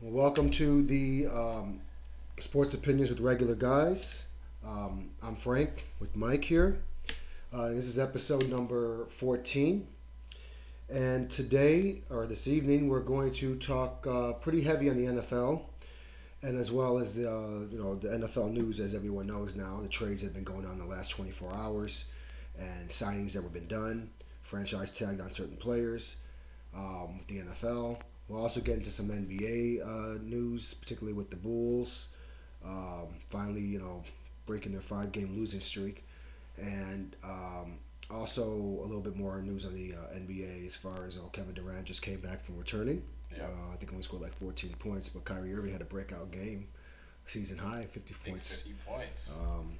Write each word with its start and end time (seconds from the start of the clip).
Well, 0.00 0.12
welcome 0.12 0.52
to 0.52 0.84
the 0.84 1.26
um, 1.26 1.80
Sports 2.38 2.72
Opinions 2.72 3.10
with 3.10 3.18
Regular 3.18 3.56
Guys. 3.56 4.26
Um, 4.64 5.10
I'm 5.24 5.34
Frank 5.34 5.86
with 5.98 6.14
Mike 6.14 6.44
here. 6.44 6.78
Uh, 7.52 7.70
this 7.70 7.86
is 7.86 7.98
episode 7.98 8.48
number 8.48 9.06
14. 9.06 9.84
And 10.88 11.28
today, 11.28 12.02
or 12.10 12.26
this 12.26 12.46
evening, 12.46 12.88
we're 12.88 13.00
going 13.00 13.32
to 13.32 13.56
talk 13.56 14.06
uh, 14.06 14.34
pretty 14.34 14.60
heavy 14.60 14.88
on 14.88 15.04
the 15.04 15.20
NFL, 15.20 15.62
and 16.42 16.56
as 16.56 16.70
well 16.70 16.98
as 16.98 17.16
the, 17.16 17.28
uh, 17.28 17.66
you 17.68 17.82
know 17.82 17.96
the 17.96 18.06
NFL 18.06 18.52
news, 18.52 18.78
as 18.78 18.94
everyone 18.94 19.26
knows 19.26 19.56
now. 19.56 19.80
The 19.82 19.88
trades 19.88 20.22
have 20.22 20.32
been 20.32 20.44
going 20.44 20.64
on 20.64 20.78
the 20.78 20.86
last 20.86 21.08
24 21.08 21.52
hours, 21.54 22.04
and 22.56 22.88
signings 22.88 23.32
that 23.32 23.42
have 23.42 23.52
been 23.52 23.66
done, 23.66 24.08
franchise 24.42 24.92
tagged 24.92 25.20
on 25.20 25.32
certain 25.32 25.56
players 25.56 26.18
um, 26.72 27.18
with 27.18 27.26
the 27.26 27.38
NFL. 27.38 27.98
We'll 28.28 28.42
also 28.42 28.60
get 28.60 28.76
into 28.76 28.90
some 28.90 29.08
NBA 29.08 29.80
uh, 29.86 30.18
news, 30.22 30.74
particularly 30.74 31.16
with 31.16 31.30
the 31.30 31.36
Bulls. 31.36 32.08
Um, 32.64 33.08
finally, 33.28 33.62
you 33.62 33.78
know, 33.78 34.02
breaking 34.46 34.72
their 34.72 34.82
five-game 34.82 35.34
losing 35.36 35.60
streak, 35.60 36.04
and 36.58 37.16
um, 37.24 37.78
also 38.10 38.44
a 38.44 38.86
little 38.86 39.00
bit 39.00 39.16
more 39.16 39.40
news 39.40 39.64
on 39.64 39.74
the 39.74 39.94
uh, 39.94 40.18
NBA 40.18 40.66
as 40.66 40.76
far 40.76 41.04
as 41.06 41.18
Kevin 41.32 41.54
Durant 41.54 41.84
just 41.84 42.02
came 42.02 42.20
back 42.20 42.42
from 42.42 42.58
returning. 42.58 43.02
Yeah. 43.36 43.44
Uh, 43.44 43.72
I 43.72 43.76
think 43.76 43.90
he 43.90 43.94
only 43.94 44.02
scored 44.02 44.22
like 44.22 44.34
14 44.34 44.74
points, 44.78 45.08
but 45.08 45.24
Kyrie 45.24 45.54
Irving 45.54 45.72
had 45.72 45.82
a 45.82 45.86
breakout 45.86 46.30
game, 46.30 46.66
season 47.26 47.58
high, 47.58 47.84
50 47.90 48.14
points. 48.26 48.60
50 48.60 48.74
points. 48.86 49.38
Um, 49.40 49.76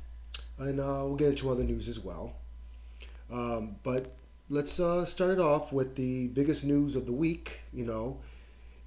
and 0.58 0.80
uh, 0.80 1.02
we'll 1.04 1.16
get 1.16 1.28
into 1.28 1.50
other 1.50 1.64
news 1.64 1.88
as 1.88 1.98
well. 1.98 2.34
Um, 3.30 3.76
but 3.82 4.14
let's 4.48 4.80
uh, 4.80 5.04
start 5.04 5.32
it 5.32 5.40
off 5.40 5.72
with 5.72 5.94
the 5.94 6.28
biggest 6.28 6.64
news 6.64 6.96
of 6.96 7.06
the 7.06 7.12
week. 7.12 7.60
You 7.72 7.84
know, 7.84 8.18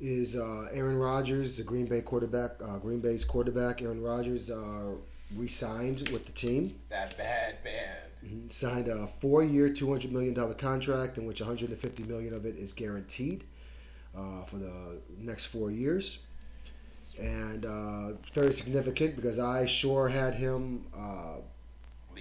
is 0.02 0.35
uh, 0.35 0.68
Aaron 0.74 0.98
Rodgers, 0.98 1.55
the 1.57 1.63
Green 1.63 1.85
Bay 1.85 2.02
quarterback, 2.02 2.52
uh, 2.63 2.77
Green 2.80 2.99
Bay's 2.99 3.24
quarterback. 3.24 3.82
Aaron 3.82 4.02
Rodgers 4.02 4.49
uh, 4.49 4.94
re-signed 5.35 6.10
with 6.10 6.26
the 6.26 6.32
team. 6.32 6.76
that 6.90 7.16
bad 7.18 7.55
man. 7.63 7.96
Mhm. 8.26 8.52
Signed 8.52 8.88
a 8.88 9.07
four-year, 9.20 9.70
$200 9.70 10.12
million 10.12 10.35
contract, 10.55 11.18
in 11.18 11.26
which 11.26 11.40
150 11.40 12.04
million 12.04 12.34
of 12.34 12.46
it 12.46 12.55
is 12.57 12.74
guaranteed 12.74 13.44
uh, 14.18 14.44
for 14.46 14.57
the 14.57 14.99
next 15.18 15.46
four 15.46 15.72
years. 15.72 16.20
And 17.20 17.66
uh, 17.66 18.13
very 18.34 18.54
significant 18.54 19.16
because 19.16 19.38
I 19.38 19.66
sure 19.66 20.07
had 20.07 20.34
him 20.34 20.85
uh, 20.98 21.38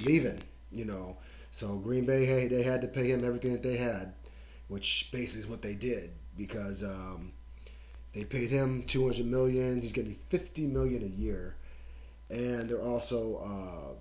leaving, 0.04 0.40
you 0.70 0.84
know. 0.84 1.16
So 1.50 1.76
Green 1.76 2.04
Bay, 2.04 2.26
hey, 2.26 2.46
they 2.48 2.62
had 2.62 2.82
to 2.82 2.88
pay 2.88 3.10
him 3.10 3.24
everything 3.24 3.52
that 3.52 3.62
they 3.62 3.76
had, 3.76 4.12
which 4.68 5.08
basically 5.12 5.40
is 5.40 5.46
what 5.46 5.62
they 5.62 5.74
did 5.74 6.10
because 6.36 6.82
um, 6.84 7.32
they 8.12 8.24
paid 8.24 8.50
him 8.50 8.82
200 8.84 9.24
million. 9.26 9.80
He's 9.80 9.92
getting 9.92 10.16
50 10.28 10.62
million 10.66 11.02
a 11.02 11.20
year, 11.20 11.54
and 12.28 12.68
they're 12.68 12.80
also 12.82 13.36
uh, 13.36 13.94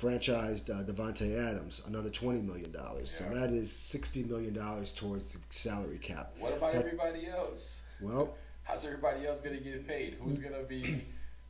franchised 0.00 0.70
uh, 0.70 0.84
Davante 0.84 1.36
Adams 1.38 1.82
another 1.86 2.10
20 2.10 2.40
million 2.40 2.70
dollars. 2.72 3.10
So 3.10 3.24
that 3.34 3.50
is 3.50 3.70
60 3.72 4.24
million 4.24 4.54
dollars 4.54 4.92
towards 4.92 5.26
the 5.32 5.38
salary 5.50 5.98
cap. 5.98 6.32
What 6.38 6.52
about 6.56 6.72
That- 6.72 6.84
everybody 6.84 7.26
else? 7.26 7.80
Well, 8.00 8.34
How's 8.64 8.84
everybody 8.86 9.26
else 9.26 9.40
gonna 9.40 9.56
get 9.58 9.88
paid? 9.88 10.16
Who's 10.20 10.38
gonna 10.38 10.62
be 10.62 11.00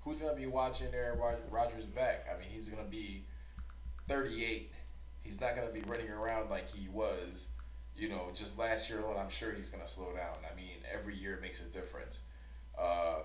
Who's 0.05 0.19
gonna 0.19 0.35
be 0.35 0.47
watching 0.47 0.89
Aaron 0.95 1.19
Rod- 1.19 1.37
Rodgers 1.51 1.85
back? 1.85 2.27
I 2.29 2.39
mean, 2.39 2.49
he's 2.53 2.69
gonna 2.69 2.89
be 2.89 3.23
38. 4.07 4.73
He's 5.23 5.41
not 5.41 5.55
gonna 5.55 5.71
be 5.71 5.83
running 5.83 6.09
around 6.09 6.51
like 6.51 6.69
he 6.69 6.89
was, 6.89 7.51
you 7.97 8.09
know, 8.09 8.31
just 8.35 8.59
last 8.59 8.89
year 8.89 9.01
alone. 9.01 9.17
I'm 9.19 9.31
sure 9.31 9.53
he's 9.53 9.69
gonna 9.69 9.87
slow 9.87 10.13
down. 10.15 10.37
I 10.51 10.55
mean, 10.57 10.77
every 10.93 11.17
year 11.17 11.39
makes 11.41 11.61
a 11.61 11.65
difference. 11.65 12.23
Uh, 12.79 13.21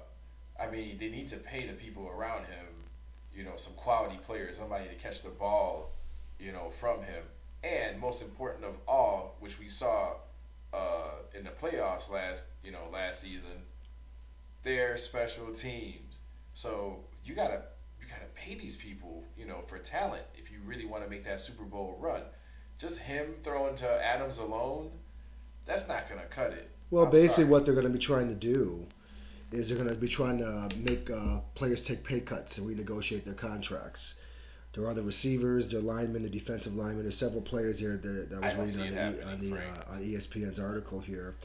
I 0.60 0.68
mean, 0.68 0.98
they 0.98 1.10
need 1.10 1.28
to 1.30 1.38
pay 1.38 1.66
the 1.68 1.74
people 1.74 2.08
around 2.08 2.46
him, 2.46 2.66
you 3.36 3.44
know, 3.44 3.56
some 3.56 3.74
quality 3.74 4.18
players, 4.26 4.58
somebody 4.58 4.88
to 4.88 4.96
catch 4.96 5.22
the 5.22 5.30
ball, 5.30 5.92
you 6.40 6.52
know, 6.52 6.72
from 6.80 7.02
him. 7.04 7.24
And 7.64 8.00
most 8.00 8.22
important 8.22 8.66
of 8.66 8.76
all, 8.88 9.36
which 9.40 9.60
we 9.60 9.70
saw 9.70 10.14
uh, 10.74 11.12
in 11.34 11.44
the 11.44 11.52
playoffs 11.52 12.12
last, 12.12 12.46
you 12.64 12.72
know, 12.72 12.90
last 12.92 13.22
season, 13.22 13.64
their 14.64 14.98
special 14.98 15.52
teams. 15.52 16.22
So 16.54 17.00
you 17.24 17.36
gotta 17.36 17.62
you 18.02 18.08
gotta 18.08 18.30
pay 18.36 18.56
these 18.56 18.76
people, 18.76 19.24
you 19.38 19.46
know, 19.46 19.62
for 19.68 19.78
talent 19.80 20.24
if 20.36 20.52
you 20.52 20.58
really 20.66 20.86
want 20.86 21.04
to 21.04 21.10
make 21.10 21.24
that 21.26 21.40
Super 21.40 21.64
Bowl 21.64 21.98
run. 22.00 22.22
Just 22.78 23.00
him 23.00 23.34
throwing 23.44 23.76
to 23.78 24.06
Adams 24.06 24.38
alone, 24.38 24.92
that's 25.66 25.88
not 25.88 26.08
gonna 26.10 26.26
cut 26.30 26.52
it. 26.54 26.70
well, 26.92 27.06
I'm 27.06 27.12
basically 27.12 27.44
sorry. 27.44 27.46
what 27.46 27.66
they're 27.66 27.74
going 27.74 27.88
to 27.88 27.92
be 27.92 28.00
trying 28.00 28.28
to 28.30 28.36
do 28.36 28.86
is 29.52 29.70
they're 29.70 29.78
going 29.78 29.90
to 29.90 29.96
be 29.96 30.08
trying 30.08 30.38
to 30.40 30.70
make 30.78 31.10
uh, 31.10 31.40
players 31.56 31.82
take 31.82 32.04
pay 32.04 32.20
cuts 32.20 32.58
and 32.58 32.68
renegotiate 32.68 33.24
their 33.24 33.34
contracts. 33.34 34.20
There 34.74 34.86
are 34.86 34.94
the 34.94 35.02
receivers, 35.02 35.70
their 35.70 35.82
linemen, 35.82 36.22
the 36.22 36.30
defensive 36.30 36.76
linemen. 36.76 37.04
There's 37.04 37.18
several 37.18 37.42
players 37.42 37.80
here 37.80 37.98
that, 37.98 38.30
that 38.30 38.44
I 38.44 38.56
was 38.60 38.78
reading 38.78 38.98
on 38.98 39.16
the, 39.16 39.28
on, 39.28 39.40
the 39.40 39.56
uh, 39.58 39.94
on 39.94 40.04
ESPN's 40.04 40.60
article 40.60 41.00
here, 41.00 41.36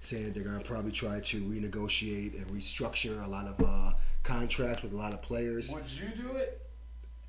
saying 0.00 0.32
they're 0.32 0.42
going 0.42 0.58
to 0.58 0.64
probably 0.64 0.90
try 0.90 1.20
to 1.20 1.40
renegotiate 1.42 2.34
and 2.36 2.46
restructure 2.48 3.24
a 3.24 3.28
lot 3.28 3.46
of 3.46 3.64
uh, 3.64 3.92
contracts 4.22 4.82
with 4.82 4.92
a 4.92 4.96
lot 4.96 5.12
of 5.12 5.22
players. 5.22 5.72
Would 5.72 5.90
you 5.92 6.08
do 6.16 6.36
it? 6.36 6.60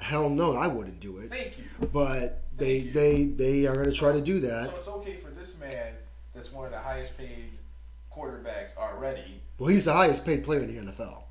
Hell 0.01 0.29
no, 0.29 0.55
I 0.55 0.67
wouldn't 0.67 0.99
do 0.99 1.19
it. 1.19 1.31
Thank 1.31 1.57
you. 1.57 1.87
But 1.93 2.41
they 2.57 2.77
you. 2.77 2.91
they 2.91 3.25
they 3.25 3.65
are 3.67 3.75
going 3.75 3.89
to 3.89 3.95
try 3.95 4.11
to 4.11 4.21
do 4.21 4.39
that. 4.41 4.67
So 4.67 4.75
it's 4.75 4.87
okay 4.87 5.17
for 5.17 5.29
this 5.29 5.59
man 5.59 5.93
that's 6.33 6.51
one 6.51 6.65
of 6.65 6.71
the 6.71 6.77
highest 6.79 7.17
paid 7.17 7.51
quarterbacks 8.11 8.77
already. 8.77 9.41
Well, 9.57 9.69
he's 9.69 9.85
the 9.85 9.93
highest 9.93 10.25
paid 10.25 10.43
player 10.43 10.61
in 10.61 10.73
the 10.75 10.91
NFL. 10.91 11.23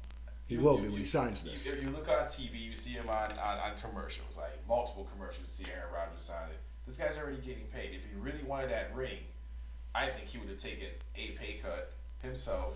He 0.47 0.55
You- 0.55 0.61
will 0.63 0.77
you- 0.77 0.83
be 0.83 0.89
when 0.89 0.99
he 0.99 1.05
signs 1.05 1.43
this. 1.43 1.67
If 1.67 1.83
you 1.83 1.91
look 1.91 2.09
on 2.09 2.27
TV, 2.27 2.59
you 2.59 2.75
see 2.75 2.91
him 2.91 3.09
on, 3.09 3.33
on, 3.33 3.59
on 3.59 3.73
commercials, 3.81 4.37
like 4.37 4.53
multiple 4.67 5.09
commercials, 5.13 5.49
see 5.51 5.65
Aaron 5.71 5.93
Rodgers 5.93 6.31
on 6.31 6.51
it. 6.51 6.59
This 6.87 6.97
guy's 6.97 7.17
already 7.19 7.37
getting 7.39 7.65
paid. 7.67 7.91
If 7.95 8.05
he 8.05 8.17
really 8.19 8.43
wanted 8.45 8.71
that 8.71 8.95
ring, 8.95 9.19
I 9.95 10.07
think 10.07 10.27
he 10.27 10.39
would 10.39 10.49
have 10.49 10.59
taken 10.59 10.89
a 11.17 11.31
pay 11.33 11.55
cut 11.63 11.93
himself, 12.23 12.75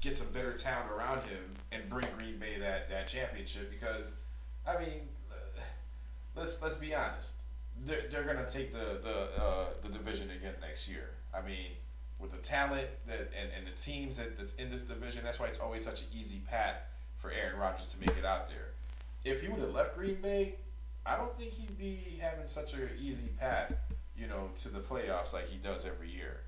get 0.00 0.16
some 0.16 0.28
better 0.32 0.52
talent 0.52 0.90
around 0.90 1.22
him, 1.22 1.54
and 1.70 1.88
bring 1.88 2.06
Green 2.18 2.38
Bay 2.38 2.58
that, 2.58 2.90
that 2.90 3.06
championship. 3.06 3.70
Because, 3.70 4.12
I 4.66 4.78
mean, 4.78 5.08
let's 6.36 6.60
let's 6.62 6.76
be 6.76 6.94
honest, 6.94 7.36
they're, 7.84 8.04
they're 8.10 8.24
gonna 8.24 8.48
take 8.48 8.72
the 8.72 9.00
the 9.02 9.42
uh, 9.42 9.66
the 9.82 9.88
division 9.88 10.30
again 10.30 10.54
next 10.60 10.88
year. 10.88 11.10
I 11.34 11.42
mean, 11.42 11.72
with 12.18 12.30
the 12.30 12.38
talent 12.38 12.88
that 13.06 13.30
and, 13.38 13.50
and 13.56 13.66
the 13.66 13.76
teams 13.76 14.16
that, 14.16 14.38
that's 14.38 14.54
in 14.54 14.70
this 14.70 14.82
division. 14.82 15.24
That's 15.24 15.40
why 15.40 15.46
it's 15.46 15.58
always 15.58 15.84
such 15.84 16.02
an 16.02 16.06
easy 16.16 16.40
pat 16.48 16.88
for 17.18 17.30
Aaron 17.32 17.58
Rodgers 17.58 17.92
to 17.92 18.00
make 18.00 18.16
it 18.16 18.24
out 18.24 18.48
there. 18.48 18.68
If 19.24 19.42
he 19.42 19.48
would 19.48 19.60
have 19.60 19.74
left 19.74 19.96
Green 19.96 20.16
Bay, 20.20 20.56
I 21.04 21.16
don't 21.16 21.36
think 21.36 21.52
he'd 21.52 21.78
be 21.78 22.18
having 22.20 22.46
such 22.46 22.74
an 22.74 22.88
easy 23.00 23.28
pat, 23.38 23.78
you 24.16 24.26
know, 24.26 24.50
to 24.56 24.68
the 24.68 24.80
playoffs 24.80 25.32
like 25.32 25.48
he 25.48 25.58
does 25.58 25.86
every 25.86 26.10
year. 26.10 26.40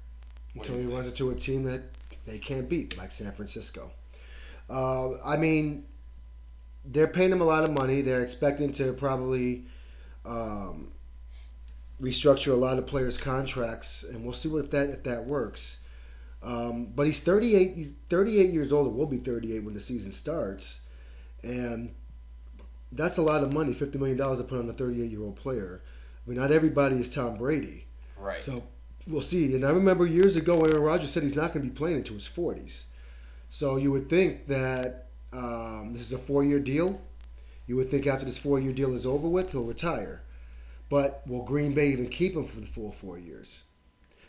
What 0.55 0.69
until 0.69 0.81
he 0.81 0.93
runs 0.93 1.07
think? 1.07 1.21
into 1.21 1.31
a 1.31 1.35
team 1.35 1.65
that 1.65 1.83
they 2.27 2.39
can't 2.39 2.69
beat, 2.69 2.97
like 2.97 3.13
San 3.13 3.31
Francisco. 3.33 3.91
Uh, 4.71 5.21
I 5.25 5.37
mean, 5.37 5.85
they're 6.84 7.06
paying 7.06 7.33
him 7.33 7.41
a 7.41 7.45
lot 7.45 7.65
of 7.65 7.72
money. 7.72 8.03
They're 8.03 8.22
expecting 8.22 8.72
to 8.72 8.93
probably 8.93 9.67
um, 10.25 10.93
restructure 12.00 12.53
a 12.53 12.56
lot 12.56 12.78
of 12.78 12.87
players' 12.87 13.17
contracts, 13.17 14.05
and 14.05 14.25
we'll 14.25 14.34
see 14.34 14.49
what 14.49 14.65
if 14.65 14.71
that 14.72 14.91
if 14.91 15.03
that 15.05 15.25
works. 15.25 15.78
Um, 16.43 16.87
but 16.95 17.06
he's 17.06 17.21
38. 17.21 17.75
He's 17.75 17.95
38 18.11 18.50
years 18.53 18.72
old. 18.72 18.87
Or 18.87 18.91
will 18.91 19.06
be 19.06 19.19
38 19.19 19.65
when 19.65 19.75
the 19.75 19.81
season 19.81 20.12
starts, 20.12 20.81
and 21.43 21.95
that's 22.93 23.16
a 23.16 23.22
lot 23.22 23.43
of 23.43 23.53
money. 23.53 23.72
50 23.72 23.99
million 23.99 24.19
dollars 24.19 24.39
to 24.39 24.45
put 24.45 24.59
on 24.59 24.69
a 24.69 24.72
38 24.72 25.11
year 25.11 25.22
old 25.22 25.37
player. 25.37 25.81
I 26.27 26.31
mean, 26.31 26.39
not 26.39 26.53
everybody 26.53 26.97
is 26.97 27.09
Tom 27.09 27.37
Brady. 27.37 27.87
Right. 28.19 28.43
So 28.43 28.62
we'll 29.06 29.22
see. 29.22 29.55
And 29.55 29.65
I 29.65 29.71
remember 29.71 30.07
years 30.07 30.36
ago, 30.36 30.63
Aaron 30.63 30.83
Rodgers 30.83 31.10
said 31.10 31.22
he's 31.22 31.34
not 31.34 31.53
going 31.53 31.65
to 31.65 31.71
be 31.71 31.77
playing 31.77 31.98
into 31.98 32.15
his 32.15 32.28
40s. 32.28 32.84
So 33.51 33.77
you 33.77 33.92
would 33.92 34.09
think 34.09 34.47
that 34.48 35.03
um, 35.34 35.92
this 35.92 36.03
is 36.03 36.13
a 36.13 36.19
four-year 36.19 36.60
deal. 36.60 37.01
You 37.66 37.77
would 37.77 37.91
think 37.91 38.07
after 38.07 38.25
this 38.25 38.39
four-year 38.39 38.72
deal 38.72 38.95
is 38.95 39.07
over 39.07 39.28
with, 39.28 39.53
he'll 39.53 39.65
retire. 39.65 40.22
But 40.89 41.22
will 41.27 41.42
Green 41.42 41.75
Bay 41.75 41.89
even 41.89 42.09
keep 42.09 42.34
him 42.34 42.47
for 42.47 42.60
the 42.60 42.66
full 42.66 42.92
four 42.92 43.19
years? 43.19 43.65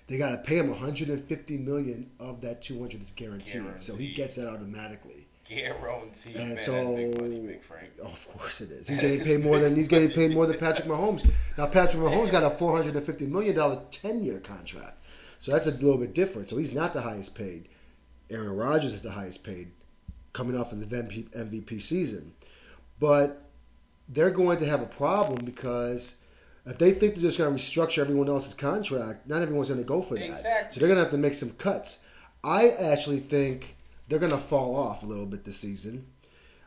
They 0.07 0.17
got 0.17 0.31
to 0.31 0.37
pay 0.37 0.57
him 0.57 0.69
150 0.69 1.57
million 1.57 2.09
of 2.19 2.41
that 2.41 2.61
200 2.61 3.01
is 3.01 3.11
guaranteed, 3.11 3.81
so 3.81 3.95
he 3.95 4.13
gets 4.13 4.35
that 4.35 4.47
automatically. 4.47 5.27
Guaranteed. 5.47 6.35
And 6.35 6.49
man, 6.49 6.59
so, 6.59 6.95
big 6.95 7.21
money, 7.21 7.39
Big 7.39 7.63
Frank. 7.63 7.89
Oh, 8.01 8.07
of 8.07 8.27
course 8.37 8.61
it 8.61 8.71
is. 8.71 8.87
He's 8.89 8.99
getting 8.99 9.21
paid 9.21 9.43
more 9.43 9.59
than 9.59 9.75
he's 9.75 9.87
getting 9.87 10.09
paid 10.09 10.31
more 10.31 10.47
than 10.47 10.57
Patrick 10.57 10.87
Mahomes. 10.87 11.29
Now 11.57 11.67
Patrick 11.67 12.01
Mahomes 12.03 12.31
got 12.31 12.43
a 12.43 12.49
450 12.49 13.27
million 13.27 13.55
dollar 13.55 13.81
10 13.91 14.23
year 14.23 14.39
contract, 14.39 15.03
so 15.39 15.51
that's 15.51 15.67
a 15.67 15.71
little 15.71 15.97
bit 15.97 16.13
different. 16.13 16.49
So 16.49 16.57
he's 16.57 16.73
not 16.73 16.93
the 16.93 17.01
highest 17.01 17.35
paid. 17.35 17.69
Aaron 18.31 18.55
Rodgers 18.55 18.93
is 18.93 19.03
the 19.03 19.11
highest 19.11 19.43
paid, 19.43 19.71
coming 20.35 20.57
off 20.59 20.71
of 20.71 20.87
the 20.87 20.95
MVP 20.95 21.81
season. 21.81 22.33
But 22.99 23.41
they're 24.09 24.31
going 24.31 24.59
to 24.59 24.65
have 24.67 24.81
a 24.81 24.85
problem 24.85 25.43
because 25.43 26.15
if 26.65 26.77
they 26.77 26.91
think 26.91 27.15
they're 27.15 27.23
just 27.23 27.37
going 27.37 27.55
to 27.55 27.63
restructure 27.63 27.99
everyone 27.99 28.29
else's 28.29 28.53
contract, 28.53 29.27
not 29.27 29.41
everyone's 29.41 29.69
going 29.69 29.79
to 29.79 29.87
go 29.87 30.01
for 30.01 30.15
that. 30.15 30.25
Exactly. 30.25 30.73
So 30.73 30.79
they're 30.79 30.89
going 30.89 30.97
to 30.97 31.03
have 31.03 31.11
to 31.11 31.17
make 31.17 31.33
some 31.33 31.51
cuts. 31.51 31.99
I 32.43 32.69
actually 32.69 33.21
think 33.21 33.75
they're 34.07 34.19
going 34.19 34.31
to 34.31 34.37
fall 34.37 34.75
off 34.75 35.03
a 35.03 35.05
little 35.05 35.25
bit 35.25 35.43
this 35.43 35.57
season. 35.57 36.05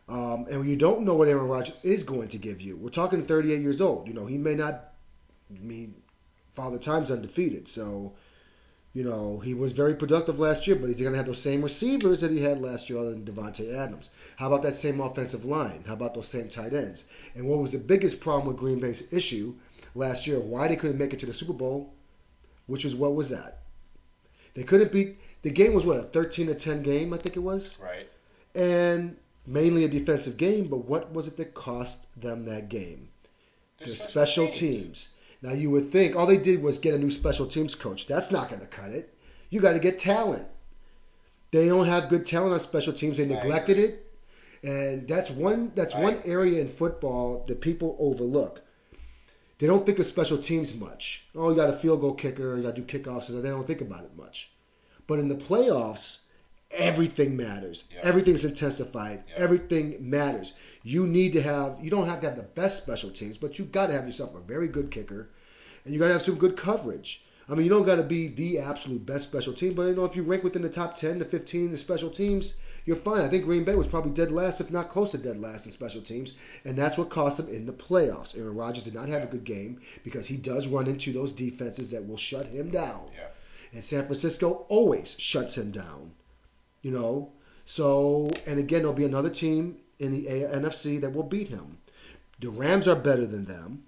Um, 0.09 0.47
and 0.50 0.67
you 0.67 0.76
don't 0.76 1.03
know 1.03 1.14
what 1.14 1.29
Aaron 1.29 1.47
Rodgers 1.47 1.76
is 1.82 2.03
going 2.03 2.29
to 2.29 2.38
give 2.38 2.62
you. 2.62 2.76
We're 2.76 2.88
talking 2.88 3.26
38 3.26 3.61
years 3.61 3.81
old. 3.81 4.09
You 4.09 4.14
know, 4.14 4.26
he 4.26 4.38
may 4.38 4.55
not. 4.55 4.94
I 5.55 5.62
mean, 5.62 5.94
Father 6.55 6.79
Time's 6.79 7.11
undefeated, 7.11 7.69
so 7.69 8.14
you 8.93 9.05
know 9.05 9.38
he 9.38 9.55
was 9.55 9.73
very 9.73 9.94
productive 9.94 10.38
last 10.38 10.67
year. 10.67 10.76
But 10.76 10.87
he's 10.87 11.00
going 11.00 11.12
to 11.12 11.19
have 11.19 11.26
those 11.26 11.43
same 11.43 11.62
receivers 11.62 12.20
that 12.20 12.31
he 12.31 12.40
had 12.40 12.61
last 12.61 12.88
year, 12.88 12.99
other 12.99 13.11
than 13.11 13.25
Davante 13.25 13.75
Adams. 13.75 14.11
How 14.37 14.46
about 14.46 14.62
that 14.62 14.76
same 14.76 15.00
offensive 15.00 15.44
line? 15.44 15.85
How 15.87 15.94
about 15.94 16.14
those 16.14 16.29
same 16.29 16.49
tight 16.49 16.73
ends? 16.73 17.06
And 17.35 17.46
what 17.46 17.61
was 17.61 17.73
the 17.73 17.79
biggest 17.79 18.20
problem 18.20 18.49
with 18.49 18.56
Green 18.56 18.79
Bay's 18.79 19.02
issue 19.12 19.55
last 19.94 20.26
year? 20.26 20.40
Why 20.40 20.69
they 20.69 20.76
couldn't 20.76 20.99
make 20.99 21.12
it 21.12 21.20
to 21.20 21.26
the 21.26 21.35
Super 21.35 21.52
Bowl? 21.52 21.93
Which 22.67 22.85
was 22.85 22.94
what 22.94 23.14
was 23.14 23.31
that? 23.31 23.62
They 24.55 24.62
couldn't 24.62 24.93
beat. 24.93 25.19
The 25.43 25.50
game 25.50 25.73
was 25.73 25.87
what 25.87 25.99
a 25.99 26.02
13 26.02 26.49
to 26.49 26.55
10 26.55 26.82
game, 26.82 27.12
I 27.12 27.19
think 27.19 27.37
it 27.37 27.40
was. 27.40 27.79
Right. 27.81 28.08
And 28.55 29.17
mainly 29.46 29.85
a 29.85 29.88
defensive 29.88 30.37
game, 30.37 30.69
but 30.69 30.85
what 30.85 31.12
was 31.12 31.26
it 31.26 31.37
that 31.37 31.55
cost 31.55 32.06
them 32.20 32.44
that 32.46 32.69
game? 32.69 33.08
The 33.79 33.94
special 33.94 34.50
teams. 34.50 35.11
Now 35.43 35.52
you 35.52 35.70
would 35.70 35.90
think 35.93 36.17
all 36.17 36.26
they 36.26 36.37
did 36.37 36.62
was 36.62 36.79
get 36.79 36.94
a 36.94 36.99
new 36.99 37.11
special 37.11 37.46
teams 37.46 37.75
coach. 37.75 38.06
That's 38.06 38.31
not 38.31 38.49
going 38.49 38.61
to 38.61 38.67
cut 38.67 38.90
it. 38.90 39.14
You 39.50 39.61
got 39.61 39.75
to 39.75 39.79
get 39.79 39.99
talent. 39.99 40.46
They 41.50 41.69
don't 41.69 41.87
have 41.87 42.11
good 42.11 42.26
talent 42.26 42.52
on 42.52 42.61
special 42.61 42.93
teams. 42.93 43.17
They 43.17 43.26
neglected 43.26 43.79
it, 43.79 44.12
and 44.62 45.08
that's 45.08 45.31
one 45.31 45.73
that's 45.75 45.94
I 45.94 46.02
one 46.02 46.14
agree. 46.14 46.31
area 46.31 46.61
in 46.61 46.69
football 46.69 47.44
that 47.46 47.61
people 47.61 47.96
overlook. 47.99 48.61
They 49.58 49.67
don't 49.67 49.85
think 49.85 49.99
of 49.99 50.06
special 50.06 50.38
teams 50.38 50.75
much. 50.75 51.26
Oh, 51.35 51.50
you 51.50 51.56
got 51.56 51.70
a 51.70 51.76
field 51.76 52.00
goal 52.00 52.14
kicker, 52.14 52.56
you 52.56 52.62
got 52.62 52.76
to 52.76 52.82
do 52.82 52.99
kickoffs. 52.99 53.29
They 53.29 53.49
don't 53.49 53.67
think 53.67 53.81
about 53.81 54.05
it 54.05 54.17
much. 54.17 54.50
But 55.06 55.19
in 55.19 55.29
the 55.29 55.35
playoffs, 55.35 56.19
everything 56.70 57.37
matters. 57.37 57.85
Yeah. 57.93 58.00
Everything's 58.03 58.44
intensified. 58.44 59.25
Yeah. 59.29 59.35
Everything 59.37 59.97
matters. 60.00 60.55
You 60.82 61.06
need 61.06 61.32
to 61.35 61.43
have. 61.43 61.79
You 61.82 61.91
don't 61.91 62.09
have 62.09 62.20
to 62.20 62.29
have 62.29 62.37
the 62.37 62.43
best 62.43 62.82
special 62.82 63.11
teams, 63.11 63.37
but 63.37 63.59
you 63.59 63.65
got 63.65 63.87
to 63.87 63.93
have 63.93 64.06
yourself 64.06 64.35
a 64.35 64.41
very 64.41 64.69
good 64.69 64.91
kicker, 64.91 65.29
and 65.85 65.93
you 65.93 66.00
got 66.00 66.09
to 66.09 66.12
have 66.12 66.23
some 66.23 66.37
good 66.37 66.56
coverage. 66.56 67.25
I 67.49 67.55
mean, 67.55 67.65
you 67.65 67.70
don't 67.70 67.87
got 67.87 67.97
to 67.97 68.03
be 68.03 68.29
the 68.29 68.59
absolute 68.59 69.06
best 69.06 69.29
special 69.29 69.55
team, 69.55 69.73
but 69.73 69.85
you 69.85 69.94
know 69.94 70.05
if 70.05 70.15
you 70.15 70.23
rank 70.23 70.44
within 70.44 70.62
the 70.62 70.69
top 70.69 70.97
10 70.97 71.20
to 71.20 71.25
15 71.25 71.65
in 71.65 71.73
the 71.73 71.79
special 71.79 72.11
teams, 72.11 72.55
you're 72.85 72.97
fine. 72.97 73.25
I 73.25 73.29
think 73.29 73.44
Green 73.44 73.64
Bay 73.64 73.75
was 73.75 73.87
probably 73.87 74.12
dead 74.12 74.31
last, 74.31 74.61
if 74.61 74.71
not 74.71 74.91
close 74.91 75.12
to 75.12 75.19
dead 75.19 75.41
last 75.41 75.64
in 75.64 75.73
special 75.73 76.03
teams, 76.03 76.35
and 76.64 76.76
that's 76.76 76.99
what 76.99 77.09
cost 77.09 77.38
them 77.38 77.49
in 77.49 77.64
the 77.64 77.73
playoffs. 77.73 78.38
Aaron 78.38 78.55
Rodgers 78.55 78.82
did 78.82 78.94
not 78.94 79.09
have 79.09 79.23
a 79.23 79.26
good 79.26 79.44
game 79.44 79.81
because 80.05 80.26
he 80.26 80.37
does 80.37 80.69
run 80.69 80.87
into 80.87 81.12
those 81.12 81.32
defenses 81.32 81.91
that 81.91 82.06
will 82.06 82.19
shut 82.19 82.47
him 82.47 82.71
down. 82.71 83.09
Yeah. 83.14 83.29
And 83.73 83.85
San 83.85 84.05
Francisco 84.05 84.67
always 84.69 85.17
shuts 85.19 85.56
him 85.56 85.71
down. 85.71 86.12
You 86.88 86.94
know? 86.94 87.32
So, 87.67 88.31
and 88.46 88.58
again, 88.58 88.79
there'll 88.81 88.94
be 88.94 89.05
another 89.05 89.29
team 89.29 89.76
in 89.99 90.11
the 90.11 90.25
NFC 90.25 90.99
that 91.02 91.12
will 91.12 91.23
beat 91.23 91.49
him. 91.49 91.76
The 92.40 92.49
Rams 92.49 92.88
are 92.88 92.96
better 92.96 93.26
than 93.26 93.44
them. 93.44 93.82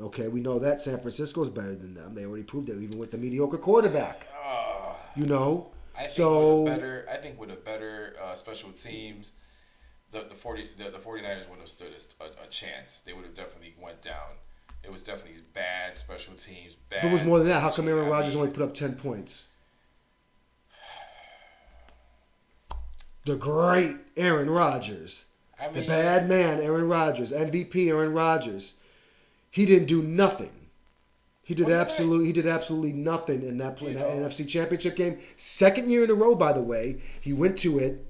Okay, 0.00 0.26
we 0.26 0.40
know 0.40 0.58
that. 0.58 0.80
San 0.80 0.98
Francisco 0.98 1.42
is 1.42 1.48
better 1.48 1.76
than 1.76 1.94
them. 1.94 2.12
They 2.12 2.24
already 2.24 2.42
proved 2.42 2.68
it, 2.68 2.82
even 2.82 2.98
with 2.98 3.12
the 3.12 3.18
mediocre 3.18 3.58
quarterback. 3.58 4.26
Uh, 4.44 4.94
You 5.14 5.26
know? 5.26 5.70
I 5.96 6.02
think 6.02 6.12
So- 6.12 6.62
with 6.62 6.72
a 6.72 6.76
better, 6.76 7.06
I 7.08 7.16
think 7.18 7.38
with 7.38 7.50
a 7.52 7.60
better 7.70 8.16
uh, 8.20 8.34
special 8.34 8.72
teams, 8.72 9.34
the 10.10 10.22
the 10.24 10.34
40 10.34 10.70
the, 10.78 10.90
the 10.90 10.98
49ers 10.98 11.46
wouldn't 11.48 11.60
have 11.60 11.68
stood 11.68 11.92
a, 12.20 12.24
a, 12.42 12.48
chance. 12.48 13.00
They 13.06 13.12
would 13.12 13.24
have 13.26 13.34
definitely 13.34 13.74
went 13.80 14.02
down. 14.02 14.30
It 14.82 14.90
was 14.90 15.04
definitely 15.04 15.42
bad 15.52 15.96
special 15.96 16.34
teams. 16.34 16.74
Bad. 16.74 17.02
But 17.02 17.08
it 17.10 17.12
was 17.12 17.22
more 17.22 17.38
than 17.38 17.46
that. 17.48 17.60
How 17.60 17.70
come. 17.70 17.86
Aaron 17.86 18.08
Rodgers 18.08 18.34
only 18.34 18.50
put 18.50 18.62
up 18.64 18.74
10 18.74 18.96
points? 18.96 19.46
The 23.24 23.36
great 23.36 23.96
Aaron 24.16 24.48
Rodgers. 24.50 25.24
I 25.58 25.68
The 25.68 25.82
bad 25.86 26.28
man, 26.28 26.60
Aaron 26.60 26.88
Rodgers, 26.88 27.32
MVP 27.32 27.88
Aaron 27.88 28.12
Rodgers. 28.14 28.74
He 29.50 29.66
didn't 29.66 29.88
do 29.88 30.02
nothing. 30.02 30.50
He 31.42 31.54
did 31.54 31.68
absolutely 31.70 32.26
he 32.26 32.32
did 32.32 32.46
absolutely 32.46 32.92
nothing 32.92 33.42
in 33.42 33.58
that, 33.58 33.76
play, 33.76 33.90
in 33.90 33.98
that. 33.98 34.08
NFC 34.08 34.46
Championship 34.48 34.94
game. 34.96 35.18
Second 35.36 35.90
year 35.90 36.04
in 36.04 36.10
a 36.10 36.14
row, 36.14 36.34
by 36.34 36.52
the 36.52 36.62
way, 36.62 37.02
he 37.20 37.32
went 37.32 37.58
to 37.58 37.78
it 37.80 38.06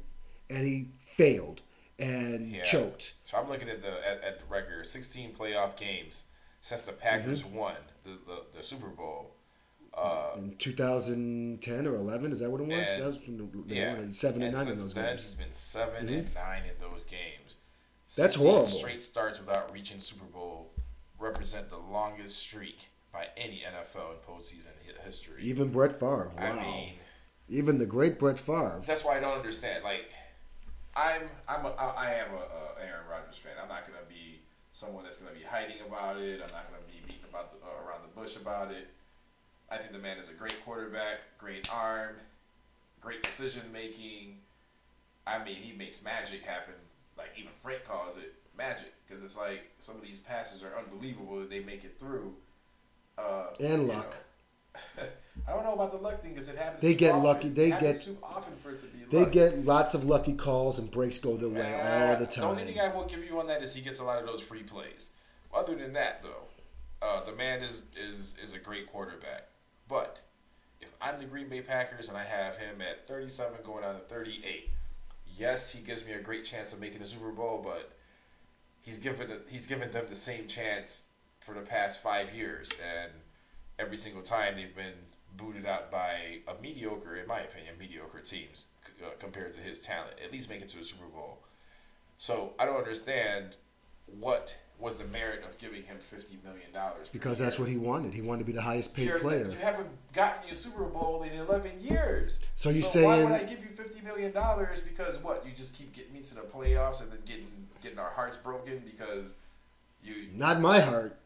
and 0.51 0.67
he 0.67 0.89
failed 1.01 1.61
and 1.99 2.51
Yeah. 2.51 2.63
choked. 2.65 3.15
So 3.25 3.39
I'm 3.39 3.49
looking 3.49 3.69
at 3.71 3.81
the 3.83 3.89
at, 4.09 4.23
at 4.23 4.39
the 4.41 4.45
record, 4.47 4.87
16 4.87 5.35
playoff 5.35 5.77
games 5.77 6.25
since 6.61 6.83
the 6.83 6.93
Packers 6.93 7.43
Mm-hmm. 7.43 7.57
won 7.57 7.75
the, 8.05 8.11
the, 8.27 8.43
the 8.59 8.63
Super 8.63 8.89
Bowl. 8.89 9.35
Uh, 9.93 10.33
In 10.37 10.57
2010 10.57 11.87
or 11.87 11.97
11, 11.97 12.33
is 12.33 12.39
that 12.39 12.51
what 12.51 12.61
it 12.61 12.67
was? 12.69 12.89
And- 12.89 13.03
that 13.03 13.07
was 13.07 13.17
from 13.19 13.37
the, 13.37 13.75
yeah, 13.75 13.95
won 13.95 14.13
seven 14.13 14.43
and 14.43 14.55
and 14.57 14.65
nine 14.65 14.73
in 14.73 14.79
those 14.79 14.95
then 14.95 15.05
games. 15.07 15.25
he's 15.25 15.35
been 15.35 15.53
7 15.55 16.07
Mhm. 16.07 16.19
and 16.19 16.35
nine 16.35 16.63
in 16.65 16.79
those 16.81 17.05
games. 17.05 17.57
That's 18.17 18.35
16 18.35 18.47
horrible. 18.47 18.67
Straight 18.67 19.03
starts 19.03 19.39
without 19.41 19.73
reaching 19.73 20.01
Super 20.01 20.25
Bowl 20.27 20.71
represent 21.19 21.69
the 21.69 21.77
longest 21.79 22.39
streak 22.39 22.89
by 23.13 23.29
any 23.37 23.63
NFL 23.65 24.13
in 24.13 24.19
postseason 24.19 24.69
hi- 24.87 25.03
history. 25.05 25.43
Even 25.43 25.71
Brett 25.71 25.93
Favre. 25.99 26.31
Wow. 26.37 26.43
I 26.45 26.53
mean, 26.63 26.95
Even 27.49 27.79
the 27.79 27.87
great 27.87 28.19
Brett 28.21 28.39
Favre. 28.39 28.81
that's 28.87 29.05
why 29.05 29.17
I 29.17 29.21
don't 29.21 29.37
understand. 29.37 29.83
Like, 29.83 30.13
I'm 30.95 31.29
I'm 31.49 31.67
a, 31.67 31.71
I 31.71 32.07
I 32.07 32.11
am 32.15 32.33
a, 32.33 32.37
a 32.39 32.85
Aaron 32.87 33.07
Rodgers 33.11 33.37
fan. 33.39 33.53
I'm 33.61 33.69
not 33.69 33.85
gonna 33.87 34.05
be 34.09 34.41
someone 34.73 35.03
that's 35.03 35.17
gonna 35.17 35.35
be 35.37 35.43
hiding 35.45 35.81
about 35.85 36.17
it. 36.19 36.35
I'm 36.43 36.53
not 36.53 36.71
gonna 36.71 36.83
be 36.87 37.01
beating 37.07 37.25
about 37.29 37.53
the, 37.53 37.59
uh, 37.67 37.71
around 37.85 38.03
the 38.03 38.21
bush 38.21 38.37
about 38.37 38.71
it. 38.71 38.87
I 39.71 39.77
think 39.79 39.93
the 39.93 39.99
man 39.99 40.19
is 40.19 40.29
a 40.29 40.33
great 40.33 40.63
quarterback, 40.65 41.21
great 41.39 41.73
arm, 41.73 42.17
great 43.01 43.23
decision 43.23 43.63
making. 43.73 44.37
I 45.27 45.39
mean, 45.45 45.55
he 45.55 45.77
makes 45.77 46.03
magic 46.03 46.43
happen. 46.43 46.75
Like 47.17 47.31
even 47.37 47.53
Frank 47.63 47.85
calls 47.85 48.17
it 48.17 48.35
magic 48.57 48.93
because 49.07 49.23
it's 49.23 49.37
like 49.39 49.71
some 49.79 49.97
of 49.97 50.03
these 50.03 50.19
passes 50.19 50.63
are 50.63 50.77
unbelievable 50.79 51.39
that 51.39 51.51
they 51.51 51.61
make 51.61 51.85
it 51.85 51.99
through. 51.99 52.35
Uh, 53.19 53.49
And 53.61 53.87
luck. 53.87 54.17
know. 54.97 55.03
I 55.49 55.53
don't 55.53 55.65
know 55.65 55.75
about 55.75 55.91
the 55.93 55.99
luck 55.99 56.23
thing 56.23 56.33
because 56.33 56.49
it 56.49 56.57
happens. 56.57 56.81
They 56.83 56.95
get 56.95 57.11
often. 57.13 57.25
lucky. 57.25 57.49
They 57.49 57.71
get- 57.71 58.01
too 58.01 58.17
often 58.23 58.55
for 58.57 58.71
it 58.71 58.79
to 58.79 58.87
be 58.87 59.05
They 59.11 59.21
luck. 59.25 59.33
get 59.33 59.65
lots 59.65 59.95
of 59.95 60.05
lucky 60.05 60.33
calls 60.35 60.79
and 60.79 60.91
breaks 60.91 61.19
go 61.19 61.37
their 61.37 61.49
way 61.49 61.73
all 61.75 62.17
the 62.17 62.25
Uh, 62.25 62.27
time. 62.27 62.41
The 62.45 62.47
only 62.47 62.65
thing 62.65 62.81
I 62.81 62.89
will 62.89 63.05
give 63.07 63.25
you 63.25 63.39
on 63.39 63.47
that 63.49 63.63
is 63.63 63.75
he 63.75 63.81
gets 63.83 64.01
a 64.01 64.05
lot 64.05 64.19
of 64.21 64.27
those 64.27 64.41
free 64.41 64.63
plays. 64.63 65.11
Other 65.53 65.75
than 65.75 65.93
that, 65.95 66.23
though, 66.23 66.45
uh, 67.03 67.25
the 67.25 67.33
man 67.33 67.63
is, 67.63 67.85
is 67.97 68.37
is 68.43 68.53
a 68.53 68.59
great 68.59 68.87
quarterback. 68.91 69.47
But 69.91 70.21
if 70.81 70.89
I'm 71.01 71.19
the 71.19 71.25
Green 71.25 71.49
Bay 71.49 71.63
Packers 71.63 72.09
and 72.09 72.17
I 72.17 72.25
have 72.25 72.57
him 72.57 72.81
at 72.81 73.09
37 73.09 73.59
going 73.65 73.83
on 73.83 73.97
to 73.97 74.01
38, 74.03 74.71
yes, 75.37 75.73
he 75.73 75.81
gives 75.81 76.07
me 76.07 76.13
a 76.13 76.21
great 76.21 76.45
chance 76.45 76.73
of 76.73 76.81
making 76.81 77.01
the 77.01 77.07
Super 77.07 77.33
Bowl, 77.33 77.61
but 77.63 77.91
he's 78.83 78.99
given 78.99 79.29
he's 79.49 79.67
given 79.67 79.91
them 79.91 80.07
the 80.09 80.15
same 80.15 80.47
chance 80.47 81.05
for 81.41 81.55
the 81.55 81.61
past 81.61 82.03
five 82.03 82.33
years, 82.33 82.71
and 83.03 83.11
every 83.81 83.97
single 83.97 84.23
time 84.23 84.55
they've 84.55 84.77
been 84.77 84.95
booted 85.37 85.67
out 85.67 85.91
by 85.91 86.39
a 86.47 86.63
mediocre, 86.63 87.17
in 87.17 87.27
my 87.27 87.41
opinion, 87.41 87.75
mediocre 87.79 88.21
teams 88.21 88.67
uh, 89.03 89.11
compared 89.19 89.53
to 89.55 89.61
his 89.61 89.81
talent. 89.81 90.15
At 90.25 90.31
least 90.31 90.49
make 90.49 90.63
it 90.63 90.69
to 90.69 90.79
the 90.79 90.85
Super 90.85 91.07
Bowl. 91.07 91.39
So 92.19 92.53
I 92.61 92.65
don't 92.65 92.77
understand 92.77 93.57
what 94.07 94.55
was 94.81 94.97
the 94.97 95.05
merit 95.05 95.45
of 95.45 95.57
giving 95.59 95.83
him 95.83 95.99
fifty 95.99 96.39
million 96.45 96.73
dollars. 96.73 97.09
because 97.11 97.39
that's 97.39 97.59
what 97.59 97.69
he 97.69 97.77
wanted. 97.77 98.13
He 98.15 98.23
wanted 98.23 98.41
to 98.41 98.45
be 98.47 98.53
the 98.53 98.63
highest 98.63 98.95
paid 98.95 99.09
You're- 99.09 99.21
player. 99.21 99.45
You 99.45 99.59
haven't 99.59 99.89
gotten 100.13 100.47
your 100.47 100.55
Super 100.55 100.85
Bowl 100.85 101.23
in 101.23 101.33
11 101.33 101.73
years. 101.81 102.41
So 102.55 102.71
you're 102.71 102.85
why 103.05 103.23
would 103.23 103.33
I 103.33 103.43
give 103.43 103.61
you 103.61 103.71
50 103.75 104.01
million 104.03 104.33
dollars 104.33 104.81
because 104.81 105.19
what? 105.19 105.45
You 105.47 105.53
just 105.53 105.75
keep 105.75 105.93
getting 105.93 106.13
me 106.13 106.21
to 106.21 106.35
the 106.35 106.41
playoffs 106.43 107.03
and 107.03 107.11
then 107.13 107.21
getting 107.27 107.47
getting 107.83 107.99
our 107.99 108.11
hearts 108.11 108.37
broken 108.37 108.83
because 108.85 109.35
you. 110.03 110.29
Not 110.35 110.61
my 110.61 110.81
heart. 110.81 111.17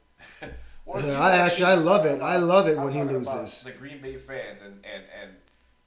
Well, 0.86 1.02
Yeah, 1.02 1.18
I 1.18 1.36
actually- 1.38 1.64
I'm 1.72 1.82
love 1.84 2.04
it. 2.04 2.20
I 2.20 2.36
love 2.36 2.68
it 2.68 2.76
I'm 2.76 2.84
when 2.84 2.92
he 2.92 3.00
about 3.00 3.14
loses. 3.14 3.62
The 3.62 3.70
Green 3.72 4.02
Bay 4.02 4.16
fans 4.18 4.60
and 4.60 4.84
and 4.84 5.02
and 5.22 5.30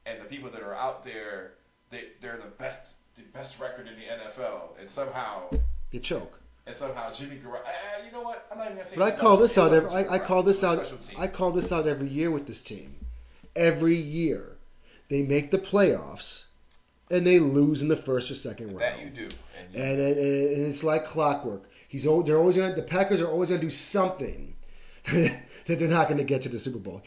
and 0.08 0.20
the 0.20 0.26
people 0.26 0.50
that 0.50 0.64
are 0.64 0.74
out 0.74 1.04
there, 1.06 1.52
they 1.92 2.06
they're 2.20 2.38
the 2.38 2.48
best 2.58 2.96
the 3.16 3.22
best 3.34 3.60
record 3.60 3.88
in 3.88 3.94
the 3.96 4.06
NFL, 4.06 4.80
and 4.80 4.90
somehow 4.90 5.52
You 5.92 6.00
choke. 6.00 6.40
And 6.68 6.76
somehow 6.76 7.12
Jimmy 7.12 7.38
Garoppolo. 7.38 8.06
You 8.06 8.12
know 8.12 8.22
what? 8.22 8.46
I'm 8.52 8.58
not 8.58 8.66
even 8.66 8.78
gonna 8.78 8.86
say. 8.86 8.96
But 8.98 9.14
I 9.14 9.18
call 9.18 9.38
this 9.38 9.58
out. 9.58 9.74
Every, 9.74 9.90
I, 9.90 10.16
I 10.16 10.20
call 10.20 10.44
this 10.44 10.64
out. 10.64 10.92
I 11.18 11.28
call 11.28 11.52
this 11.52 11.72
out 11.72 11.88
every 11.88 12.10
year 12.10 12.30
with 12.30 12.46
this 12.46 12.62
team. 12.62 12.96
Every 13.56 13.96
year, 13.96 14.58
they 15.10 15.24
make 15.24 15.50
the 15.50 15.58
playoffs, 15.58 16.44
and 17.10 17.26
they 17.26 17.40
lose 17.40 17.82
in 17.82 17.88
the 17.88 17.98
first 17.98 18.30
or 18.30 18.36
second 18.36 18.68
round. 18.68 18.82
That 18.82 19.02
you 19.02 19.10
do. 19.10 19.30
And, 19.58 19.74
you, 19.74 19.82
and, 19.82 20.00
it, 20.00 20.58
and 20.58 20.68
it's 20.68 20.84
like 20.84 21.06
clockwork. 21.06 21.64
He's 21.88 22.04
they're 22.04 22.38
always 22.38 22.58
gonna 22.58 22.76
the 22.76 22.84
Packers 22.84 23.22
are 23.22 23.28
always 23.28 23.50
gonna 23.50 23.62
do 23.62 23.70
something 23.70 24.56
that 25.12 25.40
they're 25.66 25.88
not 25.88 26.10
gonna 26.10 26.24
get 26.26 26.42
to 26.44 26.50
the 26.50 26.60
Super 26.60 26.80
Bowl. 26.80 27.02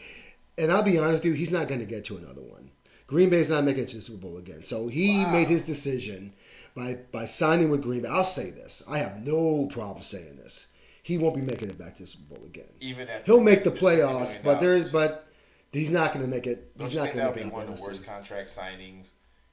And 0.57 0.71
I'll 0.71 0.83
be 0.83 0.97
honest 0.97 1.23
with 1.23 1.25
you, 1.25 1.33
he's 1.33 1.51
not 1.51 1.67
gonna 1.67 1.85
get 1.85 2.05
to 2.05 2.17
another 2.17 2.41
one. 2.41 2.69
Green 3.07 3.29
Bay's 3.29 3.49
not 3.49 3.63
making 3.63 3.83
it 3.83 3.89
to 3.89 3.97
the 3.97 4.01
Super 4.01 4.19
Bowl 4.19 4.37
again. 4.37 4.63
So 4.63 4.87
he 4.87 5.23
Wow. 5.25 5.31
made 5.33 5.47
his 5.47 5.63
decision 5.65 6.33
by 6.75 6.95
by 7.11 7.25
signing 7.25 7.69
with 7.69 7.83
Green 7.83 8.01
Bay. 8.01 8.09
I'll 8.09 8.23
say 8.23 8.49
this. 8.51 8.83
I 8.87 8.99
have 8.99 9.25
no 9.25 9.67
problem 9.67 10.01
saying 10.01 10.37
this. 10.37 10.67
He 11.03 11.17
won't 11.17 11.35
be 11.35 11.41
making 11.41 11.69
it 11.69 11.77
back 11.77 11.95
to 11.95 12.03
the 12.03 12.07
Super 12.07 12.35
Bowl 12.35 12.45
again. 12.45 12.65
even 12.79 13.07
at 13.07 13.25
He'll 13.25 13.41
make 13.41 13.63
the 13.63 13.71
playoffs, 13.71 14.35
but 14.43 14.59
there's 14.59 14.91
but 14.91 15.27
he's 15.71 15.89
not 15.89 16.13
gonna 16.13 16.27
make 16.27 16.47
it. 16.47 16.77
Don't 16.77 16.87
He's 16.87 16.97
not 16.97 17.03
think 17.05 17.15
gonna 17.15 17.27
that'll 17.27 17.35
make 17.35 17.43
be 17.45 17.49
it 17.49 17.53
one 17.53 17.67
of 17.67 17.77
the 17.77 17.83
worst 17.83 18.05
contract 18.05 18.49
signings 18.49 19.11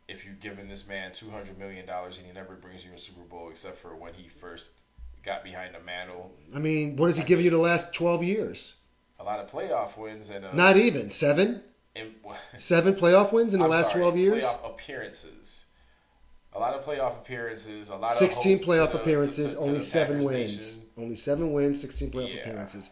if 0.09 0.25
you're 0.25 0.35
giving 0.35 0.69
this 0.69 0.87
man 0.87 1.13
two 1.13 1.31
hundred 1.31 1.59
million 1.59 1.87
dollars 1.87 2.19
and 2.19 2.27
he 2.27 2.33
never 2.33 2.55
brings 2.55 2.85
you 2.85 2.91
a 2.95 2.99
Super 2.99 3.23
Bowl 3.23 3.51
except 3.51 3.79
for 3.79 3.95
when 3.97 4.15
he 4.15 4.29
first 4.29 4.83
got 5.23 5.45
behind 5.45 5.75
the 5.75 5.81
mantle. 5.81 6.33
I 6.55 6.59
mean, 6.59 6.97
what 6.97 7.07
has 7.07 7.19
he 7.19 7.25
given 7.25 7.45
you 7.45 7.51
the 7.51 7.59
last 7.59 7.93
12 7.93 8.23
years? 8.25 8.75
A 9.21 9.25
lot 9.25 9.41
of 9.41 9.51
playoff 9.51 9.99
wins 9.99 10.31
and 10.31 10.45
uh, 10.45 10.53
Not 10.53 10.77
even 10.77 11.11
seven, 11.11 11.61
in, 11.95 12.15
seven 12.59 12.95
playoff 12.95 13.33
wins 13.33 13.53
in 13.53 13.59
the 13.61 13.65
I'm 13.65 13.71
last 13.71 13.91
sorry, 13.91 14.03
12 14.03 14.17
years. 14.17 14.45
Playoff 14.45 14.71
appearances. 14.71 15.67
A 16.55 16.59
lot 16.59 16.75
of 16.75 16.83
playoff 16.85 17.19
appearances. 17.19 17.91
A 17.91 17.97
lot 17.97 18.13
16 18.13 18.55
of 18.55 18.59
hope 18.65 18.69
playoff 18.69 18.87
to 18.87 18.93
the- 18.97 19.03
appearances, 19.03 19.53
to- 19.53 19.57
to- 19.59 19.63
to 19.63 19.69
only 19.69 19.81
seven 19.81 20.25
wins. 20.25 20.53
Nation. 20.79 20.83
Only 20.97 21.15
seven 21.15 21.53
wins, 21.53 21.81
16 21.81 22.11
playoff 22.11 22.35
Yeah. 22.35 22.41
appearances. 22.41 22.91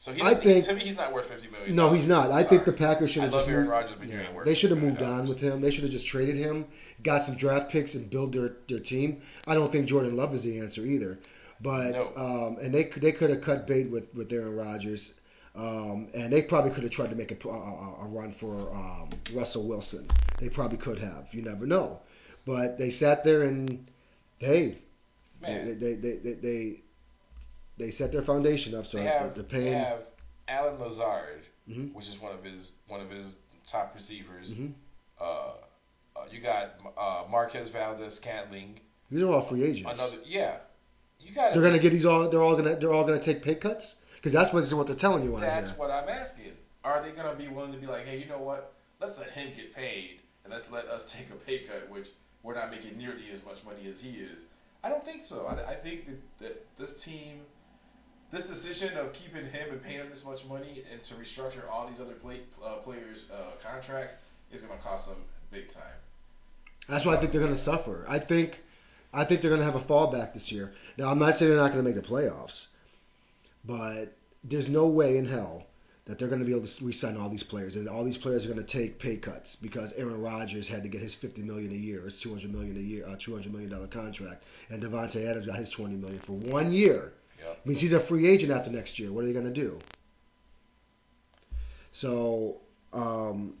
So 0.00 0.12
he 0.12 0.22
I 0.22 0.32
think- 0.34 0.64
to 0.66 0.74
me 0.74 0.80
he's 0.82 0.96
not 0.96 1.12
worth 1.12 1.26
fifty 1.26 1.48
million. 1.48 1.74
No, 1.74 1.92
he's 1.92 2.06
not. 2.06 2.30
I 2.30 2.44
think 2.44 2.64
the 2.64 2.72
Packers 2.72 3.10
should 3.10 3.22
have 3.24 3.32
just 3.32 3.48
Aaron 3.48 3.62
moved, 3.62 3.70
Rodgers, 3.72 3.96
but 3.98 4.08
yeah, 4.08 4.22
they 4.44 4.54
should 4.54 4.70
have 4.70 4.78
moved 4.80 5.02
on 5.02 5.26
with 5.26 5.40
him. 5.40 5.60
They 5.60 5.72
should 5.72 5.82
have 5.82 5.90
just 5.90 6.06
traded 6.06 6.36
him, 6.36 6.66
got 7.02 7.24
some 7.24 7.34
draft 7.34 7.68
picks, 7.68 7.96
and 7.96 8.08
build 8.08 8.32
their, 8.32 8.52
their 8.68 8.78
team. 8.78 9.22
I 9.48 9.54
don't 9.54 9.72
think 9.72 9.86
Jordan 9.86 10.14
Love 10.16 10.32
is 10.34 10.44
the 10.44 10.60
answer 10.60 10.82
either. 10.86 11.18
But 11.60 11.90
No. 11.90 12.12
um, 12.16 12.58
and 12.62 12.72
they 12.72 12.84
they 12.84 13.10
could 13.10 13.30
have 13.30 13.40
cut 13.40 13.66
bait 13.66 13.90
with 13.90 14.14
with 14.14 14.32
Aaron 14.32 14.54
Rodgers. 14.54 15.14
Um, 15.56 16.06
and 16.14 16.32
they 16.32 16.42
probably 16.42 16.70
could 16.70 16.84
have 16.84 16.92
tried 16.92 17.10
to 17.10 17.16
make 17.16 17.32
a, 17.32 17.48
a, 17.48 17.52
a 18.02 18.06
run 18.06 18.30
for 18.30 18.70
um, 18.72 19.10
Russell 19.34 19.64
Wilson. 19.64 20.06
They 20.38 20.48
probably 20.48 20.78
could 20.78 21.00
have. 21.00 21.26
You 21.34 21.42
never 21.42 21.66
know. 21.66 21.98
But 22.48 22.78
they 22.78 22.88
sat 22.88 23.24
there 23.24 23.42
and 23.42 23.86
hey, 24.38 24.78
they, 25.42 25.74
they, 25.74 25.94
they, 25.96 26.16
they, 26.16 26.80
they, 27.76 27.90
set 27.90 28.10
their 28.10 28.22
foundation 28.22 28.74
up. 28.74 28.86
So 28.86 28.96
they 28.96 29.04
have 29.04 29.34
they're 29.34 29.44
they 29.44 29.70
have 29.72 30.04
Allen 30.48 30.78
Lazard, 30.78 31.42
Mhm. 31.68 31.92
which 31.92 32.08
is 32.08 32.18
one 32.18 32.32
of 32.32 32.42
his 32.42 32.72
one 32.86 33.02
of 33.02 33.10
his 33.10 33.34
top 33.66 33.94
receivers. 33.94 34.54
Mhm. 34.54 34.72
Uh, 35.20 35.24
uh, 35.24 36.24
you 36.30 36.40
got 36.40 36.80
uh, 36.96 37.24
Marquez 37.30 37.68
Valdes-Scantling. 37.68 38.80
These 39.10 39.20
are 39.20 39.30
all 39.30 39.42
free 39.42 39.64
agents. 39.64 40.00
Another 40.00 40.16
yeah. 40.24 40.56
You 41.20 41.34
got 41.34 41.52
They're 41.52 41.62
gonna 41.62 41.78
get 41.78 41.90
these 41.90 42.06
all. 42.06 42.30
They're 42.30 42.42
all 42.42 42.56
gonna. 42.56 42.76
They're 42.76 42.94
all 42.94 43.04
gonna 43.04 43.20
take 43.20 43.42
pay 43.42 43.56
cuts 43.56 43.96
because 44.14 44.32
that's 44.32 44.54
what, 44.54 44.66
what 44.72 44.86
they're 44.86 44.96
telling 44.96 45.22
you 45.22 45.38
That's 45.38 45.76
what 45.76 45.90
I'm 45.90 46.08
asking. 46.08 46.52
Are 46.82 47.02
they 47.02 47.10
gonna 47.10 47.34
be 47.34 47.48
willing 47.48 47.72
to 47.72 47.78
be 47.78 47.86
like, 47.86 48.06
hey, 48.06 48.18
you 48.18 48.26
know 48.26 48.38
what? 48.38 48.72
Let's 49.00 49.18
let 49.18 49.28
him 49.32 49.52
get 49.54 49.74
paid, 49.74 50.20
and 50.44 50.52
let's 50.54 50.70
let 50.70 50.86
us 50.86 51.12
take 51.12 51.28
a 51.28 51.34
pay 51.34 51.58
cut, 51.58 51.90
which 51.90 52.08
we're 52.42 52.54
not 52.54 52.70
making 52.70 52.96
nearly 52.96 53.24
as 53.32 53.44
much 53.44 53.64
money 53.64 53.88
as 53.88 54.00
he 54.00 54.10
is. 54.10 54.46
I 54.82 54.88
don't 54.88 55.04
think 55.04 55.24
so. 55.24 55.46
I, 55.46 55.72
I 55.72 55.74
think 55.74 56.06
that, 56.06 56.38
that 56.38 56.76
this 56.76 57.02
team, 57.02 57.40
this 58.30 58.44
decision 58.44 58.96
of 58.96 59.12
keeping 59.12 59.44
him 59.44 59.70
and 59.70 59.82
paying 59.82 59.98
him 59.98 60.08
this 60.08 60.24
much 60.24 60.46
money 60.46 60.84
and 60.92 61.02
to 61.04 61.14
restructure 61.14 61.68
all 61.70 61.86
these 61.86 62.00
other 62.00 62.14
play, 62.14 62.40
uh, 62.64 62.74
players' 62.76 63.24
uh, 63.32 63.52
contracts 63.62 64.16
is 64.52 64.60
gonna 64.60 64.80
cost 64.80 65.08
them 65.08 65.18
big 65.50 65.68
time. 65.68 65.82
That's 66.88 67.04
why 67.04 67.14
I 67.14 67.16
think 67.16 67.32
they're 67.32 67.42
gonna 67.42 67.56
suffer. 67.56 68.04
I 68.08 68.18
think. 68.18 68.62
I 69.10 69.24
think 69.24 69.40
they're 69.40 69.50
gonna 69.50 69.64
have 69.64 69.74
a 69.74 69.80
fallback 69.80 70.34
this 70.34 70.52
year. 70.52 70.74
Now 70.98 71.10
I'm 71.10 71.18
not 71.18 71.36
saying 71.36 71.50
they're 71.50 71.60
not 71.60 71.70
gonna 71.70 71.82
make 71.82 71.94
the 71.94 72.02
playoffs, 72.02 72.66
but 73.64 74.12
there's 74.44 74.68
no 74.68 74.86
way 74.86 75.16
in 75.16 75.24
hell 75.24 75.64
that 76.08 76.18
they're 76.18 76.28
gonna 76.28 76.44
be 76.44 76.52
able 76.52 76.66
to 76.66 76.84
re-sign 76.84 77.16
all 77.16 77.28
these 77.28 77.42
players, 77.44 77.76
and 77.76 77.88
all 77.88 78.02
these 78.02 78.16
players 78.16 78.44
are 78.44 78.48
gonna 78.48 78.62
take 78.62 78.98
pay 78.98 79.16
cuts 79.16 79.54
because 79.54 79.92
Aaron 79.92 80.20
Rodgers 80.20 80.66
had 80.66 80.82
to 80.82 80.88
get 80.88 81.02
his 81.02 81.14
50 81.14 81.42
million 81.42 81.70
a 81.70 81.76
year, 81.76 82.00
his 82.00 82.18
200 82.18 82.52
million 82.52 82.76
a 82.76 82.80
year, 82.80 83.06
uh, 83.06 83.14
200 83.18 83.52
million 83.52 83.70
dollar 83.70 83.86
contract, 83.86 84.42
and 84.70 84.82
Davante 84.82 85.24
Adams 85.24 85.46
got 85.46 85.56
his 85.56 85.68
20 85.68 85.96
million 85.96 86.18
for 86.18 86.32
one 86.32 86.72
year. 86.72 87.12
Yep. 87.40 87.66
means 87.66 87.80
he's 87.80 87.92
a 87.92 88.00
free 88.00 88.26
agent 88.26 88.50
after 88.50 88.70
next 88.70 88.98
year. 88.98 89.12
What 89.12 89.22
are 89.22 89.26
they 89.28 89.32
going 89.32 89.44
to 89.44 89.52
do? 89.52 89.78
So, 91.92 92.56
um, 92.92 93.54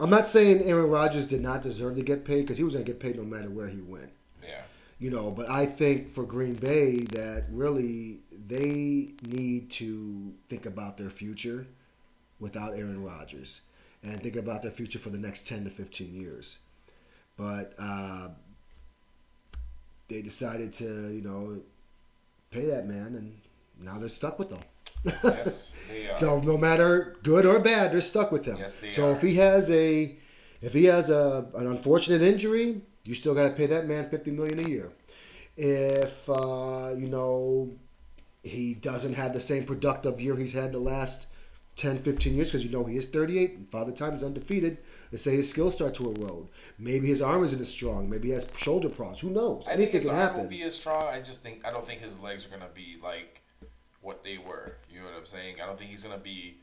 I'm 0.00 0.10
not 0.10 0.28
saying 0.28 0.62
Aaron 0.62 0.88
Rodgers 0.88 1.24
did 1.24 1.40
not 1.40 1.62
deserve 1.62 1.96
to 1.96 2.02
get 2.02 2.24
paid 2.24 2.42
because 2.42 2.56
he 2.56 2.62
was 2.62 2.74
going 2.74 2.84
to 2.84 2.92
get 2.92 3.00
paid 3.00 3.16
no 3.16 3.24
matter 3.24 3.50
where 3.50 3.68
he 3.68 3.80
went. 3.80 4.10
You 4.98 5.10
know, 5.10 5.30
but 5.30 5.48
I 5.48 5.64
think 5.64 6.12
for 6.12 6.24
Green 6.24 6.54
Bay 6.54 7.00
that 7.12 7.44
really 7.50 8.18
they 8.48 9.12
need 9.22 9.70
to 9.70 10.32
think 10.48 10.66
about 10.66 10.96
their 10.96 11.10
future 11.10 11.66
without 12.40 12.76
Aaron 12.76 13.04
Rodgers 13.04 13.60
and 14.02 14.20
think 14.22 14.36
about 14.36 14.62
their 14.62 14.70
future 14.70 14.98
for 14.98 15.10
the 15.10 15.18
next 15.18 15.46
10 15.46 15.64
to 15.64 15.70
15 15.70 16.14
years. 16.14 16.58
But 17.36 17.74
uh, 17.78 18.30
they 20.08 20.22
decided 20.22 20.72
to, 20.74 20.84
you 21.12 21.22
know, 21.22 21.60
pay 22.50 22.66
that 22.66 22.86
man, 22.86 23.14
and 23.14 23.40
now 23.80 23.98
they're 23.98 24.08
stuck 24.08 24.38
with 24.38 24.50
him. 24.50 24.60
Yes, 25.22 25.72
they 25.88 26.10
are. 26.10 26.20
no, 26.20 26.40
no 26.40 26.56
matter 26.56 27.16
good 27.22 27.46
or 27.46 27.60
bad, 27.60 27.92
they're 27.92 28.00
stuck 28.00 28.32
with 28.32 28.44
him. 28.44 28.56
Yes, 28.58 28.74
they 28.76 28.90
so 28.90 29.10
are. 29.10 29.12
if 29.12 29.22
he 29.22 29.36
has 29.36 29.70
a, 29.70 30.16
if 30.60 30.72
he 30.72 30.84
has 30.86 31.10
a 31.10 31.46
an 31.54 31.68
unfortunate 31.68 32.22
injury, 32.22 32.80
you 33.08 33.14
still 33.14 33.34
got 33.34 33.48
to 33.48 33.54
pay 33.54 33.66
that 33.66 33.86
man 33.86 34.08
fifty 34.10 34.30
million 34.30 34.58
a 34.58 34.68
year. 34.68 34.92
If 35.56 36.28
uh, 36.28 36.94
you 36.96 37.08
know 37.08 37.70
he 38.42 38.74
doesn't 38.74 39.14
have 39.14 39.32
the 39.32 39.40
same 39.40 39.64
productive 39.64 40.20
year 40.20 40.36
he's 40.36 40.52
had 40.52 40.72
the 40.72 40.78
last 40.78 41.26
10, 41.76 42.02
15 42.02 42.34
years, 42.34 42.48
because 42.48 42.64
you 42.64 42.70
know 42.70 42.84
he 42.84 42.96
is 42.96 43.06
38 43.06 43.54
and 43.54 43.70
Father 43.70 43.92
Time 43.92 44.14
is 44.14 44.22
undefeated. 44.22 44.78
Let's 45.12 45.22
say 45.22 45.36
his 45.36 45.48
skills 45.48 45.74
start 45.74 45.94
to 45.94 46.10
erode. 46.10 46.48
Maybe 46.78 47.06
his 47.06 47.22
arm 47.22 47.44
isn't 47.44 47.60
as 47.60 47.68
strong. 47.68 48.10
Maybe 48.10 48.28
he 48.28 48.34
has 48.34 48.46
shoulder 48.56 48.88
problems. 48.88 49.20
Who 49.20 49.30
knows? 49.30 49.66
I 49.68 49.76
think 49.76 49.92
his 49.92 50.02
can 50.02 50.10
arm 50.10 50.18
happen. 50.18 50.40
will 50.40 50.48
be 50.48 50.62
as 50.62 50.74
strong. 50.74 51.06
I 51.06 51.20
just 51.20 51.42
think 51.42 51.64
I 51.64 51.70
don't 51.70 51.86
think 51.86 52.00
his 52.00 52.18
legs 52.18 52.44
are 52.46 52.50
gonna 52.50 52.70
be 52.74 52.96
like 53.02 53.40
what 54.02 54.22
they 54.22 54.38
were. 54.38 54.74
You 54.90 55.00
know 55.00 55.06
what 55.06 55.14
I'm 55.16 55.26
saying? 55.26 55.56
I 55.62 55.66
don't 55.66 55.78
think 55.78 55.90
he's 55.90 56.02
gonna 56.02 56.18
be 56.18 56.56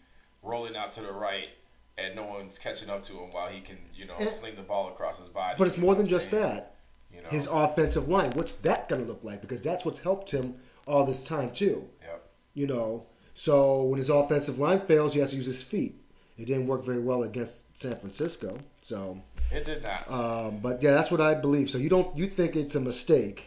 rolling 0.43 0.75
out 0.75 0.91
to 0.93 1.01
the 1.01 1.13
right 1.13 1.49
and 1.97 2.15
no 2.15 2.23
one's 2.25 2.57
catching 2.59 2.89
up 2.89 3.03
to 3.03 3.13
him 3.13 3.31
while 3.31 3.47
he 3.47 3.61
can, 3.61 3.77
you 3.95 4.05
know, 4.05 4.15
Eh. 4.19 4.29
sling 4.29 4.55
the 4.55 4.61
ball 4.61 4.89
across 4.89 5.19
his 5.19 5.29
body. 5.29 5.55
But 5.57 5.67
it's 5.67 5.77
more 5.77 5.95
than 5.95 6.05
just 6.05 6.29
saying? 6.29 6.43
that. 6.43 6.75
You 7.13 7.21
know? 7.21 7.29
His 7.29 7.47
offensive 7.47 8.09
line. 8.09 8.31
What's 8.31 8.53
that 8.63 8.89
going 8.89 9.01
to 9.01 9.07
look 9.07 9.23
like? 9.23 9.39
Because 9.41 9.61
that's 9.61 9.85
what's 9.85 9.99
helped 9.99 10.29
him 10.31 10.55
all 10.85 11.05
this 11.05 11.23
time 11.23 11.51
too. 11.51 11.87
Yep. 12.01 12.23
You 12.55 12.67
know, 12.67 13.05
so 13.33 13.83
when 13.83 13.97
his 13.97 14.09
offensive 14.09 14.59
line 14.59 14.79
fails, 14.81 15.13
he 15.13 15.19
has 15.21 15.29
to 15.31 15.35
use 15.37 15.45
his 15.45 15.63
feet. 15.63 16.01
It 16.37 16.45
didn't 16.45 16.67
work 16.67 16.83
very 16.83 16.99
well 16.99 17.23
against 17.23 17.63
San 17.79 17.95
Francisco. 17.97 18.57
So, 18.79 19.21
It 19.51 19.63
did 19.63 19.83
not. 19.83 20.11
um, 20.11 20.57
but 20.59 20.83
yeah, 20.83 20.91
that's 20.91 21.09
what 21.09 21.21
I 21.21 21.33
believe. 21.35 21.69
So 21.69 21.77
you 21.77 21.87
don't 21.89 22.15
you 22.17 22.27
think 22.27 22.57
it's 22.57 22.75
a 22.75 22.79
mistake 22.81 23.43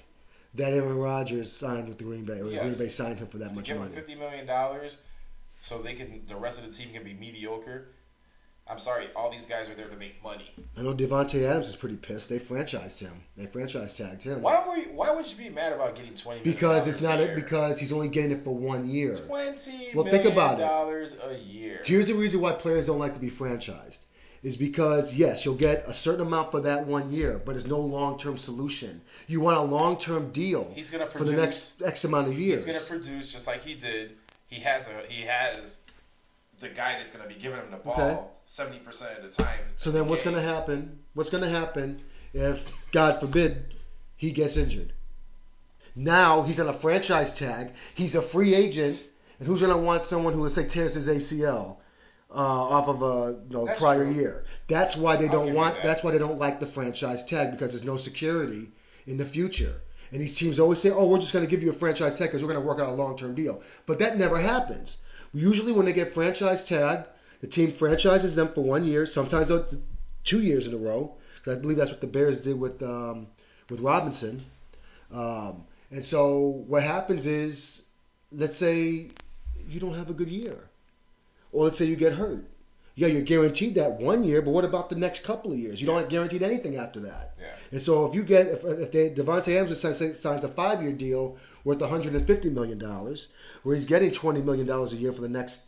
that 0.54 0.72
Aaron 0.72 0.96
Rodgers 0.96 1.52
signed 1.52 1.88
with 1.88 1.98
the 1.98 2.04
Green 2.04 2.24
Bay, 2.24 2.40
or 2.40 2.48
Yes. 2.48 2.62
Green 2.62 2.78
Bay 2.78 2.88
signed 2.88 3.18
him 3.18 3.26
for 3.28 3.36
that 3.38 3.50
to 3.50 3.56
much 3.56 3.66
give 3.66 3.76
him 3.76 3.82
money? 3.82 3.94
fifty 3.94 4.14
million 4.14 4.46
dollars 4.46 4.98
so 5.60 5.82
they 5.82 5.92
can 5.94 6.22
the 6.28 6.36
rest 6.36 6.58
of 6.58 6.64
the 6.66 6.72
team 6.72 6.92
can 6.94 7.04
be 7.04 7.12
mediocre. 7.12 7.88
I'm 8.70 8.78
sorry, 8.78 9.06
all 9.16 9.30
these 9.30 9.46
guys 9.46 9.70
are 9.70 9.74
there 9.74 9.88
to 9.88 9.96
make 9.96 10.22
money. 10.22 10.54
I 10.76 10.82
know 10.82 10.94
Davante 10.94 11.42
Adams 11.44 11.68
is 11.68 11.76
pretty 11.76 11.96
pissed. 11.96 12.28
They 12.28 12.38
franchised 12.38 12.98
him. 12.98 13.12
They 13.36 13.46
franchise 13.46 13.94
tagged 13.94 14.22
him 14.22 14.42
Why 14.42 14.66
were 14.66 14.76
you, 14.76 14.88
why 14.92 15.10
would 15.10 15.28
you 15.30 15.36
be 15.36 15.48
mad 15.48 15.72
about 15.72 15.96
getting 15.96 16.14
twenty 16.14 16.40
million 16.40 16.54
because 16.54 16.86
it's 16.86 17.00
not 17.00 17.18
a 17.18 17.32
it 17.32 17.34
because 17.34 17.78
he's 17.78 17.92
only 17.92 18.08
getting 18.08 18.30
it 18.30 18.44
for 18.44 18.54
one 18.54 18.86
year. 18.86 19.16
twenty 19.16 19.90
Well, 19.94 20.04
think 20.04 20.26
about 20.26 20.60
it. 20.60 21.18
a 21.24 21.38
year. 21.38 21.80
Here's 21.84 22.06
the 22.06 22.14
reason 22.14 22.40
why 22.40 22.52
players 22.52 22.86
don't 22.86 22.98
like 22.98 23.14
to 23.14 23.20
be 23.20 23.30
franchised. 23.30 24.00
Is 24.42 24.56
because 24.56 25.12
yes, 25.12 25.44
you'll 25.44 25.56
get 25.56 25.84
a 25.88 25.94
certain 25.94 26.24
amount 26.24 26.52
for 26.52 26.60
that 26.60 26.86
one 26.86 27.12
year, 27.12 27.40
but 27.44 27.56
it's 27.56 27.66
no 27.66 27.80
long-term 27.80 28.36
solution. 28.36 29.00
You 29.26 29.40
want 29.40 29.56
a 29.56 29.62
long-term 29.62 30.30
deal 30.30 30.70
He's 30.76 30.90
gonna 30.90 31.06
produce, 31.06 31.18
for 31.30 31.36
the 31.36 31.42
next 31.42 31.82
X 31.82 32.04
amount 32.04 32.28
of 32.28 32.38
years. 32.38 32.64
He's 32.64 32.88
gonna 32.88 33.00
produce 33.00 33.32
just 33.32 33.48
like 33.48 33.62
he 33.62 33.74
did. 33.74 34.16
He 34.46 34.60
has 34.60 34.86
a 34.86 35.12
he 35.12 35.22
has 35.22 35.78
the 36.60 36.68
guy 36.68 36.94
that's 36.96 37.10
gonna 37.10 37.28
be 37.28 37.34
giving 37.34 37.58
him 37.58 37.70
the 37.70 37.76
ball 37.76 38.40
seventy 38.44 38.78
percent 38.78 39.18
of 39.18 39.22
the 39.24 39.42
time. 39.42 39.60
so 39.76 39.90
in 39.90 39.94
the 39.94 40.00
then, 40.00 40.08
what's 40.08 40.22
gonna 40.22 40.42
happen? 40.42 40.98
What's 41.14 41.30
gonna 41.30 41.48
happen 41.48 42.00
if, 42.32 42.70
God 42.92 43.20
forbid, 43.20 43.74
he 44.16 44.32
gets 44.32 44.56
injured? 44.56 44.92
Now 45.94 46.42
he's 46.42 46.60
on 46.60 46.68
a 46.68 46.72
franchise 46.72 47.32
tag. 47.34 47.72
He's 47.94 48.14
a 48.14 48.22
free 48.22 48.54
agent, 48.54 49.00
and 49.38 49.48
who's 49.48 49.60
gonna 49.60 49.76
want 49.76 50.04
someone 50.04 50.32
who, 50.34 50.42
let's 50.42 50.54
say, 50.54 50.66
tears 50.66 50.94
his 50.94 51.08
ACL 51.08 51.78
uh, 52.30 52.34
off 52.34 52.88
of 52.88 53.02
a 53.02 53.38
you 53.48 53.56
know, 53.56 53.66
prior 53.76 54.04
true. 54.04 54.14
year? 54.14 54.44
That's 54.68 54.96
why 54.96 55.16
they 55.16 55.28
don't 55.28 55.54
want. 55.54 55.76
that. 55.76 55.84
That's 55.84 56.02
why 56.04 56.10
they 56.10 56.18
don't 56.18 56.38
like 56.38 56.60
the 56.60 56.66
franchise 56.66 57.24
tag 57.24 57.52
because 57.52 57.72
there's 57.72 57.84
no 57.84 57.96
security 57.96 58.70
in 59.06 59.16
the 59.16 59.24
future. 59.24 59.80
And 60.10 60.22
these 60.22 60.36
teams 60.36 60.58
always 60.58 60.80
say, 60.80 60.90
"Oh, 60.90 61.06
we're 61.06 61.18
just 61.18 61.32
going 61.32 61.44
to 61.44 61.50
give 61.50 61.62
you 61.62 61.70
a 61.70 61.74
franchise 61.74 62.18
tag 62.18 62.28
because 62.28 62.42
we're 62.42 62.52
going 62.52 62.62
to 62.62 62.66
work 62.66 62.80
out 62.80 62.88
a 62.88 62.92
long-term 62.92 63.34
deal." 63.34 63.62
But 63.86 63.98
that 63.98 64.18
never 64.18 64.38
happens. 64.38 64.98
Usually, 65.34 65.72
when 65.72 65.86
they 65.86 65.92
get 65.92 66.14
franchise 66.14 66.64
tagged, 66.64 67.08
the 67.40 67.46
team 67.46 67.72
franchises 67.72 68.34
them 68.34 68.48
for 68.52 68.62
one 68.62 68.84
year, 68.84 69.06
sometimes 69.06 69.50
two 70.24 70.42
years 70.42 70.66
in 70.66 70.74
a 70.74 70.78
row. 70.78 71.14
'cause 71.44 71.56
I 71.56 71.60
believe 71.60 71.76
that's 71.76 71.90
what 71.90 72.00
the 72.00 72.06
Bears 72.06 72.40
did 72.40 72.58
with 72.58 72.82
um, 72.82 73.26
with 73.70 73.80
Robinson. 73.80 74.40
Um, 75.12 75.64
and 75.90 76.04
so 76.04 76.64
what 76.66 76.82
happens 76.82 77.26
is, 77.26 77.82
let's 78.32 78.56
say 78.56 79.08
you 79.68 79.80
don't 79.80 79.94
have 79.94 80.10
a 80.10 80.14
good 80.14 80.28
year, 80.28 80.58
or 81.52 81.64
let's 81.64 81.78
say 81.78 81.84
you 81.86 81.96
get 81.96 82.12
hurt. 82.12 82.44
Yeah, 82.96 83.06
you're 83.06 83.22
guaranteed 83.22 83.76
that 83.76 84.00
one 84.00 84.24
year, 84.24 84.42
but 84.42 84.50
what 84.50 84.64
about 84.64 84.90
the 84.90 84.96
next 84.96 85.22
couple 85.22 85.52
of 85.52 85.58
years? 85.58 85.80
You 85.80 85.86
don't 85.86 86.00
get 86.00 86.08
guaranteed 86.08 86.42
anything 86.42 86.76
after 86.76 86.98
that. 87.00 87.34
Yeah. 87.40 87.46
And 87.70 87.80
so 87.80 88.06
if 88.06 88.14
you 88.14 88.24
get 88.24 88.48
if, 88.48 88.64
if 88.64 88.90
they, 88.90 89.10
Davante 89.10 89.54
Adams 89.56 89.80
signs, 89.80 90.18
signs 90.18 90.42
a 90.42 90.48
five-year 90.48 90.92
deal 90.92 91.36
worth 91.64 91.80
150 91.80 92.50
million 92.50 92.78
dollars, 92.78 93.28
where 93.62 93.74
he's 93.74 93.84
getting 93.84 94.10
20 94.10 94.42
million 94.42 94.66
dollars 94.66 94.92
a 94.92 94.96
year 94.96 95.12
for 95.12 95.20
the 95.20 95.28
next 95.28 95.64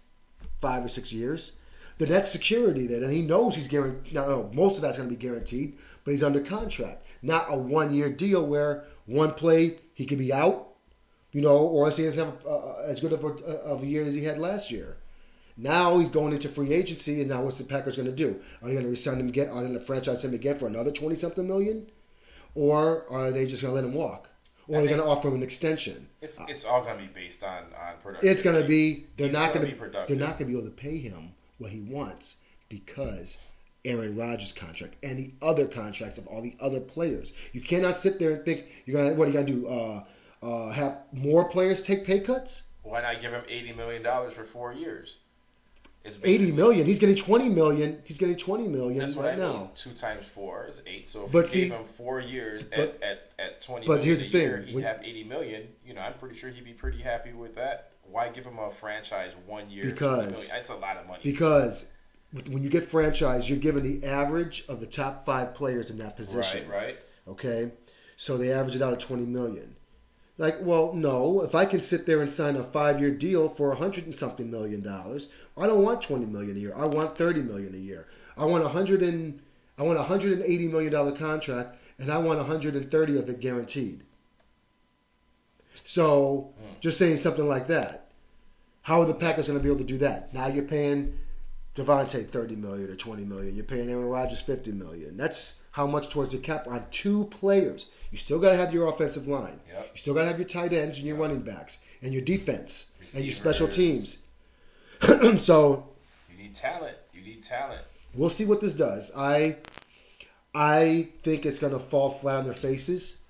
five 0.60 0.84
or 0.84 0.88
six 0.88 1.12
years, 1.12 1.52
the 1.98 2.06
net 2.06 2.26
security 2.26 2.86
that, 2.86 3.02
and 3.02 3.12
he 3.12 3.22
knows 3.22 3.54
he's 3.54 3.68
guaranteed. 3.68 4.14
No, 4.14 4.50
most 4.54 4.76
of 4.76 4.82
that's 4.82 4.96
going 4.96 5.08
to 5.08 5.14
be 5.14 5.20
guaranteed, 5.20 5.76
but 6.04 6.12
he's 6.12 6.22
under 6.22 6.40
contract. 6.40 7.04
Not 7.22 7.46
a 7.50 7.56
one-year 7.56 8.10
deal 8.10 8.46
where 8.46 8.84
one 9.04 9.34
play 9.34 9.76
he 9.92 10.06
could 10.06 10.18
be 10.18 10.32
out, 10.32 10.68
you 11.32 11.42
know, 11.42 11.58
or 11.58 11.90
he 11.90 12.04
doesn't 12.04 12.24
have 12.24 12.46
uh, 12.46 12.82
as 12.84 13.00
good 13.00 13.12
of 13.12 13.22
a, 13.22 13.28
of 13.28 13.82
a 13.82 13.86
year 13.86 14.04
as 14.04 14.14
he 14.14 14.24
had 14.24 14.38
last 14.38 14.70
year. 14.70 14.96
Now 15.58 15.98
he's 15.98 16.08
going 16.08 16.32
into 16.32 16.48
free 16.48 16.72
agency, 16.72 17.20
and 17.20 17.28
now 17.28 17.42
what's 17.42 17.58
the 17.58 17.64
Packers 17.64 17.96
going 17.96 18.08
to 18.08 18.14
do? 18.14 18.40
Are 18.62 18.68
they 18.68 18.72
going 18.72 18.84
to 18.84 18.90
resign 18.90 19.20
him 19.20 19.28
again? 19.28 19.50
Are 19.50 19.56
they 19.56 19.68
going 19.68 19.74
to 19.74 19.80
franchise 19.80 20.24
him 20.24 20.32
again 20.32 20.58
for 20.58 20.66
another 20.66 20.90
twenty-something 20.90 21.46
million, 21.46 21.86
or 22.54 23.04
are 23.10 23.30
they 23.30 23.44
just 23.44 23.60
going 23.60 23.72
to 23.72 23.74
let 23.74 23.84
him 23.84 23.92
walk? 23.92 24.29
Or 24.68 24.78
are 24.78 24.82
they 24.82 24.88
going 24.88 25.00
to 25.00 25.06
offer 25.06 25.28
him 25.28 25.34
an 25.34 25.42
extension? 25.42 26.08
It's 26.20 26.38
it's 26.48 26.64
all 26.64 26.82
going 26.82 26.96
to 26.98 27.02
be 27.02 27.08
based 27.08 27.42
on 27.44 27.64
on 27.74 27.94
production. 28.02 28.28
It's 28.28 28.42
going 28.42 28.60
to 28.60 28.66
be 28.68 29.06
they're 29.16 29.26
He's 29.26 29.36
not 29.36 29.52
gonna 29.54 29.66
be 29.66 29.72
productive. 29.72 30.08
they're 30.16 30.26
not 30.26 30.38
going 30.38 30.50
to 30.50 30.52
be 30.52 30.58
able 30.58 30.70
to 30.70 30.76
pay 30.76 30.98
him 30.98 31.32
what 31.58 31.70
he 31.70 31.80
wants 31.80 32.36
because 32.68 33.38
Aaron 33.84 34.16
Rodgers' 34.16 34.52
contract 34.52 34.94
and 35.02 35.18
the 35.18 35.30
other 35.42 35.66
contracts 35.66 36.18
of 36.18 36.26
all 36.26 36.42
the 36.42 36.54
other 36.60 36.80
players. 36.80 37.32
You 37.52 37.60
cannot 37.60 37.96
sit 37.96 38.18
there 38.18 38.32
and 38.32 38.44
think 38.44 38.66
you're 38.84 39.02
gonna 39.02 39.14
what 39.14 39.24
are 39.24 39.30
you 39.30 39.34
gonna 39.34 39.46
do? 39.46 39.66
Uh, 39.66 40.04
uh, 40.42 40.70
have 40.70 40.98
more 41.12 41.48
players 41.48 41.82
take 41.82 42.04
pay 42.04 42.20
cuts? 42.20 42.64
Why 42.82 43.02
not 43.02 43.20
give 43.20 43.32
him 43.32 43.42
eighty 43.48 43.72
million 43.72 44.02
dollars 44.02 44.32
for 44.34 44.44
four 44.44 44.72
years? 44.72 45.18
It's 46.02 46.16
Eighty 46.16 46.26
basically- 46.38 46.52
million. 46.52 46.86
He's 46.86 46.98
getting 46.98 47.14
twenty 47.14 47.48
million. 47.50 48.00
He's 48.04 48.16
getting 48.16 48.36
twenty 48.36 48.66
million 48.66 48.98
That's 49.00 49.16
right 49.16 49.34
I 49.34 49.36
mean. 49.36 49.40
now. 49.40 49.70
Two 49.74 49.92
times 49.92 50.24
four 50.34 50.66
is 50.66 50.80
eight. 50.86 51.08
So 51.08 51.26
if 51.26 51.32
But 51.32 51.40
you 51.40 51.46
see- 51.46 51.60
gave 51.68 51.72
him 51.72 51.84
four 51.98 52.20
years 52.20 52.62
but- 52.62 52.78
at, 52.78 53.02
at, 53.02 53.32
at 53.38 53.62
twenty 53.62 53.86
but 53.86 53.94
million 53.98 54.06
here's 54.06 54.20
the 54.20 54.30
thing, 54.30 54.40
year, 54.40 54.56
he'd 54.62 54.74
when- 54.76 54.84
have 54.84 55.00
eighty 55.04 55.24
million. 55.24 55.68
You 55.86 55.92
know, 55.94 56.00
I'm 56.00 56.14
pretty 56.14 56.36
sure 56.36 56.48
he'd 56.50 56.64
be 56.64 56.72
pretty 56.72 57.02
happy 57.02 57.32
with 57.32 57.54
that. 57.56 57.92
Why 58.10 58.28
give 58.30 58.44
him 58.46 58.58
a 58.58 58.70
franchise 58.72 59.32
one 59.46 59.68
year? 59.70 59.84
Because- 59.84 60.24
20 60.24 60.46
that's 60.48 60.70
a 60.70 60.74
lot 60.76 60.96
of 60.96 61.06
money. 61.06 61.20
Because 61.22 61.84
when 62.48 62.62
you 62.62 62.70
get 62.70 62.84
franchise, 62.84 63.48
you're 63.50 63.58
given 63.58 63.82
the 63.82 64.06
average 64.06 64.64
of 64.68 64.80
the 64.80 64.86
top 64.86 65.26
five 65.26 65.54
players 65.54 65.90
in 65.90 65.98
that 65.98 66.16
position. 66.16 66.66
right, 66.70 66.82
right. 66.84 66.98
Okay, 67.28 67.72
so 68.16 68.38
they 68.38 68.52
average 68.52 68.74
it 68.74 68.80
out 68.82 68.92
at 68.94 69.00
20 69.00 69.26
million. 69.26 69.76
Like, 70.40 70.56
well, 70.62 70.94
no. 70.94 71.42
If 71.42 71.54
I 71.54 71.66
can 71.66 71.82
sit 71.82 72.06
there 72.06 72.22
and 72.22 72.30
sign 72.32 72.56
a 72.56 72.64
five-year 72.64 73.10
deal 73.10 73.50
for 73.50 73.72
a 73.72 73.76
hundred 73.76 74.06
and 74.06 74.16
something 74.16 74.50
million 74.50 74.80
dollars, 74.80 75.28
I 75.54 75.66
don't 75.66 75.82
want 75.82 76.00
20 76.00 76.24
million 76.24 76.56
a 76.56 76.58
year. 76.58 76.72
I 76.74 76.86
want 76.86 77.18
30 77.18 77.42
million 77.42 77.74
a 77.74 77.76
year. 77.76 78.06
I 78.38 78.46
want 78.46 78.64
a 78.64 78.68
hundred 78.68 79.02
and 79.02 79.38
I 79.76 79.82
want 79.82 79.98
a 79.98 80.02
hundred 80.02 80.32
and 80.32 80.42
eighty 80.42 80.66
million 80.66 80.90
dollar 80.92 81.12
contract, 81.12 81.76
and 81.98 82.10
I 82.10 82.16
want 82.16 82.38
a 82.38 82.42
130 82.42 83.18
of 83.18 83.28
it 83.28 83.40
guaranteed. 83.40 84.02
So, 85.84 86.54
Mm. 86.58 86.80
just 86.80 86.96
saying 86.96 87.18
something 87.18 87.46
like 87.46 87.66
that. 87.66 88.10
How 88.80 89.02
are 89.02 89.06
the 89.06 89.12
Packers 89.12 89.48
going 89.48 89.58
to 89.58 89.62
be 89.62 89.68
able 89.68 89.80
to 89.80 89.92
do 89.92 89.98
that? 89.98 90.32
Now 90.32 90.46
you're 90.46 90.64
paying 90.64 91.18
Davante 91.76 92.26
30 92.26 92.56
million 92.56 92.90
or 92.90 92.96
20 92.96 93.24
million. 93.24 93.54
You're 93.56 93.66
paying 93.66 93.90
Aaron 93.90 94.06
Rodgers 94.06 94.40
50 94.40 94.72
million. 94.72 95.18
That's 95.18 95.60
how 95.70 95.86
much 95.86 96.08
towards 96.08 96.32
the 96.32 96.38
cap 96.38 96.66
on 96.66 96.86
two 96.90 97.24
players. 97.24 97.90
You 98.10 98.18
still 98.18 98.38
got 98.38 98.50
to 98.50 98.56
have 98.56 98.72
your 98.74 98.88
offensive 98.88 99.28
line. 99.28 99.60
Yep. 99.72 99.90
You 99.92 99.98
still 99.98 100.14
got 100.14 100.22
to 100.22 100.28
have 100.28 100.38
your 100.38 100.48
tight 100.48 100.72
ends 100.72 100.98
and 100.98 101.06
your 101.06 101.16
Yep. 101.16 101.22
running 101.22 101.40
backs 101.42 101.80
and 102.02 102.12
your 102.12 102.22
defense 102.22 102.90
and 103.14 103.24
your 103.24 103.32
special 103.32 103.68
teams. 103.68 104.18
So 105.40 105.88
You 106.30 106.36
need 106.42 106.54
talent. 106.54 106.96
You 107.14 107.22
need 107.22 107.42
talent. 107.42 107.82
we'll 108.14 108.30
see 108.30 108.44
what 108.44 108.60
this 108.60 108.74
does. 108.74 109.10
I 109.16 109.56
I 110.54 111.08
think 111.22 111.46
it's 111.46 111.58
going 111.58 111.72
to 111.72 111.78
fall 111.78 112.10
flat 112.10 112.38
on 112.40 112.44
their 112.44 112.52
faces, 112.54 113.20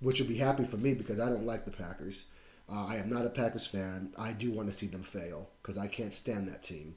which 0.00 0.18
would 0.18 0.28
be 0.28 0.36
happy 0.36 0.64
for 0.64 0.78
me 0.78 0.94
because 0.94 1.20
I 1.20 1.28
don't 1.28 1.44
like 1.44 1.64
the 1.64 1.70
Packers. 1.70 2.24
Uh, 2.72 2.86
I 2.86 2.96
am 2.96 3.10
not 3.10 3.26
a 3.26 3.30
Packers 3.30 3.66
fan. 3.66 4.12
I 4.16 4.32
do 4.32 4.50
want 4.50 4.70
to 4.70 4.76
see 4.76 4.86
them 4.86 5.02
fail 5.02 5.48
because 5.62 5.76
I 5.76 5.86
can't 5.88 6.12
stand 6.12 6.48
that 6.48 6.62
team. 6.62 6.96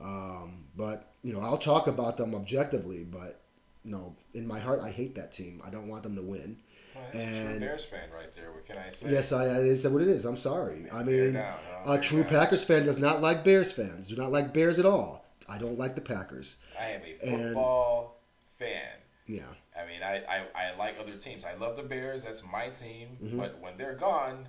Um, 0.00 0.64
but 0.76 1.12
you 1.22 1.32
know, 1.32 1.40
I'll 1.40 1.58
talk 1.58 1.86
about 1.88 2.16
them 2.16 2.34
objectively, 2.34 3.04
but 3.04 3.40
you 3.84 3.90
know, 3.90 4.14
in 4.34 4.46
my 4.46 4.60
heart, 4.60 4.80
I 4.80 4.90
hate 4.90 5.14
that 5.16 5.32
team. 5.32 5.60
I 5.66 5.70
don't 5.70 5.88
want 5.88 6.02
them 6.04 6.14
to 6.16 6.22
win. 6.22 6.56
Well, 6.94 7.04
that's 7.12 7.22
a 7.24 7.26
true 7.26 7.36
And- 7.50 7.60
Bears 7.60 7.84
fan 7.84 8.08
right 8.14 8.32
there. 8.34 8.52
What 8.52 8.64
can 8.66 8.78
I 8.78 8.90
say? 8.90 9.10
Yes, 9.10 9.32
I, 9.32 9.44
I 9.46 9.58
is 9.58 9.86
what 9.86 10.02
it 10.02 10.08
is. 10.08 10.24
I'm 10.24 10.36
sorry. 10.36 10.86
I 10.92 11.02
mean, 11.02 11.32
down, 11.34 11.58
a 11.86 11.98
true 12.00 12.22
down. 12.22 12.30
Packers 12.30 12.64
fan 12.64 12.84
does 12.84 12.98
not 12.98 13.20
like 13.20 13.44
Bears 13.44 13.72
fans. 13.72 14.08
Do 14.08 14.16
not 14.16 14.30
like 14.32 14.52
Bears 14.52 14.78
at 14.78 14.86
all. 14.86 15.24
I 15.48 15.58
don't 15.58 15.78
like 15.78 15.94
the 15.94 16.00
Packers. 16.00 16.56
I 16.80 16.90
am 16.90 17.00
a 17.02 17.26
And- 17.26 17.42
football 17.46 18.20
fan. 18.58 18.90
Yeah. 19.26 19.42
I 19.76 19.86
mean, 19.86 20.02
I, 20.02 20.22
I, 20.28 20.42
I 20.54 20.76
like 20.76 20.94
other 21.00 21.16
teams. 21.16 21.44
I 21.44 21.54
love 21.54 21.76
the 21.76 21.82
Bears. 21.82 22.24
That's 22.24 22.42
my 22.44 22.68
team. 22.68 23.08
Mhm. 23.22 23.38
But 23.38 23.58
when 23.60 23.76
they're 23.76 23.94
gone, 23.96 24.46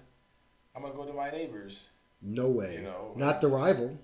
I'm 0.76 0.84
gonna 0.84 0.94
go 0.94 1.06
to 1.06 1.14
my 1.14 1.32
neighbors. 1.32 1.88
No 2.22 2.48
way. 2.48 2.76
You 2.76 2.82
know, 2.82 3.14
not 3.16 3.42
the 3.42 3.48
rival. 3.48 3.98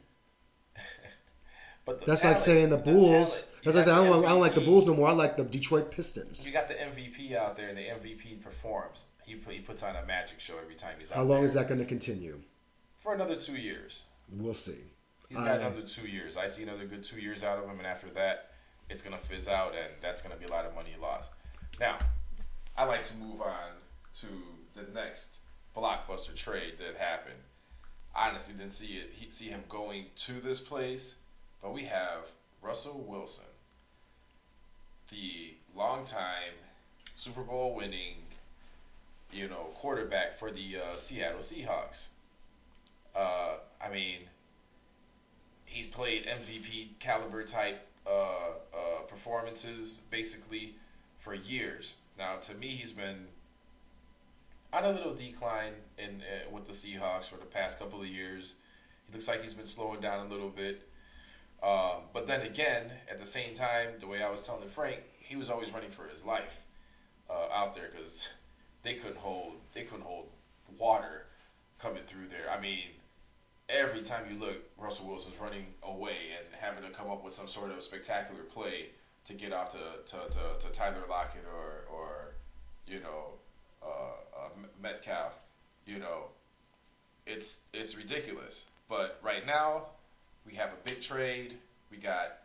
but 1.86 1.99
the 1.99 2.06
That's 2.06 2.21
talent, 2.21 2.38
like 2.38 2.45
saying 2.45 2.69
the 2.69 2.77
Bulls. 2.77 3.45
That's 3.63 3.76
like 3.76 3.86
have 3.86 3.95
saying 3.95 4.08
I 4.08 4.10
don't, 4.10 4.26
I 4.26 4.30
don't 4.30 4.39
like 4.39 4.56
the 4.56 4.62
Bulls 4.62 4.86
no 4.86 4.95
more. 4.95 5.08
I 5.08 5.12
like 5.12 5.38
the 5.38 5.43
Detroit 5.43 5.91
Pistons. 5.91 6.45
You 6.45 6.52
got 6.52 6.67
the 6.67 6.76
MVP 6.76 7.36
out 7.36 7.56
there, 7.56 7.69
and 7.69 7.78
the 7.78 7.84
MVP 7.84 8.41
performs. 8.41 9.06
He 9.26 9.36
put, 9.36 9.54
he 9.54 9.60
puts 9.60 9.84
on 9.84 9.95
a 9.95 10.06
magic 10.06 10.39
show 10.39 10.56
every 10.62 10.76
time 10.76 10.95
he's 11.00 11.12
out 11.12 11.15
there. 11.15 11.24
How 11.24 11.30
long 11.30 11.39
there. 11.39 11.45
is 11.45 11.54
that 11.54 11.67
going 11.67 11.80
to 11.80 11.86
continue? 11.86 12.39
For 13.00 13.13
another 13.13 13.36
two 13.36 13.56
years. 13.56 14.04
We'll 14.32 14.54
see. 14.54 14.80
He's 15.30 15.38
got 15.38 15.47
I- 15.47 15.56
another 15.58 15.82
two 15.82 16.08
years. 16.08 16.38
I 16.38 16.47
see 16.47 16.63
another 16.63 16.86
good 16.86 17.04
two 17.04 17.19
years 17.19 17.43
out 17.43 17.58
of 17.58 17.65
him, 17.65 17.78
and 17.78 17.88
after 17.88 18.10
that, 18.12 18.52
it's 18.89 19.02
gonna 19.02 19.17
fizz 19.17 19.47
out, 19.47 19.74
and 19.74 19.88
that's 20.02 20.21
gonna 20.21 20.36
be 20.36 20.45
a 20.45 20.50
lot 20.50 20.65
of 20.65 20.76
money 20.76 20.91
lost. 21.02 21.32
Now, 21.80 21.97
I 22.76 22.84
like 22.84 23.04
to 23.04 23.15
move 23.15 23.41
on 23.41 23.71
to 24.15 24.28
the 24.76 24.91
next 24.93 25.39
blockbuster 25.76 26.36
trade 26.36 26.74
that 26.80 26.97
happened. 26.97 27.39
I 28.13 28.30
honestly 28.30 28.54
didn't 28.56 28.74
see 28.74 28.97
it. 28.97 29.12
He, 29.13 29.32
see 29.32 29.45
him 29.45 29.63
going 29.69 30.08
to 30.17 30.34
this 30.41 30.60
place, 30.60 31.15
but 31.62 31.74
we 31.74 31.86
have 31.86 32.26
Russell 32.62 33.06
Wilson, 33.08 33.45
the 35.12 35.54
longtime 35.76 36.56
Super 37.15 37.41
Bowl 37.41 37.76
winning, 37.76 38.15
you 39.32 39.47
know, 39.47 39.69
quarterback 39.76 40.39
for 40.39 40.52
the 40.52 40.78
uh, 40.78 40.95
Seattle 40.95 41.39
Seahawks. 41.39 42.08
Uh, 43.15 43.58
I 43.80 43.89
mean, 43.91 44.19
he's 45.65 45.88
played 45.88 46.26
MVP 46.26 47.00
caliber 47.00 47.43
type 47.43 47.86
uh, 48.08 48.10
uh, 48.10 49.02
performances 49.08 50.02
basically 50.10 50.76
for 51.19 51.34
years. 51.34 51.95
Now, 52.17 52.38
to 52.38 52.54
me, 52.56 52.67
he's 52.69 52.91
been 52.91 53.28
on 54.74 54.86
a 54.86 54.91
little 54.91 55.13
decline 55.13 55.74
in 55.97 56.21
uh, 56.21 56.50
with 56.50 56.65
the 56.65 56.74
Seahawks 56.74 57.30
for 57.30 57.38
the 57.38 57.45
past 57.45 57.80
couple 57.80 58.02
of 58.02 58.08
years. 58.08 58.56
He 59.08 59.13
looks 59.13 59.28
like 59.28 59.41
he's 59.41 59.54
been 59.54 59.67
slowing 59.67 60.00
down 60.00 60.26
a 60.26 60.30
little 60.30 60.50
bit. 60.50 60.82
Um, 61.63 62.04
but 62.13 62.26
then 62.28 62.41
again, 62.41 62.91
at 63.10 63.19
the 63.19 63.26
same 63.26 63.54
time, 63.54 63.89
the 64.00 64.08
way 64.08 64.24
I 64.24 64.30
was 64.30 64.41
telling 64.41 64.67
Frank, 64.69 65.00
he 65.19 65.36
was 65.36 65.50
always 65.50 65.71
running 65.71 65.91
for 65.91 66.08
his 66.08 66.26
life 66.26 66.58
uh, 67.30 67.54
out 67.54 67.76
there 67.76 67.89
because 67.91 68.28
they 68.84 68.95
couldn't 68.95 69.17
hold 69.17 69.54
they 69.74 69.84
couldn't 69.84 70.06
hold 70.06 70.28
water 70.78 71.26
coming 71.80 72.02
through 72.08 72.28
there. 72.28 72.50
I 72.52 72.60
mean, 72.60 72.88
every 73.69 74.02
time 74.02 74.26
you 74.32 74.39
look, 74.39 74.58
Russell 74.78 75.08
Wilson's 75.08 75.39
running 75.39 75.65
away 75.84 76.17
and 76.38 76.45
having 76.60 76.84
to 76.84 76.89
come 76.89 77.10
up 77.10 77.24
with 77.24 77.34
some 77.34 77.47
sort 77.47 77.71
of 77.71 77.82
spectacular 77.82 78.43
play 78.43 78.89
to 79.26 79.34
get 79.34 79.54
off 79.54 79.69
to, 79.69 79.78
to, 80.06 80.17
to, 80.32 80.65
to 80.67 80.71
Tyler 80.71 81.04
Lockett 81.10 81.45
or, 81.54 81.95
or 81.95 82.34
you 82.88 83.00
know, 83.00 83.34
uh, 83.84 84.45
uh, 84.45 84.50
Metcalf. 84.82 85.34
You 85.86 86.00
know, 86.00 86.26
it's 87.26 87.60
it's 87.74 87.97
ridiculous. 87.97 88.65
But 88.88 89.19
right 89.24 89.45
now, 89.45 89.86
we 90.45 90.54
have 90.56 90.69
a 90.69 90.88
big 90.88 91.01
trade. 91.01 91.58
We 91.89 91.97
got 91.97 92.38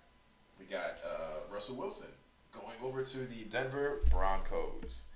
we 0.58 0.66
got 0.66 0.98
uh, 1.04 1.52
Russell 1.52 1.76
Wilson 1.76 2.08
going 2.52 2.76
over 2.82 3.02
to 3.02 3.18
the 3.18 3.44
Denver 3.50 4.00
Broncos. 4.10 5.06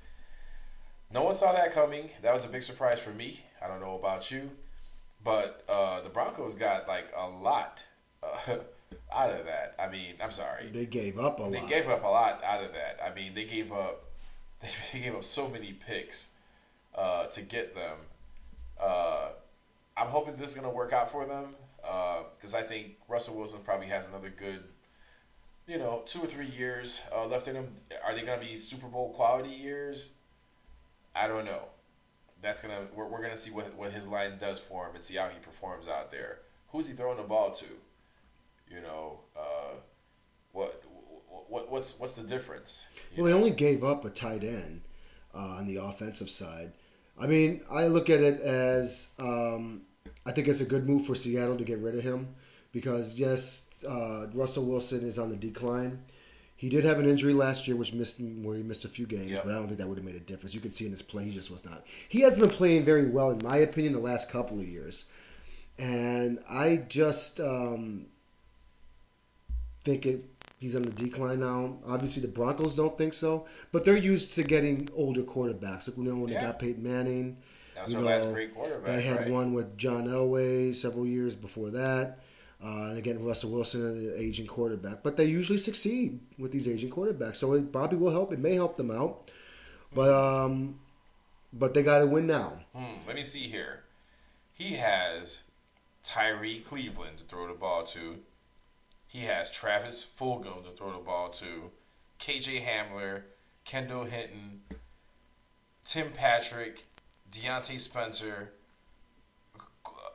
No 1.12 1.25
one 1.25 1.35
saw 1.35 1.53
that 1.53 1.73
coming. 1.73 2.11
That 2.23 2.33
was 2.33 2.45
a 2.45 2.49
big 2.49 2.62
surprise 2.62 3.01
for 3.01 3.11
me. 3.11 3.40
I 3.62 3.69
don't 3.69 3.81
know 3.81 3.97
about 3.97 4.31
you. 4.31 4.51
But 5.25 5.64
uh, 5.69 6.01
the 6.03 6.09
Broncos 6.09 6.55
got 6.55 6.88
like 6.88 7.12
a 7.16 7.29
lot 7.29 7.85
uh, 8.23 8.57
out 9.12 9.31
of 9.31 9.45
that. 9.47 9.75
I 9.79 9.88
mean, 9.90 10.14
I'm 10.23 10.31
sorry. 10.31 10.71
They 10.73 10.87
gave 10.87 11.19
up 11.19 11.40
a 11.40 11.43
They 11.45 11.61
lot. 11.61 11.69
They 11.69 11.75
gave 11.75 11.88
up 11.88 12.05
a 12.05 12.09
lot 12.09 12.43
out 12.45 12.62
of 12.62 12.73
that. 12.73 13.01
I 13.05 13.14
mean, 13.14 13.35
they 13.35 13.45
gave 13.45 13.73
up 13.73 14.05
they 14.93 15.01
gave 15.01 15.14
up 15.14 15.25
so 15.25 15.49
many 15.49 15.73
picks 15.73 16.31
uh, 16.95 17.27
to 17.27 17.43
get 17.43 17.75
them. 17.75 17.97
Uh, 19.96 20.00
I'm 20.00 20.09
hoping 20.09 20.37
this 20.37 20.50
is 20.50 20.55
gonna 20.55 20.70
work 20.70 20.92
out 20.92 21.11
for 21.11 21.26
them 21.26 21.55
because 22.37 22.55
I 22.55 22.62
think 22.62 22.92
Russell 23.09 23.37
Wilson 23.37 23.61
probably 23.64 23.87
has 23.87 24.07
another 24.07 24.31
good, 24.31 24.62
you 25.66 25.79
know, 25.79 26.03
two 26.07 26.20
or 26.20 26.26
three 26.26 26.46
years 26.46 27.03
uh, 27.14 27.26
left 27.26 27.48
in 27.48 27.55
him. 27.55 27.68
Are 28.05 28.14
they 28.14 28.22
gonna 28.22 28.40
be 28.40 28.59
Super 28.59 28.87
Bowl 28.87 29.12
quality 29.14 29.50
years? 29.50 30.12
I 31.14 31.29
don't 31.29 31.44
know. 31.44 31.62
That's 32.42 32.61
gonna 32.61 32.87
we're, 32.94 33.07
we're 33.07 33.22
gonna 33.22 33.37
see 33.37 33.50
what 33.50 33.74
what 33.76 33.92
his 33.92 34.09
line 34.09 34.38
does 34.38 34.59
for 34.59 34.87
him 34.87 34.94
and 34.94 35.05
see 35.05 35.16
how 35.16 35.29
he 35.29 35.38
performs 35.40 35.88
out 35.88 36.11
there. 36.11 36.38
Who's 36.68 36.88
he 36.88 36.94
throwing 36.94 37.18
the 37.18 37.22
ball 37.24 37.50
to? 37.53 37.66
You 38.70 38.81
know, 38.81 39.20
uh, 39.37 39.74
what 40.53 40.83
what 41.48 41.70
what's 41.70 41.98
what's 41.98 42.14
the 42.14 42.26
difference? 42.26 42.87
Well, 43.16 43.26
they 43.26 43.33
only 43.33 43.50
gave 43.50 43.85
up 43.85 44.05
a 44.05 44.11
tight 44.11 44.44
end 44.44 44.83
uh, 45.35 45.57
on 45.59 45.66
the 45.66 45.76
offensive 45.76 46.31
side. 46.31 46.72
I 47.21 47.27
mean, 47.27 47.61
I 47.71 47.87
look 47.87 48.09
at 48.09 48.21
it 48.21 48.41
as 48.41 49.09
um, 49.19 49.83
I 50.25 50.33
think 50.33 50.49
it's 50.49 50.61
a 50.61 50.65
good 50.65 50.89
move 50.89 51.07
for 51.07 51.15
Seattle 51.15 51.59
to 51.59 51.65
get 51.65 51.79
rid 51.79 51.95
of 51.95 52.03
him 52.03 52.29
because 52.73 53.15
yes, 53.15 53.65
uh, 53.87 54.27
Russell 54.33 54.65
Wilson 54.65 55.07
is 55.07 55.19
on 55.19 55.29
the 55.31 55.37
decline. 55.37 56.01
He 56.57 56.69
did 56.69 56.85
have 56.85 56.99
an 56.99 57.07
injury 57.09 57.33
last 57.33 57.67
year, 57.67 57.77
which 57.77 57.93
missed 57.95 58.21
where 58.21 58.57
he 58.57 58.63
missed 58.63 58.85
a 58.85 58.89
few 58.89 59.07
games, 59.07 59.31
Yep. 59.31 59.45
but 59.45 59.53
I 59.53 59.55
don't 59.57 59.67
think 59.67 59.79
that 59.79 59.89
would 59.89 59.97
have 59.97 60.05
made 60.05 60.15
a 60.17 60.21
difference. 60.21 60.55
You 60.55 60.61
could 60.61 60.75
see 60.75 60.85
in 60.85 60.91
his 60.91 61.01
play, 61.01 61.25
he 61.25 61.31
just 61.31 61.51
was 61.51 61.65
not. 61.65 61.87
He 62.09 62.21
has 62.21 62.39
been 62.39 62.51
playing 62.51 62.85
very 62.85 63.09
well, 63.09 63.31
in 63.31 63.41
my 63.43 63.59
opinion, 63.59 63.95
the 63.95 63.99
last 63.99 64.31
couple 64.31 64.61
of 64.61 64.69
years, 64.69 65.07
and 65.79 66.39
I 66.49 66.85
just 66.89 67.41
um, 67.41 68.05
think 69.85 70.05
it. 70.07 70.25
He's 70.61 70.77
on 70.77 70.83
the 70.83 70.90
decline 70.90 71.40
now. 71.40 71.79
Obviously, 71.87 72.23
the 72.23 72.29
Broncos 72.29 72.77
don't 72.77 72.96
think 72.96 73.14
so, 73.14 73.46
but 73.73 73.85
they're 73.85 73.96
used 73.96 74.35
to 74.35 74.42
getting 74.44 74.88
older 74.94 75.23
quarterbacks. 75.23 75.87
Look, 75.87 75.96
you 75.96 76.05
know, 76.05 76.16
when 76.16 76.29
Yeah. 76.29 76.40
they 76.40 76.46
got 76.46 76.59
Peyton 76.59 76.83
Manning, 76.83 77.37
That 77.75 77.85
was 77.85 77.92
you 77.94 77.99
our 78.01 78.05
last 78.05 78.29
great 78.33 78.55
quarterback. 78.55 78.87
they 78.94 79.01
had 79.03 79.20
right? 79.23 79.31
one 79.31 79.55
with 79.55 79.77
John 79.79 80.07
Elway 80.07 80.75
several 80.75 81.07
years 81.07 81.35
before 81.35 81.70
that. 81.70 82.18
Uh, 82.62 82.92
again, 82.94 83.25
Russell 83.25 83.51
Wilson, 83.53 83.81
an 83.87 84.14
aging 84.18 84.46
quarterback. 84.46 85.03
But 85.03 85.16
they 85.16 85.25
usually 85.25 85.59
succeed 85.59 86.20
with 86.38 86.53
these 86.53 86.68
aging 86.68 86.90
quarterbacks. 86.90 87.37
So 87.37 87.55
it, 87.55 87.73
Bobby 87.73 87.96
will 87.96 88.11
help. 88.11 88.33
It 88.35 88.38
may 88.38 88.55
help 88.55 88.77
them 88.77 88.90
out. 88.90 89.31
But 89.94 90.11
um, 90.12 90.79
but 91.55 91.73
they 91.73 91.83
got 91.83 92.01
to 92.01 92.07
win 92.07 92.27
now. 92.27 92.61
Hmm, 92.77 92.96
let 93.07 93.16
me 93.16 93.23
see 93.23 93.40
here. 93.40 93.81
He 94.53 94.75
has 94.75 95.44
Tyrie 96.05 96.61
Cleveland 96.68 97.16
to 97.18 97.25
throw 97.25 97.49
the 97.49 97.55
ball 97.55 97.83
to. 97.85 98.16
He 99.11 99.20
has 99.25 99.51
Travis 99.51 100.07
Fulgham 100.18 100.64
to 100.64 100.70
throw 100.70 100.92
the 100.92 100.99
ball 101.05 101.31
to. 101.31 101.70
KJ 102.20 102.64
Hamler, 102.64 103.23
Kendall 103.64 104.05
Hinton, 104.05 104.61
Tim 105.85 106.12
Patrick, 106.12 106.85
Diontae 107.33 107.81
Spencer, 107.81 108.53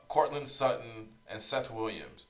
Courtland 0.08 0.48
Sutton, 0.48 1.08
and 1.28 1.42
Seth 1.42 1.70
Williams. 1.70 2.26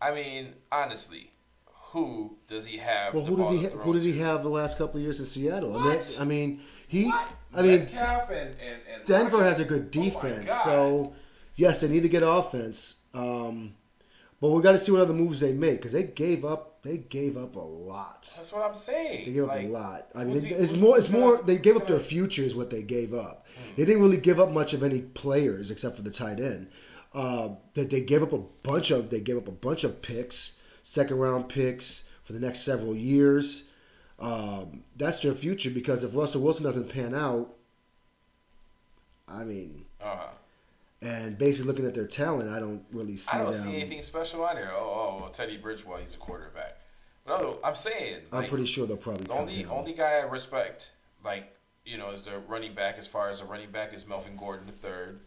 I 0.00 0.12
mean, 0.14 0.52
honestly, 0.70 1.30
who 1.66 2.36
does 2.48 2.66
he 2.66 2.76
have? 2.78 3.14
Well, 3.14 3.24
the 3.24 3.30
who 3.30 3.36
ball 3.36 3.50
he 3.52 3.64
ha- 3.64 3.70
who 3.70 3.92
did 3.92 4.02
he 4.02 4.12
to? 4.12 4.18
have 4.20 4.42
the 4.42 4.48
last 4.48 4.78
couple 4.78 4.96
of 4.98 5.02
years 5.02 5.18
in 5.18 5.24
Seattle? 5.26 5.76
I 5.76 5.78
mean, 5.80 5.86
What? 5.96 6.16
I 6.20 6.24
mean 6.24 6.60
he. 6.86 7.06
What? 7.06 7.28
I 7.56 7.62
mean, 7.62 7.72
and, 7.72 8.30
and, 8.30 8.56
and 8.94 9.04
Denver 9.04 9.42
has 9.42 9.58
a 9.58 9.64
good 9.64 9.86
Oh 9.96 10.02
defense. 10.02 10.46
God. 10.46 10.62
so 10.62 11.14
yes, 11.56 11.80
they 11.80 11.88
need 11.88 12.02
to 12.02 12.08
get 12.08 12.22
offense. 12.24 12.96
Um, 13.12 13.74
but 14.40 14.50
we 14.50 14.62
got 14.62 14.72
to 14.72 14.78
see 14.78 14.90
what 14.92 15.00
other 15.02 15.12
moves 15.14 15.40
they 15.40 15.52
make 15.52 15.78
because 15.78 15.92
they 15.92 16.04
gave 16.04 16.44
up. 16.44 16.82
They 16.82 16.96
gave 16.96 17.36
up 17.36 17.56
a 17.56 17.60
lot. 17.60 18.22
That's 18.36 18.52
what 18.52 18.62
I'm 18.64 18.74
saying. 18.74 19.26
They 19.26 19.32
gave 19.34 19.44
up 19.44 19.50
Like, 19.50 19.66
a 19.66 19.68
lot. 19.68 20.08
I 20.14 20.24
mean, 20.24 20.40
he- 20.42 20.54
it's 20.54 20.72
more. 20.78 20.96
It's 20.96 21.10
more. 21.10 21.36
gonna- 21.36 21.46
They 21.46 21.58
gave 21.58 21.76
up 21.76 21.86
their 21.86 21.96
gonna- 21.98 22.08
future 22.08 22.42
is 22.42 22.54
what 22.54 22.70
they 22.70 22.82
gave 22.82 23.12
up. 23.12 23.46
Hmm. 23.54 23.74
They 23.76 23.84
didn't 23.84 24.02
really 24.02 24.16
give 24.16 24.40
up 24.40 24.50
much 24.50 24.72
of 24.72 24.82
any 24.82 25.00
players 25.02 25.70
except 25.70 25.96
for 25.96 26.02
the 26.02 26.10
tight 26.10 26.40
end. 26.40 26.68
Uh, 27.12 27.50
that 27.74 27.90
they 27.90 28.00
gave 28.00 28.22
up 28.22 28.32
a 28.32 28.38
bunch 28.38 28.90
of. 28.92 29.10
They 29.10 29.20
gave 29.20 29.36
up 29.36 29.48
a 29.48 29.52
bunch 29.52 29.84
of 29.84 30.00
picks, 30.00 30.54
second 30.84 31.18
round 31.18 31.48
picks 31.50 32.04
for 32.24 32.32
the 32.32 32.40
next 32.40 32.60
several 32.60 32.94
years. 32.96 33.64
Um, 34.18 34.84
that's 34.96 35.20
their 35.20 35.34
future 35.34 35.70
because 35.70 36.02
if 36.04 36.14
Russell 36.14 36.42
Wilson 36.42 36.64
doesn't 36.64 36.88
pan 36.88 37.14
out, 37.14 37.52
I 39.28 39.44
mean, 39.44 39.84
Uh-huh. 40.00 40.28
And 41.02 41.38
basically 41.38 41.68
looking 41.68 41.86
at 41.86 41.94
their 41.94 42.06
talent, 42.06 42.50
I 42.50 42.60
don't 42.60 42.84
really 42.92 43.16
see 43.16 43.30
I 43.32 43.38
don't 43.38 43.52
them. 43.52 43.60
see 43.60 43.76
anything 43.80 44.02
special 44.02 44.44
on 44.44 44.56
there. 44.56 44.70
Oh, 44.72 44.78
oh, 45.16 45.18
well, 45.20 45.30
Teddy 45.30 45.56
Bridgewater, 45.56 46.02
he's 46.02 46.14
a 46.14 46.18
quarterback. 46.18 46.76
But 47.24 47.40
other, 47.40 47.54
I'm 47.64 47.74
saying, 47.74 48.20
I'm 48.32 48.48
pretty 48.48 48.66
sure 48.66 48.86
they'll 48.86 48.96
probably 48.96 49.26
the 49.26 49.32
only 49.32 49.64
only 49.66 49.92
guy 49.92 50.18
I 50.18 50.22
respect, 50.22 50.92
like, 51.24 51.54
you 51.84 51.98
know, 51.98 52.10
is 52.10 52.24
the 52.24 52.38
running 52.48 52.74
back. 52.74 52.98
As 52.98 53.06
far 53.06 53.28
as 53.28 53.40
a 53.40 53.44
running 53.44 53.70
back, 53.70 53.94
is 53.94 54.06
Melvin 54.06 54.36
Gordon 54.36 54.66
the 54.66 54.72
third. 54.72 55.20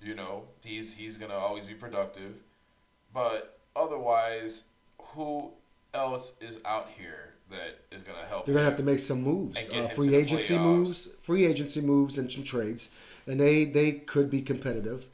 You 0.00 0.14
know, 0.14 0.44
he's 0.62 0.92
he's 0.92 1.16
gonna 1.16 1.34
always 1.34 1.64
be 1.64 1.74
productive. 1.74 2.34
But 3.12 3.58
otherwise, 3.74 4.64
who 5.00 5.50
else 5.94 6.32
is 6.40 6.60
out 6.64 6.88
here 6.96 7.34
that 7.50 7.78
is 7.90 8.02
gonna 8.02 8.26
help? 8.26 8.46
They're 8.46 8.54
gonna 8.54 8.66
have 8.66 8.76
to 8.76 8.82
make 8.82 9.00
some 9.00 9.22
moves, 9.22 9.68
uh, 9.70 9.88
free 9.88 10.14
agency 10.14 10.58
moves, 10.58 11.08
free 11.20 11.46
agency 11.46 11.80
moves, 11.80 12.18
and 12.18 12.30
some 12.30 12.44
trades, 12.44 12.90
and 13.28 13.38
they 13.38 13.66
they 13.66 13.92
could 13.92 14.30
be 14.30 14.42
competitive. 14.42 15.06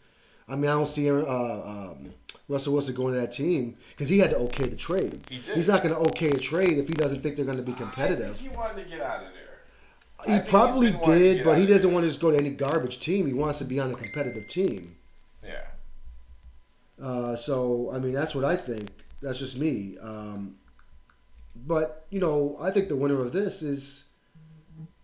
I 0.49 0.57
mean, 0.57 0.71
I 0.71 0.75
don't 0.75 0.87
see 0.87 1.11
uh, 1.11 1.15
um, 1.15 2.13
Russell 2.49 2.75
Wilson 2.75 2.95
going 2.95 3.15
to 3.15 3.21
that 3.21 3.33
team 3.33 3.77
because 3.91 4.09
he 4.09 4.19
had 4.19 4.31
to 4.31 4.37
okay 4.39 4.69
the 4.69 4.77
trade. 4.77 5.21
He 5.29 5.39
did. 5.39 5.57
He's 5.57 5.69
not 5.69 5.83
going 5.83 5.95
to 5.95 6.01
okay 6.11 6.31
a 6.31 6.39
trade 6.39 6.79
if 6.79 6.87
he 6.87 6.95
doesn't 6.95 7.23
think 7.23 7.37
they're 7.37 7.45
going 7.45 7.57
to 7.57 7.63
be 7.63 7.73
competitive. 7.73 8.39
he 8.39 8.49
wanted 8.51 8.83
to 8.85 8.89
get 8.89 9.01
out 9.01 9.25
of 9.25 9.33
there. 9.33 9.41
I 10.27 10.43
He 10.43 10.51
probably 10.51 10.91
been 10.91 11.01
wanting 11.01 11.19
to 11.19 11.35
did, 11.35 11.45
but 11.45 11.59
he 11.59 11.67
doesn't 11.67 11.89
there. 11.89 11.95
want 11.95 12.05
to 12.05 12.09
just 12.09 12.21
go 12.21 12.31
to 12.31 12.37
any 12.37 12.51
garbage 12.51 13.01
team. 13.01 13.27
He 13.27 13.33
wants 13.33 13.59
to 13.59 13.65
be 13.65 13.81
on 13.81 13.91
a 13.91 13.95
competitive 13.95 14.47
team. 14.49 14.97
Yeah. 15.43 15.65
Uh, 17.03 17.37
so 17.37 17.91
I 17.93 17.99
mean, 17.99 18.13
that's 18.13 18.35
what 18.35 18.45
I 18.45 18.57
think. 18.57 18.91
That's 19.23 19.39
just 19.39 19.57
me. 19.57 19.97
Um, 20.03 20.57
but 21.67 22.07
you 22.11 22.21
know, 22.21 22.57
I 22.61 22.71
think 22.71 22.89
the 22.89 22.97
winner 22.97 23.21
of 23.21 23.33
this 23.33 23.63
is 23.63 24.05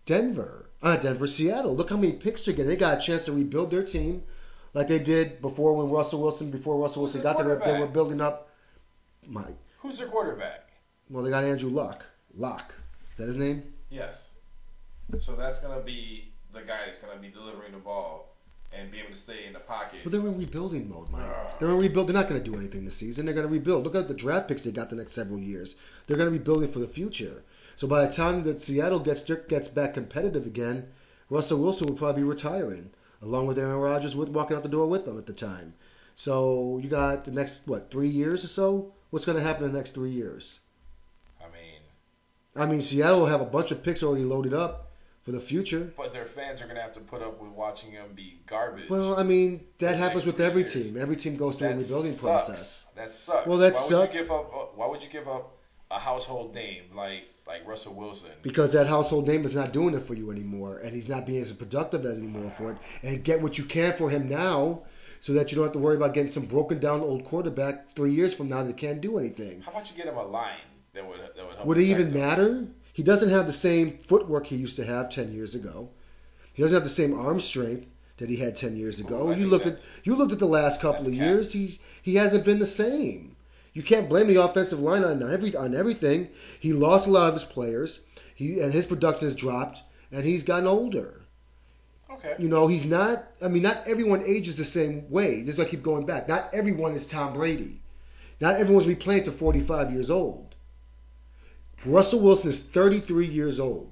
Denver. 0.05 0.65
Uh, 0.81 0.97
Denver, 0.97 1.27
Seattle. 1.27 1.75
Look 1.75 1.89
how 1.89 1.97
many 1.97 2.13
picks 2.13 2.45
they're 2.45 2.55
getting. 2.55 2.69
They 2.69 2.75
got 2.75 2.97
a 2.97 3.01
chance 3.01 3.25
to 3.25 3.31
rebuild 3.31 3.69
their 3.69 3.83
team, 3.83 4.23
like 4.73 4.87
they 4.87 4.99
did 4.99 5.41
before 5.41 5.73
when 5.73 5.89
Russell 5.89 6.21
Wilson. 6.21 6.49
Before 6.49 6.77
Russell 6.77 7.03
Wilson 7.03 7.21
got 7.21 7.37
there, 7.37 7.55
they 7.55 7.79
were 7.79 7.87
building 7.87 8.21
up. 8.21 8.49
My, 9.27 9.45
Who's 9.79 9.99
their 9.99 10.07
quarterback? 10.07 10.69
well, 11.09 11.23
they 11.23 11.29
got 11.29 11.43
Andrew 11.43 11.69
Luck. 11.69 12.05
Luck. 12.35 12.73
Is 13.11 13.17
that 13.17 13.27
his 13.27 13.37
name? 13.37 13.63
Yes. 13.89 14.29
So 15.19 15.35
that's 15.35 15.59
gonna 15.59 15.81
be 15.81 16.31
the 16.53 16.61
guy 16.61 16.85
that's 16.85 16.97
gonna 16.97 17.19
be 17.19 17.27
delivering 17.27 17.73
the 17.73 17.77
ball 17.77 18.31
and 18.73 18.91
be 18.91 18.99
able 18.99 19.09
to 19.09 19.15
stay 19.15 19.45
in 19.45 19.53
the 19.53 19.59
pocket. 19.59 19.99
But 20.03 20.11
they're 20.11 20.21
in 20.21 20.37
rebuilding 20.37 20.89
mode, 20.89 21.09
Mike. 21.09 21.25
Ah. 21.25 21.51
They're 21.59 21.69
in 21.69 21.77
rebuild. 21.77 22.07
They're 22.07 22.13
not 22.13 22.29
going 22.29 22.41
to 22.41 22.49
do 22.49 22.57
anything 22.57 22.85
this 22.85 22.95
season. 22.95 23.25
They're 23.25 23.35
going 23.35 23.47
to 23.47 23.51
rebuild. 23.51 23.83
Look 23.83 23.95
at 23.95 24.07
the 24.07 24.13
draft 24.13 24.47
picks 24.47 24.63
they 24.63 24.71
got 24.71 24.89
the 24.89 24.95
next 24.95 25.11
several 25.11 25.39
years. 25.39 25.75
They're 26.07 26.17
going 26.17 26.31
to 26.31 26.37
be 26.37 26.43
building 26.43 26.69
for 26.69 26.79
the 26.79 26.87
future. 26.87 27.43
So 27.81 27.87
by 27.87 28.05
the 28.05 28.13
time 28.13 28.43
that 28.43 28.61
Seattle 28.61 28.99
gets 28.99 29.23
gets 29.23 29.67
back 29.67 29.95
competitive 29.95 30.45
again, 30.45 30.91
Russell 31.31 31.57
Wilson 31.57 31.87
will 31.87 31.95
probably 31.95 32.21
be 32.21 32.27
retiring, 32.27 32.91
along 33.23 33.47
with 33.47 33.57
Aaron 33.57 33.79
Rodgers 33.79 34.15
with 34.15 34.29
walking 34.29 34.55
out 34.55 34.61
the 34.61 34.69
door 34.69 34.85
with 34.85 35.05
them 35.05 35.17
at 35.17 35.25
the 35.25 35.33
time. 35.33 35.73
So 36.13 36.79
you 36.83 36.89
got 36.89 37.25
the 37.25 37.31
next 37.31 37.61
what 37.65 37.89
three 37.89 38.07
years 38.07 38.43
or 38.43 38.49
so? 38.49 38.93
What's 39.09 39.25
going 39.25 39.39
to 39.39 39.43
happen 39.43 39.65
in 39.65 39.71
the 39.71 39.79
next 39.79 39.95
three 39.95 40.11
years? 40.11 40.59
I 41.39 41.45
mean, 41.45 41.81
I 42.55 42.71
mean, 42.71 42.81
Seattle 42.83 43.21
will 43.21 43.25
have 43.25 43.41
a 43.41 43.45
bunch 43.45 43.71
of 43.71 43.81
picks 43.81 44.03
already 44.03 44.25
loaded 44.25 44.53
up 44.53 44.91
for 45.23 45.31
the 45.31 45.39
future. 45.39 45.91
but 45.97 46.13
their 46.13 46.25
fans 46.25 46.61
are 46.61 46.67
gonna 46.67 46.81
have 46.81 46.93
to 46.93 46.99
put 46.99 47.23
up 47.23 47.41
with 47.41 47.49
watching 47.49 47.93
them 47.93 48.09
be 48.13 48.41
garbage. 48.45 48.91
Well, 48.91 49.17
I 49.17 49.23
mean, 49.23 49.65
that 49.79 49.97
happens 49.97 50.27
with 50.27 50.39
every 50.39 50.61
years. 50.61 50.73
team. 50.73 51.01
Every 51.01 51.15
team 51.15 51.35
goes 51.35 51.55
through 51.55 51.69
that 51.69 51.77
a 51.77 51.79
rebuilding 51.79 52.11
sucks. 52.11 52.21
process. 52.21 52.85
That 52.95 53.11
sucks. 53.11 53.47
Well, 53.47 53.57
that 53.57 53.73
why 53.73 53.79
sucks. 53.79 54.13
Would 54.13 54.15
you 54.17 54.21
give 54.21 54.31
up, 54.31 54.51
uh, 54.53 54.65
why 54.75 54.85
would 54.85 55.01
you 55.01 55.09
give 55.09 55.27
up 55.27 55.57
a 55.91 55.99
household 55.99 56.53
name 56.55 56.83
like 56.93 57.27
like 57.47 57.67
Russell 57.67 57.95
Wilson? 57.95 58.31
because 58.43 58.71
that 58.73 58.87
household 58.87 59.27
name 59.27 59.45
is 59.45 59.53
not 59.53 59.73
doing 59.73 59.93
it 59.93 60.03
for 60.03 60.13
you 60.13 60.31
anymore, 60.31 60.79
and 60.79 60.93
he's 60.93 61.09
not 61.09 61.25
being 61.25 61.41
as 61.41 61.51
productive 61.51 62.05
as 62.05 62.19
anymore 62.19 62.51
for 62.51 62.71
it. 62.71 62.77
And 63.03 63.23
get 63.23 63.41
what 63.41 63.57
you 63.57 63.65
can 63.65 63.93
for 63.93 64.09
him 64.09 64.29
now, 64.29 64.83
so 65.19 65.33
that 65.33 65.51
you 65.51 65.55
don't 65.55 65.65
have 65.65 65.73
to 65.73 65.79
worry 65.79 65.95
about 65.95 66.13
getting 66.13 66.31
some 66.31 66.45
broken 66.45 66.79
down 66.79 67.01
old 67.01 67.25
quarterback 67.25 67.91
three 67.91 68.13
years 68.13 68.33
from 68.33 68.49
now 68.49 68.63
that 68.63 68.77
can't 68.77 69.01
do 69.01 69.17
anything. 69.17 69.61
How 69.61 69.71
about 69.71 69.89
you 69.89 69.97
get 69.97 70.07
him 70.07 70.17
a 70.17 70.23
line 70.25 70.53
that 70.93 71.07
would 71.07 71.19
that 71.19 71.35
would 71.35 71.55
help? 71.55 71.65
Would 71.67 71.77
it 71.77 71.85
even 71.85 72.07
him? 72.07 72.13
matter? 72.13 72.67
He 72.93 73.03
doesn't 73.03 73.29
have 73.29 73.47
the 73.47 73.53
same 73.53 73.97
footwork 74.07 74.45
he 74.47 74.55
used 74.55 74.75
to 74.77 74.85
have 74.85 75.09
ten 75.09 75.33
years 75.33 75.55
ago. 75.55 75.89
He 76.53 76.61
doesn't 76.61 76.75
have 76.75 76.83
the 76.83 76.89
same 76.89 77.17
arm 77.17 77.39
strength 77.39 77.89
that 78.17 78.29
he 78.29 78.35
had 78.35 78.55
ten 78.55 78.75
years 78.75 78.99
ago. 78.99 79.29
Ooh, 79.29 79.35
you 79.35 79.47
looked 79.47 79.65
at 79.65 79.87
you 80.03 80.15
looked 80.15 80.31
at 80.33 80.39
the 80.39 80.45
last 80.45 80.79
couple 80.81 81.07
of 81.07 81.13
cap. 81.13 81.21
years. 81.21 81.51
He's 81.51 81.79
he 82.01 82.15
hasn't 82.15 82.45
been 82.45 82.59
the 82.59 82.65
same. 82.65 83.35
You 83.73 83.83
can't 83.83 84.09
blame 84.09 84.27
the 84.27 84.43
offensive 84.43 84.79
line 84.79 85.03
on 85.03 85.23
every 85.23 85.55
on 85.55 85.73
everything. 85.75 86.29
He 86.59 86.73
lost 86.73 87.07
a 87.07 87.11
lot 87.11 87.29
of 87.29 87.35
his 87.35 87.45
players. 87.45 88.01
He 88.35 88.59
and 88.59 88.73
his 88.73 88.85
production 88.85 89.27
has 89.27 89.35
dropped, 89.35 89.81
and 90.11 90.25
he's 90.25 90.43
gotten 90.43 90.67
older. 90.67 91.21
Okay. 92.09 92.35
You 92.37 92.49
know, 92.49 92.67
he's 92.67 92.85
not. 92.85 93.27
I 93.41 93.47
mean, 93.47 93.63
not 93.63 93.87
everyone 93.87 94.23
ages 94.25 94.57
the 94.57 94.65
same 94.65 95.09
way. 95.09 95.41
This 95.41 95.55
is 95.55 95.57
why 95.57 95.65
I 95.65 95.69
keep 95.69 95.83
going 95.83 96.05
back. 96.05 96.27
Not 96.27 96.53
everyone 96.53 96.93
is 96.93 97.05
Tom 97.05 97.33
Brady. 97.33 97.81
Not 98.41 98.55
everyone's 98.55 98.87
be 98.87 98.95
playing 98.95 99.23
to 99.23 99.31
45 99.31 99.91
years 99.93 100.09
old. 100.09 100.55
Russell 101.85 102.19
Wilson 102.19 102.49
is 102.49 102.59
33 102.59 103.27
years 103.27 103.59
old. 103.59 103.91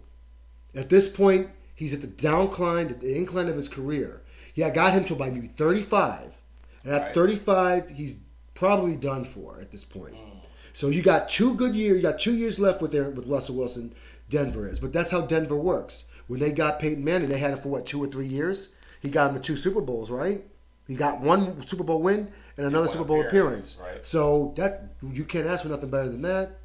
At 0.76 0.90
this 0.90 1.08
point, 1.08 1.50
he's 1.76 1.94
at 1.94 2.02
the 2.02 2.08
downcline, 2.08 2.90
at 2.90 3.00
the 3.00 3.16
incline 3.16 3.48
of 3.48 3.56
his 3.56 3.70
career. 3.70 4.22
Yeah, 4.56 4.68
I 4.68 4.72
got 4.72 4.94
him 4.94 5.06
to 5.06 5.14
about 5.14 5.34
maybe 5.34 5.48
35. 5.48 6.36
And 6.84 6.94
at 6.94 7.02
Right. 7.02 7.14
35, 7.14 7.90
he's 7.90 8.18
probably 8.60 8.98
done 8.98 9.24
for 9.24 9.58
at 9.62 9.72
this 9.72 9.86
point. 9.86 10.14
Mm. 10.14 10.46
So 10.74 10.90
you 10.90 11.02
got 11.02 11.30
two 11.30 11.56
good 11.56 11.76
years. 11.76 11.96
You 11.96 12.04
got 12.04 12.20
two 12.20 12.36
years 12.36 12.60
left 12.60 12.82
with 12.82 12.92
their, 12.92 13.10
with 13.10 13.26
Russell 13.26 13.56
Wilson. 13.56 13.94
Denver 14.30 14.68
is, 14.68 14.78
but 14.78 14.94
that's 14.94 15.10
how 15.10 15.22
Denver 15.22 15.56
works. 15.56 16.04
When 16.28 16.40
they 16.40 16.52
got 16.52 16.78
Peyton 16.78 17.04
Manning, 17.04 17.30
they 17.30 17.40
had 17.40 17.52
him 17.52 17.60
for 17.60 17.70
what 17.70 17.88
two 17.88 18.04
or 18.04 18.06
three 18.06 18.28
years. 18.28 18.70
He 19.02 19.10
got 19.10 19.32
him 19.32 19.38
to 19.38 19.42
two 19.42 19.56
Super 19.56 19.82
Bowls, 19.82 20.12
right? 20.12 20.44
He 20.88 20.94
got 20.94 21.22
one 21.22 21.66
Super 21.66 21.84
Bowl 21.84 22.02
win 22.02 22.32
and 22.58 22.68
another 22.68 22.88
Super 22.88 23.06
Bowl 23.06 23.26
appearance, 23.26 23.76
appearance. 23.76 23.96
right. 23.98 24.06
So 24.06 24.54
that 24.58 24.94
you 25.02 25.24
can't 25.24 25.48
ask 25.48 25.64
for 25.64 25.70
nothing 25.70 25.90
better 25.90 26.10
than 26.10 26.22
that. 26.24 26.60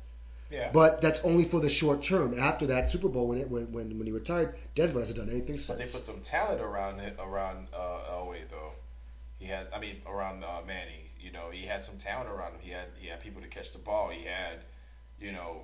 Yeah. 0.51 0.71
But 0.73 1.01
that's 1.01 1.21
only 1.21 1.45
for 1.45 1.61
the 1.61 1.71
short 1.71 2.03
term. 2.03 2.39
After 2.39 2.67
that 2.67 2.91
Super 2.91 3.09
Bowl, 3.09 3.29
when 3.29 3.39
it, 3.39 3.51
when, 3.51 3.73
when 3.73 3.97
when 3.97 4.07
he 4.07 4.13
retired, 4.13 4.57
Denver 4.75 4.99
hasn't 4.99 5.19
done 5.19 5.31
anything 5.31 5.59
But 5.67 5.79
they 5.79 5.85
put 5.85 6.05
some 6.05 6.21
talent 6.21 6.61
around 6.61 7.01
it 7.01 7.17
around 7.19 7.69
uh, 7.73 8.13
Elway 8.13 8.43
though. 8.51 8.73
He 9.45 9.51
had, 9.51 9.67
I 9.75 9.79
mean, 9.79 9.97
around 10.07 10.43
uh, 10.43 10.63
Manny. 10.67 11.05
You 11.21 11.31
know, 11.31 11.51
he 11.53 11.67
had 11.67 11.85
some 11.85 11.99
talent 11.99 12.31
around 12.31 12.53
him. 12.53 12.61
He 12.63 12.71
had 12.71 12.87
he 12.99 13.09
had 13.09 13.21
people 13.21 13.43
to 13.43 13.49
catch 13.49 13.73
the 13.73 13.79
ball. 13.79 14.09
He 14.09 14.25
had, 14.25 14.61
you 15.21 15.33
know, 15.33 15.61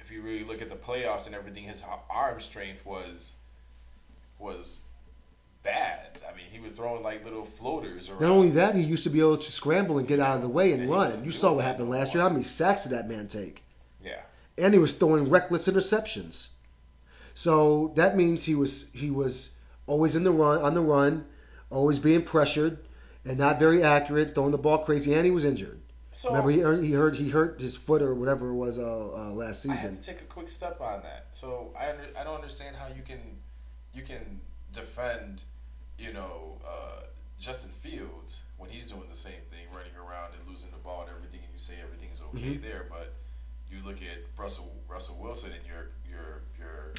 if 0.00 0.10
you 0.10 0.22
really 0.22 0.44
look 0.44 0.62
at 0.62 0.70
the 0.70 0.76
playoffs 0.76 1.26
and 1.26 1.34
everything, 1.34 1.64
his 1.64 1.84
arm 2.08 2.40
strength 2.40 2.86
was 2.86 3.36
was 4.38 4.80
bad. 5.62 6.22
I 6.26 6.34
mean, 6.34 6.46
he 6.50 6.58
was 6.58 6.72
throwing 6.72 7.02
like 7.02 7.22
little 7.22 7.44
floaters 7.44 8.08
around. 8.08 8.22
Not 8.22 8.30
only 8.30 8.48
that, 8.52 8.74
he 8.74 8.80
used 8.80 9.04
to 9.04 9.10
be 9.10 9.20
able 9.20 9.36
to 9.36 9.52
scramble 9.52 9.98
and 9.98 10.08
get 10.08 10.20
out 10.20 10.36
of 10.36 10.42
the 10.42 10.48
way 10.48 10.72
and, 10.72 10.84
And 10.84 10.90
run. 10.90 11.22
You 11.22 11.30
saw 11.30 11.52
what 11.52 11.66
happened 11.66 11.90
last 11.90 12.14
year. 12.14 12.22
How 12.22 12.30
many 12.30 12.44
sacks 12.44 12.84
did 12.84 12.92
that 12.92 13.10
man 13.10 13.28
take? 13.28 13.62
Yeah. 14.02 14.22
And 14.56 14.72
he 14.72 14.80
was 14.80 14.94
throwing 14.94 15.28
reckless 15.28 15.68
interceptions. 15.68 16.48
So 17.34 17.92
that 17.96 18.16
means 18.16 18.42
he 18.42 18.54
was 18.54 18.86
he 18.94 19.10
was 19.10 19.50
always 19.86 20.16
in 20.16 20.24
the 20.24 20.32
run 20.32 20.62
on 20.62 20.72
the 20.72 20.80
run, 20.80 21.26
always 21.68 21.98
being 21.98 22.22
pressured, 22.22 22.78
and 23.24 23.38
not 23.38 23.58
very 23.58 23.82
accurate, 23.82 24.34
throwing 24.34 24.52
the 24.52 24.58
ball 24.58 24.78
crazy, 24.78 25.14
and 25.14 25.24
he 25.24 25.30
was 25.30 25.44
injured. 25.44 25.80
So 26.12 26.30
Remember, 26.30 26.50
he, 26.50 26.62
earned, 26.62 26.84
he 26.84 26.92
hurt 26.92 27.14
he 27.14 27.28
hurt 27.28 27.60
his 27.60 27.76
foot 27.76 28.00
or 28.02 28.14
whatever 28.14 28.48
it 28.48 28.54
was 28.54 28.78
uh, 28.78 28.82
uh, 28.82 29.30
last 29.30 29.66
I 29.66 29.74
season. 29.74 29.90
have 29.94 30.00
to 30.00 30.06
take 30.14 30.20
a 30.22 30.24
quick 30.24 30.48
step 30.48 30.80
on 30.80 31.02
that. 31.02 31.26
So 31.32 31.70
I 31.78 31.90
under, 31.90 32.04
I 32.18 32.24
don't 32.24 32.34
understand 32.34 32.76
how 32.76 32.86
you 32.88 33.02
can 33.02 33.20
you 33.94 34.02
can 34.02 34.40
defend 34.72 35.42
you 35.98 36.12
know 36.12 36.58
uh, 36.66 37.02
Justin 37.38 37.70
Fields 37.82 38.40
when 38.56 38.70
he's 38.70 38.86
doing 38.90 39.04
the 39.10 39.16
same 39.16 39.40
thing, 39.50 39.66
running 39.72 39.92
around 39.96 40.32
and 40.38 40.48
losing 40.48 40.70
the 40.70 40.78
ball 40.78 41.02
and 41.02 41.10
everything, 41.10 41.40
and 41.44 41.52
you 41.52 41.58
say 41.58 41.74
everything's 41.84 42.20
okay 42.34 42.56
Mhm. 42.56 42.62
there, 42.62 42.86
but 42.88 43.12
you 43.70 43.78
look 43.84 43.98
at 43.98 44.18
Russell 44.42 44.72
Russell 44.88 45.18
Wilson 45.20 45.52
and 45.52 45.60
you're 45.66 45.88
you're 46.10 46.40
you're 46.58 46.94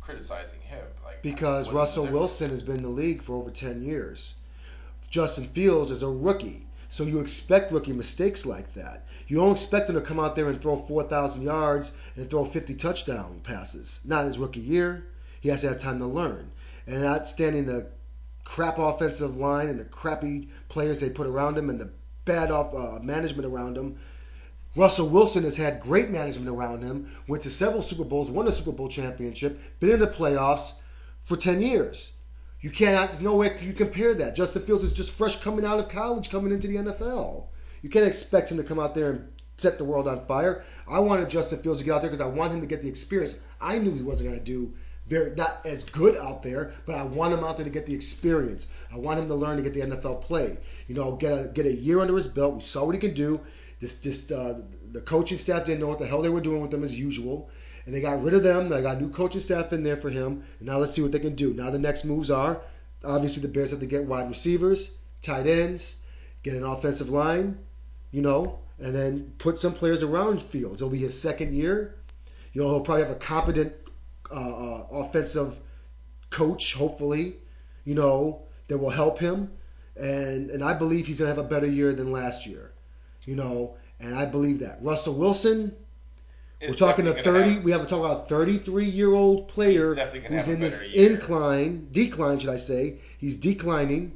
criticizing 0.00 0.60
him 0.60 0.84
like 1.04 1.22
Because 1.22 1.66
what 1.72 1.88
is 1.88 1.94
the 1.94 2.02
Russell? 2.02 2.06
Wilson 2.12 2.50
has 2.50 2.62
been 2.62 2.76
in 2.76 2.82
the 2.82 2.88
league 2.88 3.22
for 3.22 3.34
over 3.36 3.50
10 3.50 3.82
years. 3.82 4.34
Justin 5.10 5.48
Fields 5.48 5.90
is 5.90 6.02
a 6.02 6.08
rookie. 6.08 6.66
So 6.88 7.04
you 7.04 7.20
expect 7.20 7.72
rookie 7.72 7.92
mistakes 7.92 8.46
like 8.46 8.74
that. 8.74 9.06
You 9.26 9.36
don't 9.36 9.52
expect 9.52 9.88
him 9.88 9.96
to 9.96 10.00
come 10.00 10.18
out 10.18 10.34
there 10.34 10.48
and 10.48 10.60
throw 10.60 10.76
4,000 10.76 11.42
yards 11.42 11.92
and 12.16 12.30
throw 12.30 12.44
50 12.44 12.74
touchdown 12.74 13.40
passes. 13.44 14.00
Not 14.04 14.24
his 14.24 14.38
rookie 14.38 14.60
year. 14.60 15.06
He 15.40 15.48
has 15.48 15.60
to 15.60 15.68
have 15.68 15.78
time 15.78 15.98
to 15.98 16.06
learn. 16.06 16.50
And 16.86 17.02
not 17.02 17.28
standing 17.28 17.66
the 17.66 17.90
crap 18.44 18.78
offensive 18.78 19.36
line 19.36 19.68
and 19.68 19.78
the 19.78 19.84
crappy 19.84 20.48
players 20.68 21.00
they 21.00 21.10
put 21.10 21.26
around 21.26 21.58
him 21.58 21.70
and 21.70 21.80
the 21.80 21.90
bad 22.24 22.50
off, 22.50 22.74
uh, 22.74 23.00
management 23.02 23.46
around 23.46 23.76
him. 23.76 23.98
Russell 24.76 25.08
Wilson 25.08 25.42
has 25.44 25.56
had 25.56 25.80
great 25.80 26.10
management 26.10 26.48
around 26.48 26.82
him, 26.82 27.10
went 27.26 27.42
to 27.42 27.50
several 27.50 27.82
Super 27.82 28.04
Bowls, 28.04 28.30
won 28.30 28.46
a 28.46 28.52
Super 28.52 28.72
Bowl 28.72 28.88
championship, 28.88 29.58
been 29.80 29.90
in 29.90 30.00
the 30.00 30.06
playoffs 30.06 30.72
for 31.24 31.36
10 31.36 31.62
years. 31.62 32.12
You 32.60 32.70
cannot, 32.70 33.06
there's 33.06 33.22
no 33.22 33.36
way 33.36 33.56
you 33.60 33.72
compare 33.72 34.14
that. 34.14 34.36
Justin 34.36 34.62
Fields 34.62 34.84
is 34.84 34.92
just 34.92 35.12
fresh 35.12 35.40
coming 35.40 35.64
out 35.64 35.78
of 35.78 35.88
college, 35.88 36.30
coming 36.30 36.52
into 36.52 36.68
the 36.68 36.76
NFL. 36.76 37.46
You 37.82 37.88
can't 37.88 38.06
expect 38.06 38.50
him 38.50 38.58
to 38.58 38.64
come 38.64 38.78
out 38.78 38.94
there 38.94 39.10
and 39.10 39.32
set 39.56 39.78
the 39.78 39.84
world 39.84 40.08
on 40.08 40.26
fire. 40.26 40.62
I 40.88 41.00
wanted 41.00 41.30
Justin 41.30 41.62
Fields 41.62 41.80
to 41.80 41.84
get 41.84 41.94
out 41.94 42.02
there 42.02 42.10
because 42.10 42.20
I 42.20 42.28
want 42.28 42.52
him 42.52 42.60
to 42.60 42.66
get 42.66 42.82
the 42.82 42.88
experience. 42.88 43.38
I 43.60 43.78
knew 43.78 43.94
he 43.94 44.02
wasn't 44.02 44.30
going 44.30 44.38
to 44.38 44.44
do 44.44 44.74
very 45.06 45.34
not 45.34 45.66
as 45.66 45.82
good 45.82 46.16
out 46.16 46.42
there, 46.42 46.72
but 46.86 46.94
I 46.94 47.02
want 47.02 47.34
him 47.34 47.42
out 47.44 47.56
there 47.56 47.64
to 47.64 47.70
get 47.70 47.84
the 47.84 47.94
experience. 47.94 48.68
I 48.92 48.96
want 48.96 49.18
him 49.18 49.28
to 49.28 49.34
learn 49.34 49.56
to 49.56 49.62
get 49.62 49.74
the 49.74 49.80
NFL 49.80 50.22
play. 50.22 50.56
You 50.86 50.94
know, 50.94 51.16
get 51.16 51.32
a 51.32 51.48
get 51.48 51.66
a 51.66 51.74
year 51.74 51.98
under 52.00 52.14
his 52.14 52.28
belt. 52.28 52.54
We 52.54 52.60
saw 52.60 52.84
what 52.84 52.94
he 52.94 53.00
could 53.00 53.14
do. 53.14 53.40
This 53.80 53.96
just 53.96 54.30
uh, 54.30 54.54
the 54.92 55.00
coaching 55.00 55.38
staff 55.38 55.64
didn't 55.64 55.80
know 55.80 55.88
what 55.88 55.98
the 55.98 56.06
hell 56.06 56.22
they 56.22 56.28
were 56.28 56.40
doing 56.40 56.62
with 56.62 56.72
him 56.72 56.84
as 56.84 56.96
usual, 56.96 57.50
and 57.90 57.96
they 57.96 58.00
got 58.00 58.22
rid 58.22 58.34
of 58.34 58.44
them. 58.44 58.68
They 58.68 58.82
got 58.82 59.00
new 59.00 59.10
coaching 59.10 59.40
staff 59.40 59.72
in 59.72 59.82
there 59.82 59.96
for 59.96 60.10
him. 60.10 60.44
And 60.60 60.68
now 60.68 60.78
let's 60.78 60.94
see 60.94 61.02
what 61.02 61.10
they 61.10 61.18
can 61.18 61.34
do. 61.34 61.52
Now 61.52 61.70
the 61.70 61.78
next 61.80 62.04
moves 62.04 62.30
are 62.30 62.60
obviously 63.04 63.42
the 63.42 63.48
Bears 63.48 63.72
have 63.72 63.80
to 63.80 63.86
get 63.86 64.04
wide 64.04 64.28
receivers, 64.28 64.92
tight 65.22 65.48
ends, 65.48 65.96
get 66.44 66.54
an 66.54 66.62
offensive 66.62 67.10
line, 67.10 67.58
you 68.12 68.22
know, 68.22 68.60
and 68.78 68.94
then 68.94 69.32
put 69.38 69.58
some 69.58 69.72
players 69.72 70.04
around 70.04 70.40
Fields. 70.40 70.76
It'll 70.76 70.88
be 70.88 70.98
his 70.98 71.20
second 71.20 71.56
year. 71.56 71.96
You 72.52 72.62
know, 72.62 72.68
he'll 72.68 72.80
probably 72.82 73.02
have 73.02 73.10
a 73.10 73.18
competent 73.18 73.72
uh, 74.30 74.34
uh, 74.34 74.86
offensive 74.92 75.58
coach, 76.30 76.74
hopefully, 76.74 77.38
you 77.84 77.96
know, 77.96 78.42
that 78.68 78.78
will 78.78 78.90
help 78.90 79.18
him. 79.18 79.50
And 79.96 80.50
and 80.50 80.62
I 80.62 80.74
believe 80.74 81.08
he's 81.08 81.18
gonna 81.18 81.30
have 81.30 81.38
a 81.38 81.42
better 81.42 81.66
year 81.66 81.92
than 81.92 82.12
last 82.12 82.46
year, 82.46 82.70
you 83.26 83.34
know, 83.34 83.74
and 83.98 84.14
I 84.14 84.26
believe 84.26 84.60
that. 84.60 84.78
Russell 84.80 85.14
Wilson, 85.14 85.74
we're 86.62 86.74
talking 86.74 87.06
a 87.06 87.14
30. 87.14 87.50
have- 87.50 87.64
we 87.64 87.72
have 87.72 87.82
to 87.82 87.86
talk 87.86 88.04
about 88.04 88.26
a 88.26 88.28
33 88.28 88.86
year 88.86 89.12
old 89.12 89.48
player 89.48 89.88
He's 89.88 89.96
definitely 89.96 90.20
gonna 90.20 90.34
who's 90.36 90.48
in 90.48 90.60
this 90.60 90.80
year. 90.82 91.10
incline, 91.10 91.88
decline, 91.92 92.38
should 92.38 92.50
I 92.50 92.56
say? 92.58 92.98
He's 93.18 93.36
declining, 93.36 94.12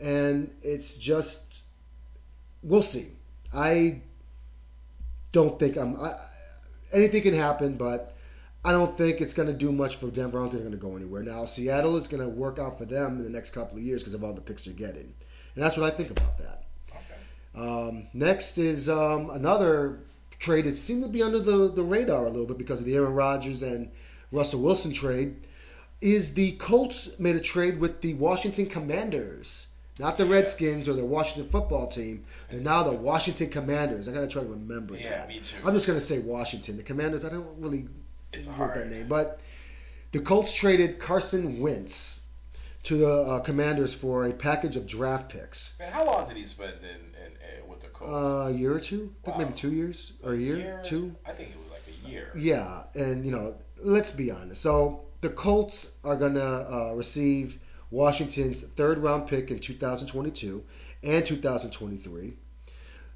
and 0.00 0.50
it's 0.62 0.96
just 0.96 1.62
we'll 2.62 2.82
see. 2.82 3.08
I 3.52 4.02
don't 5.32 5.58
think 5.58 5.76
I'm. 5.76 6.00
I, 6.00 6.14
anything 6.92 7.22
can 7.22 7.34
happen, 7.34 7.76
but 7.76 8.16
I 8.64 8.72
don't 8.72 8.96
think 8.96 9.20
it's 9.20 9.34
going 9.34 9.48
to 9.48 9.54
do 9.54 9.70
much 9.72 9.96
for 9.96 10.08
Denver. 10.08 10.38
I 10.38 10.42
don't 10.42 10.50
think 10.50 10.62
they're 10.62 10.70
going 10.70 10.80
to 10.80 10.88
go 10.88 10.96
anywhere. 10.96 11.22
Now, 11.22 11.44
Seattle 11.44 11.96
is 11.96 12.06
going 12.06 12.22
to 12.22 12.28
work 12.28 12.58
out 12.58 12.78
for 12.78 12.86
them 12.86 13.18
in 13.18 13.24
the 13.24 13.30
next 13.30 13.50
couple 13.50 13.76
of 13.76 13.84
years 13.84 14.00
because 14.00 14.14
of 14.14 14.24
all 14.24 14.32
the 14.32 14.40
picks 14.40 14.64
they're 14.64 14.74
getting, 14.74 15.12
and 15.54 15.64
that's 15.64 15.76
what 15.76 15.92
I 15.92 15.94
think 15.94 16.10
about 16.10 16.38
that. 16.38 16.64
Okay. 16.90 17.68
Um, 17.68 18.06
next 18.14 18.58
is 18.58 18.88
um, 18.88 19.30
another 19.30 20.00
trade 20.44 20.64
that 20.66 20.76
seemed 20.76 21.02
to 21.02 21.08
be 21.08 21.22
under 21.22 21.38
the, 21.38 21.68
the 21.72 21.82
radar 21.82 22.26
a 22.26 22.30
little 22.30 22.46
bit 22.46 22.58
because 22.58 22.80
of 22.80 22.86
the 22.86 22.94
Aaron 22.94 23.14
Rodgers 23.14 23.62
and 23.62 23.90
Russell 24.30 24.60
Wilson 24.60 24.92
trade. 24.92 25.36
Is 26.00 26.34
the 26.34 26.52
Colts 26.52 27.08
made 27.18 27.36
a 27.36 27.40
trade 27.40 27.78
with 27.80 28.02
the 28.02 28.12
Washington 28.14 28.66
Commanders, 28.66 29.68
not 29.98 30.18
the. 30.18 30.26
Redskins 30.26 30.86
or 30.88 30.92
the 30.92 31.04
Washington 31.04 31.50
football 31.50 31.86
team. 31.86 32.24
They're 32.50 32.60
now 32.60 32.82
the 32.82 32.92
Washington 32.92 33.48
Commanders. 33.48 34.06
I 34.06 34.12
gotta 34.12 34.26
try 34.28 34.42
to 34.42 34.48
remember 34.48 34.96
Yeah, 34.96 35.10
that. 35.18 35.28
me 35.28 35.40
too. 35.40 35.56
I'm 35.64 35.72
just 35.72 35.86
gonna 35.86 36.00
say 36.00 36.18
Washington. 36.18 36.76
The 36.76 36.82
Commanders. 36.82 37.24
I 37.24 37.30
don't 37.30 37.46
really 37.58 37.86
It's 38.34 38.48
know 38.48 38.70
that 38.74 38.90
name, 38.90 39.06
but 39.08 39.40
the 40.12 40.18
Colts 40.20 40.52
traded 40.52 40.98
Carson 40.98 41.60
Wentz 41.60 42.20
to 42.84 42.96
the 42.98 43.12
uh, 43.12 43.40
Commanders 43.40 43.94
for 43.94 44.26
a 44.26 44.32
package 44.32 44.76
of 44.76 44.86
draft 44.86 45.30
picks. 45.30 45.74
Man, 45.78 45.90
how 45.92 46.04
long 46.04 46.28
did 46.28 46.36
he 46.36 46.44
spend 46.44 46.74
in, 46.82 47.14
in, 47.24 47.32
in 47.62 47.68
with 47.68 47.80
the 47.80 47.88
Colts? 47.88 48.12
Uh, 48.12 48.46
a 48.48 48.50
year 48.52 48.74
or 48.74 48.80
two? 48.80 49.12
I 49.22 49.24
think 49.24 49.36
Wow. 49.36 49.44
maybe 49.44 49.54
two 49.54 49.72
years 49.72 50.12
or 50.22 50.34
a 50.34 50.36
year, 50.36 50.80
two. 50.84 51.14
I 51.26 51.32
think 51.32 51.50
it 51.50 51.60
was 51.60 51.70
like 51.70 51.82
a 51.88 52.08
year. 52.08 52.30
Yeah, 52.36 52.84
and 52.94 53.24
you 53.24 53.32
know, 53.32 53.56
let's 53.82 54.10
be 54.10 54.30
honest. 54.30 54.60
So 54.62 55.04
the 55.22 55.30
Colts 55.30 55.92
are 56.04 56.16
gonna 56.16 56.40
uh, 56.40 56.92
receive 56.94 57.58
Washington's 57.90 58.60
third 58.60 58.98
round 58.98 59.28
pick 59.28 59.50
in 59.50 59.58
2022 59.60 60.62
and 61.02 61.24
2023. 61.24 62.34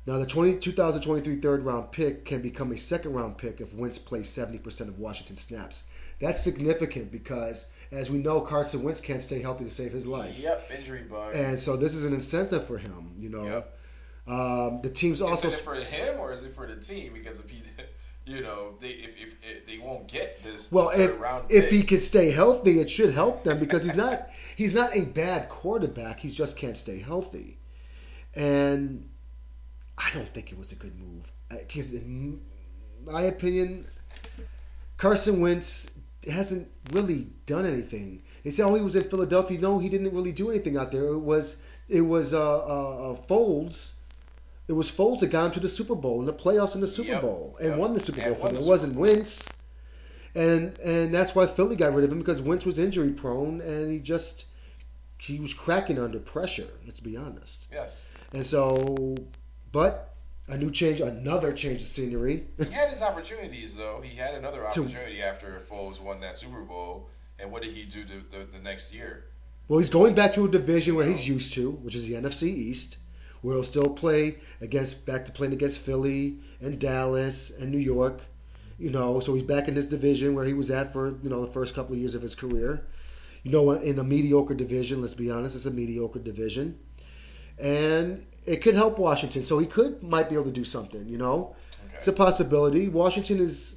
Now 0.07 0.17
the 0.17 0.25
20, 0.27 0.57
2023 0.59 1.41
third 1.41 1.65
round 1.65 1.93
pick 1.93 2.25
can 2.25 2.41
become 2.41 2.73
a 2.73 2.79
second 2.79 3.13
round 3.13 3.37
pick 3.37 3.61
if 3.61 3.75
Wentz 3.75 3.99
plays 3.99 4.29
70% 4.31 4.89
of 4.89 4.99
Washington 4.99 5.37
snaps. 5.37 5.85
That's 6.21 6.43
significant 6.43 7.13
because, 7.13 7.67
as 7.91 8.11
we 8.11 8.19
know, 8.19 8.41
Carson 8.41 8.83
Wentz 8.83 9.01
can't 9.01 9.23
stay 9.23 9.41
healthy 9.41 9.65
to 9.65 9.71
save 9.71 9.93
his 9.93 10.07
life. 10.07 10.39
Yep, 10.39 10.71
injury 10.79 11.03
bug. 11.03 11.35
And 11.35 11.59
so 11.59 11.77
this 11.77 11.95
is 11.95 12.05
an 12.05 12.13
incentive 12.13 12.67
for 12.67 12.79
him. 12.79 13.13
You 13.19 13.29
know, 13.31 13.45
Yep. 13.45 13.79
um, 14.27 14.81
the 14.83 14.91
team's 14.91 15.21
also 15.21 15.49
is 15.49 15.55
it 15.55 15.61
for 15.61 15.75
him 15.75 16.19
or 16.21 16.33
is 16.33 16.43
it 16.43 16.55
for 16.55 16.67
the 16.67 16.77
team? 16.77 17.13
Because 17.15 17.41
if 17.41 17.49
he, 17.49 17.63
you 18.27 18.43
know, 18.43 18.75
they 18.81 18.89
if, 18.91 19.11
if, 19.17 19.35
if 19.43 19.67
they 19.67 19.79
won't 19.79 20.07
get 20.07 20.43
this 20.43 20.71
Well, 20.71 20.91
third 20.91 21.01
if 21.13 21.21
round 21.21 21.51
if 21.51 21.71
he 21.71 21.83
could 21.83 22.03
stay 22.03 22.31
healthy, 22.31 22.79
it 22.81 22.91
should 22.91 23.15
help 23.15 23.45
them 23.45 23.59
because 23.59 23.85
he's 23.85 23.95
not 23.95 24.29
he's 24.57 24.75
not 24.75 24.95
a 24.95 25.07
bad 25.07 25.49
quarterback. 25.49 26.21
He 26.21 26.29
just 26.29 26.57
can't 26.57 26.77
stay 26.77 26.99
healthy, 26.99 27.59
and 28.35 29.09
I 29.97 30.11
don't 30.13 30.29
think 30.29 30.53
it 30.53 30.59
was 30.59 30.73
a 30.73 30.77
good 30.77 30.95
move. 30.99 31.31
Because 31.49 31.95
in 31.95 32.41
my 33.07 33.23
opinion, 33.23 33.87
Carson 34.99 35.41
Wentz 35.41 35.91
hasn't 36.27 36.69
really 36.93 37.29
done 37.47 37.67
anything. 37.67 38.23
They 38.45 38.51
say, 38.51 38.63
oh, 38.63 38.75
he 38.75 38.83
was 38.83 38.97
in 38.97 39.05
Philadelphia. 39.05 39.59
No, 39.61 39.79
he 39.79 39.89
didn't 39.89 40.13
really 40.15 40.33
do 40.33 40.51
anything 40.51 40.77
out 40.77 40.93
there. 40.93 41.05
It 41.07 41.19
was 41.19 41.57
it 41.89 42.03
was 42.03 42.35
uh, 42.35 42.59
uh, 42.59 43.13
uh, 43.13 43.17
Foles. 43.29 43.93
It 44.67 44.73
was 44.73 44.91
Foles 44.91 45.21
that 45.21 45.29
got 45.29 45.47
him 45.47 45.53
to 45.53 45.61
the 45.61 45.69
Super 45.69 45.95
Bowl 45.95 46.19
and 46.21 46.29
the 46.29 46.33
playoffs 46.33 46.75
in 46.75 46.81
the 46.81 46.87
Super 46.87 47.09
Yep, 47.09 47.23
Bowl 47.23 47.57
and 47.61 47.71
yep. 47.71 47.79
won 47.79 47.95
the 47.95 48.01
Super 48.05 48.23
Bowl 48.23 48.35
for 48.35 48.49
them. 48.49 48.57
It 48.57 48.65
wasn't. 48.65 48.97
Wentz 48.97 49.49
and 50.35 50.79
and 50.81 51.13
that's 51.13 51.35
why 51.35 51.47
Philly 51.47 51.77
got 51.77 51.95
rid 51.95 52.05
of 52.05 52.13
him 52.13 52.19
because 52.19 52.41
Wentz 52.41 52.65
was 52.65 52.79
injury 52.79 53.11
prone 53.11 53.61
and 53.61 53.91
he 53.91 53.99
just 53.99 54.45
he 55.19 55.41
was 55.41 55.53
cracking 55.53 55.99
under 55.99 56.19
pressure. 56.19 56.69
Let's 56.87 57.01
be 57.01 57.17
honest. 57.17 57.67
yes, 57.73 58.07
And 58.33 58.47
so, 58.47 59.17
but 59.73 60.15
a 60.49 60.57
new 60.57 60.71
change, 60.71 61.01
another 61.01 61.53
change 61.53 61.83
of 61.83 61.89
scenery. 61.89 62.47
he 62.59 62.65
had 62.65 62.91
his 62.91 63.03
opportunities 63.03 63.77
though. 63.77 64.01
He 64.03 64.17
had 64.17 64.35
another 64.35 64.67
opportunity 64.67 65.23
after 65.23 65.63
Foles 65.71 66.01
won 66.01 66.21
that 66.21 66.39
Super 66.39 66.63
Bowl. 66.63 67.09
And 67.39 67.53
what 67.53 67.63
did 67.63 67.73
he 67.73 67.85
do 67.85 68.05
the, 68.05 68.37
the, 68.37 68.45
the 68.45 68.59
next 68.59 68.93
year? 68.93 69.25
well, 69.69 69.79
he's 69.79 69.91
going 69.91 70.15
back 70.15 70.33
to 70.33 70.47
a 70.47 70.49
division 70.49 70.95
where 70.95 71.07
he's 71.07 71.29
used 71.29 71.53
to, 71.53 71.71
which 71.71 71.95
is 71.95 72.07
the 72.07 72.15
NFC 72.15 72.45
East, 72.45 72.97
where 73.43 73.55
he'll 73.55 73.65
still 73.65 73.91
play 73.91 74.39
against 74.63 75.05
back 75.05 75.27
to 75.27 75.33
playing 75.33 75.53
against 75.53 75.81
Philly 75.81 76.39
and 76.61 76.81
Dallas 76.81 77.51
and 77.51 77.71
New 77.71 77.79
York. 77.79 78.23
You 78.79 78.91
know, 78.91 79.21
so 79.21 79.35
he's 79.35 79.43
back 79.43 79.69
in 79.69 79.77
his 79.77 79.87
division 79.87 80.35
where 80.35 80.47
he 80.47 80.55
was 80.55 80.71
at 80.71 80.93
for 80.93 81.19
you 81.23 81.29
know 81.29 81.45
the 81.45 81.53
first 81.53 81.75
couple 81.75 81.93
of 81.93 82.01
years 82.01 82.15
of 82.15 82.23
his 82.23 82.35
career. 82.35 82.87
You 83.43 83.53
know, 83.53 83.73
in 83.73 83.99
a 83.99 84.05
mediocre 84.05 84.55
division, 84.55 85.03
let's 85.03 85.15
be 85.15 85.31
honest, 85.31 85.55
it's 85.55 85.67
a 85.67 85.71
mediocre 85.71 86.19
division. 86.19 86.79
And 87.59 88.25
it 88.47 88.63
could 88.63 88.75
help 88.75 88.99
Washington. 88.99 89.45
So 89.45 89.59
he 89.59 89.67
could 89.67 90.03
might 90.03 90.29
be 90.29 90.35
able 90.35 90.45
to 90.47 90.51
do 90.51 90.65
something. 90.65 91.07
You 91.09 91.19
know, 91.19 91.55
Okay. 91.87 91.97
it's 91.99 92.09
a 92.09 92.13
possibility. 92.13 92.89
Washington 92.89 93.41
is 93.41 93.77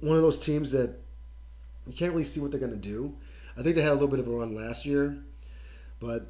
one 0.00 0.16
of 0.16 0.22
those 0.22 0.38
teams 0.38 0.72
that 0.72 0.94
you 1.86 1.92
can't 1.92 2.12
really 2.12 2.24
see 2.24 2.40
what 2.40 2.50
they're 2.50 2.60
going 2.60 2.72
to 2.72 2.78
do. 2.78 3.14
I 3.56 3.62
think 3.62 3.76
they 3.76 3.82
had 3.82 3.90
a 3.92 3.94
little 3.94 4.08
bit 4.08 4.20
of 4.20 4.28
a 4.28 4.30
run 4.30 4.54
last 4.54 4.86
year, 4.86 5.18
but 5.98 6.26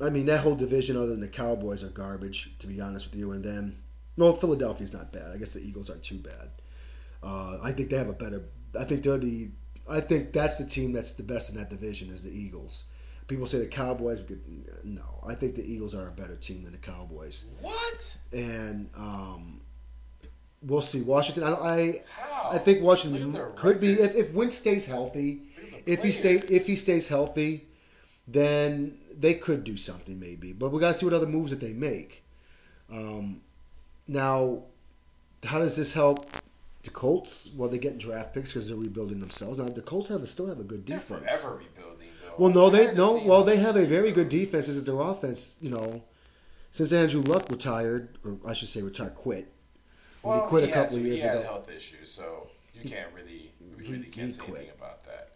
I 0.00 0.10
mean 0.10 0.26
that 0.26 0.40
whole 0.40 0.54
division, 0.54 0.96
other 0.96 1.08
than 1.08 1.20
the 1.20 1.28
Cowboys, 1.28 1.82
are 1.82 1.88
garbage. 1.88 2.52
To 2.60 2.66
be 2.66 2.80
honest 2.80 3.10
with 3.10 3.18
you, 3.18 3.32
and 3.32 3.44
then 3.44 3.76
no, 4.16 4.32
Philadelphia's 4.32 4.92
not 4.92 5.12
bad. 5.12 5.32
I 5.32 5.38
guess 5.38 5.50
the 5.50 5.60
Eagles 5.60 5.88
aren't 5.90 6.02
too 6.02 6.18
bad. 6.18 6.50
Uh, 7.22 7.58
I 7.62 7.72
think 7.72 7.90
they 7.90 7.96
have 7.96 8.08
a 8.08 8.12
better. 8.12 8.42
I 8.78 8.84
think 8.84 9.02
they're 9.02 9.18
the. 9.18 9.48
I 9.88 10.00
think 10.00 10.32
that's 10.32 10.58
the 10.58 10.64
team 10.66 10.92
that's 10.92 11.12
the 11.12 11.22
best 11.24 11.50
in 11.50 11.56
that 11.56 11.70
division 11.70 12.10
is 12.10 12.22
the 12.22 12.30
Eagles. 12.30 12.84
People 13.28 13.46
say 13.46 13.58
the 13.58 13.66
Cowboys. 13.66 14.20
No, 14.84 15.02
I 15.26 15.34
think 15.34 15.54
the 15.54 15.64
Eagles 15.64 15.94
are 15.94 16.08
a 16.08 16.10
better 16.10 16.36
team 16.36 16.64
than 16.64 16.72
the 16.72 16.78
Cowboys, 16.78 17.46
what? 17.60 18.16
and 18.32 18.88
um, 18.96 19.60
we'll 20.62 20.82
see. 20.82 21.02
Washington. 21.02 21.44
I, 21.44 21.52
I 21.52 22.02
How? 22.14 22.50
I 22.52 22.58
think 22.58 22.82
Washington 22.82 23.36
could 23.56 23.80
be 23.80 23.92
if, 23.92 24.14
if 24.14 24.34
Wentz 24.34 24.56
stays 24.56 24.86
healthy. 24.86 25.42
Look 25.56 25.72
at 25.74 25.86
the 25.86 25.92
If 25.92 26.02
he 26.02 26.12
stay 26.12 26.34
if 26.36 26.66
he 26.66 26.76
stays 26.76 27.06
healthy, 27.08 27.66
then 28.28 28.98
they 29.18 29.34
could 29.34 29.64
do 29.64 29.76
something 29.76 30.18
maybe. 30.18 30.52
But 30.52 30.70
we 30.70 30.80
got 30.80 30.88
to 30.92 30.94
see 30.94 31.06
what 31.06 31.14
other 31.14 31.26
moves 31.26 31.50
that 31.50 31.60
they 31.60 31.72
make. 31.72 32.22
Um, 32.90 33.40
now, 34.08 34.64
how 35.44 35.58
does 35.58 35.76
this 35.76 35.92
help 35.92 36.26
the 36.82 36.90
Colts? 36.90 37.50
Well, 37.56 37.68
they're 37.68 37.78
getting 37.78 37.98
draft 37.98 38.34
picks 38.34 38.50
because 38.52 38.68
they're 38.68 38.76
rebuilding 38.76 39.20
themselves. 39.20 39.58
Now 39.58 39.68
the 39.68 39.82
Colts 39.82 40.08
have 40.08 40.28
still 40.28 40.48
have 40.48 40.60
a 40.60 40.64
good 40.64 40.86
They're 40.86 40.98
defense. 40.98 41.22
forever 41.22 41.56
rebuilding. 41.58 41.91
Well, 42.38 42.50
no, 42.52 42.70
they 42.70 42.94
no. 42.94 43.16
Well, 43.16 43.44
they 43.44 43.56
have 43.56 43.76
a 43.76 43.86
very 43.86 44.12
good 44.12 44.28
defense. 44.28 44.68
Is 44.68 44.84
their 44.84 45.00
offense. 45.00 45.56
You 45.60 45.70
know, 45.70 46.02
since 46.70 46.92
Andrew 46.92 47.22
Luck 47.22 47.50
retired, 47.50 48.18
or 48.24 48.38
I 48.46 48.54
should 48.54 48.68
say 48.68 48.82
retired, 48.82 49.14
quit. 49.14 49.52
Well, 50.22 50.42
he 50.42 50.48
quit 50.48 50.64
a 50.68 50.72
couple 50.72 50.96
of 50.98 51.02
years 51.04 51.18
he 51.18 51.22
had 51.24 51.38
ago. 51.38 51.44
health 51.46 51.70
issues, 51.70 52.10
so 52.10 52.48
you 52.74 52.88
can't 52.88 53.12
really, 53.12 53.50
we 53.76 53.84
He- 53.84 53.92
really 53.92 54.04
can't 54.04 54.26
he 54.26 54.32
say 54.32 54.40
quit. 54.40 54.56
anything 54.58 54.76
about 54.78 55.04
that. 55.06 55.30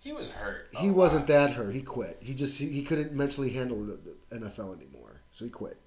He 0.00 0.12
was 0.12 0.28
hurt. 0.28 0.68
He 0.76 0.90
wasn't 0.90 1.28
that 1.28 1.52
hurt. 1.52 1.72
He 1.74 1.82
quit. 1.82 2.18
He 2.20 2.34
just 2.34 2.58
he, 2.58 2.66
he 2.68 2.82
couldn't 2.82 3.12
mentally 3.12 3.50
handle 3.50 3.80
the, 3.84 3.98
the 4.30 4.38
NFL 4.40 4.76
anymore, 4.76 5.20
so 5.30 5.44
he 5.44 5.50
quit. 5.50 5.78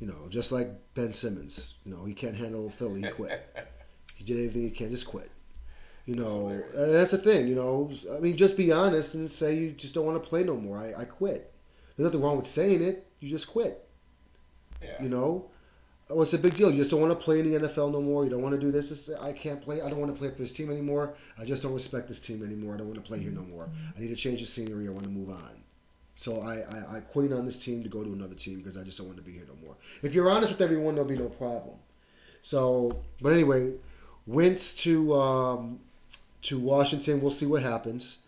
You 0.00 0.06
know, 0.06 0.26
just 0.30 0.52
like 0.52 0.68
Ben 0.94 1.12
Simmons. 1.12 1.74
You 1.84 1.94
know, 1.94 2.04
he 2.06 2.14
can't 2.14 2.34
handle 2.36 2.70
Philly. 2.70 3.02
He 3.02 3.10
quit. 3.10 3.54
he 4.14 4.24
did 4.24 4.38
anything 4.38 4.62
he 4.62 4.70
can, 4.70 4.90
just 4.90 5.06
quit. 5.06 5.30
You 6.06 6.14
know, 6.14 6.62
uh, 6.76 6.86
that's 6.86 7.10
the 7.10 7.18
thing. 7.18 7.48
You 7.48 7.56
know, 7.56 7.90
I 8.16 8.20
mean, 8.20 8.36
just 8.36 8.56
be 8.56 8.70
honest 8.70 9.14
and 9.14 9.28
say 9.30 9.56
you 9.56 9.72
just 9.72 9.92
don't 9.92 10.06
want 10.06 10.22
to 10.22 10.28
play 10.28 10.44
no 10.44 10.56
more. 10.56 10.78
I, 10.78 11.02
I 11.02 11.04
quit. 11.04 11.52
There's 11.96 12.06
nothing 12.06 12.22
wrong 12.22 12.36
with 12.36 12.46
saying 12.46 12.82
it. 12.82 13.06
You 13.20 13.28
just 13.28 13.48
quit. 13.48 13.84
yeah. 14.80 15.02
You 15.02 15.08
know, 15.08 15.50
what's 16.08 16.30
the 16.30 16.38
big 16.38 16.54
deal? 16.54 16.70
You 16.70 16.76
just 16.76 16.90
don't 16.90 17.00
want 17.00 17.18
to 17.18 17.24
play 17.24 17.40
in 17.40 17.50
the 17.50 17.68
NFL 17.68 17.92
no 17.92 18.00
more. 18.00 18.22
You 18.22 18.30
don't 18.30 18.42
want 18.42 18.54
to 18.54 18.60
do 18.60 18.70
this. 18.70 18.90
Just 18.90 19.10
I 19.20 19.32
can't 19.32 19.60
play. 19.60 19.80
I 19.82 19.90
don't 19.90 19.98
want 19.98 20.14
to 20.14 20.18
play 20.18 20.30
for 20.30 20.36
this 20.36 20.52
team 20.52 20.70
anymore. 20.70 21.14
I 21.38 21.44
just 21.44 21.62
don't 21.62 21.74
respect 21.74 22.06
this 22.06 22.20
team 22.20 22.44
anymore. 22.44 22.74
I 22.74 22.78
don't 22.78 22.86
want 22.86 23.02
to 23.02 23.06
play 23.06 23.18
here 23.18 23.32
no 23.32 23.42
more. 23.42 23.68
I 23.96 24.00
need 24.00 24.08
to 24.08 24.16
change 24.16 24.40
the 24.40 24.46
scenery. 24.46 24.86
I 24.86 24.92
want 24.92 25.04
to 25.04 25.10
move 25.10 25.30
on. 25.30 25.62
So 26.14 26.40
I, 26.40 26.60
I, 26.60 26.96
I 26.96 27.00
quitting 27.00 27.32
on 27.34 27.44
this 27.44 27.58
team 27.58 27.82
to 27.82 27.88
go 27.88 28.02
to 28.02 28.12
another 28.12 28.34
team 28.34 28.58
because 28.58 28.76
I 28.76 28.84
just 28.84 28.96
don't 28.96 29.08
want 29.08 29.18
to 29.18 29.24
be 29.24 29.32
here 29.32 29.44
no 29.46 29.66
more. 29.66 29.76
If 30.02 30.14
you're 30.14 30.30
honest 30.30 30.52
with 30.52 30.62
everyone, 30.62 30.94
there'll 30.94 31.08
be 31.08 31.18
no 31.18 31.28
problem. 31.28 31.74
So, 32.40 33.02
but 33.20 33.32
anyway, 33.32 33.72
Wentz 34.26 34.74
to 34.84 35.14
um, 35.14 35.80
to 36.46 36.58
Washington. 36.58 37.20
We'll 37.20 37.30
see 37.30 37.46
what 37.46 37.62
happens. 37.62 38.18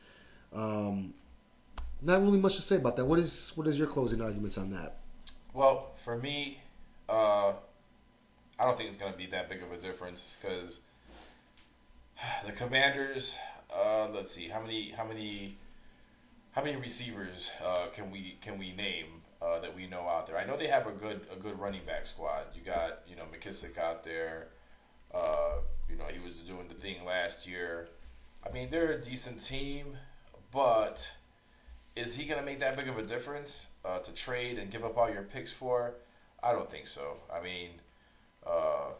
Um, 0.53 1.15
not 2.01 2.23
really 2.23 2.39
much 2.39 2.57
to 2.57 2.63
say 2.63 2.77
about 2.77 2.97
that. 2.97 3.05
What 3.05 3.19
is 3.19 3.53
what 3.55 3.67
is 3.67 3.79
your 3.79 3.89
closing 3.89 4.21
arguments 4.21 4.59
on 4.59 4.71
that? 4.71 4.97
Well, 5.53 5.93
for 6.05 6.17
me, 6.17 6.59
uh, 7.09 7.53
I 8.59 8.65
don't 8.65 8.77
think 8.77 8.89
it's 8.89 8.99
going 8.99 9.13
to 9.13 9.19
be 9.19 9.27
that 9.27 9.49
big 9.49 9.63
of 9.63 9.73
a 9.73 9.79
difference 9.79 10.37
because 10.41 10.81
the 12.47 12.53
Commanders. 12.53 13.37
Uh, 13.71 14.09
let's 14.15 14.35
see 14.35 14.49
how 14.49 14.61
many 14.61 14.91
how 14.91 15.05
many 15.05 15.57
how 16.53 16.63
many 16.63 16.77
receivers 16.77 17.51
uh, 17.65 17.87
can 17.95 18.11
we 18.11 18.37
can 18.41 18.59
we 18.59 18.73
name 18.73 19.07
uh, 19.43 19.59
that 19.61 19.75
we 19.75 19.87
know 19.87 20.09
out 20.09 20.27
there? 20.27 20.39
I 20.39 20.45
know 20.47 20.57
they 20.57 20.67
have 20.69 20.87
a 20.87 20.93
good 20.93 21.21
a 21.31 21.37
good 21.37 21.59
running 21.61 21.85
back 21.85 22.07
squad. 22.07 22.45
You 22.55 22.63
got 22.63 23.01
you 23.07 23.17
know 23.17 23.25
McKissic 23.33 23.79
out 23.79 24.05
there. 24.05 24.49
Uh, 25.15 25.57
you 25.89 25.97
know 25.97 26.05
he 26.11 26.19
was 26.19 26.37
doing 26.39 26.67
the 26.69 26.75
thing 26.75 27.05
last 27.05 27.47
year. 27.47 27.89
I 28.47 28.51
mean 28.53 28.71
they're 28.71 28.93
a 28.93 29.01
decent 29.01 29.45
team, 29.45 29.97
but 30.53 31.13
is 31.97 32.15
he 32.15 32.27
gonna 32.27 32.43
make 32.43 32.61
that 32.61 32.77
big 32.77 32.89
of 32.89 32.99
a 32.99 33.03
difference 33.03 33.67
uh, 33.85 33.99
to 33.99 34.13
trade 34.15 34.59
and 34.59 34.71
give 34.71 34.85
up 34.85 34.97
all 34.97 35.11
your 35.11 35.23
picks 35.23 35.53
for? 35.53 35.95
I 36.43 36.53
don't 36.53 36.71
think 36.71 36.87
so. 36.87 37.17
I 37.33 37.43
mean, 37.43 37.71
uh, 38.47 38.93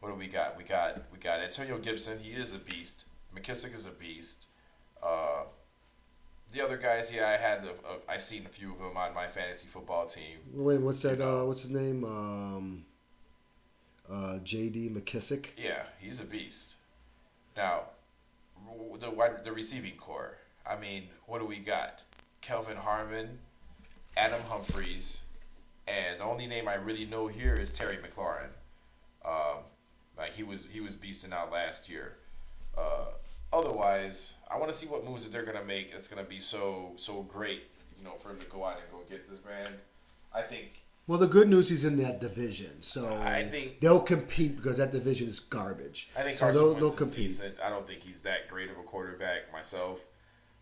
what 0.00 0.10
do 0.10 0.14
we 0.14 0.28
got? 0.28 0.56
We 0.56 0.64
got 0.64 1.02
we 1.12 1.18
got 1.18 1.40
Antonio 1.40 1.78
Gibson. 1.78 2.18
He 2.18 2.32
is 2.32 2.54
a 2.54 2.58
beast. 2.58 3.04
McKissic 3.34 3.74
is 3.74 3.86
a 3.86 3.90
beast. 3.90 4.46
Uh, 5.02 5.44
the 6.52 6.60
other 6.62 6.76
guys, 6.76 7.12
yeah, 7.12 7.28
I 7.28 7.36
had 7.36 7.64
the, 7.64 7.70
uh, 7.70 7.98
I've 8.08 8.22
seen 8.22 8.44
a 8.44 8.48
few 8.48 8.72
of 8.72 8.78
them 8.78 8.96
on 8.96 9.14
my 9.14 9.26
fantasy 9.26 9.66
football 9.66 10.06
team. 10.06 10.38
Wait, 10.52 10.78
what's 10.80 11.02
that? 11.02 11.20
Uh, 11.20 11.44
what's 11.44 11.62
his 11.62 11.70
name? 11.70 12.04
Um, 12.04 12.84
uh, 14.10 14.38
J.D. 14.40 14.90
McKissic. 14.90 15.46
Yeah, 15.56 15.82
he's 15.98 16.20
a 16.20 16.24
beast. 16.24 16.76
Now, 17.56 17.84
the 19.00 19.10
wide, 19.10 19.44
the 19.44 19.52
receiving 19.52 19.96
core. 19.96 20.36
I 20.66 20.76
mean, 20.76 21.08
what 21.26 21.40
do 21.40 21.46
we 21.46 21.58
got? 21.58 22.02
Kelvin 22.40 22.76
Harmon, 22.76 23.38
Adam 24.16 24.42
Humphries, 24.42 25.22
and 25.86 26.20
the 26.20 26.24
only 26.24 26.46
name 26.46 26.68
I 26.68 26.74
really 26.74 27.06
know 27.06 27.26
here 27.26 27.54
is 27.54 27.72
Terry 27.72 27.98
McLaurin. 27.98 28.48
Um, 29.24 29.62
like 30.16 30.32
he 30.32 30.42
was 30.42 30.66
he 30.70 30.80
was 30.80 30.94
beasting 30.94 31.32
out 31.32 31.52
last 31.52 31.88
year. 31.88 32.16
Uh, 32.76 33.06
otherwise, 33.52 34.34
I 34.50 34.58
want 34.58 34.70
to 34.70 34.76
see 34.76 34.86
what 34.86 35.04
moves 35.04 35.24
that 35.24 35.32
they're 35.32 35.44
gonna 35.44 35.64
make. 35.64 35.92
That's 35.92 36.08
gonna 36.08 36.22
be 36.22 36.40
so 36.40 36.92
so 36.96 37.22
great, 37.22 37.64
you 37.98 38.04
know, 38.04 38.14
for 38.22 38.30
him 38.30 38.38
to 38.38 38.46
go 38.46 38.64
out 38.64 38.76
and 38.76 38.90
go 38.90 39.00
get 39.08 39.28
this 39.28 39.40
man. 39.44 39.72
I 40.34 40.42
think 40.42 40.82
Well, 41.12 41.20
the 41.20 41.26
good 41.26 41.50
news 41.50 41.70
is 41.70 41.84
in 41.84 41.98
that 41.98 42.22
division, 42.22 42.80
so 42.80 43.04
I 43.22 43.46
think 43.46 43.80
they'll 43.80 44.00
compete 44.00 44.56
because 44.56 44.78
that 44.78 44.92
division 44.92 45.28
is 45.28 45.40
garbage. 45.40 46.08
I 46.16 46.22
think 46.22 46.38
so 46.38 46.46
Carson 46.46 46.62
they'll, 46.62 46.74
they'll 46.74 46.90
compete. 46.90 47.28
decent. 47.28 47.60
I 47.62 47.68
don't 47.68 47.86
think 47.86 48.00
he's 48.00 48.22
that 48.22 48.48
great 48.48 48.70
of 48.70 48.78
a 48.78 48.82
quarterback 48.82 49.52
myself. 49.52 50.00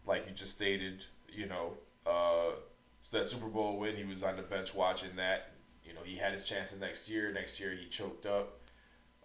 Like 0.08 0.26
you 0.26 0.32
just 0.32 0.50
stated, 0.50 1.04
you 1.28 1.46
know, 1.46 1.74
uh, 2.04 2.56
so 3.00 3.18
that 3.18 3.28
Super 3.28 3.46
Bowl 3.46 3.78
win, 3.78 3.94
he 3.94 4.02
was 4.02 4.24
on 4.24 4.34
the 4.34 4.42
bench 4.42 4.74
watching 4.74 5.10
that. 5.14 5.52
You 5.84 5.94
know, 5.94 6.00
he 6.02 6.16
had 6.16 6.32
his 6.32 6.42
chance 6.42 6.72
the 6.72 6.80
next 6.80 7.08
year. 7.08 7.30
Next 7.30 7.60
year, 7.60 7.70
he 7.70 7.88
choked 7.88 8.26
up. 8.26 8.58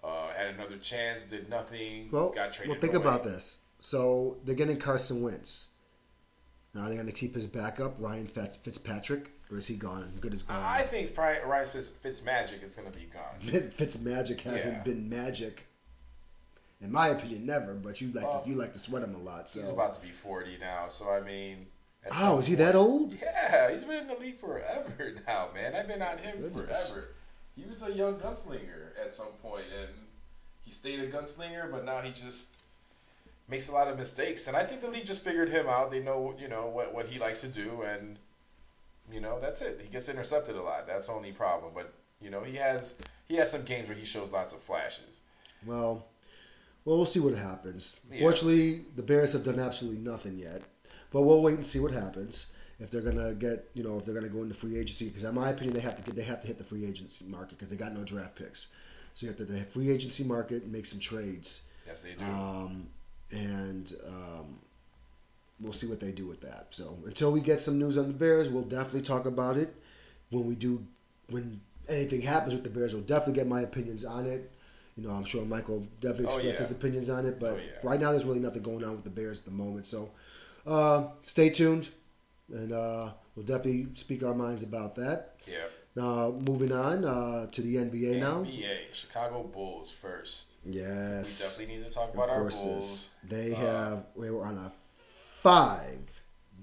Uh, 0.03 0.27
had 0.31 0.53
another 0.53 0.77
chance, 0.77 1.23
did 1.23 1.49
nothing. 1.49 2.09
Well, 2.11 2.29
got 2.29 2.53
traded. 2.53 2.69
well, 2.69 2.79
think 2.79 2.93
away. 2.93 3.01
about 3.01 3.23
this. 3.23 3.57
So 3.79 4.37
they're 4.43 4.53
getting 4.53 4.77
Carson 4.77 5.23
Wentz. 5.23 5.69
Now 6.75 6.81
are 6.81 6.89
they 6.89 6.93
going 6.93 7.07
to 7.07 7.13
keep 7.13 7.33
his 7.33 7.47
backup 7.47 7.95
Ryan 7.97 8.27
Fitzpatrick, 8.27 9.31
or 9.51 9.57
is 9.57 9.67
he 9.67 9.75
gone? 9.75 10.11
Good 10.21 10.33
as 10.33 10.43
gone. 10.43 10.61
I 10.61 10.83
think 10.83 11.15
Ryan 11.17 11.67
Fitz, 11.67 11.89
Fitz 12.01 12.23
Magic 12.23 12.63
is 12.63 12.75
gonna 12.75 12.89
be 12.89 13.07
gone. 13.13 13.39
Fitz 13.71 13.99
magic 13.99 14.41
hasn't 14.41 14.77
Yeah. 14.77 14.83
been 14.83 15.09
magic, 15.09 15.65
in 16.81 16.91
my 16.91 17.09
opinion, 17.09 17.45
never. 17.45 17.73
But 17.73 18.01
you 18.01 18.11
like 18.11 18.25
Well, 18.25 18.43
to, 18.43 18.49
you 18.49 18.55
like 18.55 18.73
to 18.73 18.79
sweat 18.79 19.03
him 19.03 19.15
a 19.15 19.19
lot. 19.19 19.49
So 19.49 19.59
He's 19.59 19.69
about 19.69 19.93
to 19.95 20.01
be 20.01 20.11
40 20.11 20.57
now, 20.59 20.87
so 20.87 21.09
I 21.09 21.21
mean. 21.21 21.67
oh, 22.11 22.39
is 22.39 22.47
he 22.47 22.55
that 22.55 22.75
old? 22.75 23.13
Yeah, 23.13 23.71
he's 23.71 23.83
been 23.85 23.97
in 24.03 24.07
the 24.07 24.15
league 24.15 24.39
forever 24.39 25.13
now, 25.27 25.49
man. 25.53 25.75
I've 25.75 25.87
been 25.87 26.01
on 26.01 26.17
him 26.17 26.39
Goodness. 26.41 26.89
forever. 26.91 27.07
He 27.55 27.65
was 27.65 27.83
a 27.83 27.91
young 27.93 28.19
gunslinger 28.19 28.99
at 29.01 29.13
some 29.13 29.31
point, 29.41 29.63
and 29.79 29.89
he 30.63 30.71
stayed 30.71 30.99
a 30.99 31.07
gunslinger, 31.09 31.71
but 31.71 31.85
now 31.85 32.01
he 32.01 32.11
just 32.11 32.57
makes 33.47 33.69
a 33.69 33.71
lot 33.71 33.87
of 33.87 33.97
mistakes. 33.97 34.47
And 34.47 34.57
I 34.57 34.65
think 34.65 34.81
the 34.81 34.89
league 34.89 35.05
just 35.05 35.23
figured 35.23 35.49
him 35.49 35.67
out. 35.69 35.89
They 35.89 36.01
know, 36.01 36.35
you 36.37 36.47
know, 36.49 36.65
what 36.67 36.93
what 36.93 37.07
he 37.07 37.17
likes 37.17 37.41
to 37.41 37.47
do, 37.47 37.83
and 37.83 38.19
you 39.11 39.19
know, 39.19 39.39
that's 39.39 39.61
it. 39.61 39.79
He 39.81 39.87
gets 39.89 40.09
intercepted 40.09 40.55
a 40.55 40.61
lot. 40.61 40.87
That's 40.87 41.07
the 41.07 41.13
only 41.13 41.31
problem. 41.31 41.71
But 41.73 41.93
you 42.21 42.29
know, 42.29 42.41
he 42.43 42.55
has 42.57 42.95
he 43.27 43.35
has 43.35 43.51
some 43.51 43.63
games 43.63 43.87
where 43.87 43.97
he 43.97 44.05
shows 44.05 44.31
lots 44.33 44.53
of 44.53 44.61
flashes. 44.61 45.21
Well, 45.65 46.05
well, 46.85 46.97
we'll 46.97 47.05
see 47.05 47.19
what 47.19 47.35
happens. 47.35 47.95
Yeah. 48.11 48.19
Fortunately, 48.19 48.85
the 48.95 49.03
Bears 49.03 49.33
have 49.33 49.43
done 49.43 49.59
absolutely 49.59 49.99
nothing 49.99 50.37
yet, 50.37 50.61
but 51.11 51.21
we'll 51.21 51.41
wait 51.41 51.55
and 51.55 51.65
see 51.65 51.79
what 51.79 51.91
happens. 51.91 52.51
If 52.79 52.91
they're 52.91 53.01
gonna 53.01 53.33
get, 53.33 53.69
you 53.73 53.83
know, 53.83 53.97
if 53.99 54.05
they're 54.05 54.13
gonna 54.13 54.27
go 54.27 54.43
into 54.43 54.53
free 54.53 54.77
agency, 54.77 55.07
because 55.07 55.23
in 55.23 55.33
my 55.33 55.49
opinion, 55.49 55.73
they 55.73 55.79
have 55.81 55.95
to 55.95 56.03
get, 56.03 56.15
they 56.15 56.23
have 56.23 56.41
to 56.41 56.47
hit 56.47 56.57
the 56.57 56.63
free 56.63 56.85
agency 56.85 57.25
market 57.25 57.51
because 57.57 57.69
they 57.69 57.77
got 57.77 57.93
no 57.93 58.03
draft 58.03 58.35
picks. 58.35 58.67
So 59.13 59.25
you 59.25 59.29
have 59.29 59.37
to 59.37 59.45
the 59.45 59.63
free 59.63 59.89
agency 59.91 60.25
market 60.25 60.63
and 60.63 60.71
make 60.73 60.85
some 60.85 60.99
trades, 60.99 61.61
Yes, 61.87 62.01
they 62.03 62.13
do. 62.13 62.25
um, 62.25 62.85
and 63.31 63.93
um, 64.05 64.59
we'll 65.59 65.73
see 65.73 65.87
what 65.87 65.99
they 65.99 66.11
do 66.11 66.25
with 66.27 66.41
that. 66.41 66.67
So 66.71 66.97
until 67.05 67.31
we 67.31 67.41
get 67.41 67.59
some 67.61 67.79
news 67.79 67.97
on 67.97 68.07
the 68.07 68.13
Bears, 68.13 68.49
we'll 68.49 68.63
definitely 68.63 69.01
talk 69.01 69.25
about 69.25 69.57
it. 69.57 69.73
When 70.31 70.45
we 70.45 70.55
do, 70.55 70.83
when 71.29 71.61
anything 71.87 72.21
happens 72.21 72.53
with 72.53 72.63
the 72.63 72.69
Bears, 72.69 72.93
we'll 72.93 73.03
definitely 73.03 73.33
get 73.35 73.47
my 73.47 73.61
opinions 73.61 74.05
on 74.05 74.25
it. 74.25 74.51
You 74.97 75.03
know, 75.07 75.11
I'm 75.13 75.25
sure 75.25 75.43
Michael 75.45 75.85
definitely 75.99 76.27
Oh, 76.27 76.35
express 76.37 76.55
yeah. 76.55 76.59
his 76.61 76.71
opinions 76.71 77.09
on 77.09 77.25
it, 77.25 77.39
but 77.39 77.53
Oh, 77.53 77.57
yeah. 77.57 77.79
right 77.83 77.99
now 77.99 78.11
there's 78.11 78.23
really 78.25 78.39
nothing 78.39 78.63
going 78.63 78.83
on 78.83 78.91
with 78.91 79.03
the 79.03 79.09
Bears 79.09 79.39
at 79.39 79.45
the 79.45 79.51
moment. 79.51 79.85
So 79.85 80.09
uh, 80.65 81.09
stay 81.23 81.49
tuned, 81.49 81.89
and 82.51 82.71
uh, 82.71 83.11
we'll 83.35 83.45
definitely 83.45 83.87
speak 83.95 84.23
our 84.23 84.33
minds 84.33 84.63
about 84.63 84.95
that. 84.95 85.35
Yeah. 85.47 85.65
Now, 85.95 86.31
moving 86.31 86.71
on 86.73 87.05
uh, 87.05 87.47
to 87.51 87.61
the 87.61 87.75
NBA 87.77 88.19
now. 88.19 88.43
NBA, 88.43 88.93
Chicago 88.93 89.43
Bulls 89.43 89.91
first. 89.91 90.55
Yes. 90.65 91.25
We 91.39 91.45
definitely 91.45 91.75
need 91.77 91.85
to 91.85 91.91
talk 91.93 92.13
about 92.13 92.29
our 92.29 92.49
Bulls. 92.49 93.09
They 93.29 93.53
Uh, 93.53 93.55
have 93.55 94.05
they 94.19 94.29
were 94.31 94.45
on 94.45 94.57
a 94.57 94.71
five 95.45 95.99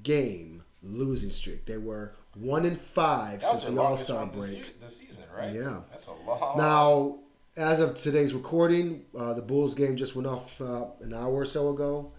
game 0.02 0.60
losing 0.82 1.30
streak. 1.30 1.64
They 1.66 1.78
were 1.78 2.14
one 2.34 2.64
in 2.64 2.74
five 2.74 3.42
since 3.42 3.64
the 3.64 3.80
All 3.80 3.96
Star 3.96 4.26
break. 4.26 4.80
this 4.80 4.96
season, 4.96 5.24
right? 5.36 5.54
Yeah. 5.54 5.82
That's 5.90 6.08
a 6.08 6.14
long. 6.26 6.58
Now, 6.58 7.18
as 7.56 7.78
of 7.78 7.96
today's 7.96 8.34
recording, 8.34 9.04
uh, 9.16 9.34
the 9.34 9.42
Bulls 9.42 9.76
game 9.76 9.96
just 9.96 10.16
went 10.16 10.26
off 10.26 10.60
uh, 10.60 10.86
an 11.00 11.14
hour 11.14 11.32
or 11.32 11.44
so 11.44 11.70
ago, 11.70 12.10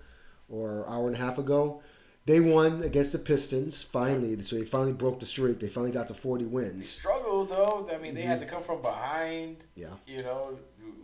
or 0.47 0.87
hour 0.87 1.07
and 1.07 1.15
a 1.17 1.19
half 1.19 1.37
ago. 1.37 1.81
They 2.25 2.39
won 2.39 2.83
against 2.83 3.11
the 3.11 3.19
Pistons 3.19 3.83
finally, 3.83 4.41
so 4.43 4.55
they 4.55 4.63
finally 4.63 4.93
broke 4.93 5.19
the 5.19 5.25
streak. 5.25 5.59
They 5.59 5.67
finally 5.67 5.91
got 5.91 6.07
to 6.07 6.13
40 6.13 6.45
wins. 6.45 6.77
They 6.77 6.83
struggled 6.83 7.49
though. 7.49 7.89
I 7.93 7.97
mean, 7.97 8.15
they 8.15 8.21
had 8.21 8.39
to 8.39 8.45
come 8.45 8.63
from 8.63 8.81
behind. 8.81 9.57
Mm-hmm. 9.57 9.81
Yeah. 9.81 9.95
You 10.07 10.23
know, 10.23 10.57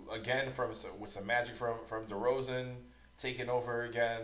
again 0.09 0.53
from 0.53 0.69
with 0.69 1.09
some 1.09 1.25
magic 1.25 1.57
from 1.57 1.75
from 1.89 2.05
DeRozan 2.05 2.75
taking 3.17 3.49
over 3.49 3.83
again. 3.83 4.21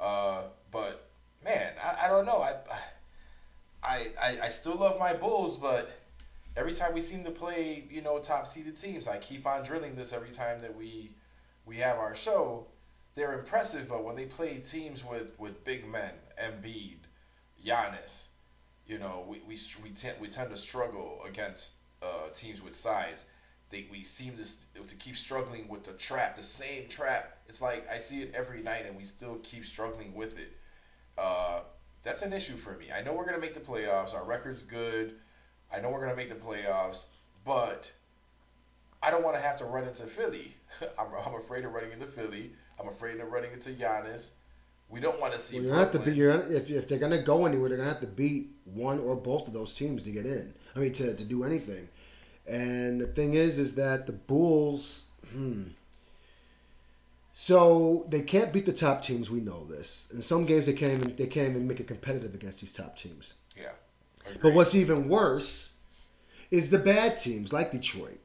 Uh, 0.00 0.44
but 0.70 1.00
man, 1.42 1.74
I, 1.82 2.04
I 2.04 2.08
don't 2.08 2.24
know. 2.26 2.40
I, 2.42 2.54
I 3.82 4.10
I 4.20 4.38
I 4.42 4.48
still 4.48 4.76
love 4.76 4.96
my 4.98 5.12
Bulls, 5.12 5.56
but 5.56 5.88
every 6.56 6.72
time 6.72 6.92
we 6.92 7.00
seem 7.00 7.24
to 7.24 7.30
play, 7.30 7.84
you 7.90 8.02
know, 8.02 8.18
top 8.18 8.46
seeded 8.46 8.76
teams, 8.76 9.06
I 9.08 9.18
keep 9.18 9.46
on 9.46 9.62
drilling 9.62 9.94
this 9.96 10.12
every 10.12 10.30
time 10.30 10.60
that 10.60 10.74
we 10.74 11.10
we 11.64 11.78
have 11.78 11.98
our 11.98 12.14
show. 12.14 12.64
They're 13.14 13.32
impressive, 13.34 13.88
but 13.88 14.02
when 14.04 14.16
they 14.16 14.26
play 14.26 14.58
teams 14.58 15.04
with 15.04 15.32
with 15.38 15.64
big 15.64 15.84
men, 15.84 16.14
Embiid, 16.38 16.98
Giannis, 17.64 18.28
you 18.86 18.98
know, 18.98 19.24
we 19.26 19.40
we 19.46 19.58
we 19.82 19.90
tend 19.90 20.18
we 20.18 20.28
tend 20.28 20.50
to 20.50 20.56
struggle 20.56 21.20
against 21.24 21.74
uh, 22.02 22.28
teams 22.30 22.62
with 22.62 22.74
size. 22.74 23.26
They, 23.70 23.86
we 23.90 24.02
seem 24.04 24.36
to 24.36 24.86
to 24.86 24.96
keep 24.96 25.16
struggling 25.16 25.68
with 25.68 25.84
the 25.84 25.92
trap, 25.92 26.36
the 26.36 26.42
same 26.42 26.88
trap. 26.88 27.36
It's 27.48 27.60
like 27.60 27.88
I 27.90 27.98
see 27.98 28.22
it 28.22 28.34
every 28.34 28.62
night, 28.62 28.86
and 28.86 28.96
we 28.96 29.04
still 29.04 29.36
keep 29.42 29.64
struggling 29.66 30.14
with 30.14 30.38
it. 30.38 30.52
Uh, 31.18 31.60
that's 32.02 32.22
an 32.22 32.32
issue 32.32 32.56
for 32.56 32.74
me. 32.74 32.86
I 32.96 33.02
know 33.02 33.12
we're 33.12 33.26
gonna 33.26 33.38
make 33.38 33.54
the 33.54 33.60
playoffs. 33.60 34.14
Our 34.14 34.24
record's 34.24 34.62
good. 34.62 35.14
I 35.72 35.80
know 35.80 35.90
we're 35.90 36.00
gonna 36.00 36.16
make 36.16 36.30
the 36.30 36.34
playoffs, 36.34 37.06
but 37.44 37.92
I 39.02 39.10
don't 39.10 39.22
want 39.22 39.36
to 39.36 39.42
have 39.42 39.58
to 39.58 39.64
run 39.64 39.86
into 39.86 40.06
Philly. 40.06 40.54
I'm, 40.98 41.08
I'm 41.26 41.34
afraid 41.34 41.64
of 41.64 41.72
running 41.72 41.92
into 41.92 42.06
Philly. 42.06 42.52
I'm 42.80 42.88
afraid 42.88 43.20
of 43.20 43.30
running 43.30 43.52
into 43.52 43.70
Giannis. 43.70 44.30
We 44.88 45.00
don't 45.00 45.20
want 45.20 45.34
to 45.34 45.38
see 45.38 45.56
Well, 45.56 45.66
you're 45.66 45.76
have 45.76 45.92
to 45.92 45.98
beat. 45.98 46.14
You're 46.14 46.40
if 46.50 46.70
if 46.70 46.88
they're 46.88 46.98
gonna 46.98 47.22
go 47.22 47.44
anywhere, 47.44 47.68
they're 47.68 47.78
gonna 47.78 47.90
have 47.90 48.00
to 48.00 48.06
beat 48.06 48.48
one 48.64 49.00
or 49.00 49.14
both 49.14 49.46
of 49.46 49.52
those 49.52 49.74
teams 49.74 50.04
to 50.04 50.10
get 50.10 50.24
in. 50.24 50.54
I 50.74 50.78
mean, 50.78 50.92
to 50.94 51.14
to 51.14 51.24
do 51.24 51.44
anything. 51.44 51.88
And 52.48 53.00
the 53.00 53.06
thing 53.06 53.34
is, 53.34 53.58
is 53.58 53.74
that 53.74 54.06
the 54.06 54.12
Bulls. 54.12 55.04
Hmm. 55.30 55.64
So 57.32 58.06
they 58.08 58.22
can't 58.22 58.52
beat 58.52 58.66
the 58.66 58.72
top 58.72 59.02
teams. 59.02 59.30
We 59.30 59.40
know 59.40 59.64
this. 59.64 60.08
In 60.12 60.22
some 60.22 60.44
games, 60.44 60.66
they 60.66 60.72
can't 60.72 60.92
even 60.92 61.14
they 61.14 61.26
can't 61.26 61.50
even 61.50 61.68
make 61.68 61.78
it 61.78 61.86
competitive 61.86 62.34
against 62.34 62.60
these 62.60 62.72
top 62.72 62.96
teams. 62.96 63.34
Yeah. 63.56 63.72
But 64.42 64.54
what's 64.54 64.74
even 64.74 65.08
worse 65.08 65.72
is 66.50 66.70
the 66.70 66.78
bad 66.78 67.18
teams 67.18 67.52
like 67.52 67.70
Detroit. 67.70 68.18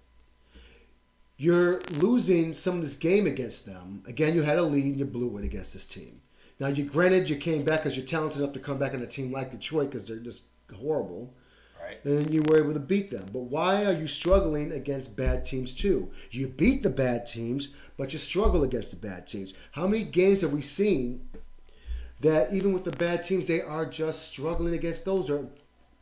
You're 1.37 1.81
losing 1.91 2.53
some 2.53 2.75
of 2.75 2.81
this 2.81 2.95
game 2.95 3.27
against 3.27 3.65
them. 3.65 4.03
Again, 4.07 4.33
you 4.33 4.41
had 4.41 4.57
a 4.57 4.63
lead 4.63 4.85
and 4.85 4.97
you 4.97 5.05
blew 5.05 5.37
it 5.37 5.45
against 5.45 5.73
this 5.73 5.85
team. 5.85 6.21
Now, 6.59 6.67
you 6.67 6.85
granted 6.85 7.29
you 7.29 7.35
came 7.35 7.63
back 7.63 7.81
because 7.81 7.97
you're 7.97 8.05
talented 8.05 8.39
enough 8.39 8.53
to 8.53 8.59
come 8.59 8.77
back 8.77 8.93
on 8.93 9.01
a 9.01 9.07
team 9.07 9.31
like 9.31 9.51
Detroit 9.51 9.89
because 9.89 10.07
they're 10.07 10.17
just 10.17 10.43
horrible, 10.73 11.33
right? 11.83 12.03
and 12.05 12.33
you 12.33 12.41
were 12.43 12.57
able 12.57 12.73
to 12.73 12.79
beat 12.79 13.11
them. 13.11 13.25
But 13.31 13.41
why 13.41 13.85
are 13.85 13.93
you 13.93 14.07
struggling 14.07 14.71
against 14.71 15.15
bad 15.15 15.43
teams 15.43 15.73
too? 15.73 16.11
You 16.31 16.47
beat 16.47 16.83
the 16.83 16.89
bad 16.89 17.27
teams, 17.27 17.69
but 17.97 18.13
you 18.13 18.19
struggle 18.19 18.63
against 18.63 18.91
the 18.91 18.97
bad 18.97 19.27
teams. 19.27 19.53
How 19.71 19.87
many 19.87 20.03
games 20.03 20.41
have 20.41 20.53
we 20.53 20.61
seen 20.61 21.27
that 22.21 22.53
even 22.53 22.73
with 22.73 22.83
the 22.83 22.91
bad 22.91 23.23
teams, 23.23 23.47
they 23.47 23.61
are 23.61 23.85
just 23.85 24.23
struggling 24.23 24.73
against 24.73 25.05
those 25.05 25.29
or 25.29 25.47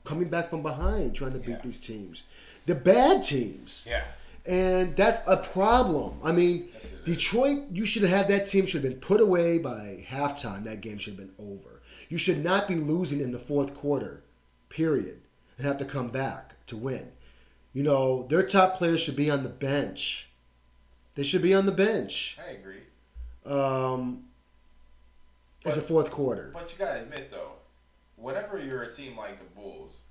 coming 0.03 0.29
back 0.29 0.49
from 0.49 0.61
behind 0.61 1.15
trying 1.15 1.33
to 1.33 1.39
beat 1.39 1.61
these 1.63 1.79
teams? 1.79 2.25
The 2.65 2.75
bad 2.75 3.23
teams. 3.23 3.85
Yeah. 3.87 4.03
And 4.45 4.95
that's 4.95 5.21
a 5.27 5.37
problem. 5.37 6.19
I 6.23 6.31
mean, 6.31 6.69
Yes. 6.73 6.93
Detroit, 7.05 7.63
you 7.71 7.85
should 7.85 8.01
have 8.01 8.11
had 8.11 8.27
that 8.29 8.47
team 8.47 8.65
should 8.65 8.83
have 8.83 8.91
been 8.91 8.99
put 8.99 9.21
away 9.21 9.59
by 9.59 10.03
halftime. 10.09 10.63
That 10.63 10.81
game 10.81 10.97
should 10.97 11.15
have 11.15 11.27
been 11.27 11.35
over. 11.37 11.81
You 12.09 12.17
should 12.17 12.43
not 12.43 12.67
be 12.67 12.75
losing 12.75 13.21
in 13.21 13.31
the 13.31 13.39
fourth 13.39 13.75
quarter, 13.75 14.23
period, 14.69 15.21
and 15.61 15.67
have 15.67 15.77
to 15.77 15.85
come 15.85 16.07
back 16.09 16.53
to 16.65 16.75
win. 16.75 17.07
You 17.73 17.83
know, 17.83 18.25
their 18.29 18.41
top 18.47 18.77
players 18.77 18.99
should 18.99 19.15
be 19.15 19.29
on 19.29 19.43
the 19.43 19.49
bench. 19.49 20.27
They 21.15 21.23
should 21.23 21.43
be 21.43 21.53
on 21.53 21.65
the 21.67 21.71
bench 21.71 22.37
I 22.43 22.51
agree. 22.51 22.81
um, 23.45 24.25
in 25.63 25.71
But- 25.71 25.75
the 25.75 25.81
fourth 25.83 26.09
quarter. 26.09 26.49
But 26.51 26.71
you 26.71 26.79
gotta 26.79 27.01
admit 27.01 27.29
though, 27.29 27.53
whenever 28.15 28.57
you're 28.57 28.81
a 28.81 28.91
team 28.91 29.15
like 29.15 29.37
the 29.37 29.43
Bulls, 29.55 30.01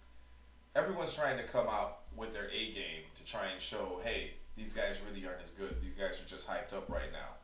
everyone's 0.77 1.15
trying 1.15 1.37
to 1.39 1.45
come 1.45 1.67
out 1.69 1.99
with 2.15 2.33
their 2.33 2.49
A 2.51 2.73
game 2.73 3.03
to 3.17 3.25
try 3.25 3.47
and 3.47 3.61
show, 3.61 4.01
hey, 4.05 4.35
these 4.57 4.73
guys 4.73 5.01
really 5.09 5.27
aren't 5.27 5.43
as 5.43 5.51
good. 5.51 5.75
These 5.83 5.95
guys 5.99 6.21
are 6.23 6.27
just 6.27 6.47
hyped 6.49 6.73
up 6.73 6.89
right 6.89 7.11
now. 7.13 7.35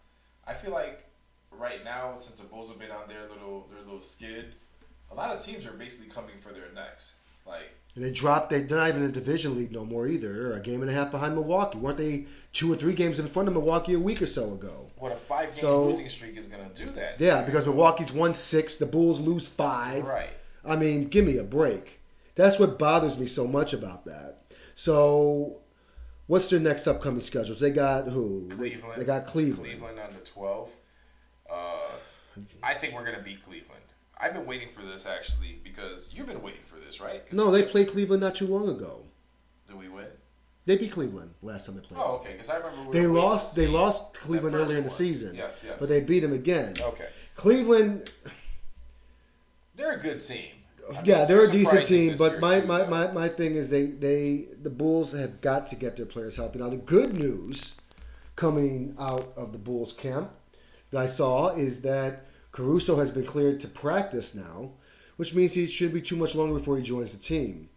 I 0.47 0.55
feel 0.55 0.71
like 0.71 1.05
right 1.51 1.83
now, 1.83 2.17
since 2.17 2.39
the 2.41 2.47
Bulls 2.47 2.69
have 2.69 2.79
been 2.79 2.91
on 2.93 3.09
their 3.09 3.29
little 3.29 3.67
their 3.73 3.81
little 3.83 4.01
skid, 4.01 4.55
a 5.11 5.15
lot 5.15 5.35
of 5.35 5.43
teams 5.43 5.67
are 5.67 5.73
basically 5.73 6.07
coming 6.09 6.39
for 6.41 6.53
their 6.53 6.71
necks. 6.73 7.15
Like 7.47 7.71
And 7.97 8.05
they 8.05 8.11
dropped. 8.13 8.51
They, 8.51 8.61
they're 8.61 8.77
not 8.79 8.91
even 8.91 9.03
in 9.05 9.09
a 9.09 9.13
division 9.13 9.57
lead 9.57 9.73
no 9.73 9.85
more 9.85 10.07
either. 10.07 10.33
They're 10.33 10.53
a 10.53 10.61
game 10.61 10.83
and 10.83 10.91
a 10.91 10.95
half 10.95 11.11
behind 11.11 11.35
Milwaukee. 11.35 11.79
weren't 11.79 11.97
they? 11.97 12.27
Two 12.53 12.71
or 12.73 12.77
three 12.77 12.93
games 12.93 13.19
in 13.19 13.27
front 13.27 13.49
of 13.49 13.55
Milwaukee 13.55 13.95
a 13.95 13.99
week 13.99 14.21
or 14.23 14.27
so 14.27 14.53
ago. 14.53 14.87
what 14.99 15.13
a 15.13 15.17
five 15.17 15.49
game 15.55 15.61
So- 15.61 15.87
losing 15.87 16.09
streak 16.09 16.37
is 16.37 16.47
gonna 16.47 16.69
do 16.75 16.91
that. 16.91 17.21
Yeah, 17.21 17.43
because 17.43 17.65
Milwaukee's 17.67 18.13
won 18.13 18.35
six, 18.35 18.77
the 18.77 18.87
Bulls 18.87 19.19
lose 19.19 19.49
five. 19.49 20.07
Right. 20.07 20.31
I 20.65 20.77
mean, 20.77 21.09
give 21.09 21.25
me 21.25 21.39
a 21.39 21.45
break. 21.45 22.01
That's 22.35 22.59
what 22.59 22.79
bothers 22.79 23.19
me 23.19 23.27
so 23.27 23.47
much 23.47 23.73
about 23.73 24.05
that. 24.07 24.43
So, 24.75 25.57
what's 26.27 26.51
their 26.51 26.61
next 26.61 26.87
upcoming 26.87 27.21
schedules? 27.21 27.59
They 27.61 27.71
got 27.71 28.09
who? 28.09 28.47
They- 28.51 28.57
Cleveland. 28.71 29.01
They, 29.01 29.05
got 29.05 29.27
Cleveland. 29.27 29.65
Cleveland 29.71 29.99
on 29.99 30.11
the 30.13 30.21
12th. 30.31 30.71
Uh, 31.51 31.93
I 32.63 32.75
think 32.75 32.93
we're 32.95 33.05
gonna 33.07 33.23
beat 33.23 33.43
Cleveland. 33.45 33.81
I've 34.19 34.33
been 34.33 34.47
waiting 34.47 34.69
for 34.75 34.83
this 34.83 35.07
actually 35.07 35.61
because 35.63 36.09
you've 36.13 36.27
been 36.27 36.43
waiting 36.43 36.63
for 36.67 36.81
this, 36.81 37.01
right? 37.01 37.31
No, 37.33 37.51
they 37.51 37.63
played 37.63 37.89
Cleveland 37.89 38.23
not 38.23 38.35
too 38.35 38.47
long 38.47 38.69
ago. 38.69 39.03
Did 39.67 39.77
we 39.77 39.89
win? 39.89 40.07
They 40.65 40.77
beat 40.77 40.93
Cleveland 40.93 41.33
last 41.43 41.67
time 41.67 41.77
they 41.77 41.83
played. 41.83 42.01
Oh, 42.03 42.15
okay. 42.17 42.33
Because 42.33 42.51
I 42.51 42.57
remember 42.57 42.91
we 42.91 42.99
they 42.99 43.07
were 43.07 43.21
lost. 43.21 43.55
They 43.55 43.67
lost 43.67 44.15
Cleveland 44.15 44.57
earlier 44.57 44.79
in 44.79 44.85
the 44.85 44.89
one. 44.89 44.91
season, 44.91 45.35
Yes, 45.37 45.63
yes. 45.65 45.77
but 45.79 45.89
they 45.89 46.01
beat 46.01 46.21
them 46.21 46.33
again. 46.33 46.75
Okay. 46.81 47.09
Cleveland, 47.37 48.11
They're 49.77 49.93
a 49.93 50.01
good 50.01 50.21
team. 50.21 50.47
I 50.89 50.93
mean, 50.95 51.03
yeah, 51.05 51.25
they're 51.25 51.45
a 51.45 51.51
decent 51.51 51.87
team, 51.87 52.15
but 52.17 52.41
my, 52.41 52.61
too, 52.61 52.67
my, 52.67 52.79
though. 52.79 52.91
my, 52.91 53.13
my 53.13 53.29
thing 53.29 53.57
is 53.57 53.69
they, 53.69 53.87
they 53.87 54.47
the 54.63 54.71
Bulls 54.71 55.13
have 55.13 55.41
got 55.41 55.67
to 55.69 55.77
get 55.77 55.97
their 55.97 56.07
players 56.07 56.37
healthy. 56.37 56.61
Now 56.61 56.71
the 56.71 56.77
good 56.77 57.17
news 57.19 57.75
coming 58.37 58.95
out 58.99 59.33
of 59.37 59.53
the 59.53 59.59
Bulls 59.59 59.93
camp 59.93 60.31
that 60.91 60.99
I 61.01 61.07
saw 61.07 61.55
is 61.55 61.83
that 61.83 62.27
Caruso 62.57 62.97
has 62.97 63.11
been 63.11 63.27
cleared 63.27 63.61
to 63.61 63.69
practice 63.69 64.35
now, 64.35 64.71
which 65.17 65.35
means 65.35 65.53
he 65.53 65.67
should 65.67 65.93
be 65.93 66.01
too 66.01 66.17
much 66.17 66.35
longer 66.35 66.59
before 66.59 66.79
he 66.79 66.83
joins 66.83 67.15
the 67.15 67.23
team. 67.23 67.69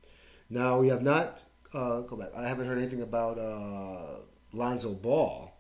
Now 0.49 0.80
we 0.80 0.88
have 0.88 1.01
not 1.03 1.43
uh, 1.73 1.99
go 2.01 2.15
back. 2.15 2.30
I 2.34 2.47
haven't 2.47 2.65
heard 2.65 2.77
anything 2.77 3.01
about 3.01 3.38
uh, 3.38 4.19
Lonzo 4.53 4.93
Ball. 4.93 5.51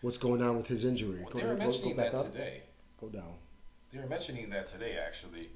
What's 0.00 0.18
going 0.18 0.42
on 0.42 0.56
with 0.56 0.66
his 0.66 0.84
injury? 0.84 1.20
Well, 1.22 1.30
Go- 1.30 1.38
they 1.38 1.44
were 1.46 1.52
go- 1.52 1.58
go 1.60 1.64
mentioning 1.66 1.96
back 1.96 2.10
that 2.12 2.18
up. 2.18 2.32
today. 2.32 2.62
Go 3.00 3.08
down. 3.08 3.34
They 3.92 4.00
were 4.00 4.08
mentioning 4.08 4.50
that 4.50 4.66
today, 4.66 4.98
actually. 4.98 5.48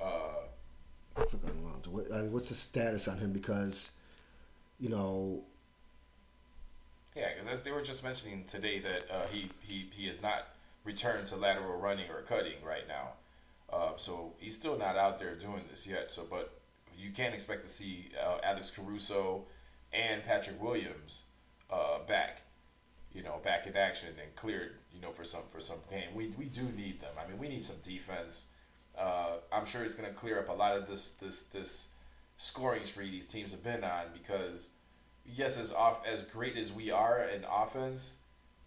Uh, 0.00 0.34
Lonzo. 1.64 1.90
What, 1.90 2.12
I 2.12 2.18
mean, 2.22 2.32
what's 2.32 2.50
the 2.50 2.54
status 2.54 3.08
on 3.08 3.16
him? 3.16 3.32
Because, 3.32 3.90
you 4.78 4.90
know, 4.90 5.42
yeah, 7.16 7.28
because 7.38 7.62
they 7.62 7.70
were 7.72 7.82
just 7.82 8.04
mentioning 8.04 8.44
today 8.44 8.80
that 8.80 9.10
uh, 9.10 9.26
he, 9.32 9.50
he 9.60 9.88
he 9.92 10.06
is 10.08 10.20
not 10.20 10.46
returned 10.84 11.26
to 11.26 11.36
lateral 11.36 11.78
running 11.78 12.10
or 12.10 12.22
cutting 12.22 12.62
right 12.64 12.86
now. 12.88 13.10
Uh, 13.72 13.92
so 13.96 14.32
he's 14.38 14.54
still 14.54 14.76
not 14.76 14.96
out 14.96 15.18
there 15.18 15.34
doing 15.34 15.62
this 15.68 15.86
yet. 15.86 16.10
So, 16.10 16.26
but 16.28 16.52
you 16.96 17.10
can't 17.10 17.34
expect 17.34 17.62
to 17.62 17.68
see 17.68 18.10
uh, 18.20 18.38
Alex 18.42 18.70
Caruso 18.70 19.44
and 19.92 20.22
Patrick 20.24 20.60
Williams 20.62 21.24
uh, 21.70 22.00
back, 22.06 22.42
you 23.14 23.22
know, 23.22 23.38
back 23.42 23.66
in 23.66 23.76
action 23.76 24.10
and 24.20 24.34
cleared, 24.36 24.72
you 24.92 25.00
know, 25.00 25.12
for 25.12 25.24
some 25.24 25.42
for 25.52 25.60
some 25.60 25.78
game. 25.88 26.14
We 26.14 26.28
we 26.38 26.46
do 26.46 26.62
need 26.62 27.00
them. 27.00 27.14
I 27.22 27.28
mean, 27.28 27.38
we 27.38 27.48
need 27.48 27.64
some 27.64 27.76
defense. 27.82 28.44
Uh, 28.98 29.36
I'm 29.52 29.66
sure 29.66 29.84
it's 29.84 29.94
going 29.94 30.08
to 30.08 30.14
clear 30.14 30.38
up 30.38 30.48
a 30.48 30.52
lot 30.52 30.76
of 30.76 30.86
this 30.86 31.10
this 31.20 31.44
this 31.44 31.88
scoring 32.36 32.84
spree 32.84 33.10
these 33.10 33.26
teams 33.26 33.52
have 33.52 33.62
been 33.62 33.84
on 33.84 34.06
because 34.12 34.70
yes, 35.24 35.58
as 35.58 35.72
off 35.72 36.04
as 36.06 36.24
great 36.24 36.56
as 36.56 36.72
we 36.72 36.90
are 36.90 37.22
in 37.28 37.44
offense, 37.44 38.16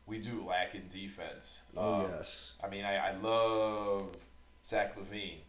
we 0.06 0.20
do 0.20 0.44
lack 0.44 0.76
in 0.76 0.88
defense. 0.90 1.62
oh 1.78 2.06
Um, 2.06 2.12
yes. 2.12 2.54
I 2.64 2.68
mean, 2.70 2.86
I, 2.86 3.10
I 3.10 3.12
love 3.16 4.16
Zach 4.66 4.98
LaVine, 4.98 5.40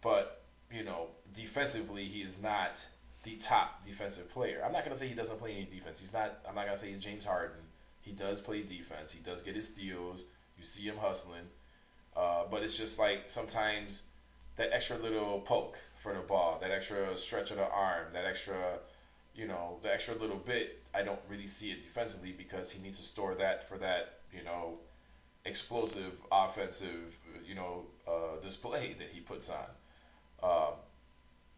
but 0.00 0.42
you 0.70 0.84
know, 0.84 1.08
defensively, 1.34 2.04
he 2.04 2.22
is 2.22 2.40
not 2.40 2.84
the 3.24 3.36
top 3.36 3.84
defensive 3.84 4.28
player. 4.30 4.62
I'm 4.64 4.72
not 4.72 4.84
gonna 4.84 4.96
say 4.96 5.06
he 5.06 5.14
doesn't 5.14 5.38
play 5.38 5.52
any 5.52 5.64
defense. 5.64 6.00
He's 6.00 6.12
not. 6.12 6.38
I'm 6.48 6.54
not 6.54 6.64
gonna 6.64 6.76
say 6.76 6.88
he's 6.88 7.00
James 7.00 7.24
Harden. 7.24 7.56
He 8.00 8.12
does 8.12 8.40
play 8.40 8.62
defense. 8.62 9.12
He 9.12 9.20
does 9.20 9.42
get 9.42 9.54
his 9.54 9.68
steals. 9.68 10.24
You 10.58 10.64
see 10.64 10.82
him 10.82 10.96
hustling. 10.96 11.44
Uh, 12.16 12.44
but 12.50 12.62
it's 12.62 12.76
just 12.76 12.98
like 12.98 13.22
sometimes 13.26 14.02
that 14.56 14.70
extra 14.72 14.96
little 14.98 15.40
poke 15.40 15.78
for 16.02 16.12
the 16.12 16.20
ball, 16.20 16.58
that 16.60 16.70
extra 16.70 17.16
stretch 17.16 17.50
of 17.52 17.58
the 17.58 17.68
arm, 17.68 18.06
that 18.12 18.24
extra, 18.26 18.78
you 19.34 19.46
know, 19.46 19.78
the 19.82 19.92
extra 19.92 20.14
little 20.16 20.36
bit. 20.36 20.81
I 20.94 21.02
don't 21.02 21.20
really 21.28 21.46
see 21.46 21.70
it 21.70 21.82
defensively 21.82 22.32
because 22.32 22.70
he 22.70 22.82
needs 22.82 22.98
to 22.98 23.02
store 23.02 23.34
that 23.36 23.68
for 23.68 23.78
that, 23.78 24.20
you 24.32 24.44
know, 24.44 24.78
explosive 25.44 26.12
offensive, 26.32 27.16
you 27.46 27.54
know, 27.54 27.84
uh, 28.08 28.40
display 28.42 28.94
that 28.98 29.08
he 29.08 29.20
puts 29.20 29.50
on. 29.50 29.66
Um, 30.42 30.74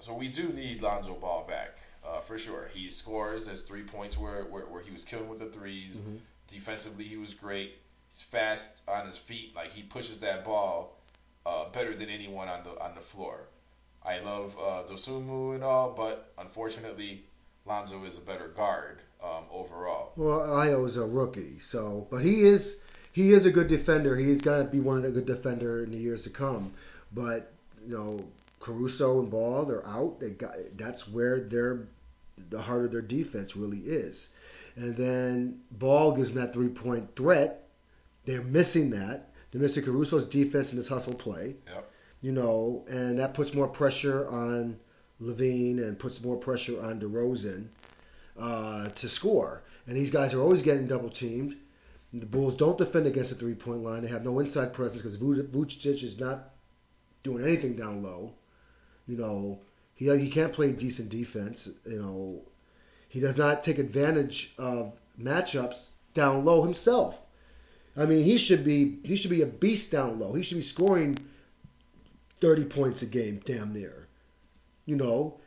so 0.00 0.14
we 0.14 0.28
do 0.28 0.48
need 0.48 0.82
Lonzo 0.82 1.14
Ball 1.14 1.44
back 1.48 1.78
uh, 2.06 2.20
for 2.20 2.38
sure. 2.38 2.68
He 2.72 2.88
scores. 2.90 3.46
There's 3.46 3.60
three 3.62 3.82
points 3.82 4.18
where, 4.18 4.44
where, 4.44 4.64
where 4.66 4.82
he 4.82 4.90
was 4.90 5.04
killing 5.04 5.28
with 5.28 5.38
the 5.38 5.46
3s 5.46 6.00
Mhm. 6.00 6.18
Defensively, 6.48 7.04
he 7.04 7.16
was 7.16 7.32
great. 7.34 7.72
He's 8.10 8.20
fast 8.20 8.82
on 8.86 9.06
his 9.06 9.16
feet. 9.16 9.56
Like 9.56 9.72
he 9.72 9.82
pushes 9.82 10.18
that 10.20 10.44
ball 10.44 11.00
uh, 11.46 11.70
better 11.70 11.94
than 11.94 12.10
anyone 12.10 12.48
on 12.48 12.62
the 12.62 12.78
on 12.82 12.94
the 12.94 13.00
floor. 13.00 13.48
I 14.04 14.18
love 14.18 14.54
uh, 14.58 14.82
Dosunmu 14.86 15.54
and 15.54 15.64
all, 15.64 15.90
but 15.92 16.32
unfortunately, 16.38 17.24
Lonzo 17.66 18.04
is 18.04 18.18
a 18.18 18.20
better 18.20 18.48
guard 18.48 19.00
um, 19.22 19.44
overall. 19.50 20.12
Well, 20.16 20.40
Ayo's 20.40 20.96
a 20.96 21.06
rookie, 21.06 21.58
so 21.58 22.06
but 22.10 22.22
he 22.22 22.42
is 22.42 22.80
he 23.12 23.32
is 23.32 23.46
a 23.46 23.50
good 23.50 23.68
defender. 23.68 24.16
He's 24.16 24.40
got 24.40 24.58
to 24.58 24.64
be 24.64 24.80
one 24.80 24.98
of 24.98 25.02
the 25.02 25.10
good 25.10 25.26
defender 25.26 25.82
in 25.82 25.90
the 25.90 25.96
years 25.96 26.22
to 26.24 26.30
come. 26.30 26.72
But 27.12 27.52
you 27.86 27.96
know, 27.96 28.24
Caruso 28.60 29.20
and 29.20 29.30
Ball, 29.30 29.64
they're 29.64 29.86
out. 29.86 30.20
They 30.20 30.30
got 30.30 30.56
that's 30.76 31.08
where 31.08 31.40
their 31.40 31.86
the 32.50 32.60
heart 32.60 32.84
of 32.84 32.92
their 32.92 33.02
defense 33.02 33.56
really 33.56 33.78
is. 33.78 34.30
And 34.76 34.96
then 34.96 35.60
Ball 35.70 36.12
gives 36.12 36.28
them 36.28 36.38
that 36.38 36.52
three 36.52 36.68
point 36.68 37.16
threat. 37.16 37.68
They're 38.24 38.42
missing 38.42 38.90
that. 38.90 39.30
They're 39.50 39.60
missing 39.60 39.84
Caruso's 39.84 40.26
defense 40.26 40.70
and 40.70 40.76
his 40.76 40.88
hustle 40.88 41.14
play. 41.14 41.56
Yep. 41.72 41.90
You 42.20 42.32
know, 42.32 42.84
and 42.88 43.18
that 43.18 43.34
puts 43.34 43.54
more 43.54 43.68
pressure 43.68 44.28
on 44.28 44.78
LaVine 45.24 45.78
and 45.78 45.98
puts 45.98 46.22
more 46.22 46.36
pressure 46.36 46.80
on 46.82 47.00
DeRozan 47.00 47.66
uh, 48.38 48.88
to 48.90 49.08
score. 49.08 49.62
And 49.86 49.96
these 49.96 50.10
guys 50.10 50.34
are 50.34 50.40
always 50.40 50.62
getting 50.62 50.86
double 50.86 51.10
teamed. 51.10 51.56
The 52.12 52.26
Bulls 52.26 52.54
don't 52.54 52.78
defend 52.78 53.06
against 53.06 53.30
the 53.30 53.36
three 53.36 53.54
point 53.54 53.82
line. 53.82 54.02
They 54.02 54.08
have 54.08 54.24
no 54.24 54.38
inside 54.38 54.72
presence 54.72 55.02
because 55.02 55.16
Vucevic 55.16 56.02
is 56.02 56.20
not 56.20 56.50
doing 57.24 57.42
anything 57.42 57.74
down 57.74 58.02
low. 58.02 58.34
You 59.08 59.16
know, 59.16 59.60
he 59.94 60.16
he 60.16 60.30
can't 60.30 60.52
play 60.52 60.70
decent 60.70 61.08
defense. 61.08 61.68
You 61.84 62.00
know, 62.00 62.42
he 63.08 63.18
does 63.18 63.36
not 63.36 63.64
take 63.64 63.78
advantage 63.78 64.54
of 64.58 64.92
matchups 65.20 65.88
down 66.14 66.44
low 66.44 66.62
himself. 66.62 67.20
I 67.96 68.06
mean, 68.06 68.24
he 68.24 68.38
should 68.38 68.64
be 68.64 69.00
he 69.04 69.16
should 69.16 69.30
be 69.30 69.42
a 69.42 69.46
beast 69.46 69.90
down 69.90 70.18
low. 70.18 70.34
He 70.34 70.42
should 70.42 70.58
be 70.58 70.62
scoring 70.62 71.18
30 72.40 72.64
points 72.64 73.02
a 73.02 73.06
game, 73.06 73.40
damn 73.44 73.72
near. 73.72 74.03
You 74.86 74.96
know, 74.96 75.38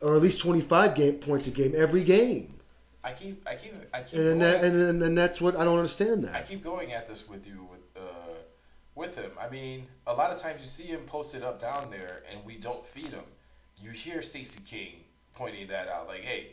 or 0.00 0.16
at 0.16 0.22
least 0.22 0.40
25 0.40 0.94
game 0.94 1.14
points 1.14 1.46
a 1.46 1.50
game 1.50 1.74
every 1.76 2.04
game. 2.04 2.54
I 3.02 3.12
keep 3.12 3.46
I 3.48 3.54
keep 3.54 3.74
I 3.92 4.02
keep 4.02 4.18
And 4.18 4.40
that, 4.40 4.64
and, 4.64 4.78
then 4.78 5.02
and 5.02 5.16
that's 5.16 5.40
what 5.40 5.56
I 5.56 5.64
don't 5.64 5.76
understand 5.76 6.24
that. 6.24 6.34
I 6.34 6.42
keep 6.42 6.62
going 6.62 6.92
at 6.92 7.06
this 7.06 7.28
with 7.28 7.46
you 7.46 7.66
with 7.70 7.80
uh 7.96 8.34
with 8.94 9.14
him. 9.14 9.30
I 9.40 9.48
mean, 9.48 9.86
a 10.06 10.14
lot 10.14 10.30
of 10.30 10.38
times 10.38 10.60
you 10.60 10.68
see 10.68 10.84
him 10.84 11.00
posted 11.06 11.42
up 11.42 11.60
down 11.60 11.90
there, 11.90 12.22
and 12.30 12.44
we 12.44 12.56
don't 12.56 12.84
feed 12.86 13.10
him. 13.10 13.24
You 13.80 13.90
hear 13.90 14.22
Stacey 14.22 14.60
King 14.66 15.04
pointing 15.34 15.68
that 15.68 15.88
out, 15.88 16.08
like, 16.08 16.22
"Hey, 16.22 16.48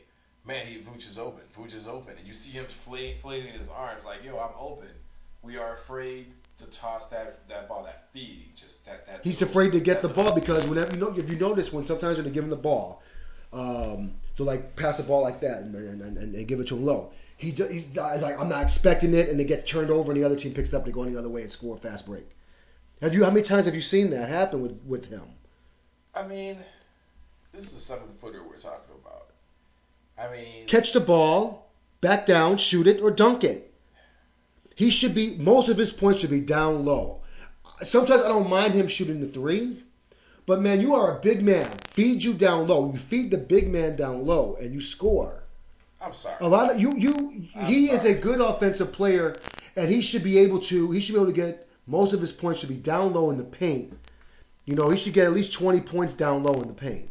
man, 0.45 0.65
he 0.67 0.77
Vooch 0.77 1.07
is 1.09 1.17
open. 1.17 1.41
Vooch 1.57 1.73
is 1.73 1.87
open," 1.87 2.15
and 2.17 2.27
you 2.27 2.33
see 2.33 2.51
him 2.51 2.65
fla- 2.85 3.15
flailing 3.21 3.47
his 3.47 3.67
arms, 3.69 4.05
like, 4.05 4.23
"Yo, 4.23 4.37
I'm 4.37 4.53
open." 4.57 4.89
We 5.41 5.57
are 5.57 5.73
afraid 5.73 6.27
to 6.57 6.65
toss 6.67 7.07
that 7.07 7.47
that 7.49 7.67
ball, 7.67 7.83
that 7.83 8.07
feed, 8.13 8.51
just 8.55 8.85
that 8.85 9.05
that. 9.07 9.21
He's 9.23 9.41
little- 9.41 9.51
afraid 9.51 9.71
to 9.73 9.79
get 9.79 10.01
the 10.01 10.07
ball 10.09 10.33
because 10.33 10.65
whenever 10.65 10.93
you 10.93 10.99
know 10.99 11.13
if 11.17 11.29
you 11.29 11.37
notice 11.37 11.71
when 11.73 11.83
sometimes 11.85 12.17
when 12.17 12.25
they 12.25 12.31
give 12.31 12.43
him 12.43 12.49
the 12.49 12.55
ball, 12.55 13.01
um, 13.53 14.13
they'll 14.37 14.47
like 14.47 14.75
pass 14.75 14.97
the 14.97 15.03
ball 15.03 15.21
like 15.21 15.41
that 15.41 15.59
and, 15.59 15.75
and, 15.75 16.01
and, 16.01 16.35
and 16.35 16.47
give 16.47 16.59
it 16.59 16.67
to 16.67 16.75
him 16.75 16.85
low. 16.85 17.11
He 17.37 17.51
ju- 17.51 17.67
he's, 17.67 17.85
he's 17.87 17.97
like 17.97 18.39
I'm 18.39 18.47
not 18.49 18.63
expecting 18.63 19.13
it, 19.13 19.29
and 19.29 19.39
it 19.41 19.45
gets 19.45 19.63
turned 19.69 19.91
over, 19.91 20.11
and 20.11 20.19
the 20.19 20.25
other 20.25 20.35
team 20.37 20.53
picks 20.53 20.73
up. 20.73 20.85
They 20.85 20.91
go 20.91 21.03
the 21.03 21.17
other 21.19 21.29
way 21.29 21.41
and 21.41 21.51
score 21.51 21.75
a 21.75 21.77
fast 21.77 22.05
break. 22.05 22.25
Have 23.01 23.13
you 23.13 23.23
how 23.25 23.29
many 23.29 23.41
times 23.43 23.65
have 23.65 23.75
you 23.75 23.81
seen 23.81 24.09
that 24.11 24.29
happen 24.29 24.61
with 24.61 24.79
with 24.85 25.05
him? 25.09 25.23
I 26.13 26.25
mean, 26.25 26.57
this 27.51 27.63
is 27.65 27.73
a 27.73 27.79
seven 27.81 28.07
footer 28.21 28.41
we're 28.47 28.57
talking 28.57 28.95
about. 29.01 29.27
I 30.17 30.31
mean, 30.33 30.65
Catch 30.67 30.93
the 30.93 31.01
ball, 31.01 31.69
back 31.99 32.25
down, 32.25 32.55
shoot 32.57 32.87
it, 32.87 33.01
or 33.01 33.11
dunk 33.11 33.43
it. 33.43 33.73
He 34.75 34.89
should 34.89 35.15
be 35.15 35.37
most 35.37 35.69
of 35.69 35.77
his 35.77 35.91
points 35.91 36.19
should 36.19 36.29
be 36.29 36.41
down 36.41 36.85
low. 36.85 37.21
Sometimes 37.81 38.21
I 38.21 38.27
don't 38.27 38.49
mind 38.49 38.73
him 38.73 38.87
shooting 38.87 39.19
the 39.21 39.27
three, 39.27 39.83
but 40.45 40.61
man, 40.61 40.81
you 40.81 40.93
are 40.95 41.17
a 41.17 41.21
big 41.21 41.41
man. 41.41 41.71
Feed 41.91 42.23
you 42.23 42.33
down 42.33 42.67
low. 42.67 42.91
You 42.91 42.99
feed 42.99 43.31
the 43.31 43.37
big 43.37 43.69
man 43.69 43.95
down 43.95 44.25
low, 44.25 44.57
and 44.61 44.73
you 44.73 44.81
score. 44.81 45.43
I'm 45.99 46.13
sorry. 46.13 46.37
A 46.41 46.47
lot 46.47 46.71
of 46.71 46.79
you 46.79 46.93
you 46.97 47.47
I'm 47.55 47.65
he 47.65 47.89
is 47.89 48.05
a 48.05 48.13
good 48.13 48.41
offensive 48.41 48.91
player, 48.91 49.37
and 49.75 49.89
he 49.89 50.01
should 50.01 50.23
be 50.23 50.37
able 50.39 50.59
to 50.61 50.91
he 50.91 50.99
should 50.99 51.13
be 51.13 51.21
able 51.21 51.31
to 51.31 51.35
get 51.35 51.67
most 51.87 52.13
of 52.13 52.19
his 52.19 52.31
points 52.31 52.59
should 52.59 52.69
be 52.69 52.75
down 52.75 53.13
low 53.13 53.31
in 53.31 53.37
the 53.37 53.43
paint. 53.43 53.97
You 54.65 54.75
know, 54.75 54.89
he 54.89 54.97
should 54.97 55.13
get 55.13 55.25
at 55.25 55.33
least 55.33 55.53
20 55.53 55.81
points 55.81 56.15
down 56.15 56.43
low 56.43 56.59
in 56.61 56.67
the 56.67 56.73
paint. 56.73 57.09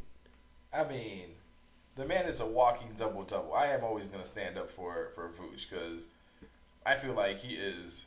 I 0.73 0.85
mean, 0.85 1.27
the 1.95 2.05
man 2.05 2.27
is 2.27 2.41
a 2.41 2.47
walking 2.47 2.89
double 2.97 3.23
double. 3.23 3.55
I 3.55 3.69
am 3.69 3.85
always 3.85 4.09
gonna 4.09 4.25
stand 4.25 4.59
up 4.59 4.69
for 4.69 5.11
for 5.15 5.31
Vooch 5.31 5.71
because 5.71 6.09
I 6.87 6.97
feel 6.97 7.13
like 7.15 7.39
he 7.39 7.55
is 7.55 8.07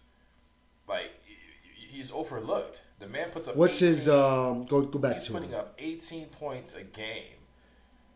like 0.87 1.11
he's 1.75 2.11
overlooked. 2.11 2.83
The 2.99 3.07
man 3.07 3.29
puts 3.29 3.47
up. 3.47 3.55
What's 3.55 3.79
his 3.79 4.07
18 4.07 4.19
um 4.19 4.65
go 4.65 4.81
go 4.81 4.99
back 4.99 5.13
He's 5.13 5.25
to 5.25 5.31
putting 5.33 5.49
him. 5.49 5.59
up 5.59 5.73
18 5.79 6.25
points 6.27 6.75
a 6.75 6.83
game. 6.83 7.33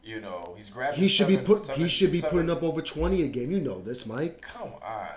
You 0.04 0.20
know, 0.20 0.54
he's 0.58 0.70
grabbing. 0.70 1.00
He 1.00 1.08
should 1.08 1.28
be 1.28 1.38
put 1.38 1.60
seven- 1.62 1.82
he 1.82 1.88
should 1.88 2.12
be 2.12 2.20
seven- 2.20 2.32
putting 2.32 2.50
up 2.50 2.64
over 2.64 2.82
20 2.82 3.22
a 3.24 3.28
game. 3.28 3.52
You 3.52 3.60
know 3.60 3.80
this, 3.82 4.06
Mike. 4.06 4.42
Come 4.42 4.74
on. 4.84 5.08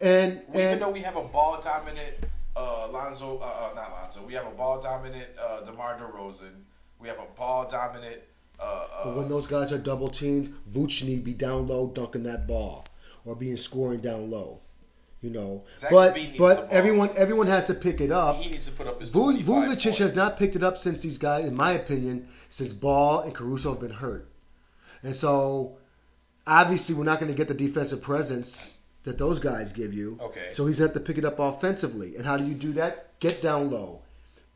And 0.00 0.42
Even 0.50 0.60
and 0.60 0.80
though 0.82 0.90
we 0.90 1.00
have 1.00 1.16
a 1.16 1.22
ball 1.24 1.60
dominant 1.60 2.14
uh, 2.56 2.88
Lonzo, 2.90 3.38
uh, 3.38 3.42
uh, 3.42 3.74
not 3.74 3.90
Lonzo, 3.92 4.24
we 4.24 4.32
have 4.34 4.46
a 4.46 4.50
ball 4.50 4.80
dominant 4.80 5.26
uh, 5.38 5.60
DeMar 5.62 5.98
DeRozan. 5.98 6.52
We 7.00 7.08
have 7.08 7.18
a 7.18 7.26
ball 7.36 7.68
dominant. 7.68 8.20
Uh, 8.58 8.62
uh, 8.62 9.04
but 9.04 9.16
when 9.16 9.28
those 9.28 9.46
guys 9.46 9.72
are 9.72 9.78
double 9.78 10.08
teamed, 10.08 10.54
need 10.74 11.24
be 11.24 11.32
down 11.34 11.66
low 11.66 11.88
dunking 11.88 12.22
that 12.24 12.46
ball 12.46 12.84
or 13.24 13.34
being 13.34 13.56
scoring 13.56 14.00
down 14.00 14.30
low. 14.30 14.60
You 15.22 15.30
know, 15.30 15.64
Zach 15.76 15.90
but 15.90 16.14
LaVine 16.14 16.16
needs 16.16 16.32
the 16.32 16.38
but 16.38 16.72
everyone 16.72 17.10
everyone 17.14 17.46
has 17.46 17.66
to 17.66 17.74
pick 17.74 18.00
it 18.00 18.10
up. 18.10 18.36
he 18.36 18.50
needs 18.50 18.64
to 18.66 18.72
put 18.72 18.86
up 18.86 19.00
his 19.00 19.10
Vu- 19.10 19.24
25 19.24 19.68
Vucevic 19.68 19.98
has 19.98 20.16
not 20.16 20.38
picked 20.38 20.56
it 20.56 20.62
up 20.62 20.78
since 20.78 21.02
these 21.02 21.18
guys, 21.18 21.44
in 21.44 21.54
my 21.54 21.72
opinion, 21.72 22.28
since 22.48 22.72
Ball 22.72 23.20
and 23.20 23.34
Caruso 23.34 23.72
have 23.72 23.80
been 23.80 23.90
hurt. 23.90 24.30
And 25.02 25.14
so, 25.14 25.76
obviously, 26.46 26.94
we're 26.94 27.04
not 27.04 27.20
going 27.20 27.30
to 27.30 27.36
get 27.36 27.48
the 27.48 27.54
defensive 27.54 28.00
presence 28.00 28.70
that 29.04 29.18
those 29.18 29.38
guys 29.38 29.72
give 29.72 29.92
you. 29.92 30.18
Okay. 30.20 30.48
So 30.52 30.66
he's 30.66 30.78
going 30.78 30.90
to 30.90 30.94
have 30.94 31.04
to 31.04 31.06
pick 31.06 31.18
it 31.18 31.24
up 31.24 31.38
offensively. 31.38 32.16
And 32.16 32.24
how 32.24 32.36
do 32.36 32.44
you 32.46 32.54
do 32.54 32.72
that? 32.74 33.18
Get 33.20 33.42
down 33.42 33.70
low, 33.70 34.00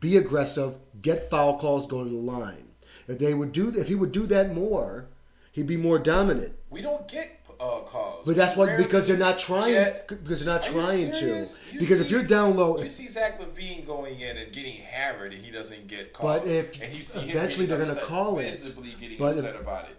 be 0.00 0.16
aggressive, 0.16 0.74
get 1.02 1.28
foul 1.28 1.58
calls, 1.58 1.86
go 1.86 2.02
to 2.02 2.08
the 2.08 2.16
line. 2.16 2.68
If 3.06 3.18
they 3.18 3.34
would 3.34 3.52
do, 3.52 3.70
if 3.76 3.88
he 3.88 3.94
would 3.94 4.12
do 4.12 4.26
that 4.28 4.54
more, 4.54 5.06
he'd 5.52 5.66
be 5.66 5.76
more 5.76 5.98
dominant. 5.98 6.54
We 6.70 6.80
don't 6.80 7.06
get 7.06 7.43
uh, 7.60 7.80
calls. 7.80 8.26
But 8.26 8.36
that's 8.36 8.56
what 8.56 8.76
because 8.76 9.06
they're 9.06 9.16
not 9.16 9.38
trying 9.38 9.72
get- 9.72 10.08
because 10.08 10.44
they're 10.44 10.52
not 10.54 10.68
Are 10.68 10.72
trying 10.72 11.10
to. 11.12 11.46
You 11.72 11.78
Because 11.78 12.00
if 12.00 12.10
you're 12.10 12.22
down 12.24 12.56
low, 12.56 12.80
You 12.82 12.88
see 12.88 13.08
Zach 13.08 13.40
LaVine 13.40 13.86
going 13.86 14.20
in 14.20 14.36
and 14.36 14.52
getting 14.52 14.76
hammered, 14.76 15.32
and 15.32 15.44
he 15.44 15.50
doesn't 15.50 15.86
get 15.86 16.12
calls. 16.12 16.40
But 16.40 16.48
if 16.48 16.80
and 16.80 16.92
you 16.92 17.02
see 17.02 17.20
eventually 17.30 17.66
they're 17.66 17.78
gonna 17.84 17.94
call 18.00 18.38
it. 18.38 18.74
getting 19.00 19.18
But 19.18 19.32
if- 19.32 19.38
upset 19.38 19.56
about 19.56 19.84
it. 19.84 19.96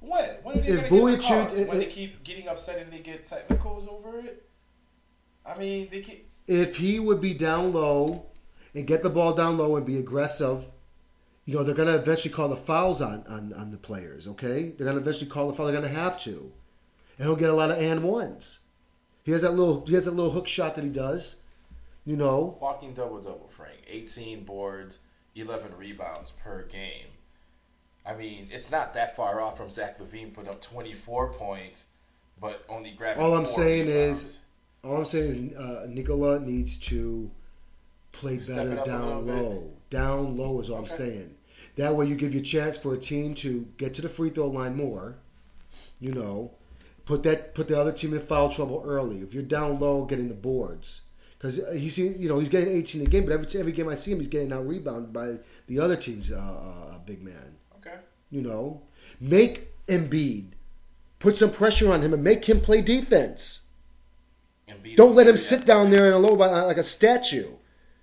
When? 0.00 0.28
When 0.42 0.58
are 0.58 0.60
they 0.62 0.68
If 0.68 0.90
going 0.90 1.16
to 1.16 1.20
get 1.22 1.28
the 1.28 1.28
calls? 1.42 1.58
it- 1.58 1.68
when 1.68 1.78
they 1.78 1.86
keep 1.86 2.24
getting 2.24 2.48
upset 2.48 2.78
and 2.78 2.92
they 2.92 2.98
get 2.98 3.24
technicals 3.24 3.86
over 3.86 4.18
it? 4.18 4.44
I 5.46 5.56
mean, 5.56 5.88
they 5.90 6.00
keep. 6.00 6.28
if 6.48 6.76
he 6.76 6.98
would 6.98 7.20
be 7.20 7.34
down 7.34 7.72
low 7.72 8.26
and 8.74 8.86
get 8.86 9.02
the 9.04 9.10
ball 9.10 9.32
down 9.34 9.58
low 9.58 9.76
and 9.76 9.86
be 9.86 9.98
aggressive, 9.98 10.64
you 11.44 11.54
know, 11.54 11.62
they're 11.62 11.74
going 11.74 11.88
to 11.88 11.94
eventually 11.96 12.32
call 12.34 12.48
the 12.48 12.56
fouls 12.56 13.00
on, 13.00 13.24
on, 13.28 13.52
on 13.52 13.70
the 13.70 13.78
players, 13.78 14.26
okay? 14.28 14.70
They're 14.70 14.86
going 14.86 14.96
to 14.96 15.00
eventually 15.02 15.30
call 15.30 15.48
the 15.48 15.54
foul. 15.54 15.66
They're 15.66 15.80
going 15.80 15.92
to 15.92 15.98
have 16.00 16.18
to. 16.22 16.50
And 17.22 17.28
he'll 17.28 17.36
get 17.36 17.50
a 17.50 17.54
lot 17.54 17.70
of 17.70 17.78
and 17.78 18.02
ones. 18.02 18.58
He 19.22 19.30
has 19.30 19.42
that 19.42 19.52
little 19.52 19.86
he 19.86 19.94
has 19.94 20.06
that 20.06 20.10
little 20.10 20.32
hook 20.32 20.48
shot 20.48 20.74
that 20.74 20.82
he 20.82 20.90
does, 20.90 21.36
you 22.04 22.16
know. 22.16 22.58
Walking 22.60 22.94
double 22.94 23.20
double, 23.20 23.48
Frank. 23.56 23.76
18 23.88 24.42
boards, 24.42 24.98
11 25.36 25.76
rebounds 25.76 26.32
per 26.42 26.64
game. 26.64 27.06
I 28.04 28.14
mean, 28.16 28.48
it's 28.50 28.72
not 28.72 28.94
that 28.94 29.14
far 29.14 29.40
off 29.40 29.56
from 29.56 29.70
Zach 29.70 30.00
LaVine 30.00 30.34
putting 30.34 30.50
up 30.50 30.60
24 30.62 31.34
points, 31.34 31.86
but 32.40 32.64
only 32.68 32.90
grabbing. 32.90 33.22
All 33.22 33.36
I'm 33.36 33.46
saying 33.46 33.86
rebounds. 33.86 34.24
is- 34.24 34.40
All 34.82 34.96
I'm 34.96 35.04
saying 35.04 35.52
is 35.52 35.56
uh, 35.56 35.86
Nikola 35.88 36.40
needs 36.40 36.76
to 36.88 37.30
play 38.10 38.40
Step 38.40 38.56
better 38.56 38.72
it 38.72 38.78
up 38.80 38.86
a 38.88 38.90
down 38.90 39.06
little 39.06 39.22
bit. 39.22 39.42
low. 39.44 39.70
Down 39.90 40.36
low 40.36 40.58
is 40.58 40.70
all 40.70 40.78
I'm 40.78 40.86
saying. 40.88 41.32
That 41.76 41.94
way, 41.94 42.06
you 42.06 42.16
give 42.16 42.34
your 42.34 42.42
chance 42.42 42.76
for 42.76 42.94
a 42.94 42.98
team 42.98 43.36
to 43.36 43.64
get 43.76 43.94
to 43.94 44.02
the 44.02 44.08
free 44.08 44.30
throw 44.30 44.48
line 44.48 44.74
more. 44.74 45.14
You 46.00 46.10
know, 46.14 46.50
put 47.04 47.22
that 47.24 47.54
put 47.54 47.68
the 47.68 47.78
other 47.78 47.92
team 47.92 48.14
in 48.14 48.20
foul 48.20 48.50
trouble 48.50 48.82
early. 48.86 49.22
If 49.22 49.34
you're 49.34 49.42
down 49.42 49.80
low, 49.80 50.04
getting 50.04 50.28
the 50.28 50.34
boards. 50.34 51.02
Because 51.38 51.60
he's 51.74 51.98
you 51.98 52.28
know 52.28 52.38
he's 52.38 52.48
getting 52.48 52.72
18 52.72 53.02
a 53.02 53.06
game, 53.06 53.24
but 53.24 53.32
every 53.32 53.58
every 53.58 53.72
game 53.72 53.88
I 53.88 53.96
see 53.96 54.12
him, 54.12 54.18
he's 54.18 54.28
getting 54.28 54.52
out 54.52 54.66
rebounded 54.66 55.12
by 55.12 55.38
the 55.66 55.80
other 55.80 55.96
team's 55.96 56.30
uh, 56.30 56.36
uh, 56.36 56.98
big 57.00 57.22
man. 57.22 57.56
Okay. 57.78 57.96
You 58.30 58.42
know, 58.42 58.82
make 59.20 59.68
Embiid, 59.88 60.52
put 61.18 61.36
some 61.36 61.50
pressure 61.50 61.92
on 61.92 62.00
him, 62.00 62.14
and 62.14 62.22
make 62.22 62.44
him 62.44 62.60
play 62.60 62.80
defense. 62.80 63.62
Embiid 64.68 64.94
Don't 64.96 65.16
let 65.16 65.26
him 65.26 65.36
sit 65.36 65.66
down 65.66 65.90
there 65.90 66.06
in 66.06 66.12
a 66.12 66.18
low 66.18 66.36
by 66.36 66.46
like 66.62 66.76
a 66.76 66.84
statue. 66.84 67.48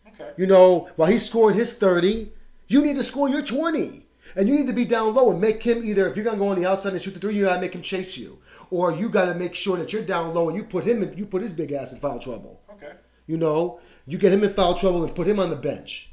Okay. 0.08 0.32
You 0.36 0.48
know, 0.48 0.90
while 0.98 1.10
he's 1.10 1.26
scoring 1.26 1.58
his 1.58 1.74
30, 1.74 2.34
you 2.68 2.84
need 2.84 2.98
to 2.98 3.04
score 3.04 3.30
your 3.30 3.42
20. 3.42 4.06
And 4.36 4.48
you 4.48 4.56
need 4.56 4.68
to 4.68 4.74
be 4.74 4.86
down 4.86 5.14
low 5.14 5.32
and 5.32 5.42
make 5.42 5.64
him 5.64 5.84
either, 5.84 6.08
if 6.08 6.16
you're 6.16 6.26
going 6.26 6.38
to 6.38 6.44
go 6.44 6.50
on 6.50 6.62
the 6.62 6.70
outside 6.70 6.94
and 6.94 7.02
shoot 7.02 7.14
the 7.14 7.20
three, 7.20 7.36
you 7.36 7.46
got 7.46 7.56
to 7.56 7.62
make 7.62 7.74
him 7.74 7.82
chase 7.82 8.18
you. 8.18 8.40
Or 8.72 8.92
you 8.92 9.10
got 9.10 9.26
to 9.26 9.36
make 9.36 9.56
sure 9.56 9.78
that 9.78 9.92
you're 9.92 10.04
down 10.04 10.34
low 10.34 10.50
and 10.50 10.58
you 10.58 10.64
put 10.64 10.86
him 10.86 11.02
in, 11.04 11.18
you 11.18 11.26
put 11.26 11.42
his 11.42 11.52
big 11.52 11.72
ass 11.72 11.92
in 11.92 12.00
foul 12.00 12.20
trouble. 12.20 12.62
Okay. 12.74 12.92
You 13.28 13.38
know, 13.38 13.80
you 14.06 14.18
get 14.18 14.32
him 14.32 14.44
in 14.44 14.54
foul 14.54 14.76
trouble 14.76 15.04
and 15.04 15.14
put 15.14 15.28
him 15.28 15.40
on 15.40 15.50
the 15.50 15.56
bench. 15.56 16.12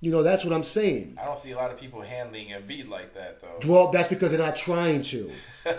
You 0.00 0.10
know, 0.10 0.22
that's 0.22 0.44
what 0.44 0.52
I'm 0.52 0.62
saying. 0.62 1.16
I 1.20 1.24
don't 1.24 1.38
see 1.38 1.52
a 1.52 1.56
lot 1.56 1.70
of 1.70 1.78
people 1.78 2.02
handling 2.02 2.48
Embiid 2.48 2.88
like 2.88 3.14
that 3.14 3.40
though. 3.40 3.58
Well, 3.66 3.90
that's 3.90 4.08
because 4.08 4.30
they're 4.30 4.40
not 4.40 4.56
trying 4.56 5.02
to. 5.02 5.30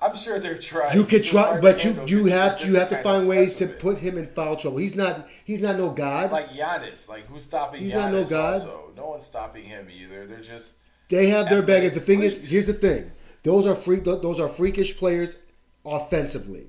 I'm 0.00 0.16
sure 0.16 0.38
they're 0.38 0.58
trying. 0.58 0.96
You 0.96 1.04
could 1.04 1.24
try, 1.24 1.58
but 1.60 1.84
you 1.84 1.98
you 2.06 2.24
have 2.26 2.58
to 2.58 2.66
you 2.66 2.74
have 2.74 2.88
to 2.90 3.02
find 3.02 3.26
ways 3.26 3.54
to 3.56 3.66
put 3.66 3.98
him 3.98 4.18
in 4.18 4.26
foul 4.26 4.56
trouble. 4.56 4.78
He's 4.78 4.94
not 4.94 5.28
he's 5.44 5.62
not 5.62 5.76
no 5.76 5.90
god. 5.90 6.32
like 6.32 6.50
Giannis. 6.50 7.08
Like 7.08 7.26
who's 7.26 7.44
stopping 7.44 7.80
He's 7.80 7.92
Giannis? 7.92 7.94
not 7.94 8.12
no 8.12 8.24
god. 8.24 8.54
Also, 8.54 8.90
no 8.96 9.06
one's 9.06 9.24
stopping 9.24 9.64
him 9.64 9.88
either. 9.90 10.26
They're 10.26 10.40
just 10.40 10.76
They 11.08 11.28
have 11.28 11.48
their 11.48 11.62
baggage. 11.62 11.94
The 11.94 12.00
thing 12.00 12.22
is, 12.22 12.38
here's 12.50 12.66
the 12.66 12.74
thing: 12.74 13.10
those 13.42 13.66
are 13.66 13.74
freak, 13.74 14.04
those 14.04 14.40
are 14.40 14.48
freakish 14.48 14.96
players 14.96 15.38
offensively. 15.84 16.66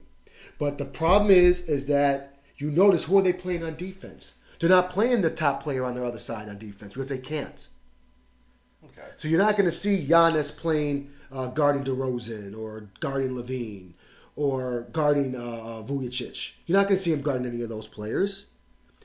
But 0.59 0.77
the 0.77 0.85
problem 0.85 1.31
is, 1.31 1.61
is 1.61 1.85
that 1.87 2.37
you 2.57 2.71
notice 2.71 3.03
who 3.03 3.17
are 3.17 3.21
they 3.21 3.33
playing 3.33 3.63
on 3.63 3.75
defense? 3.75 4.35
They're 4.59 4.69
not 4.69 4.89
playing 4.89 5.21
the 5.21 5.29
top 5.29 5.61
player 5.61 5.83
on 5.83 5.93
their 5.95 6.05
other 6.05 6.19
side 6.19 6.49
on 6.49 6.57
defense 6.57 6.93
because 6.93 7.09
they 7.09 7.19
can't. 7.19 7.67
okay. 8.85 9.07
So 9.17 9.27
you're 9.27 9.39
not 9.39 9.55
going 9.55 9.69
to 9.69 9.75
see 9.75 10.05
Giannis 10.07 10.55
playing 10.55 11.11
uh, 11.31 11.47
guarding 11.47 11.83
DeRozan 11.83 12.57
or 12.57 12.89
guarding 12.99 13.35
LaVine 13.35 13.93
or 14.35 14.87
guarding 14.91 15.35
uh, 15.35 15.39
uh, 15.39 15.83
Vucevic. 15.83 16.53
You're 16.65 16.77
not 16.77 16.87
going 16.87 16.97
to 16.97 17.03
see 17.03 17.13
him 17.13 17.21
guarding 17.21 17.47
any 17.47 17.61
of 17.61 17.69
those 17.69 17.87
players. 17.87 18.45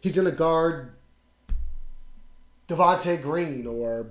He's 0.00 0.14
going 0.16 0.30
to 0.30 0.36
guard 0.36 0.92
Devontae 2.68 3.20
Green 3.20 3.66
or 3.66 4.06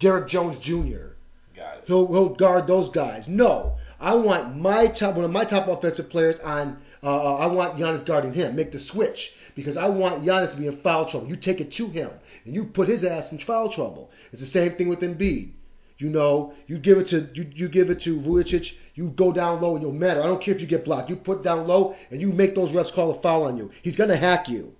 Derrick 0.00 0.26
Jones 0.26 0.58
Jr. 0.58 1.12
Got 1.54 1.76
it. 1.78 1.84
He'll, 1.86 2.06
he'll 2.08 2.30
guard 2.30 2.66
those 2.66 2.88
guys. 2.88 3.28
No, 3.28 3.76
I 4.00 4.14
want 4.14 4.56
my 4.56 4.86
top 4.88 5.14
one 5.14 5.24
of 5.24 5.30
my 5.30 5.44
top 5.44 5.68
offensive 5.68 6.10
players 6.10 6.40
on. 6.40 6.78
Uh, 7.02 7.36
I 7.36 7.46
want 7.46 7.76
Giannis 7.76 8.04
guarding 8.04 8.32
him. 8.32 8.56
Make 8.56 8.72
the 8.72 8.78
switch 8.78 9.34
because 9.54 9.76
I 9.76 9.88
want 9.88 10.24
Giannis 10.24 10.52
to 10.54 10.60
be 10.60 10.66
in 10.66 10.72
foul 10.76 11.04
trouble. 11.06 11.28
You 11.28 11.36
take 11.36 11.60
it 11.60 11.70
to 11.72 11.86
him 11.86 12.10
and 12.44 12.54
you 12.54 12.64
put 12.64 12.88
his 12.88 13.04
ass 13.04 13.30
in 13.32 13.38
foul 13.38 13.68
trouble. 13.68 14.10
It's 14.32 14.40
the 14.40 14.46
same 14.46 14.72
thing 14.72 14.88
with 14.88 15.00
Embiid. 15.00 15.50
You 15.98 16.08
know, 16.08 16.54
you 16.66 16.78
give 16.78 16.96
it 16.96 17.08
to 17.08 17.28
you, 17.34 17.50
you 17.54 17.68
give 17.68 17.90
it 17.90 18.00
to 18.00 18.18
Vucevic. 18.18 18.74
You 18.94 19.10
go 19.10 19.32
down 19.32 19.60
low 19.60 19.74
and 19.74 19.82
you'll 19.82 19.92
matter. 19.92 20.22
I 20.22 20.26
don't 20.26 20.40
care 20.42 20.54
if 20.54 20.60
you 20.62 20.66
get 20.66 20.84
blocked. 20.86 21.10
You 21.10 21.16
put 21.16 21.42
down 21.42 21.66
low 21.66 21.94
and 22.10 22.22
you 22.22 22.28
make 22.32 22.54
those 22.54 22.70
refs 22.72 22.90
call 22.92 23.10
a 23.10 23.20
foul 23.20 23.44
on 23.44 23.58
you. 23.58 23.70
He's 23.82 23.96
gonna 23.96 24.16
hack 24.16 24.48
you. 24.48 24.74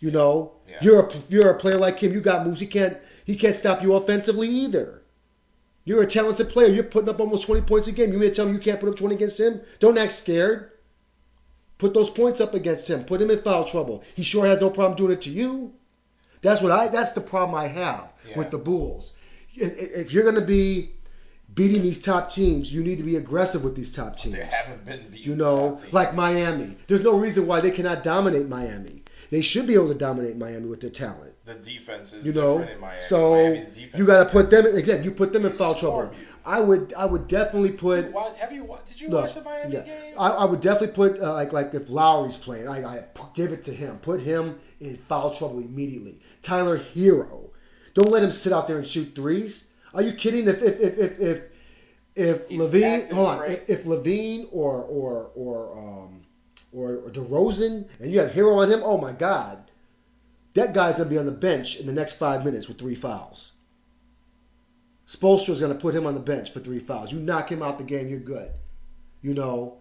You 0.00 0.10
know, 0.10 0.52
Yeah. 0.68 0.76
you're 0.82 1.00
a 1.06 1.12
you're 1.30 1.50
a 1.50 1.58
player 1.58 1.78
like 1.78 1.98
him. 2.00 2.12
You 2.12 2.20
got 2.20 2.46
moves. 2.46 2.60
He 2.60 2.66
can't 2.66 2.98
he 3.28 3.36
can't 3.36 3.54
stop 3.54 3.82
you 3.82 3.92
offensively 3.92 4.48
either. 4.48 5.02
You're 5.84 6.02
a 6.02 6.06
talented 6.06 6.48
player. 6.48 6.68
You're 6.68 6.82
putting 6.84 7.10
up 7.10 7.20
almost 7.20 7.44
20 7.46 7.60
points 7.62 7.86
a 7.86 7.92
game. 7.92 8.10
You 8.10 8.18
mean 8.18 8.30
to 8.30 8.34
tell 8.34 8.46
me 8.46 8.52
you 8.52 8.58
can't 8.58 8.80
put 8.80 8.88
up 8.88 8.96
20 8.96 9.14
against 9.14 9.38
him? 9.38 9.60
Don't 9.80 9.98
act 9.98 10.12
scared. 10.12 10.70
Put 11.76 11.92
those 11.92 12.08
points 12.08 12.40
up 12.40 12.54
against 12.54 12.88
him. 12.88 13.04
Put 13.04 13.20
him 13.20 13.30
in 13.30 13.38
foul 13.42 13.66
trouble. 13.66 14.02
He 14.14 14.22
sure 14.22 14.46
has 14.46 14.60
no 14.62 14.70
problem 14.70 14.96
doing 14.96 15.12
it 15.12 15.20
to 15.22 15.30
you. 15.30 15.72
That's 16.40 16.62
what 16.62 16.72
I. 16.72 16.88
That's 16.88 17.10
the 17.12 17.20
problem 17.20 17.54
I 17.54 17.66
have 17.66 18.14
Yeah. 18.28 18.38
with 18.38 18.50
the 18.50 18.58
Bulls. 18.58 19.12
If 19.54 20.10
you're 20.12 20.22
going 20.22 20.36
to 20.36 20.40
be 20.40 20.92
beating 21.52 21.82
these 21.82 22.00
top 22.00 22.30
teams, 22.32 22.72
you 22.72 22.82
need 22.82 22.96
to 22.96 23.04
be 23.04 23.16
aggressive 23.16 23.62
with 23.62 23.76
these 23.76 23.92
top 23.92 24.16
teams. 24.18 24.36
They 24.36 24.44
haven't 24.44 24.86
been 24.86 25.06
You 25.12 25.36
know, 25.36 25.76
like 25.92 26.14
Miami. 26.14 26.76
There's 26.86 27.02
no 27.02 27.18
reason 27.18 27.46
why 27.46 27.60
they 27.60 27.72
cannot 27.72 28.02
dominate 28.02 28.48
Miami. 28.48 29.02
They 29.30 29.42
should 29.42 29.66
be 29.66 29.74
able 29.74 29.88
to 29.88 29.94
dominate 29.94 30.36
Miami 30.36 30.66
with 30.66 30.80
their 30.80 30.90
talent. 30.90 31.34
the 31.44 31.54
defense 31.54 32.14
is 32.14 32.24
You 32.24 32.32
know, 32.32 32.58
different 32.58 32.76
in 32.76 32.80
Miami. 32.80 33.02
so 33.02 33.52
you 33.94 34.06
got 34.06 34.24
to 34.24 34.30
put 34.30 34.48
them 34.50 34.66
again. 34.74 35.04
You 35.04 35.10
put 35.10 35.32
them 35.32 35.44
in 35.44 35.52
foul 35.52 35.74
trouble. 35.74 36.10
you. 36.18 36.26
I 36.46 36.60
would, 36.60 36.94
I 36.96 37.04
would 37.04 37.28
definitely 37.28 37.72
put. 37.72 38.06
You 38.06 38.18
have 38.38 38.52
you? 38.52 38.66
Did 38.86 39.00
you 39.00 39.08
Look, 39.10 39.24
watch 39.24 39.34
the 39.34 39.42
Miami 39.42 39.74
yeah. 39.74 39.82
game? 39.82 40.14
I, 40.18 40.28
I 40.30 40.44
would 40.46 40.60
definitely 40.60 40.94
put 40.94 41.20
uh, 41.20 41.34
like 41.34 41.52
like 41.52 41.74
if 41.74 41.90
Lowry's 41.90 42.36
playing, 42.36 42.68
I, 42.68 42.98
I 42.98 43.04
give 43.34 43.52
it 43.52 43.62
to 43.64 43.72
him. 43.72 43.98
Put 43.98 44.20
him 44.20 44.58
in 44.80 44.96
foul 44.96 45.34
trouble 45.34 45.58
immediately. 45.58 46.20
Tyler 46.40 46.78
Herro, 46.78 47.50
don't 47.94 48.10
let 48.10 48.22
him 48.22 48.32
sit 48.32 48.52
out 48.52 48.66
there 48.66 48.78
and 48.78 48.86
shoot 48.86 49.14
threes. 49.14 49.66
Are 49.92 50.02
you 50.02 50.14
kidding? 50.14 50.48
If 50.48 50.62
if 50.62 50.80
if 50.80 50.98
if 50.98 51.20
if, 51.20 51.42
if 52.14 52.48
LaVine, 52.48 53.10
hold 53.12 53.28
on, 53.28 53.38
right? 53.40 53.62
if, 53.68 53.80
if 53.80 53.84
LaVine 53.84 54.48
or 54.50 54.82
or 54.84 55.30
or 55.34 55.78
um 55.78 56.17
or, 56.72 56.96
or 56.96 57.10
DeRozan 57.10 57.86
and 58.00 58.12
you 58.12 58.20
have 58.20 58.32
Herro 58.32 58.56
on 58.56 58.70
him, 58.70 58.80
oh 58.82 58.98
my 58.98 59.12
God, 59.12 59.70
that 60.54 60.74
guy's 60.74 60.98
gonna 60.98 61.10
be 61.10 61.18
on 61.18 61.26
the 61.26 61.32
bench 61.32 61.78
in 61.80 61.86
the 61.86 61.92
next 61.92 62.14
five 62.14 62.44
minutes 62.44 62.68
with 62.68 62.78
three 62.78 62.94
fouls. 62.94 63.52
Spoelstra's 65.08 65.60
going 65.60 65.72
to 65.72 65.78
put 65.78 65.94
him 65.94 66.06
on 66.06 66.12
the 66.12 66.20
bench 66.20 66.52
for 66.52 66.60
three 66.60 66.78
fouls. 66.78 67.10
You 67.10 67.18
knock 67.18 67.50
him 67.50 67.62
out 67.62 67.78
the 67.78 67.84
game, 67.84 68.08
you're 68.08 68.20
good. 68.20 68.50
You 69.22 69.32
know, 69.32 69.78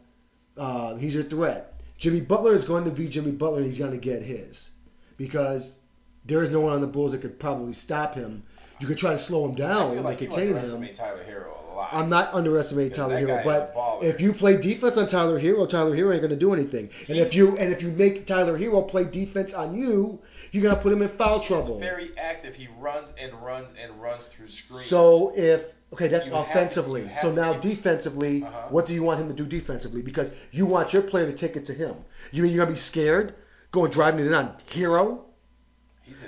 uh, 0.56 0.96
he's 0.96 1.14
your 1.14 1.26
threat. 1.26 1.82
Jimmy 1.98 2.22
Butler 2.22 2.54
is 2.54 2.64
going 2.64 2.86
to 2.86 2.92
be 2.92 3.10
Jimmy 3.10 3.32
Butler, 3.32 3.58
and 3.58 3.66
he's 3.66 3.78
going 3.78 3.92
to 3.92 3.98
get 3.98 4.22
his 4.22 4.72
because 5.18 5.80
there 6.26 6.42
is 6.44 6.50
no 6.50 6.62
one 6.62 6.74
on 6.74 6.80
the 6.80 6.88
Bulls 6.88 7.12
that 7.12 7.20
could 7.20 7.40
probably 7.40 7.74
stop 7.74 8.16
him. 8.16 8.42
You 8.80 8.88
could 8.88 8.98
try 8.98 9.12
to 9.12 9.18
slow 9.18 9.44
him 9.44 9.52
I 9.52 9.56
down 9.56 9.90
feel 9.90 9.96
and 9.98 10.04
like 10.06 10.22
you 10.22 10.28
contain 10.28 10.56
him. 10.56 10.94
Tyler 10.94 11.26
Herro 11.30 11.66
lot. 11.78 11.89
I'm 11.93 12.09
not 12.09 12.34
underestimating 12.34 12.91
Tyler 12.93 13.17
Herro, 13.19 13.43
but 13.43 13.73
if 14.01 14.19
you 14.21 14.34
play 14.34 14.57
defense 14.57 14.97
on 14.97 15.07
Tyler 15.07 15.39
Herro, 15.39 15.65
Tyler 15.69 15.95
Herro 15.95 16.11
ain't 16.13 16.21
gonna 16.21 16.36
do 16.36 16.53
anything. 16.53 16.89
And 17.07 17.17
if 17.17 17.34
you 17.36 17.55
and 17.57 17.71
if 17.71 17.82
you 17.82 17.89
make 17.91 18.25
Tyler 18.25 18.57
Herro 18.57 18.82
play 18.88 19.03
defense 19.05 19.53
on 19.53 19.78
you, 19.78 20.19
you're 20.51 20.63
gonna 20.63 20.82
put 20.82 20.91
him 20.91 21.01
in 21.01 21.09
foul 21.09 21.39
He's 21.39 21.47
trouble. 21.47 21.80
very 21.80 22.11
active. 22.17 22.55
He 22.55 22.67
runs 22.80 23.13
and 23.21 23.32
runs 23.43 23.73
and 23.82 24.01
runs 24.01 24.25
through 24.25 24.47
screens. 24.49 24.86
So 24.86 25.32
if 25.36 25.65
okay, 25.93 26.07
that's 26.07 26.28
You 26.28 26.34
have 26.34 26.45
to- 26.45 26.51
offensively. 26.51 27.09
so 27.21 27.32
now 27.32 27.53
defensively, 27.53 28.43
Uh-huh. 28.43 28.67
what 28.69 28.86
do 28.86 28.93
you 28.93 29.03
want 29.03 29.21
him 29.21 29.28
to 29.30 29.34
do 29.34 29.45
defensively? 29.45 30.01
Because 30.01 30.32
you 30.51 30.65
want 30.65 30.91
your 30.93 31.01
player 31.03 31.25
to 31.25 31.32
take 31.32 31.55
it 31.55 31.65
to 31.65 31.73
him. 31.73 31.95
You 32.32 32.43
mean 32.43 32.51
you're 32.53 32.63
gonna 32.65 32.73
be 32.73 32.80
scared 32.80 33.34
going 33.71 33.91
driving 33.91 34.21
it 34.21 34.28
in 34.28 34.34
on 34.34 34.53
Herro? 34.71 35.19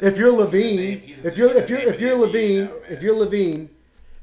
A- 0.01 0.05
If 0.07 0.17
you're 0.17 0.31
LaVine, 0.33 0.79
a- 1.23 1.27
if 1.27 1.37
you're 1.37 1.53
if 1.53 1.69
you're 1.69 1.79
if 1.79 2.01
you're 2.01 2.17
LaVine, 2.17 2.65
now, 2.65 2.71
if 2.89 3.01
you're 3.01 3.15
LaVine, 3.15 3.69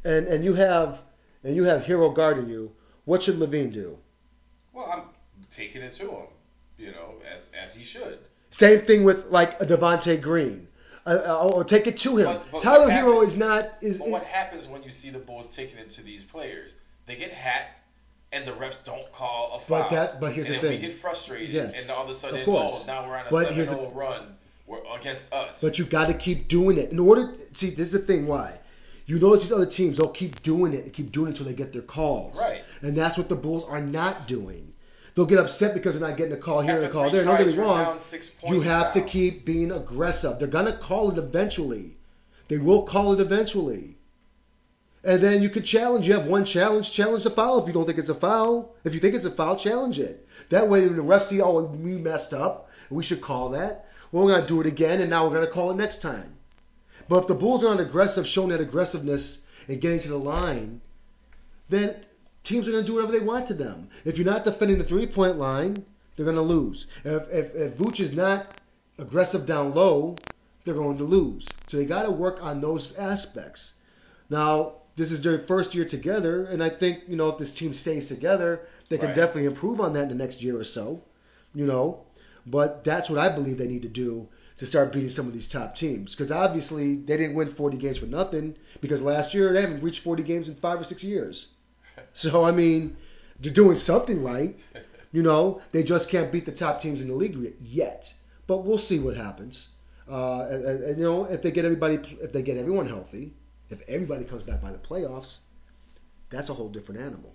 and 0.05 0.27
and 0.29 0.45
you 0.45 0.55
have 0.55 1.01
and 1.47 1.55
you 1.55 1.65
have 1.65 1.83
Herro 1.85 2.15
guarding 2.15 2.49
you, 2.49 2.73
what 3.05 3.23
should 3.23 3.37
LaVine 3.37 3.73
do? 3.73 3.97
well, 4.73 4.91
I'm 4.93 5.03
taking 5.51 5.81
it 5.81 5.93
to 5.95 6.11
him. 6.11 6.27
You 6.77 6.91
know, 6.91 7.15
as 7.33 7.51
as 7.59 7.75
he 7.75 7.85
should. 7.85 8.19
Same 8.51 8.83
thing 8.85 9.05
with 9.05 9.27
like 9.31 9.59
a 9.63 9.65
Devonte 9.65 10.21
Green, 10.21 10.69
uh, 11.07 11.23
uh, 11.25 11.49
or 11.55 11.65
take 11.65 11.87
it 11.87 11.97
to 11.99 12.19
him. 12.19 12.27
But- 12.27 12.51
but 12.53 12.61
Tyler 12.61 12.85
what 12.85 12.93
Herro 12.93 13.25
is 13.25 13.37
not 13.37 13.73
is, 13.81 13.99
But 13.99 14.07
is 14.07 14.13
what 14.13 14.23
happens 14.25 14.69
when 14.69 14.83
you 14.83 14.91
see 14.91 15.09
the 15.11 15.19
Bulls 15.19 15.49
taking 15.49 15.79
it 15.79 15.89
to 15.91 16.03
these 16.03 16.23
players? 16.25 16.75
They 17.07 17.15
get 17.17 17.31
hacked, 17.33 17.81
and 18.33 18.45
the 18.45 18.53
refs 18.53 18.83
don't 18.85 19.11
call 19.13 19.53
a 19.55 19.61
foul. 19.61 19.79
But 19.79 19.91
that- 19.91 20.21
but 20.21 20.33
here's 20.35 20.49
and 20.49 20.57
the 20.57 20.61
thing. 20.61 20.73
we 20.73 20.79
get 20.79 20.99
frustrated, 20.99 21.51
Yes, 21.55 21.81
and 21.81 21.91
all 21.97 22.05
of 22.05 22.11
a 22.11 22.15
sudden, 22.15 22.43
of 22.43 22.49
oh, 22.49 22.85
now 22.87 23.09
we're 23.09 23.17
on 23.17 23.27
a 23.27 23.31
But 23.31 23.47
7-0 23.49 23.95
run 23.95 24.37
we're 24.67 24.83
against 24.99 25.33
us. 25.33 25.63
But 25.63 25.79
you 25.79 25.87
got 25.87 26.09
to 26.09 26.15
keep 26.15 26.49
doing 26.49 26.77
it 26.77 26.91
in 26.91 26.99
order. 26.99 27.33
See, 27.53 27.71
this 27.71 27.87
is 27.87 27.93
the 27.93 27.99
thing. 28.01 28.27
Why? 28.27 28.59
You 29.07 29.19
notice 29.21 29.43
these 29.43 29.53
other 29.53 29.67
teams, 29.67 29.99
they'll 29.99 30.09
keep 30.09 30.43
doing 30.43 30.75
it 30.75 30.85
and 30.85 30.93
keep 30.93 31.13
doing 31.13 31.29
it 31.29 31.31
until 31.31 31.47
they 31.47 31.55
get 31.55 31.73
their 31.73 31.83
calls. 31.83 32.39
Right. 32.41 32.65
And 32.83 32.97
that's 32.97 33.17
what 33.17 33.29
the 33.29 33.37
Bulls 33.37 33.65
are 33.65 33.81
not 33.81 34.27
doing. 34.27 34.73
They'll 35.15 35.27
get 35.27 35.39
upset 35.39 35.73
because 35.73 35.99
they're 35.99 36.07
not 36.07 36.19
getting 36.19 36.35
a 36.35 36.41
call 36.41 36.61
here 36.61 36.77
and 36.77 36.85
a 36.85 36.91
call 36.91 37.11
there. 37.11 37.25
Don't 37.25 37.39
get 37.39 37.47
me 37.47 37.57
wrong. 37.57 37.99
You 38.47 38.61
have 38.61 38.93
to 38.93 39.01
keep 39.01 39.47
being 39.47 39.73
aggressive. 39.73 40.39
They're 40.39 40.49
gonna 40.49 40.77
call 40.77 41.11
it 41.11 41.19
eventually. 41.19 41.97
They 42.49 42.59
will 42.59 42.83
call 42.83 43.15
it 43.15 43.21
eventually. 43.21 43.97
And 45.03 45.23
then 45.23 45.41
you 45.41 45.49
could 45.49 45.65
challenge. 45.65 46.07
You 46.07 46.15
have 46.15 46.27
one 46.27 46.45
challenge. 46.45 46.93
Challenge 46.93 47.23
the 47.23 47.31
foul 47.31 47.63
if 47.63 47.67
you 47.67 47.73
don't 47.73 47.87
think 47.87 47.99
it's 47.99 48.09
a 48.09 48.15
foul. 48.15 48.75
If 48.85 48.93
you 48.93 49.01
think 49.01 49.15
it's 49.15 49.25
a 49.25 49.31
foul, 49.31 49.57
challenge 49.57 49.99
it. 50.01 50.27
That 50.51 50.69
way, 50.69 50.85
when 50.85 50.97
the 50.97 51.03
refs 51.03 51.29
see, 51.29 51.41
oh, 51.41 51.63
we 51.63 51.93
messed 51.93 52.35
up. 52.35 52.69
We 52.91 53.03
should 53.03 53.21
call 53.21 53.51
that. 53.51 53.87
Well, 54.13 54.25
we're 54.25 54.35
gonna 54.35 54.47
do 54.47 54.61
it 54.61 54.67
again, 54.67 55.01
and 55.01 55.09
now 55.09 55.27
we're 55.27 55.35
gonna 55.35 55.47
call 55.47 55.71
it 55.71 55.77
next 55.77 56.03
time. 56.03 56.36
But 57.09 57.19
if 57.23 57.27
the 57.27 57.35
Bulls 57.35 57.65
are 57.65 57.75
not 57.75 57.81
aggressive, 57.81 58.27
showing 58.27 58.49
that 58.51 58.61
aggressiveness 58.61 59.43
and 59.69 59.81
getting 59.81 59.99
to 60.01 60.09
the 60.09 60.19
line, 60.19 60.81
then 61.69 61.97
teams 62.45 62.67
are 62.67 62.73
going 62.73 62.85
to 62.85 62.87
do 62.87 62.95
whatever 62.95 63.13
they 63.13 63.25
want 63.25 63.47
to 63.49 63.55
them. 63.55 63.89
If 64.05 64.19
you're 64.19 64.27
not 64.27 64.45
defending 64.45 64.79
the 64.79 64.85
three-point 64.85 65.39
line, 65.39 65.85
they're 66.17 66.25
going 66.25 66.37
to 66.37 66.43
lose. 66.43 66.87
If 67.05 67.29
if, 67.31 67.55
if 67.55 67.77
Vooch 67.77 68.01
is 68.01 68.13
not 68.13 68.47
aggressive 68.99 69.47
down 69.47 69.75
low, 69.75 70.21
they're 70.65 70.75
going 70.75 70.99
to 70.99 71.05
lose. 71.05 71.55
So 71.67 71.77
they 71.77 71.85
got 71.85 72.05
to 72.05 72.11
work 72.11 72.43
on 72.43 72.61
those 72.61 72.95
aspects. 72.97 73.75
Now, 74.31 74.77
this 74.97 75.13
is 75.13 75.21
their 75.21 75.39
first 75.39 75.75
year 75.75 75.85
together, 75.85 76.45
and 76.45 76.63
I 76.63 76.71
think 76.71 77.03
you 77.07 77.17
know 77.17 77.29
if 77.29 77.39
this 77.39 77.53
team 77.53 77.73
stays 77.75 78.07
together, 78.07 78.63
they 78.89 78.99
can 78.99 79.09
Right. 79.09 79.17
definitely 79.17 79.45
improve 79.45 79.81
on 79.81 79.93
that 79.93 80.05
in 80.05 80.09
the 80.09 80.15
next 80.15 80.43
year 80.43 80.59
or 80.59 80.65
so. 80.65 81.03
You 81.55 81.67
know, 81.67 82.05
but 82.47 82.83
that's 82.85 83.09
what 83.11 83.19
I 83.19 83.29
believe 83.29 83.59
they 83.59 83.69
need 83.69 83.83
to 83.83 83.89
do 83.89 84.29
to 84.59 84.67
start 84.67 84.93
beating 84.93 85.09
some 85.09 85.27
of 85.27 85.33
these 85.33 85.47
top 85.47 85.75
teams. 85.75 86.15
Because 86.15 86.33
obviously 86.33 86.97
they 86.97 87.17
didn't 87.17 87.35
win 87.35 87.53
40 87.53 87.77
games 87.77 87.99
for 87.99 88.07
nothing. 88.07 88.57
Because 88.81 89.03
last 89.03 89.35
year 89.35 89.53
they 89.53 89.61
haven't 89.61 89.83
reached 89.83 90.03
40 90.03 90.23
games 90.23 90.49
in 90.49 90.55
five 90.55 90.81
or 90.81 90.85
six 90.85 91.05
years. 91.05 91.53
So 92.13 92.45
I 92.45 92.51
mean, 92.51 92.95
they're 93.41 93.53
doing 93.53 93.79
something 93.79 94.23
right. 94.23 94.59
You 95.13 95.23
know, 95.23 95.63
they 95.73 95.83
just 95.83 96.11
can't 96.11 96.31
beat 96.31 96.45
the 96.45 96.53
top 96.53 96.79
teams 96.79 97.01
in 97.01 97.09
the 97.09 97.15
league 97.15 97.55
yet. 97.63 98.13
But 98.47 98.65
we'll 98.65 98.77
see 98.77 98.99
what 98.99 99.17
happens. 99.17 99.69
Uh, 100.09 100.47
and, 100.51 100.65
and, 100.65 100.99
you 100.99 101.05
know, 101.05 101.25
if 101.25 101.43
they 101.43 101.51
get 101.51 101.65
everybody, 101.65 101.97
if 102.21 102.33
they 102.33 102.43
get 102.43 102.57
everyone 102.57 102.87
healthy, 102.87 103.33
if 103.71 103.81
everybody 103.89 104.25
comes 104.25 104.43
back 104.43 104.63
by 104.63 104.71
the 104.71 104.79
playoffs, 104.79 105.39
that's 106.31 106.49
a 106.49 106.55
whole 106.55 106.69
different 106.69 107.01
animal. 107.01 107.35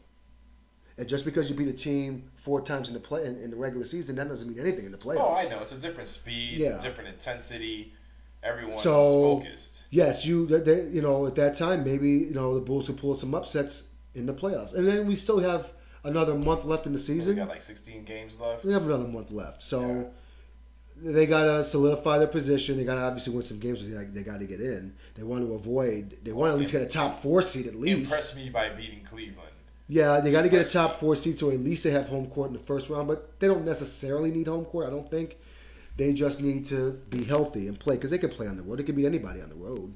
And 0.98 1.08
just 1.08 1.26
because 1.26 1.50
you 1.50 1.56
beat 1.56 1.68
a 1.68 1.74
team 1.74 2.30
four 2.36 2.62
times 2.62 2.90
in 2.90 2.94
the 2.94 3.00
play 3.00 3.26
in, 3.26 3.42
in 3.42 3.50
the 3.50 3.56
regular 3.56 3.86
season, 3.86 4.16
that 4.18 4.28
doesn't 4.28 4.48
mean 4.48 4.60
anything 4.60 4.86
in 4.86 4.92
the 4.92 4.98
playoffs. 4.98 5.22
Oh, 5.22 5.36
I 5.36 5.48
know. 5.48 5.60
It's 5.62 5.72
a 5.72 5.78
different 5.78 6.10
speed, 6.10 6.60
Yeah. 6.60 6.80
different 6.82 7.10
intensity. 7.10 7.94
Everyone's 8.44 8.82
So- 8.82 9.40
focused. 9.40 9.84
Yes, 9.92 10.26
you 10.26 10.48
they, 10.48 10.88
you 10.90 11.02
know 11.02 11.28
at 11.28 11.36
that 11.36 11.56
time 11.56 11.84
maybe 11.84 12.10
you 12.10 12.34
know 12.34 12.56
the 12.56 12.62
Bulls 12.62 12.88
could 12.88 12.98
pull 12.98 13.16
some 13.16 13.34
upsets 13.36 13.86
in 14.16 14.26
the 14.26 14.34
playoffs, 14.34 14.74
and 14.74 14.88
then 14.88 15.08
we 15.08 15.16
still 15.16 15.40
have 15.40 15.72
another 16.04 16.34
month 16.34 16.66
left 16.66 16.88
in 16.88 16.94
the 16.94 17.00
season. 17.00 17.36
We 17.36 17.42
got 17.42 17.50
like 17.50 17.62
16 17.62 18.04
games 18.04 18.40
left. 18.40 18.66
We 18.66 18.74
have 18.74 18.84
another 18.84 19.08
month 19.08 19.30
left, 19.32 19.62
so 19.62 20.12
they 20.98 21.26
gotta 21.28 21.64
solidify 21.64 22.18
their 22.18 22.28
position. 22.28 22.78
They 22.78 22.84
gotta 22.84 23.02
obviously 23.02 23.34
win 23.34 23.44
some 23.44 23.60
games. 23.60 23.88
They, 23.88 24.04
they 24.06 24.24
got 24.24 24.40
to 24.40 24.46
get 24.46 24.60
in. 24.60 24.94
They 25.16 25.24
want 25.24 25.46
to 25.46 25.54
avoid. 25.54 26.18
They 26.24 26.32
want 26.32 26.50
to 26.50 26.54
at 26.54 26.60
least 26.60 26.72
get 26.72 26.82
a 26.82 26.86
top 26.88 27.22
four 27.22 27.42
seed 27.42 27.68
at 27.68 27.76
least. 27.76 28.12
Impress 28.12 28.36
me 28.36 28.50
by 28.50 28.70
beating 28.70 29.04
Cleveland. 29.04 29.51
Yeah, 29.92 30.22
they 30.22 30.32
got 30.32 30.44
to 30.44 30.50
get 30.50 30.66
a 30.66 30.72
top 30.72 31.02
four 31.02 31.18
seed, 31.18 31.38
so 31.38 31.52
at 31.52 31.60
least 31.60 31.84
they 31.84 31.92
have 31.92 32.08
home 32.08 32.28
court 32.28 32.48
in 32.48 32.54
the 32.54 32.64
first 32.64 32.90
round. 32.90 33.10
But 33.10 33.38
they 33.42 33.48
don't 33.48 33.66
necessarily 33.66 34.32
need 34.32 34.48
home 34.48 34.64
court. 34.64 34.88
I 34.88 34.90
don't 34.90 35.10
think. 35.10 35.36
They 35.98 36.14
just 36.14 36.40
need 36.42 36.64
to 36.68 36.92
be 37.10 37.26
healthy 37.26 37.68
and 37.68 37.78
play 37.78 37.96
because 37.96 38.10
they 38.10 38.18
could 38.18 38.32
play 38.32 38.48
on 38.48 38.56
the 38.56 38.64
road. 38.64 38.80
It 38.80 38.84
could 38.84 38.96
beat 38.96 39.06
anybody 39.06 39.42
on 39.42 39.50
the 39.50 39.56
road. 39.56 39.94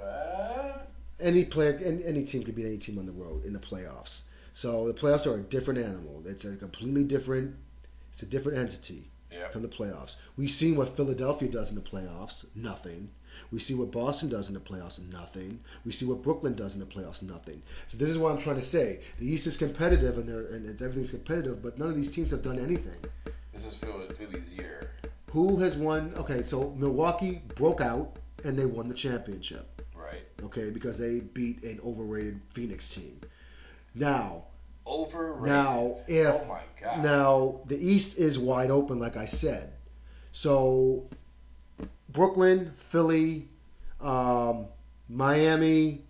Uh, 0.00 0.78
Any 1.18 1.44
player, 1.44 1.80
any, 1.84 2.04
any 2.04 2.24
team 2.24 2.44
could 2.44 2.54
beat 2.54 2.66
any 2.66 2.78
team 2.78 2.98
on 2.98 3.06
the 3.06 3.12
road 3.12 3.44
in 3.44 3.52
the 3.52 3.58
playoffs. 3.58 4.20
So 4.54 4.86
the 4.86 4.94
playoffs 4.94 5.26
are 5.26 5.34
a 5.34 5.40
different 5.40 5.80
animal. 5.80 6.22
It's 6.24 6.44
a 6.44 6.54
completely 6.54 7.02
different. 7.02 7.56
It's 8.12 8.22
a 8.22 8.26
different 8.26 8.58
entity. 8.58 9.10
yeah. 9.32 9.48
come 9.52 9.62
the 9.62 9.68
playoffs. 9.68 10.14
We've 10.36 10.50
seen 10.52 10.76
what 10.76 10.96
Philadelphia 10.96 11.48
does 11.48 11.70
in 11.70 11.74
the 11.74 11.82
playoffs, 11.82 12.44
nothing. 12.54 13.10
We 13.52 13.58
see 13.58 13.74
what 13.74 13.90
Boston 13.90 14.30
does 14.30 14.48
in 14.48 14.54
the 14.54 14.60
playoffs, 14.60 14.98
nothing. 15.12 15.60
We 15.84 15.92
see 15.92 16.06
what 16.06 16.22
Brooklyn 16.22 16.54
does 16.54 16.74
in 16.74 16.80
the 16.80 16.86
playoffs, 16.86 17.22
nothing. 17.22 17.62
So 17.86 17.98
this 17.98 18.08
is 18.08 18.16
what 18.16 18.32
I'm 18.32 18.38
trying 18.38 18.56
to 18.56 18.62
say. 18.62 19.00
The 19.18 19.26
East 19.30 19.46
is 19.46 19.58
competitive 19.58 20.16
and, 20.16 20.26
they're, 20.26 20.46
and 20.46 20.68
everything's 20.80 21.10
competitive, 21.10 21.62
but 21.62 21.78
none 21.78 21.90
of 21.90 21.94
these 21.94 22.10
teams 22.10 22.30
have 22.30 22.42
done 22.42 22.58
anything. 22.58 22.96
This 23.52 23.66
is 23.66 23.76
Philly's 23.76 24.52
year. 24.54 24.90
Who 25.32 25.58
has 25.58 25.76
won? 25.76 26.14
Okay, 26.16 26.42
so 26.42 26.74
Milwaukee 26.78 27.42
broke 27.54 27.82
out 27.82 28.16
and 28.44 28.58
they 28.58 28.66
won 28.66 28.88
the 28.88 28.94
championship. 28.94 29.82
Right. 29.94 30.22
Okay, 30.42 30.70
because 30.70 30.98
they 30.98 31.20
beat 31.20 31.62
an 31.62 31.78
overrated 31.84 32.40
Phoenix 32.54 32.88
team. 32.88 33.20
Now, 33.94 34.44
Overrated. 34.86 35.46
Now, 35.46 35.94
if 36.08 36.34
oh 36.34 36.44
my 36.48 36.62
god. 36.80 37.04
now 37.04 37.60
the 37.66 37.78
East 37.78 38.18
is 38.18 38.38
wide 38.38 38.70
open, 38.70 38.98
like 38.98 39.16
I 39.16 39.26
said. 39.26 39.72
So 40.32 41.08
Brooklyn, 42.10 42.72
Philly, 42.76 43.48
um, 44.00 44.66
Miami, 45.08 46.04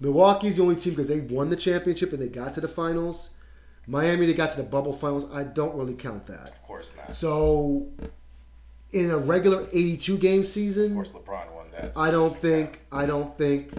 Milwaukee's 0.00 0.56
the 0.56 0.62
only 0.62 0.76
team 0.76 0.92
because 0.94 1.08
they 1.08 1.20
won 1.20 1.48
the 1.50 1.56
championship 1.56 2.12
and 2.12 2.20
they 2.20 2.28
got 2.28 2.54
to 2.54 2.60
the 2.60 2.68
finals. 2.68 3.30
Miami, 3.86 4.26
they 4.26 4.34
got 4.34 4.50
to 4.50 4.56
the 4.56 4.62
bubble 4.62 4.92
finals. 4.92 5.26
I 5.32 5.44
don't 5.44 5.74
really 5.76 5.94
count 5.94 6.26
that. 6.26 6.48
Of 6.48 6.62
course 6.62 6.92
not. 6.96 7.14
So 7.14 7.88
in 8.92 9.10
a 9.10 9.18
regular 9.18 9.66
82 9.72 10.18
game 10.18 10.44
season, 10.44 10.86
Of 10.90 10.94
course, 10.94 11.10
LeBron 11.10 11.52
won 11.54 11.66
that. 11.72 11.94
so 11.94 12.00
I 12.00 12.10
don't 12.10 12.34
think. 12.34 12.80
I 12.92 13.06
don't 13.06 13.36
think 13.36 13.72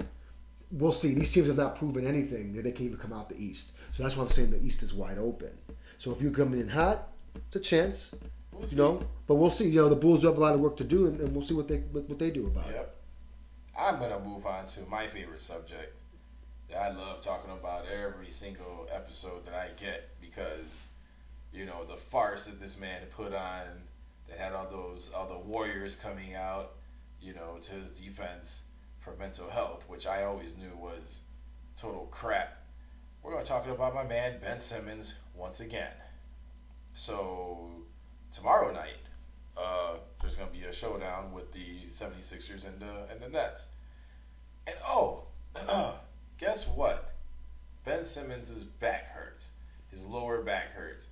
we'll 0.72 0.92
see. 0.92 1.14
These 1.14 1.32
teams 1.32 1.48
have 1.48 1.58
not 1.58 1.76
proven 1.76 2.06
anything 2.08 2.54
that 2.54 2.64
they 2.64 2.72
can 2.72 2.86
even 2.86 2.98
come 2.98 3.14
out 3.14 3.30
the 3.30 3.38
East. 3.42 3.72
So 3.94 4.04
that's 4.04 4.16
why 4.18 4.24
I'm 4.24 4.30
saying 4.30 4.52
the 4.52 4.64
East 4.64 4.84
is 4.84 4.94
wide 4.94 5.18
open. 5.18 5.52
So 5.98 6.12
if 6.12 6.22
you're 6.22 6.32
coming 6.32 6.60
in 6.60 6.68
hot, 6.68 7.08
it's 7.36 7.56
a 7.56 7.60
chance, 7.60 8.14
We'll 8.58 8.70
you 8.70 8.78
know. 8.78 9.04
But 9.28 9.36
we'll 9.36 9.52
see. 9.52 9.70
You 9.70 9.82
know, 9.82 9.90
the 9.90 9.96
Bulls 9.96 10.22
do 10.22 10.28
have 10.28 10.38
a 10.38 10.42
lot 10.42 10.54
of 10.54 10.60
work 10.60 10.78
to 10.78 10.84
do, 10.84 11.08
and, 11.08 11.20
and 11.20 11.34
we'll 11.34 11.46
see 11.46 11.54
what 11.54 11.68
they 11.68 11.78
what, 11.78 12.08
what 12.10 12.20
they 12.20 12.32
do 12.32 12.48
about 12.48 12.68
it. 12.70 12.76
Yep. 12.76 12.96
I'm 13.78 14.00
gonna 14.00 14.20
move 14.20 14.46
on 14.46 14.66
to 14.68 14.82
my 14.90 15.08
favorite 15.08 15.42
subject 15.42 16.00
that 16.70 16.78
I 16.78 16.90
love 16.92 17.22
talking 17.22 17.52
about 17.52 17.86
every 17.88 18.30
single 18.30 18.88
episode 18.92 19.46
that 19.46 19.54
I 19.54 19.70
get 19.80 20.10
because 20.22 20.86
you 21.54 21.66
know 21.66 21.84
the 21.84 21.98
farce 21.98 22.46
that 22.46 22.60
this 22.60 22.80
man 22.80 23.02
put 23.16 23.34
on 23.34 23.64
that 24.28 24.38
had 24.38 24.54
all 24.54 24.70
those 24.70 25.12
all 25.16 25.28
the 25.28 25.38
warriors 25.38 25.96
coming 25.96 26.36
out, 26.36 26.74
you 27.22 27.34
know, 27.34 27.58
to 27.62 27.74
his 27.74 27.90
defense 27.92 28.64
for 29.00 29.14
mental 29.18 29.50
health, 29.50 29.84
which 29.88 30.08
I 30.08 30.24
always 30.24 30.56
knew 30.56 30.76
was 30.78 31.22
total 31.78 32.08
crap. 32.12 32.58
We're 33.22 33.32
gonna 33.34 33.46
talk 33.46 33.68
about 33.68 33.94
my 33.94 34.04
man 34.04 34.40
Ben 34.40 34.60
Simmons 34.60 35.16
once 35.36 35.60
again. 35.60 35.94
So 36.94 37.85
tomorrow 38.36 38.72
night, 38.74 39.10
uh, 39.58 39.96
there's 40.20 40.36
going 40.36 40.50
to 40.52 40.56
be 40.56 40.66
a 40.66 40.74
showdown 40.74 41.32
with 41.32 41.52
the 41.54 41.86
76ers 41.90 42.66
and 42.66 42.80
the 42.80 43.12
and 43.12 43.22
the 43.22 43.30
Nets. 43.30 43.68
And 44.68 44.76
oh, 44.86 45.24
guess 46.38 46.68
what? 46.68 47.14
Ben 47.86 48.04
Simmons' 48.04 48.64
back 48.64 49.08
hurts. 49.08 49.52
His 49.90 50.06
lower 50.06 50.42
back 50.42 50.72
hurts. 50.72 51.08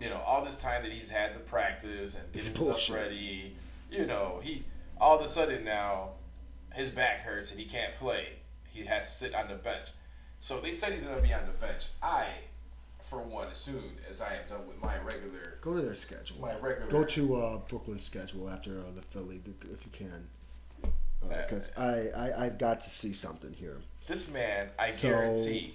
You 0.00 0.08
know, 0.08 0.20
all 0.26 0.44
this 0.44 0.56
time 0.56 0.82
that 0.82 0.92
he's 0.92 1.10
had 1.10 1.34
to 1.34 1.40
practice 1.40 2.16
and 2.16 2.32
get 2.32 2.44
himself 2.44 2.68
Bullshit. 2.68 2.96
ready, 2.96 3.56
you 3.90 4.06
know, 4.06 4.40
he 4.42 4.64
all 5.00 5.18
of 5.18 5.24
a 5.24 5.28
sudden 5.28 5.64
now 5.64 6.10
his 6.74 6.90
back 6.90 7.20
hurts 7.20 7.50
and 7.50 7.60
he 7.60 7.66
can't 7.66 7.94
play. 7.94 8.28
He 8.68 8.84
has 8.84 9.04
to 9.04 9.10
sit 9.10 9.34
on 9.34 9.48
the 9.48 9.56
bench. 9.56 9.88
So 10.38 10.60
they 10.60 10.70
said 10.70 10.92
he's 10.92 11.04
going 11.04 11.16
to 11.16 11.22
be 11.22 11.34
on 11.34 11.44
the 11.46 11.66
bench. 11.66 11.88
I, 12.02 12.26
for 13.10 13.18
one, 13.18 13.48
as 13.48 13.56
soon 13.56 13.82
as 14.08 14.20
I 14.20 14.34
am 14.36 14.46
done 14.46 14.66
with 14.68 14.80
my 14.80 14.96
regular 14.98 15.58
Go 15.60 15.74
to 15.74 15.82
their 15.82 15.96
schedule. 15.96 16.36
my 16.40 16.54
regular 16.54 16.88
Go 16.88 17.02
to 17.04 17.34
uh, 17.36 17.56
Brooklyn's 17.68 18.04
schedule 18.04 18.48
after 18.48 18.78
uh, 18.78 18.92
the 18.94 19.02
Philly 19.02 19.40
if 19.72 19.84
you 19.84 19.90
can, 19.92 20.28
because 21.28 21.72
I, 21.76 22.08
I 22.16 22.46
I've 22.46 22.58
got 22.58 22.80
to 22.82 22.88
see 22.88 23.12
something 23.12 23.52
here. 23.52 23.78
This 24.06 24.30
man, 24.30 24.68
I 24.78 24.92
So, 24.92 25.08
guarantee. 25.10 25.74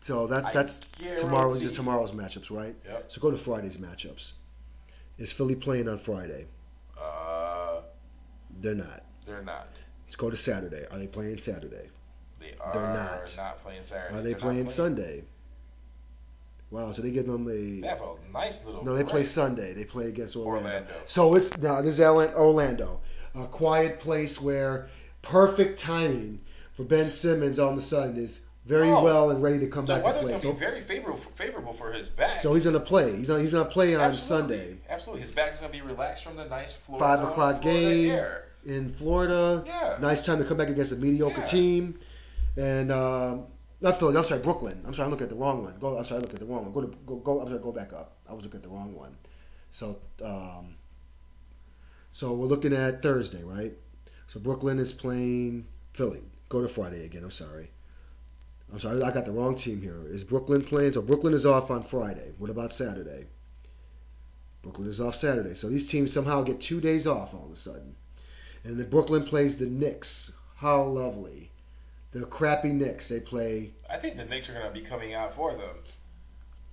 So 0.00 0.28
that's 0.28 0.48
that's 0.50 0.80
tomorrow's 1.20 1.72
tomorrow's 1.72 2.12
matchups, 2.12 2.50
right? 2.50 2.76
Yep. 2.86 3.04
So 3.08 3.20
go 3.20 3.32
to 3.32 3.36
Friday's 3.38 3.76
matchups. 3.76 4.32
Is 5.18 5.32
Philly 5.32 5.56
playing 5.56 5.88
on 5.88 5.98
Friday? 5.98 6.46
Uh, 6.96 7.80
They're 8.60 8.76
not. 8.76 9.02
they're 9.26 9.42
not. 9.42 9.68
Let's 10.06 10.14
go 10.14 10.30
to 10.30 10.36
Saturday. 10.36 10.86
Are 10.92 10.98
they 10.98 11.08
playing 11.08 11.38
Saturday? 11.38 11.90
They 12.38 12.54
are 12.60 12.72
They're 12.72 12.82
not. 12.94 13.36
not. 13.36 13.58
playing 13.64 13.82
Saturday. 13.82 14.14
Are 14.16 14.22
they 14.22 14.30
They're 14.30 14.38
not 14.38 14.40
playing 14.40 14.68
Sunday? 14.68 15.24
Wow, 16.70 16.92
so 16.92 17.00
they 17.02 17.10
give 17.10 17.26
them 17.26 17.46
a. 17.48 17.80
They 17.80 17.86
have 17.86 18.02
a 18.02 18.14
nice 18.32 18.64
little. 18.66 18.84
no. 18.84 18.94
They 18.94 19.04
play. 19.04 19.24
Sunday. 19.24 19.72
They 19.72 19.84
play 19.84 20.06
against 20.06 20.36
Orlando. 20.36 20.68
Orlando. 20.68 20.92
So 21.06 21.34
it's 21.34 21.56
no. 21.58 21.80
This 21.82 21.94
is 21.98 22.00
Orlando, 22.02 23.00
a 23.34 23.46
quiet 23.46 24.00
place 24.00 24.40
where 24.40 24.88
perfect 25.22 25.78
timing 25.78 26.40
for 26.74 26.84
Ben 26.84 27.10
Simmons 27.10 27.58
all 27.58 27.72
of 27.72 27.78
a 27.78 27.82
sudden 27.82 28.16
is 28.16 28.40
very 28.66 28.90
Oh. 28.90 29.02
well 29.02 29.30
and 29.30 29.42
ready 29.42 29.58
to 29.60 29.66
come 29.66 29.86
The 29.86 29.94
back 29.94 30.04
weather's 30.04 30.22
play. 30.22 30.30
gonna 30.32 30.40
So, 30.42 30.52
be 30.52 30.58
very 30.58 30.80
favorable 30.82 31.18
favorable 31.36 31.72
for 31.72 31.90
his 31.90 32.10
back. 32.10 32.40
so 32.42 32.52
he's 32.52 32.64
gonna 32.64 32.78
play. 32.80 33.16
He's 33.16 33.28
gonna, 33.28 33.40
he's 33.40 33.52
gonna 33.52 33.64
play 33.64 33.94
on 33.94 34.00
Absolutely. 34.02 34.56
Sunday 34.58 34.76
Absolutely, 34.90 35.22
his 35.22 35.30
back 35.32 35.54
is 35.54 35.60
gonna 35.60 35.72
be 35.72 35.80
relaxed 35.80 36.22
from 36.22 36.36
the 36.36 36.44
nice 36.44 36.76
Florida. 36.76 37.04
Five 37.04 37.20
o'clock 37.28 37.62
Florida 37.62 37.80
game. 37.80 38.10
air. 38.10 38.44
in 38.66 38.92
Florida. 38.92 39.64
Yeah. 39.66 39.96
Nice 40.02 40.20
time 40.24 40.38
to 40.38 40.44
come 40.44 40.58
back 40.58 40.68
against 40.68 40.92
a 40.92 40.96
mediocre 40.96 41.40
Yeah. 41.40 41.44
team. 41.46 41.98
And 42.58 42.92
um, 42.92 43.44
not 43.80 43.98
Philly. 43.98 44.16
I'm 44.16 44.24
sorry, 44.24 44.40
Brooklyn. 44.40 44.82
I'm 44.86 44.94
sorry, 44.94 45.06
I'm 45.06 45.10
looking 45.10 45.24
at 45.24 45.30
the 45.30 45.36
wrong 45.36 45.62
one. 45.62 45.78
Go. 45.78 45.98
I'm 45.98 46.04
sorry, 46.04 46.18
I 46.18 46.20
looked 46.20 46.34
at 46.34 46.40
the 46.40 46.46
wrong 46.46 46.64
one. 46.64 46.72
Go 46.72 46.80
to 46.80 46.96
go. 47.06 47.16
go 47.16 47.40
I'm 47.40 47.48
sorry, 47.48 47.60
go 47.60 47.72
back 47.72 47.92
up. 47.92 48.16
I 48.28 48.32
was 48.32 48.44
looking 48.44 48.58
at 48.58 48.64
the 48.64 48.68
wrong 48.68 48.94
one. 48.94 49.16
So 49.70 49.98
um, 50.24 50.74
so 52.10 52.32
we're 52.32 52.46
looking 52.46 52.72
at 52.72 53.02
Thursday, 53.02 53.42
right? 53.42 53.72
So 54.28 54.40
Brooklyn 54.40 54.78
is 54.78 54.92
playing 54.92 55.66
Philly. 55.92 56.22
Go 56.48 56.62
to 56.62 56.68
Friday 56.68 57.04
again. 57.04 57.24
I'm 57.24 57.30
sorry. 57.30 57.70
I'm 58.72 58.80
sorry, 58.80 59.02
I 59.02 59.10
got 59.10 59.24
the 59.24 59.32
wrong 59.32 59.56
team 59.56 59.80
here. 59.80 60.02
Is 60.06 60.24
Brooklyn 60.24 60.60
playing? 60.60 60.92
So 60.92 61.00
Brooklyn 61.00 61.32
is 61.32 61.46
off 61.46 61.70
on 61.70 61.82
Friday. 61.82 62.32
What 62.38 62.50
about 62.50 62.72
Saturday? 62.72 63.26
Brooklyn 64.62 64.88
is 64.88 65.00
off 65.00 65.14
Saturday. 65.14 65.54
So 65.54 65.68
these 65.68 65.88
teams 65.88 66.12
somehow 66.12 66.42
get 66.42 66.60
two 66.60 66.80
days 66.80 67.06
off 67.06 67.32
all 67.32 67.46
of 67.46 67.52
a 67.52 67.56
sudden. 67.56 67.94
And 68.64 68.78
then 68.78 68.90
Brooklyn 68.90 69.24
plays 69.24 69.56
the 69.56 69.66
Knicks. 69.66 70.32
How 70.56 70.82
lovely. 70.82 71.50
The 72.12 72.24
crappy 72.26 72.72
Knicks. 72.72 73.08
They 73.08 73.20
play. 73.20 73.72
I 73.90 73.96
think 73.98 74.16
the 74.16 74.24
Knicks 74.24 74.48
are 74.48 74.54
gonna 74.54 74.70
be 74.70 74.80
coming 74.80 75.14
out 75.14 75.34
for 75.34 75.52
them. 75.52 75.76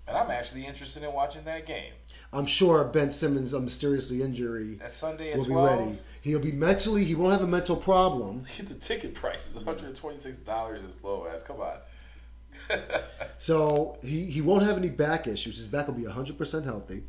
And 0.08 0.16
I'm 0.16 0.30
actually 0.30 0.66
interested 0.66 1.04
in 1.04 1.12
watching 1.14 1.44
that 1.46 1.66
game. 1.66 1.92
I'm 2.32 2.46
sure 2.46 2.84
Ben 2.84 3.10
Simmons' 3.10 3.54
a 3.54 3.60
mysteriously 3.60 4.22
injury 4.22 4.76
That 4.76 4.92
Sunday 4.94 5.32
at 5.32 5.40
will 5.40 5.48
be 5.48 5.54
ready. 5.54 6.00
He'll 6.22 6.40
be 6.40 6.52
mentally. 6.52 7.04
He 7.04 7.16
won't 7.16 7.32
have 7.32 7.42
a 7.42 7.48
mental 7.48 7.76
problem. 7.76 8.46
the 8.64 8.76
ticket 8.76 9.16
price 9.16 9.48
is 9.48 9.62
$126 9.62 10.86
as 10.86 11.04
low 11.04 11.26
as. 11.26 11.44
Come 11.44 11.62
on. 11.62 11.78
So 13.38 13.98
he, 14.02 14.26
he 14.26 14.42
won't 14.42 14.64
have 14.64 14.78
any 14.78 14.90
back 14.90 15.28
issues. 15.28 15.58
His 15.58 15.68
back 15.68 15.88
will 15.88 15.94
be 15.94 16.04
100% 16.04 16.64
healthy. 16.64 17.04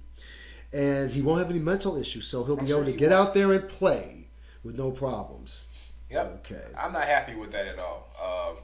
And 0.72 1.10
he 1.10 1.22
won't 1.22 1.38
have 1.38 1.50
any 1.50 1.60
mental 1.60 1.96
issues. 1.96 2.26
So 2.26 2.44
he'll 2.44 2.58
I'm 2.58 2.64
be 2.64 2.70
sure 2.70 2.82
able 2.82 2.92
to 2.92 2.98
get 2.98 3.10
won't. 3.10 3.28
out 3.28 3.34
there 3.34 3.52
and 3.52 3.68
play 3.68 4.26
with 4.64 4.76
no 4.76 4.90
problems. 4.90 5.64
Yep. 6.10 6.44
Okay. 6.46 6.64
I'm 6.78 6.92
not 6.92 7.04
happy 7.04 7.34
with 7.34 7.52
that 7.52 7.66
at 7.66 7.78
all. 7.78 8.08
Um, 8.22 8.56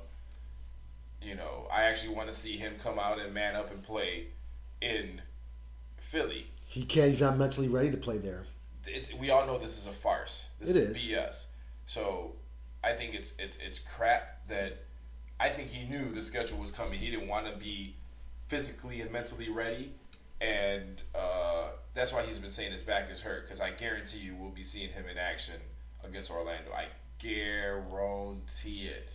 you 1.21 1.35
know, 1.35 1.67
I 1.73 1.85
actually 1.85 2.15
want 2.15 2.29
to 2.29 2.35
see 2.35 2.57
him 2.57 2.75
come 2.83 2.99
out 2.99 3.19
and 3.19 3.33
man 3.33 3.57
up 3.57 3.71
and 3.71 3.83
play 3.83 4.27
in 4.81 5.21
Philly. 6.11 6.47
He 6.67 6.85
can't. 6.85 7.09
He's 7.09 7.21
not 7.21 7.37
mentally 7.39 7.69
ready 7.69 7.91
to 7.91 7.97
play 7.97 8.19
there. 8.19 8.45
It's, 8.87 9.13
we 9.15 9.31
all 9.31 9.47
know 9.47 9.59
this 9.59 9.79
is 9.79 9.87
a 9.87 9.93
farce. 9.93 10.49
This 10.59 10.71
It 10.71 10.77
is, 10.77 10.97
is. 10.97 11.13
BS. 11.13 11.45
So 11.87 12.33
I 12.83 12.93
think 12.95 13.15
it's 13.15 13.35
it's 13.39 13.59
it's 13.65 13.79
crap 13.79 14.47
that 14.49 14.79
I 15.39 15.49
think 15.49 15.69
he 15.69 15.87
knew 15.89 16.11
the 16.11 16.23
schedule 16.23 16.59
was 16.59 16.71
coming. 16.71 16.99
He 16.99 17.11
didn't 17.11 17.29
want 17.29 17.47
to 17.47 17.57
be 17.57 17.95
physically 18.49 19.01
and 19.01 19.11
mentally 19.13 19.51
ready, 19.51 19.93
and 20.41 21.01
uh, 21.15 21.69
that's 21.95 22.13
why 22.13 22.23
he's 22.23 22.39
been 22.39 22.51
saying 22.51 22.73
his 22.73 22.83
back 22.83 23.11
is 23.11 23.21
hurt. 23.21 23.45
Because 23.45 23.61
I 23.61 23.71
guarantee 23.71 24.19
you, 24.19 24.35
we'll 24.35 24.51
be 24.51 24.63
seeing 24.65 24.91
him 24.91 25.05
in 25.11 25.19
action 25.19 25.55
against 26.05 26.31
Orlando. 26.31 26.73
I 26.73 26.87
guarantee 27.23 28.89
it. 28.89 29.15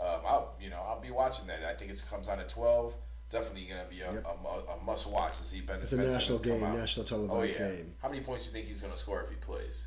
Um, 0.00 0.20
I'll 0.26 0.54
you 0.60 0.70
know 0.70 0.80
I'll 0.86 1.00
be 1.00 1.10
watching 1.10 1.46
that. 1.48 1.62
I 1.64 1.74
think 1.74 1.90
it 1.90 2.02
comes 2.10 2.28
on 2.28 2.38
at 2.40 2.48
12. 2.48 2.94
Definitely 3.30 3.64
gonna 3.68 3.84
be 3.90 4.02
a, 4.02 4.12
Yep. 4.12 4.24
a, 4.26 4.72
a 4.72 4.84
must 4.84 5.06
watch 5.08 5.36
to 5.38 5.44
see 5.44 5.60
Ben. 5.60 5.80
It's 5.80 5.92
a 5.92 5.96
national 5.96 6.42
Simmons 6.42 6.62
game, 6.62 6.72
national 6.74 7.04
Oh 7.04 7.08
televised 7.08 7.58
yeah. 7.58 7.68
game. 7.70 7.94
How 8.00 8.08
many 8.08 8.20
points 8.22 8.44
do 8.44 8.48
you 8.48 8.52
think 8.52 8.66
he's 8.66 8.80
gonna 8.80 8.96
score 8.96 9.22
if 9.22 9.30
he 9.30 9.36
plays? 9.36 9.86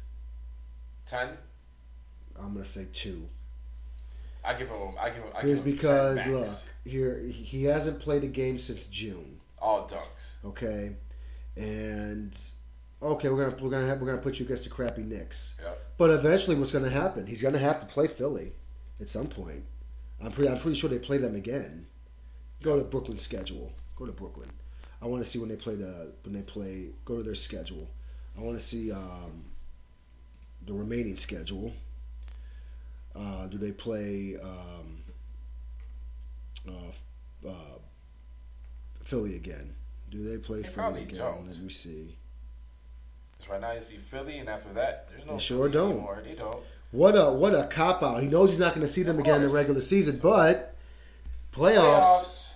Ten. 1.05 1.29
I'm 2.37 2.53
gonna 2.53 2.65
say 2.65 2.87
two. 2.91 3.27
I 4.43 4.53
give 4.53 4.69
him. 4.69 4.93
I 4.99 5.09
give 5.09 5.23
him. 5.23 5.31
I 5.35 5.41
Here's 5.41 5.59
give 5.59 5.67
him 5.67 5.73
because 5.75 6.17
10 6.19 6.33
look, 6.33 6.47
here 6.85 7.19
he- 7.19 7.31
he 7.31 7.63
hasn't 7.65 7.99
played 8.01 8.23
a 8.23 8.27
game 8.27 8.57
since 8.59 8.85
June. 8.85 9.39
all 9.61 9.87
dunks. 9.87 10.35
Okay, 10.45 10.95
and 11.57 12.37
okay, 13.01 13.29
we're 13.29 13.49
gonna 13.49 13.63
we're 13.63 13.69
gonna 13.69 13.87
have, 13.87 13.99
we're 13.99 14.07
gonna 14.07 14.21
put 14.21 14.39
you 14.39 14.45
against 14.45 14.63
the 14.63 14.69
crappy 14.69 15.03
Knicks. 15.03 15.55
Yep. 15.63 15.79
But 15.97 16.09
eventually, 16.11 16.55
what's 16.55 16.71
gonna 16.71 16.89
happen? 16.89 17.25
He's 17.25 17.41
gonna 17.41 17.57
have 17.59 17.79
to 17.81 17.85
play 17.85 18.07
Philly 18.07 18.53
at 18.99 19.09
some 19.09 19.27
point. 19.27 19.63
I'm 20.21 20.31
pretty 20.31 20.49
I'm 20.51 20.59
pretty 20.59 20.77
sure 20.77 20.89
they 20.89 20.99
play 20.99 21.17
them 21.17 21.35
again. 21.35 21.85
Go 22.61 22.77
to 22.77 22.83
Brooklyn 22.83 23.17
schedule. 23.17 23.71
Go 23.95 24.05
to 24.05 24.11
Brooklyn. 24.11 24.49
I 25.01 25.07
want 25.07 25.23
to 25.23 25.29
see 25.29 25.39
when 25.39 25.49
they 25.49 25.55
play 25.55 25.75
the 25.75 26.11
when 26.23 26.33
they 26.33 26.41
play. 26.41 26.89
Go 27.05 27.17
to 27.17 27.23
their 27.23 27.35
schedule. 27.35 27.87
I 28.37 28.41
want 28.41 28.57
to 28.57 28.63
see 28.63 28.91
um, 28.91 29.45
the 30.65 30.73
remaining 30.73 31.15
schedule. 31.15 31.73
Uh, 33.15 33.47
do 33.47 33.57
they 33.57 33.71
play 33.71 34.37
um, 34.41 35.03
uh, 36.67 37.47
uh, 37.47 37.77
Philly 39.03 39.35
again? 39.35 39.73
Do 40.11 40.23
they 40.23 40.37
play 40.37 40.61
They 40.61 40.69
Philly 40.69 41.03
again? 41.03 41.17
don't. 41.17 41.45
Let 41.47 41.59
me 41.59 41.69
see. 41.69 42.15
'Cause 43.39 43.49
right 43.49 43.61
now 43.61 43.71
you 43.71 43.81
see 43.81 43.97
Philly, 43.97 44.37
and 44.39 44.49
after 44.49 44.73
that, 44.73 45.07
there's 45.09 45.25
no 45.25 45.33
They 45.33 45.39
sure 45.39 45.57
Philly 45.69 45.71
don't. 45.71 45.91
anymore. 45.91 46.21
They 46.23 46.35
don't. 46.35 46.63
What 46.91 47.11
a 47.15 47.31
what 47.31 47.53
a 47.55 47.67
cop 47.67 48.03
out. 48.03 48.21
He 48.21 48.27
knows 48.27 48.49
he's 48.49 48.59
not 48.59 48.73
going 48.75 48.85
to 48.85 48.91
see 48.91 49.03
them 49.03 49.17
Of 49.17 49.21
again 49.21 49.41
in 49.41 49.47
the 49.47 49.53
regular 49.53 49.79
season, 49.81 50.17
but 50.21 50.75
playoffs, 51.53 51.73
Playoffs. 51.75 52.53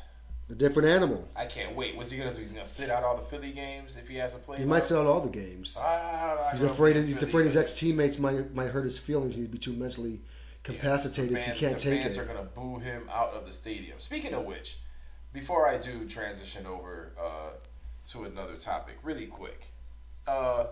a 0.50 0.56
different 0.56 0.90
animal. 0.90 1.28
I 1.36 1.46
can't 1.46 1.76
wait. 1.76 1.96
What's 1.96 2.12
he 2.12 2.18
gonna 2.18 2.34
do? 2.34 2.40
He's 2.40 2.52
gonna 2.52 2.66
sit 2.66 2.90
out 2.90 3.04
all 3.04 3.16
the 3.18 3.24
Philly 3.26 3.52
games 3.52 3.96
if 3.98 4.08
he 4.08 4.16
has 4.18 4.34
to 4.34 4.40
play. 4.40 4.58
He 4.58 4.66
might 4.66 4.84
sit 4.84 4.98
out 4.98 5.06
all 5.08 5.22
the 5.22 5.30
games. 5.30 5.78
Ah, 5.80 6.48
I 6.48 6.52
He's 6.52 6.64
afraid 6.64 6.96
he's 6.96 7.16
Philly 7.16 7.28
afraid 7.30 7.46
his 7.46 7.58
ex 7.58 7.74
teammates 7.74 8.20
might 8.20 8.54
might 8.54 8.70
hurt 8.70 8.84
his 8.84 8.98
feelings. 9.00 9.36
He'd 9.36 9.52
be 9.52 9.58
too 9.58 9.74
mentally 9.74 10.20
capacitated. 10.64 11.32
Yeah, 11.32 11.46
the 11.46 11.52
he 11.52 11.60
can't 11.60 11.74
the 11.78 11.80
take 11.80 12.02
fans 12.02 12.18
it. 12.18 12.22
are 12.22 12.26
gonna 12.26 12.44
boo 12.44 12.80
him 12.80 13.10
out 13.12 13.34
of 13.34 13.46
the 13.46 13.52
stadium. 13.54 14.00
Speaking 14.00 14.34
of 14.34 14.46
which, 14.46 14.78
before 15.32 15.68
I 15.68 15.78
do 15.78 16.08
transition 16.08 16.66
over 16.66 17.12
uh, 17.20 17.50
to 18.10 18.24
another 18.26 18.56
topic, 18.58 18.98
really 19.04 19.26
quick, 19.28 19.68
uh, 20.28 20.66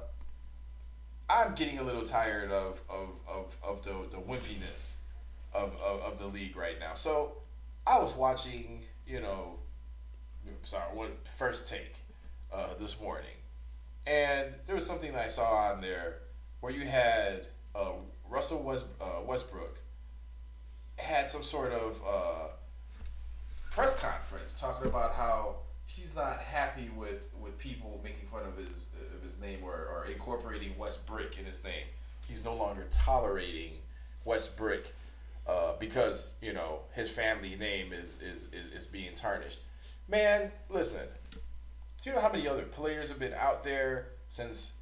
I'm 1.30 1.56
getting 1.56 1.80
a 1.80 1.84
little 1.84 2.04
tired 2.04 2.52
of 2.52 2.82
of, 2.90 3.10
of, 3.28 3.56
of 3.64 3.84
the 3.84 3.94
the 4.16 4.22
wimpiness 4.22 4.98
of, 5.54 5.74
of 5.82 6.02
of 6.02 6.20
the 6.20 6.28
league 6.28 6.56
right 6.56 6.80
now. 6.80 6.94
So 6.94 7.34
I 7.86 8.00
was 8.00 8.14
watching, 8.14 8.84
you 9.08 9.22
know, 9.22 9.60
sorry, 10.64 10.94
what 10.94 11.12
first 11.38 11.68
take 11.68 11.96
uh, 12.54 12.74
this 12.80 13.00
morning, 13.02 13.38
and 14.06 14.56
there 14.66 14.76
was 14.76 14.86
something 14.86 15.12
that 15.14 15.26
I 15.26 15.28
saw 15.28 15.72
on 15.72 15.82
there 15.82 16.20
where 16.60 16.72
you 16.72 16.86
had 16.86 17.48
uh, 17.76 17.92
Russell 18.30 18.64
West, 18.64 18.86
uh, 19.00 19.22
Westbrook 19.26 19.78
had 20.98 21.30
some 21.30 21.44
sort 21.44 21.72
of 21.72 22.02
uh, 22.08 22.48
press 23.72 23.96
conference 23.96 24.54
talking 24.54 24.88
about 24.88 25.14
how 25.14 25.56
he's 25.96 26.16
not 26.16 26.40
happy 26.40 26.90
with, 26.96 27.22
with 27.42 27.58
people 27.58 28.00
making 28.04 28.28
fun 28.32 28.44
of 28.46 28.58
his 28.58 28.90
of 29.16 29.22
his 29.22 29.40
name 29.40 29.60
or, 29.64 29.74
or 29.74 30.06
incorporating 30.12 30.78
West 30.78 31.06
Brick 31.06 31.38
in 31.38 31.46
his 31.46 31.64
name. 31.64 31.86
He's 32.28 32.46
no 32.46 32.56
longer 32.56 32.86
tolerating 32.92 33.74
West 34.24 34.56
Brick 34.56 34.94
uh, 35.48 35.74
because 35.80 36.34
you 36.42 36.54
know 36.54 36.80
his 36.94 37.10
family 37.10 37.56
name 37.56 37.92
is, 37.94 38.18
is, 38.22 38.48
is, 38.54 38.68
is 38.68 38.86
being 38.86 39.16
tarnished. 39.16 39.60
Man, 40.08 40.52
listen. 40.70 41.08
Do 41.32 42.10
you 42.10 42.16
know 42.16 42.22
how 42.22 42.32
many 42.32 42.48
other 42.48 42.64
players 42.64 43.10
have 43.10 43.20
been 43.20 43.34
out 43.34 43.64
there 43.64 44.08
since 44.30 44.74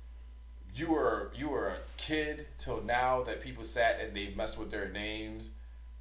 you 0.75 0.91
were 0.91 1.31
you 1.35 1.49
were 1.49 1.69
a 1.69 1.77
kid 1.97 2.47
till 2.57 2.81
now 2.83 3.23
that 3.23 3.41
people 3.41 3.63
sat 3.63 3.99
and 3.99 4.15
they 4.15 4.33
messed 4.35 4.57
with 4.57 4.69
their 4.69 4.89
names? 4.89 5.51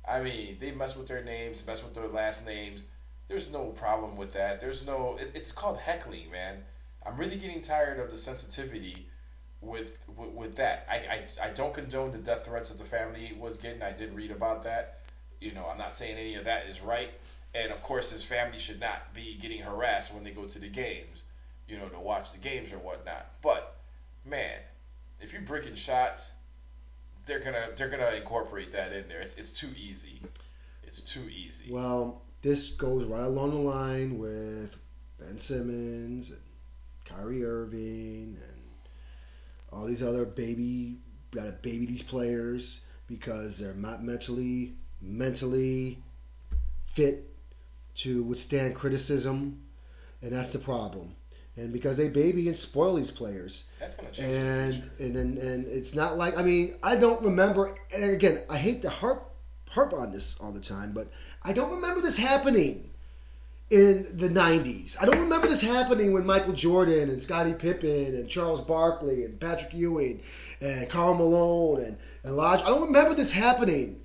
I 0.07 0.21
mean, 0.21 0.57
they 0.61 0.71
mess 0.71 0.97
with 0.97 1.09
their 1.09 1.25
names, 1.25 1.67
mess 1.67 1.83
with 1.83 1.95
their 1.95 2.09
last 2.09 2.47
names. 2.47 2.83
There's 3.29 3.51
no 3.51 3.67
problem 3.67 4.17
with 4.17 4.33
that. 4.33 4.61
There's 4.61 4.85
no. 4.87 5.17
It, 5.21 5.33
it's 5.35 5.53
called 5.53 5.79
heckling, 5.79 6.31
man. 6.31 6.65
I'm 7.05 7.17
really 7.17 7.37
getting 7.37 7.61
tired 7.61 8.01
of 8.01 8.11
the 8.11 8.17
sensitivity 8.17 9.07
with 9.61 9.99
with, 10.17 10.31
with 10.31 10.57
that. 10.57 10.87
I, 10.91 10.97
I 10.97 11.49
I 11.49 11.51
don't 11.51 11.75
condone 11.75 12.11
the 12.11 12.19
death 12.19 12.47
threats 12.47 12.71
that 12.71 12.79
the 12.79 12.85
family 12.85 13.37
was 13.39 13.59
getting. 13.59 13.83
I 13.83 13.93
did 13.93 14.15
read 14.15 14.31
about 14.31 14.65
that. 14.65 15.01
You 15.41 15.53
know, 15.53 15.67
I'm 15.67 15.79
not 15.79 15.95
saying 15.95 16.17
any 16.17 16.35
of 16.35 16.47
that 16.47 16.67
is 16.67 16.81
right. 16.81 17.11
And 17.55 17.71
of 17.71 17.83
course, 17.83 18.11
his 18.11 18.25
family 18.25 18.59
should 18.59 18.81
not 18.81 19.15
be 19.15 19.37
getting 19.41 19.61
harassed 19.61 20.13
when 20.13 20.25
they 20.25 20.31
go 20.31 20.47
to 20.47 20.59
the 20.59 20.69
games. 20.69 21.25
You 21.69 21.77
know, 21.77 21.89
to 21.89 22.01
watch 22.01 22.33
the 22.33 22.39
games 22.39 22.73
or 22.73 22.79
whatnot. 22.79 23.27
But 23.43 23.77
man, 24.25 24.59
if 25.21 25.33
you're 25.35 25.43
bricking 25.43 25.75
shots, 25.75 26.33
they're 27.27 27.41
gonna 27.41 27.69
they're 27.77 27.91
gonna 27.91 28.13
incorporate 28.13 28.73
that 28.73 28.93
in 28.93 29.07
there. 29.09 29.21
It's 29.21 29.35
it's 29.35 29.51
too 29.51 29.71
easy. 29.77 30.21
It's 30.83 31.03
too 31.03 31.29
easy. 31.29 31.71
Well, 31.71 32.23
this 32.43 32.71
goes 32.71 33.05
right 33.05 33.25
along 33.25 33.51
the 33.51 33.57
line 33.57 34.19
with 34.19 34.77
Ben 35.19 35.39
Simmons 35.39 36.31
and 36.31 36.41
Kyrie 37.05 37.45
Irving 37.45 38.37
and 38.41 38.63
all 39.73 39.87
these 39.87 40.03
other 40.03 40.25
baby 40.25 40.99
got 41.31 41.45
to 41.45 41.53
baby 41.53 41.87
these 41.87 42.03
players 42.03 42.81
because 43.07 43.59
they're 43.59 43.75
not 43.75 44.03
mentally 44.03 44.75
mentally 45.01 45.99
fit 46.87 47.25
to 47.95 48.23
withstand 48.23 48.75
criticism, 48.75 49.61
and 50.23 50.33
that's 50.33 50.51
the 50.51 50.59
problem. 50.59 51.15
And 51.57 51.73
because 51.73 51.97
they 51.97 52.09
baby 52.09 52.47
and 52.47 52.57
spoil 52.57 52.95
these 52.95 53.11
players, 53.11 53.65
That's 53.81 53.97
gonna 53.97 54.13
change 54.13 54.29
in 54.29 54.33
the 54.33 55.05
and 55.05 55.17
and 55.17 55.17
and, 55.17 55.39
and 55.39 55.67
it's 55.67 55.95
not 55.95 56.17
like 56.17 56.39
I 56.39 56.43
mean 56.43 56.77
I 56.83 56.95
don't 56.95 57.21
remember. 57.23 57.75
And 57.93 58.05
again, 58.05 58.43
I 58.49 58.57
hate 58.57 58.83
to 58.83 58.91
harp 58.91 59.35
harp 59.69 59.93
on 59.93 60.13
this 60.13 60.39
all 60.41 60.53
the 60.53 60.61
time, 60.61 60.93
but 60.93 61.11
I 61.43 61.53
don't 61.53 61.71
remember 61.71 62.01
this 62.01 62.17
happening 62.17 62.89
in 63.71 64.17
the 64.17 64.29
90s. 64.29 64.97
I 65.01 65.05
don't 65.05 65.21
remember 65.21 65.47
this 65.47 65.61
happening 65.61 66.13
when 66.13 66.25
Michael 66.25 66.55
Jordan 66.55 67.11
and 67.11 67.23
Scottie 67.23 67.53
Pippen 67.53 68.17
and 68.17 68.29
Charles 68.29 68.63
Barkley 68.63 69.25
and 69.25 69.39
Patrick 69.39 69.73
Ewing 69.75 70.21
and 70.61 70.89
Karl 70.89 71.15
Malone 71.15 71.83
and 71.83 71.99
and 72.25 72.37
Lodge. 72.37 72.61
I 72.63 72.69
don't 72.69 72.87
remember 72.87 73.15
this 73.15 73.31
happening. 73.31 74.01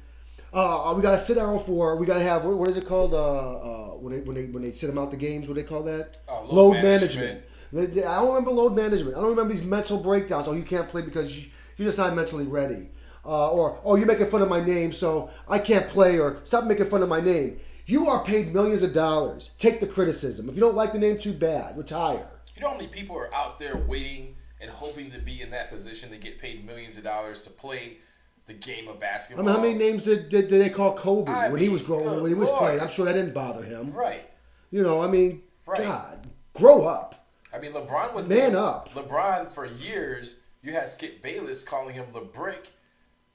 Uh, 0.53 0.93
we 0.95 1.01
gotta 1.01 1.19
sit 1.19 1.35
down 1.35 1.59
for. 1.59 1.95
We 1.95 2.05
gotta 2.05 2.23
have. 2.23 2.45
What, 2.45 2.57
what 2.57 2.69
is 2.69 2.77
it 2.77 2.85
called? 2.85 3.13
Uh, 3.13 3.17
uh, 3.17 3.87
when 3.95 4.13
they 4.13 4.19
when 4.19 4.35
they 4.35 4.45
when 4.45 4.61
they 4.61 4.71
sit 4.71 4.87
them 4.87 4.99
out 4.99 5.09
the 5.09 5.17
games. 5.17 5.47
What 5.47 5.55
do 5.55 5.61
they 5.61 5.67
call 5.67 5.83
that? 5.83 6.17
Uh, 6.29 6.43
load 6.43 6.73
management. 6.73 7.43
I 7.75 7.85
don't 7.85 8.27
remember 8.27 8.51
load 8.51 8.75
management. 8.75 9.17
I 9.17 9.19
don't 9.21 9.31
remember 9.31 9.51
these 9.51 9.63
mental 9.63 9.97
breakdowns. 9.97 10.47
Oh, 10.47 10.53
you 10.53 10.63
can't 10.63 10.87
play 10.89 11.01
because 11.01 11.35
you, 11.35 11.49
you're 11.77 11.87
just 11.87 11.97
not 11.97 12.15
mentally 12.15 12.45
ready. 12.45 12.89
Uh, 13.25 13.51
or, 13.51 13.79
oh, 13.85 13.95
you're 13.95 14.05
making 14.05 14.29
fun 14.29 14.41
of 14.41 14.49
my 14.49 14.63
name, 14.63 14.91
so 14.91 15.29
I 15.47 15.57
can't 15.59 15.87
play. 15.87 16.19
Or 16.19 16.37
stop 16.43 16.65
making 16.65 16.87
fun 16.87 17.03
of 17.03 17.09
my 17.09 17.21
name. 17.21 17.59
You 17.85 18.09
are 18.09 18.23
paid 18.23 18.53
millions 18.53 18.83
of 18.83 18.93
dollars. 18.93 19.51
Take 19.59 19.79
the 19.79 19.87
criticism. 19.87 20.49
If 20.49 20.55
you 20.55 20.61
don't 20.61 20.75
like 20.75 20.93
the 20.93 20.99
name, 20.99 21.17
too 21.17 21.33
bad. 21.33 21.77
Retire. 21.77 22.25
You 22.55 22.61
know 22.61 22.69
how 22.69 22.75
many 22.77 22.87
people 22.87 23.17
are 23.17 23.33
out 23.33 23.59
there 23.59 23.77
waiting 23.87 24.35
and 24.61 24.69
hoping 24.69 25.09
to 25.11 25.19
be 25.19 25.41
in 25.41 25.49
that 25.51 25.69
position 25.69 26.09
to 26.11 26.17
get 26.17 26.39
paid 26.39 26.65
millions 26.65 26.97
of 26.97 27.03
dollars 27.03 27.41
to 27.43 27.49
play 27.49 27.97
the 28.45 28.53
game 28.53 28.87
of 28.87 28.99
basketball. 28.99 29.45
I 29.45 29.47
mean, 29.47 29.55
how 29.55 29.61
many 29.61 29.77
names 29.77 30.03
did, 30.05 30.29
did, 30.29 30.47
did 30.49 30.61
they 30.61 30.69
call 30.69 30.93
Kobe 30.95 31.31
I 31.31 31.49
when 31.49 31.61
he 31.61 31.69
was 31.69 31.81
growing, 31.81 32.21
when 32.21 32.27
he 32.31 32.35
was 32.35 32.49
Lord. 32.49 32.59
playing? 32.59 32.79
I'm 32.81 32.89
sure 32.89 33.05
that 33.05 33.13
didn't 33.13 33.33
bother 33.33 33.63
him. 33.63 33.91
Right. 33.93 34.29
You 34.71 34.83
know, 34.83 35.01
I 35.01 35.07
mean, 35.07 35.41
Right. 35.65 35.79
God. 35.81 36.27
Grow 36.53 36.83
up. 36.83 37.25
I 37.53 37.59
mean, 37.59 37.71
LeBron 37.71 38.13
was 38.13 38.27
Man 38.27 38.51
being- 38.51 38.55
up. 38.55 38.93
LeBron 38.93 39.51
for 39.53 39.65
years. 39.65 40.37
You 40.61 40.73
had 40.73 40.89
Skip 40.89 41.21
Bayless 41.21 41.63
calling 41.63 41.95
him 41.95 42.05
LeBrick. 42.13 42.69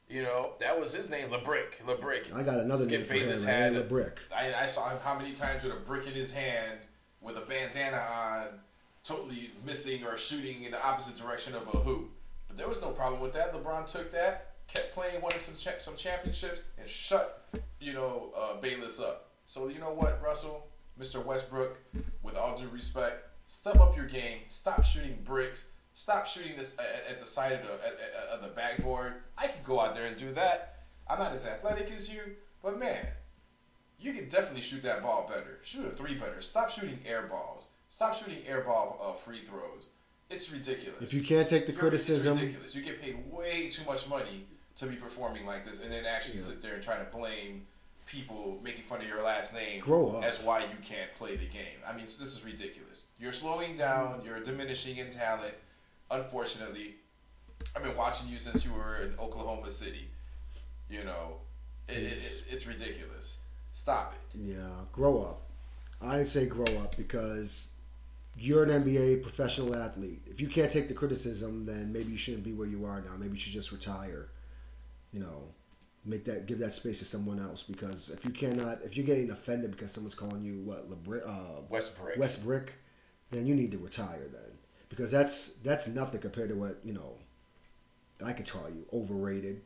You 0.08 0.22
know 0.22 0.52
that 0.60 0.78
was 0.78 0.92
his 0.92 1.10
name, 1.10 1.28
LeBrick. 1.28 1.82
LeBrick. 1.86 2.34
I 2.34 2.42
got 2.42 2.58
another 2.58 2.84
Skip 2.84 3.00
name 3.00 3.06
for 3.08 3.14
him. 3.14 3.46
had 3.46 3.72
Had 3.72 3.76
a 3.76 3.84
brick. 3.84 4.20
I, 4.34 4.54
I 4.54 4.66
saw 4.66 4.88
him 4.88 4.98
how 5.04 5.18
many 5.18 5.32
times 5.34 5.64
with 5.64 5.72
a 5.72 5.76
brick 5.76 6.06
in 6.06 6.14
his 6.14 6.32
hand, 6.32 6.78
with 7.20 7.36
a 7.36 7.42
bandana 7.42 7.98
on, 7.98 8.46
totally 9.04 9.50
missing 9.66 10.04
or 10.04 10.16
shooting 10.16 10.64
in 10.64 10.70
the 10.70 10.82
opposite 10.82 11.18
direction 11.18 11.54
of 11.54 11.62
a 11.74 11.78
hoop. 11.78 12.10
But 12.46 12.56
there 12.56 12.68
was 12.68 12.80
no 12.80 12.90
problem 12.90 13.20
with 13.20 13.34
that. 13.34 13.52
LeBron 13.52 13.90
took 13.90 14.10
that, 14.12 14.52
kept 14.66 14.94
playing, 14.94 15.20
won 15.20 15.32
some 15.40 15.54
cha- 15.54 15.78
some 15.78 15.94
championships, 15.94 16.62
and 16.78 16.88
shut 16.88 17.44
you 17.78 17.92
know 17.92 18.30
uh, 18.36 18.60
Bayless 18.60 19.00
up. 19.00 19.26
So 19.44 19.68
you 19.68 19.78
know 19.78 19.92
what, 19.92 20.22
Russell, 20.22 20.66
Mr. 20.98 21.22
Westbrook, 21.22 21.78
with 22.22 22.36
all 22.36 22.56
due 22.56 22.68
respect, 22.68 23.26
step 23.44 23.78
up 23.78 23.94
your 23.94 24.06
game. 24.06 24.38
Stop 24.48 24.84
shooting 24.84 25.18
bricks. 25.24 25.64
Stop 25.98 26.26
shooting 26.26 26.54
this 26.56 26.76
at, 26.78 27.10
at 27.10 27.18
the 27.18 27.26
side 27.26 27.54
of 27.54 27.62
the 27.66 27.72
at, 27.84 27.98
at, 28.34 28.40
the 28.40 28.46
backboard. 28.46 29.14
I 29.36 29.48
could 29.48 29.64
go 29.64 29.80
out 29.80 29.96
there 29.96 30.06
and 30.06 30.16
do 30.16 30.30
that. 30.34 30.76
I'm 31.10 31.18
not 31.18 31.32
as 31.32 31.44
athletic 31.44 31.90
as 31.90 32.08
you, 32.08 32.20
but 32.62 32.78
man, 32.78 33.04
you 33.98 34.12
can 34.12 34.28
definitely 34.28 34.60
shoot 34.60 34.80
that 34.84 35.02
ball 35.02 35.26
better. 35.28 35.58
Shoot 35.64 35.86
a 35.86 35.90
three 35.90 36.14
better. 36.14 36.40
Stop 36.40 36.70
shooting 36.70 37.00
air 37.04 37.22
balls. 37.22 37.66
Stop 37.88 38.14
shooting 38.14 38.38
air 38.46 38.60
ball 38.60 38.96
uh, 39.02 39.14
free 39.14 39.42
throws. 39.42 39.88
It's 40.30 40.52
ridiculous. 40.52 41.02
If 41.02 41.14
you 41.14 41.22
can't 41.24 41.48
take 41.48 41.66
the 41.66 41.72
You're- 41.72 41.80
criticism, 41.80 42.30
It's 42.30 42.40
ridiculous. 42.42 42.76
You 42.76 42.82
get 42.82 43.02
paid 43.02 43.18
way 43.32 43.68
too 43.68 43.82
much 43.84 44.08
money 44.08 44.46
to 44.76 44.86
be 44.86 44.94
performing 44.94 45.46
like 45.46 45.64
this, 45.66 45.82
and 45.82 45.90
then 45.90 46.06
actually 46.06 46.34
Yeah. 46.34 46.44
sit 46.44 46.62
there 46.62 46.74
and 46.74 46.82
try 46.82 46.96
to 46.96 47.04
blame 47.10 47.66
people 48.06 48.60
making 48.62 48.84
fun 48.84 49.00
of 49.00 49.08
your 49.08 49.20
last 49.22 49.52
name 49.52 49.80
Grow 49.80 50.10
up. 50.10 50.22
as 50.22 50.38
why 50.40 50.60
you 50.60 50.76
can't 50.80 51.10
play 51.14 51.34
the 51.34 51.46
game. 51.46 51.80
I 51.84 51.92
mean, 51.92 52.04
this 52.04 52.20
is 52.20 52.44
ridiculous. 52.44 53.06
You're 53.18 53.32
slowing 53.32 53.76
down. 53.76 54.22
You're 54.24 54.38
diminishing 54.38 54.98
in 54.98 55.10
talent. 55.10 55.54
Unfortunately, 56.10 56.96
I've 57.76 57.82
been 57.82 57.96
watching 57.96 58.28
you 58.28 58.38
since 58.38 58.64
you 58.64 58.72
were 58.72 58.96
in 59.02 59.14
Oklahoma 59.18 59.70
City. 59.70 60.08
You 60.88 61.04
know, 61.04 61.36
it, 61.88 61.98
it, 61.98 62.12
it, 62.12 62.44
it's 62.50 62.66
ridiculous. 62.66 63.36
Stop 63.72 64.14
it. 64.14 64.38
yeah, 64.40 64.70
grow 64.92 65.20
up. 65.20 65.42
I 66.00 66.22
say 66.22 66.46
grow 66.46 66.64
up 66.82 66.96
because 66.96 67.72
you're 68.36 68.64
an 68.64 68.84
NBA 68.84 69.22
professional 69.22 69.74
athlete. 69.74 70.22
If 70.26 70.40
you 70.40 70.48
can't 70.48 70.70
take 70.70 70.88
the 70.88 70.94
criticism, 70.94 71.66
then 71.66 71.92
maybe 71.92 72.12
you 72.12 72.18
shouldn't 72.18 72.44
be 72.44 72.52
where 72.52 72.68
you 72.68 72.84
are 72.84 73.00
now. 73.00 73.16
Maybe 73.16 73.34
you 73.34 73.40
should 73.40 73.52
just 73.52 73.72
retire. 73.72 74.28
You 75.12 75.20
know, 75.20 75.42
make 76.04 76.24
that 76.24 76.46
give 76.46 76.58
that 76.60 76.72
space 76.72 76.98
to 77.00 77.04
someone 77.04 77.38
else 77.38 77.62
because 77.62 78.10
if 78.10 78.24
you 78.24 78.30
cannot, 78.30 78.78
if 78.82 78.96
you're 78.96 79.06
getting 79.06 79.30
offended 79.30 79.72
because 79.72 79.92
someone's 79.92 80.14
calling 80.14 80.42
you 80.42 80.60
what 80.60 80.88
Lebri- 80.88 81.26
uh, 81.26 81.60
Westbrook. 81.68 82.16
West 82.16 82.44
Brick, 82.44 82.74
then 83.30 83.46
you 83.46 83.54
need 83.54 83.72
to 83.72 83.78
retire 83.78 84.28
then 84.32 84.57
because 84.88 85.10
that's 85.10 85.48
that's 85.64 85.88
nothing 85.88 86.20
compared 86.20 86.48
to 86.50 86.54
what 86.54 86.78
you 86.84 86.92
know. 86.92 87.14
I 88.24 88.32
could 88.32 88.46
tell 88.46 88.68
you 88.68 88.84
overrated, 88.92 89.60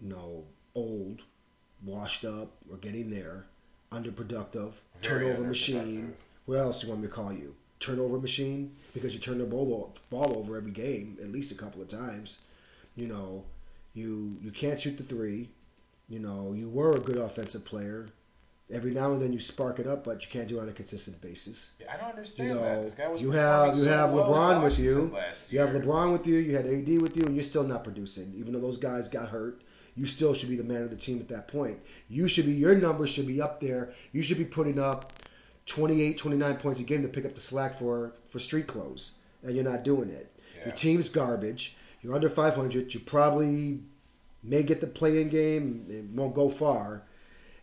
you 0.00 0.08
know, 0.10 0.44
old, 0.74 1.22
washed 1.84 2.24
up, 2.24 2.52
or 2.70 2.76
getting 2.76 3.08
there, 3.08 3.46
underproductive, 3.90 4.72
Very 5.00 5.24
turnover 5.24 5.42
underproductive. 5.44 5.48
machine. 5.48 6.14
What 6.46 6.58
else 6.58 6.80
do 6.80 6.86
you 6.86 6.92
want 6.92 7.02
me 7.02 7.08
to 7.08 7.14
call 7.14 7.32
you? 7.32 7.54
Turnover 7.80 8.18
machine 8.18 8.76
because 8.94 9.14
you 9.14 9.20
turn 9.20 9.38
the 9.38 9.44
ball 9.44 9.94
ball 10.10 10.36
over 10.36 10.56
every 10.56 10.70
game 10.70 11.18
at 11.22 11.32
least 11.32 11.50
a 11.50 11.54
couple 11.54 11.80
of 11.82 11.88
times. 11.88 12.38
You 12.94 13.06
know, 13.08 13.44
you 13.94 14.36
you 14.42 14.50
can't 14.50 14.78
shoot 14.80 14.96
the 14.98 15.02
three. 15.04 15.48
You 16.08 16.18
know, 16.18 16.52
you 16.52 16.68
were 16.68 16.96
a 16.96 17.00
good 17.00 17.16
offensive 17.16 17.64
player. 17.64 18.08
Every 18.72 18.92
now 18.92 19.12
and 19.12 19.20
then 19.20 19.32
you 19.32 19.38
spark 19.38 19.78
it 19.78 19.86
up, 19.86 20.02
but 20.02 20.24
you 20.24 20.30
can't 20.30 20.48
do 20.48 20.58
it 20.58 20.62
on 20.62 20.68
a 20.68 20.72
consistent 20.72 21.20
basis. 21.20 21.72
Yeah, 21.78 21.92
I 21.92 21.98
don't 21.98 22.10
understand 22.10 22.48
You 22.48 22.54
know, 22.54 22.62
that. 22.62 22.82
This 22.82 22.94
guy 22.94 23.06
was 23.08 23.20
you 23.20 23.30
have 23.32 23.76
you 23.76 23.84
so 23.84 23.90
have 23.90 24.12
well 24.12 24.30
LeBron 24.30 24.64
with 24.64 24.78
you. 24.78 25.14
You 25.50 25.58
have. 25.60 25.70
LeBron 25.70 26.12
with 26.12 26.26
you. 26.26 26.36
You 26.36 26.56
had 26.56 26.66
AD 26.66 27.00
with 27.00 27.16
you, 27.16 27.24
and 27.24 27.34
you're 27.34 27.44
still 27.44 27.64
not 27.64 27.84
producing. 27.84 28.32
Even 28.36 28.52
though 28.52 28.60
those 28.60 28.78
guys 28.78 29.08
got 29.08 29.28
hurt, 29.28 29.62
you 29.94 30.06
still 30.06 30.32
should 30.32 30.48
be 30.48 30.56
the 30.56 30.64
man 30.64 30.82
of 30.82 30.90
the 30.90 30.96
team 30.96 31.20
at 31.20 31.28
that 31.28 31.48
point. 31.48 31.78
You 32.08 32.28
should 32.28 32.46
be 32.46 32.52
your 32.52 32.74
numbers 32.74 33.10
should 33.10 33.26
be 33.26 33.42
up 33.42 33.60
there. 33.60 33.92
You 34.12 34.22
should 34.22 34.38
be 34.38 34.44
putting 34.44 34.78
up 34.78 35.12
28, 35.66 36.16
29 36.16 36.56
points 36.56 36.80
a 36.80 36.82
game 36.82 37.02
to 37.02 37.08
pick 37.08 37.26
up 37.26 37.34
the 37.34 37.40
slack 37.40 37.78
for 37.78 38.14
for 38.28 38.38
street 38.38 38.66
clothes, 38.66 39.12
and 39.42 39.54
you're 39.54 39.64
not 39.64 39.84
doing 39.84 40.08
it. 40.08 40.34
Yeah. 40.56 40.66
Your 40.66 40.74
team's 40.74 41.08
garbage. 41.08 41.76
You're 42.00 42.14
under 42.14 42.28
500. 42.28 42.94
You 42.94 43.00
probably 43.00 43.80
may 44.42 44.62
get 44.62 44.80
the 44.80 44.86
play-in 44.86 45.28
game. 45.28 45.86
It 45.88 46.04
won't 46.16 46.34
go 46.34 46.48
far, 46.48 47.02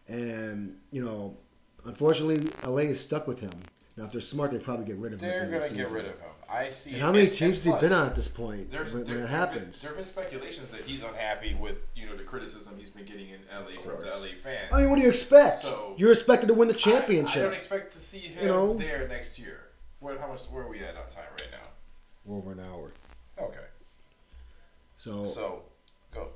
and 0.10 0.78
you 0.92 1.04
know, 1.04 1.38
unfortunately, 1.86 2.52
LA 2.66 2.90
is 2.90 3.00
stuck 3.00 3.28
with 3.28 3.40
him. 3.40 3.52
Now, 3.98 4.06
if 4.06 4.12
they're 4.14 4.22
smart, 4.22 4.52
they 4.52 4.60
probably 4.60 4.86
get 4.86 4.96
rid 4.98 5.12
of 5.14 5.20
him. 5.20 5.30
They're 5.30 5.42
at 5.42 5.50
the 5.50 5.56
end 5.58 5.70
gonna 5.70 5.84
get 5.84 5.92
rid 5.92 6.06
of 6.06 6.18
him. 6.20 6.30
I 6.50 6.70
see. 6.70 6.94
And 6.94 7.02
how 7.02 7.12
many 7.12 7.26
teams 7.28 7.64
has 7.64 7.66
he 7.66 7.72
been 7.80 7.92
on 7.94 8.08
at 8.08 8.16
this 8.16 8.28
point 8.30 8.72
There's, 8.72 8.94
when, 8.94 9.04
there, 9.04 9.16
when 9.16 9.26
it 9.26 9.28
there 9.28 9.38
have 9.38 9.50
been- 9.52 9.60
happens? 9.60 9.82
there 9.82 9.92
have 9.92 9.98
been 9.98 10.06
speculations 10.06 10.72
that 10.72 10.82
he's 10.82 11.04
unhappy 11.04 11.54
with 11.54 11.84
you 11.96 12.08
know 12.08 12.16
the 12.16 12.24
criticism 12.24 12.76
he's 12.78 12.90
been 12.90 13.06
getting 13.06 13.30
in 13.30 13.40
LA 13.52 13.80
from 13.82 14.00
the. 14.04 14.08
LA 14.10 14.28
fans. 14.42 14.70
I 14.72 14.80
mean, 14.82 14.90
what 14.90 14.96
do 14.96 15.02
you 15.04 15.10
expect? 15.10 15.58
So- 15.58 15.96
You're 15.98 16.12
expected 16.12 16.48
to 16.48 16.54
win 16.54 16.68
the 16.70 16.74
championship. 16.74 17.42
I, 17.42 17.46
don't 17.46 17.54
expect 17.54 17.92
to 17.94 18.00
see 18.00 18.20
him 18.20 18.44
You 18.44 18.48
know? 18.50 18.74
there 18.76 19.08
next 19.08 19.38
year. 19.38 19.60
Where, 20.00 20.18
how 20.18 20.28
much? 20.30 20.46
Where 20.46 20.64
are 20.64 20.70
we 20.70 20.80
at 20.80 20.96
on 20.96 21.08
time 21.10 21.26
right 21.32 21.50
now? 21.52 21.70
We're 22.26 22.38
over 22.38 22.52
an 22.54 22.62
hour. 22.62 22.94
Okay. 23.38 23.60
So, 24.98 25.26
So, 25.26 25.64
go. 26.14 26.30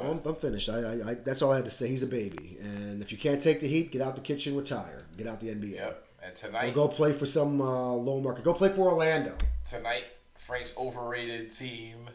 I'm. 0.00 0.20
I'm 0.24 0.34
finished. 0.34 0.68
I, 0.68 0.78
I, 0.78 1.10
I, 1.10 1.14
that's 1.14 1.42
all 1.42 1.52
I 1.52 1.56
had 1.56 1.64
to 1.64 1.70
say. 1.70 1.88
He's 1.88 2.02
a 2.02 2.06
baby, 2.06 2.58
and 2.60 3.02
if 3.02 3.12
you 3.12 3.18
can't 3.18 3.40
take 3.40 3.60
the 3.60 3.68
heat, 3.68 3.92
get 3.92 4.02
out 4.02 4.14
the 4.16 4.22
kitchen, 4.22 4.56
retire, 4.56 5.02
get 5.16 5.26
out 5.26 5.40
the 5.40 5.48
NBA, 5.48 5.74
Yep. 5.74 6.06
And 6.22 6.32
or 6.32 6.36
tonight, 6.36 6.74
go 6.74 6.88
play 6.88 7.12
for 7.12 7.26
some 7.26 7.60
uh, 7.60 7.92
low 7.92 8.20
market. 8.20 8.44
Go 8.44 8.54
play 8.54 8.70
for 8.70 8.90
Orlando. 8.90 9.36
tonight, 9.66 10.04
Frank's 10.38 10.72
overrated 10.76 11.50
team, 11.50 12.08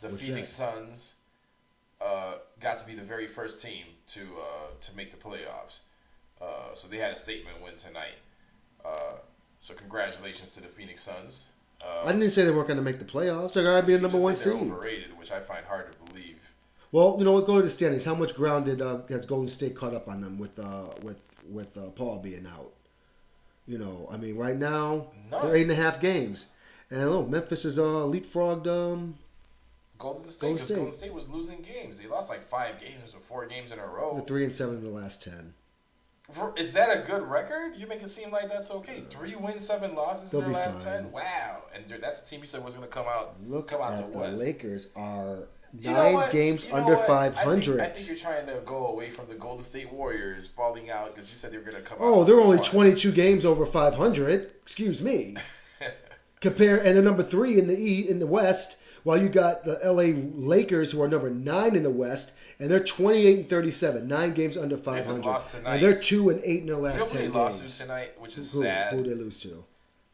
the 0.00 0.08
What's 0.08 0.24
Phoenix 0.24 0.48
Suns, 0.48 1.14
uh, 2.00 2.34
got 2.60 2.78
to 2.78 2.86
be 2.86 2.94
the 2.94 3.02
very 3.02 3.26
first 3.26 3.62
team 3.62 3.84
to 4.08 4.20
uh, 4.20 4.70
to 4.80 4.96
make 4.96 5.10
the 5.10 5.16
playoffs. 5.16 5.80
Uh, 6.40 6.74
so 6.74 6.88
they 6.88 6.96
had 6.96 7.12
a 7.12 7.16
statement 7.16 7.60
win 7.62 7.76
tonight. 7.76 8.16
Uh, 8.84 9.16
so 9.58 9.74
congratulations 9.74 10.54
to 10.54 10.62
the 10.62 10.68
Phoenix 10.68 11.02
Suns. 11.02 11.46
Uh, 11.82 12.06
I 12.06 12.12
didn't 12.12 12.30
say 12.30 12.44
they 12.44 12.50
weren't 12.50 12.68
going 12.68 12.78
to 12.78 12.84
make 12.84 12.98
the 12.98 13.04
playoffs. 13.04 13.54
They're 13.54 13.64
going 13.64 13.80
to 13.80 13.86
be 13.86 13.94
a 13.94 13.98
number 13.98 14.18
one 14.18 14.36
seed. 14.36 14.52
overrated, 14.52 15.16
which 15.18 15.32
I 15.32 15.40
find 15.40 15.64
hard 15.64 15.92
to 15.92 16.12
believe. 16.12 16.38
Well, 16.92 17.16
you 17.18 17.24
know 17.24 17.32
what? 17.32 17.46
Go 17.46 17.56
to 17.56 17.62
the 17.62 17.70
standings. 17.70 18.04
How 18.04 18.14
much 18.14 18.34
ground 18.34 18.64
did 18.64 18.82
uh, 18.82 19.00
has 19.08 19.24
Golden 19.24 19.48
State 19.48 19.76
caught 19.76 19.94
up 19.94 20.08
on 20.08 20.20
them 20.20 20.38
with 20.38 20.58
uh, 20.58 20.86
with 21.02 21.20
with 21.48 21.76
uh, 21.76 21.90
Paul 21.90 22.18
being 22.18 22.46
out? 22.46 22.72
You 23.66 23.78
know, 23.78 24.08
I 24.10 24.16
mean, 24.16 24.36
right 24.36 24.56
now 24.56 25.06
None. 25.30 25.46
they're 25.46 25.56
eight 25.56 25.62
and 25.62 25.70
a 25.70 25.76
half 25.76 26.00
games, 26.00 26.46
and 26.90 27.02
oh, 27.04 27.24
Memphis 27.26 27.64
is 27.64 27.78
uh, 27.78 27.82
leapfrogged. 27.82 28.66
Um, 28.66 29.16
Golden 29.98 30.26
State, 30.26 30.40
Golden 30.40 30.64
State. 30.64 30.74
Golden 30.76 30.92
State 30.92 31.14
was 31.14 31.28
losing 31.28 31.62
games. 31.62 31.98
They 31.98 32.06
lost 32.06 32.28
like 32.30 32.42
five 32.42 32.80
games 32.80 33.14
or 33.14 33.20
four 33.20 33.46
games 33.46 33.70
in 33.70 33.78
a 33.78 33.82
they're 33.82 33.90
row. 33.90 34.24
three 34.26 34.44
and 34.44 34.52
seven 34.52 34.76
in 34.78 34.84
the 34.84 34.90
last 34.90 35.22
ten. 35.22 35.54
Is 36.56 36.72
that 36.72 36.96
a 36.96 37.00
good 37.06 37.22
record? 37.22 37.76
You 37.76 37.86
make 37.86 38.02
it 38.02 38.08
seem 38.08 38.30
like 38.30 38.48
that's 38.48 38.70
okay. 38.70 39.02
Three 39.10 39.34
wins, 39.34 39.66
seven 39.66 39.94
losses 39.94 40.30
They'll 40.30 40.42
in 40.42 40.52
their 40.52 40.62
last 40.62 40.84
fine. 40.84 41.02
ten. 41.02 41.12
Wow! 41.12 41.64
And 41.74 41.84
that's 42.00 42.20
the 42.20 42.28
team 42.28 42.40
you 42.40 42.46
said 42.46 42.62
was 42.62 42.74
going 42.74 42.86
to 42.86 42.92
come 42.92 43.06
out. 43.06 43.36
Look 43.42 43.68
come 43.68 43.80
out 43.80 43.92
at 43.92 44.06
the 44.06 44.12
the 44.12 44.18
West. 44.18 44.42
Lakers 44.42 44.90
are 44.96 45.48
You 45.78 45.90
know 45.90 46.20
nine 46.20 46.32
games 46.32 46.64
You 46.64 46.70
know 46.70 46.76
under 46.76 46.96
five 46.98 47.32
I 47.32 47.44
think, 47.44 47.48
hundred. 47.48 47.80
I 47.80 47.88
think 47.88 48.08
you're 48.08 48.16
trying 48.16 48.46
to 48.46 48.60
go 48.64 48.86
away 48.88 49.10
from 49.10 49.28
the 49.28 49.34
Golden 49.34 49.64
State 49.64 49.92
Warriors 49.92 50.48
falling 50.56 50.90
out 50.90 51.14
because 51.14 51.30
you 51.30 51.36
said 51.36 51.52
they 51.52 51.58
were 51.58 51.64
going 51.64 51.76
to 51.76 51.82
come 51.82 51.98
oh, 52.00 52.06
out. 52.06 52.14
Oh, 52.18 52.24
they're 52.24 52.40
only 52.40 52.56
one. 52.56 52.66
22 52.66 53.12
games 53.12 53.44
over 53.44 53.66
500. 53.66 54.52
Excuse 54.62 55.02
me. 55.02 55.36
Compare, 56.40 56.78
and 56.78 56.96
they're 56.96 57.02
number 57.02 57.22
three 57.22 57.58
in 57.58 57.66
the 57.66 57.78
E 57.78 58.08
in 58.08 58.18
the 58.18 58.26
West, 58.26 58.76
while 59.02 59.20
you 59.20 59.28
got 59.28 59.64
the 59.64 59.78
LA 59.84 60.14
Lakers 60.34 60.90
who 60.90 61.02
are 61.02 61.08
number 61.08 61.30
nine 61.30 61.76
in 61.76 61.82
the 61.82 61.90
West, 61.90 62.32
and 62.60 62.70
they're 62.70 62.84
28 62.84 63.38
and 63.38 63.48
37, 63.48 64.06
nine 64.06 64.34
games 64.34 64.56
under 64.56 64.76
just 64.76 64.84
500, 64.84 65.24
lost 65.24 65.48
tonight. 65.50 65.74
and 65.74 65.82
they're 65.82 65.98
two 65.98 66.30
and 66.30 66.40
eight 66.44 66.60
in 66.60 66.66
their 66.66 66.76
you 66.76 66.82
know 66.82 66.88
last 66.88 67.10
who 67.10 67.18
they 67.18 67.24
10 67.24 67.32
lost 67.32 67.56
to 67.56 67.62
games. 67.64 67.78
tonight, 67.78 68.12
which 68.20 68.38
is 68.38 68.52
Who, 68.52 68.62
sad. 68.62 68.92
who 68.92 69.02
they 69.02 69.14
lose 69.14 69.40
to? 69.40 69.64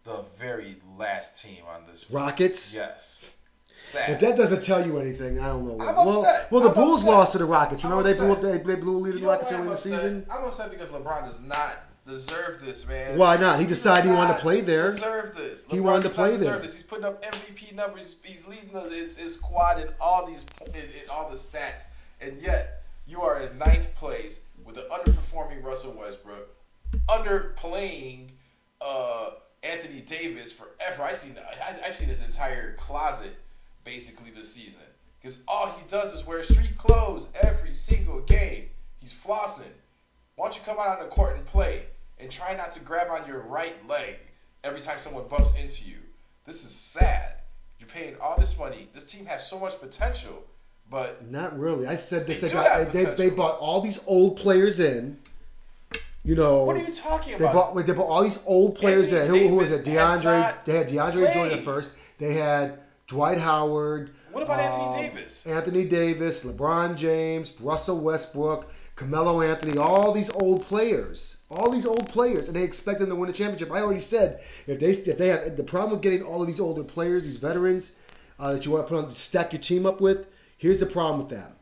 the 0.05 0.23
very 0.39 0.77
last 0.97 1.43
team 1.43 1.65
on 1.69 1.83
this. 1.91 2.07
Rockets. 2.11 2.73
Yes. 2.73 3.29
Sad. 3.73 4.11
If 4.11 4.21
that 4.21 4.37
doesn't 4.37 4.63
tell 4.63 4.87
you 4.87 4.99
anything, 4.99 5.39
I 5.41 5.49
don't 5.49 5.67
know. 5.67 5.75
What. 5.75 5.89
I'm 5.89 5.97
well, 5.97 6.21
upset. 6.21 6.51
well, 6.51 6.63
the 6.63 6.69
I'm 6.69 6.75
Bulls 6.75 7.01
upset. 7.03 7.11
lost 7.15 7.33
to 7.33 7.39
the 7.39 7.45
Rockets. 7.45 7.83
Remember 7.85 8.05
they 8.05 8.17
blew 8.17 8.33
up 8.33 8.41
they, 8.41 8.57
they 8.59 8.77
blew 8.81 8.97
a 8.97 8.99
lead 8.99 9.17
in 9.17 9.21
the 9.21 9.27
Rockets 9.27 9.51
early 9.51 9.61
I'm 9.63 9.67
in 9.67 9.73
the 9.73 9.77
season. 9.77 10.27
I'm 10.31 10.45
upset 10.45 10.71
because 10.71 10.89
LeBron 10.91 11.25
does 11.25 11.41
not 11.41 11.83
deserve 12.07 12.65
this, 12.65 12.87
man. 12.87 13.19
Why 13.19 13.37
not? 13.37 13.59
He 13.61 13.67
decided 13.67 14.09
he 14.09 14.17
wanted 14.17 14.35
to 14.35 14.41
play 14.41 14.61
there. 14.61 14.93
Deserve 14.93 15.35
this. 15.35 15.65
He 15.69 15.79
LeBron 15.79 15.83
wanted 15.83 16.09
to 16.09 16.15
play 16.15 16.37
there. 16.37 16.59
This. 16.59 16.75
He's 16.75 16.83
putting 16.85 17.05
up 17.05 17.23
MVP 17.23 17.75
numbers. 17.75 18.17
He's 18.23 18.47
leading 18.47 18.71
the, 18.73 18.83
his, 18.83 19.17
his 19.19 19.35
squad 19.35 19.81
in 19.81 19.89
all 20.01 20.25
these 20.25 20.47
in, 20.67 20.75
in 20.77 21.11
all 21.11 21.29
the 21.29 21.37
stats, 21.37 21.83
and 22.21 22.39
yet 22.39 22.83
you 23.07 23.23
are 23.23 23.41
in 23.41 23.59
ninth 23.59 23.95
place 23.95 24.41
with 24.65 24.77
an 24.79 24.85
underperforming 24.91 25.63
Russell 25.63 25.93
Westbrook, 25.93 26.49
underplaying 27.09 28.31
uh, 28.81 29.31
Anthony 29.63 30.01
Davis 30.01 30.53
forever. 30.53 31.03
I 31.03 31.13
seen 31.13 31.37
I, 31.39 31.79
I've 31.85 31.97
seen 31.97 32.09
his 32.09 32.25
entire 32.25 32.75
closet 32.75 33.37
basically 33.85 34.31
this 34.31 34.53
season 34.53 34.83
because 35.21 35.43
all 35.49 35.67
he 35.67 35.87
does 35.89 36.13
is 36.15 36.27
wear 36.27 36.43
street 36.43 36.77
clothes 36.77 37.29
every 37.41 37.73
single 37.73 38.21
game. 38.21 38.69
He's 38.99 39.13
flossing. 39.13 39.73
Why 40.37 40.47
don't 40.47 40.57
you 40.57 40.63
come 40.65 40.79
out 40.79 40.89
on 40.89 41.01
the 41.01 41.11
court 41.15 41.37
and 41.37 41.47
play 41.47 41.87
and 42.19 42.31
try 42.31 42.55
not 42.57 42.73
to 42.73 42.81
grab 42.81 43.11
on 43.11 43.27
your 43.27 43.41
right 43.41 43.75
leg 43.89 44.17
every 44.65 44.81
time 44.81 44.99
someone 44.99 45.29
bumps 45.29 45.55
into 45.61 45.85
you. 45.85 45.99
This 46.45 46.65
is 46.65 46.75
sad. 46.75 47.35
You're 47.79 47.89
paying 47.89 48.17
all 48.21 48.39
this 48.39 48.59
money. 48.59 48.89
This 48.93 49.05
team 49.05 49.27
has 49.27 49.49
so 49.49 49.59
much 49.59 49.81
potential, 49.81 50.45
but 50.91 51.31
Not 51.31 51.59
really. 51.59 51.87
I 51.87 51.97
said 51.97 52.27
this. 52.27 52.41
They 52.41 52.49
They, 52.49 52.55
got, 52.55 52.93
they, 52.93 53.05
they 53.05 53.31
bought 53.31 53.59
all 53.59 53.81
these 53.81 54.03
old 54.07 54.37
players 54.37 54.81
in. 54.81 55.19
You 56.25 56.35
know, 56.35 56.65
what 56.65 56.77
are 56.77 56.81
you 56.81 56.93
talking 56.93 57.35
about? 57.35 57.47
they 57.47 57.53
bought 57.53 57.75
wait, 57.75 57.87
they 57.87 57.93
bought 57.93 58.09
all 58.09 58.23
these 58.23 58.43
old 58.47 58.75
players 58.75 59.13
Anthony 59.13 59.39
in. 59.39 59.45
Who, 59.45 59.51
who 59.51 59.57
was 59.57 59.73
it? 59.73 59.85
DeAndre. 59.85 60.57
They 60.65 60.77
had 60.77 60.89
DeAndre 60.89 61.33
Jordan 61.33 61.63
first. 61.63 61.93
They 62.19 62.35
had 62.35 62.81
Dwight 63.07 63.39
Howard. 63.39 64.11
What 64.33 64.43
about 64.43 64.61
Anthony 64.61 65.07
um, 65.07 65.15
Davis? 65.15 65.47
Anthony 65.47 65.85
Davis, 65.85 66.43
LeBron 66.43 66.97
James, 66.97 67.53
Russell 67.61 68.01
Westbrook, 68.01 68.71
Carmelo 68.97 69.41
Anthony, 69.41 69.79
all 69.79 70.13
these 70.13 70.29
old 70.31 70.67
players, 70.67 71.37
all 71.51 71.71
these 71.71 71.87
old 71.87 72.09
players, 72.09 72.49
and 72.49 72.57
they 72.57 72.65
expect 72.65 72.99
them 72.99 73.09
to 73.09 73.15
win 73.15 73.31
a 73.31 73.33
championship. 73.33 73.71
I 73.71 73.81
already 73.81 74.01
said 74.01 74.41
if 74.67 74.81
they 74.81 74.91
if 74.91 75.17
they 75.17 75.29
have 75.29 75.57
the 75.57 75.65
problem 75.65 75.93
with 75.93 76.03
getting 76.03 76.23
all 76.23 76.41
of 76.41 76.47
these 76.49 76.61
older 76.61 76.83
players, 76.83 77.25
these 77.25 77.37
veterans 77.37 77.93
uh, 78.41 78.53
that 78.53 78.67
you 78.67 78.73
want 78.73 78.87
to 78.87 78.89
put 78.93 79.05
on 79.05 79.09
to 79.09 79.15
stack 79.15 79.53
your 79.53 79.63
team 79.63 79.87
up 79.87 80.01
with. 80.01 80.27
Here's 80.59 80.81
the 80.81 80.87
problem 80.87 81.21
with 81.21 81.29
them: 81.31 81.53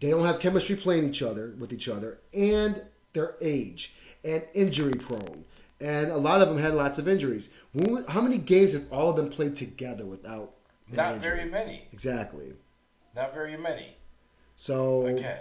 they 0.00 0.10
don't 0.10 0.24
have 0.26 0.40
chemistry 0.40 0.76
playing 0.76 1.08
each 1.08 1.22
other 1.22 1.54
with 1.58 1.72
each 1.72 1.88
other, 1.88 2.18
and 2.32 2.80
their 3.12 3.34
age 3.40 3.94
and 4.24 4.44
injury 4.54 4.92
prone. 4.94 5.44
And 5.80 6.10
a 6.10 6.16
lot 6.16 6.40
of 6.40 6.48
them 6.48 6.56
had 6.58 6.74
lots 6.74 6.98
of 6.98 7.06
injuries. 7.06 7.50
When, 7.74 8.04
how 8.04 8.20
many 8.22 8.38
games 8.38 8.72
have 8.72 8.90
all 8.90 9.10
of 9.10 9.16
them 9.16 9.28
played 9.28 9.54
together 9.54 10.06
without? 10.06 10.52
Not 10.90 11.14
injury? 11.16 11.30
very 11.36 11.50
many. 11.50 11.82
Exactly. 11.92 12.52
Not 13.14 13.34
very 13.34 13.56
many. 13.56 13.94
So 14.56 15.06
Again, 15.06 15.38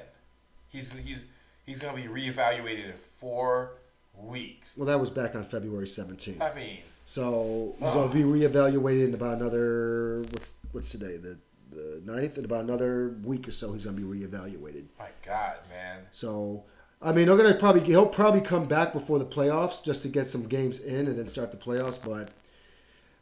he's 0.69 0.91
he's 0.93 1.27
he's 1.65 1.81
gonna 1.81 1.95
be 1.95 2.07
reevaluated 2.07 2.85
in 2.85 2.93
four 3.19 3.71
weeks. 4.17 4.75
Well, 4.77 4.87
that 4.87 4.99
was 4.99 5.09
back 5.09 5.35
on 5.35 5.45
February 5.45 5.85
17th. 5.85 6.41
I 6.41 6.53
mean, 6.55 6.79
So 7.05 7.75
he's 7.79 7.87
Ah. 7.89 7.93
going 7.93 8.09
to 8.09 8.15
be 8.15 8.23
reevaluated 8.23 9.09
in 9.09 9.13
about 9.13 9.39
another 9.39 10.21
what's 10.31 10.51
what's 10.71 10.91
today 10.91 11.17
the 11.17 11.37
the 11.71 12.01
ninth 12.05 12.37
in 12.37 12.45
about 12.45 12.63
another 12.63 13.15
week 13.23 13.47
or 13.47 13.51
so. 13.51 13.73
He's 13.73 13.83
going 13.85 13.95
to 13.95 14.01
be 14.01 14.07
reevaluated. 14.07 14.85
my 14.99 15.09
God, 15.25 15.57
man. 15.69 16.01
So 16.11 16.63
I 17.01 17.11
mean, 17.11 17.27
they're 17.27 17.37
going 17.37 17.51
to 17.51 17.59
probably 17.59 17.81
he'll 17.81 18.07
probably 18.07 18.41
come 18.41 18.65
back 18.67 18.93
before 18.93 19.19
the 19.19 19.25
playoffs 19.25 19.83
just 19.83 20.01
to 20.03 20.07
get 20.07 20.27
some 20.27 20.43
games 20.47 20.79
in 20.79 21.07
and 21.07 21.17
then 21.17 21.27
start 21.27 21.51
the 21.51 21.57
playoffs. 21.57 21.99
But 22.03 22.29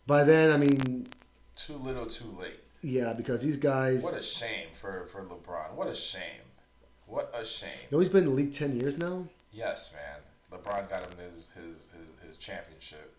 by 0.07 0.23
then, 0.23 0.51
I 0.51 0.57
mean, 0.57 1.07
Too 1.55 1.75
little, 1.75 2.05
too 2.05 2.35
late. 2.39 2.59
yeah, 2.81 3.13
because 3.13 3.41
these 3.41 3.57
guys. 3.57 4.03
What 4.03 4.17
a 4.17 4.21
shame 4.21 4.67
for 4.79 5.05
for 5.07 5.23
LeBron. 5.23 5.73
What 5.73 5.87
a 5.87 5.95
shame. 5.95 6.21
What 7.07 7.33
a 7.37 7.43
shame. 7.45 7.69
you 7.89 7.97
know, 7.97 7.99
he's 7.99 8.09
been 8.09 8.23
in 8.23 8.29
the 8.29 8.35
league 8.35 8.53
10 8.53 8.79
years 8.79 8.97
now. 8.97 9.27
Yes, 9.51 9.91
man. 9.93 10.19
LeBron 10.51 10.89
got 10.89 11.01
him 11.03 11.17
his 11.19 11.49
his 11.55 11.87
his, 11.99 12.11
his 12.27 12.37
championship, 12.37 13.13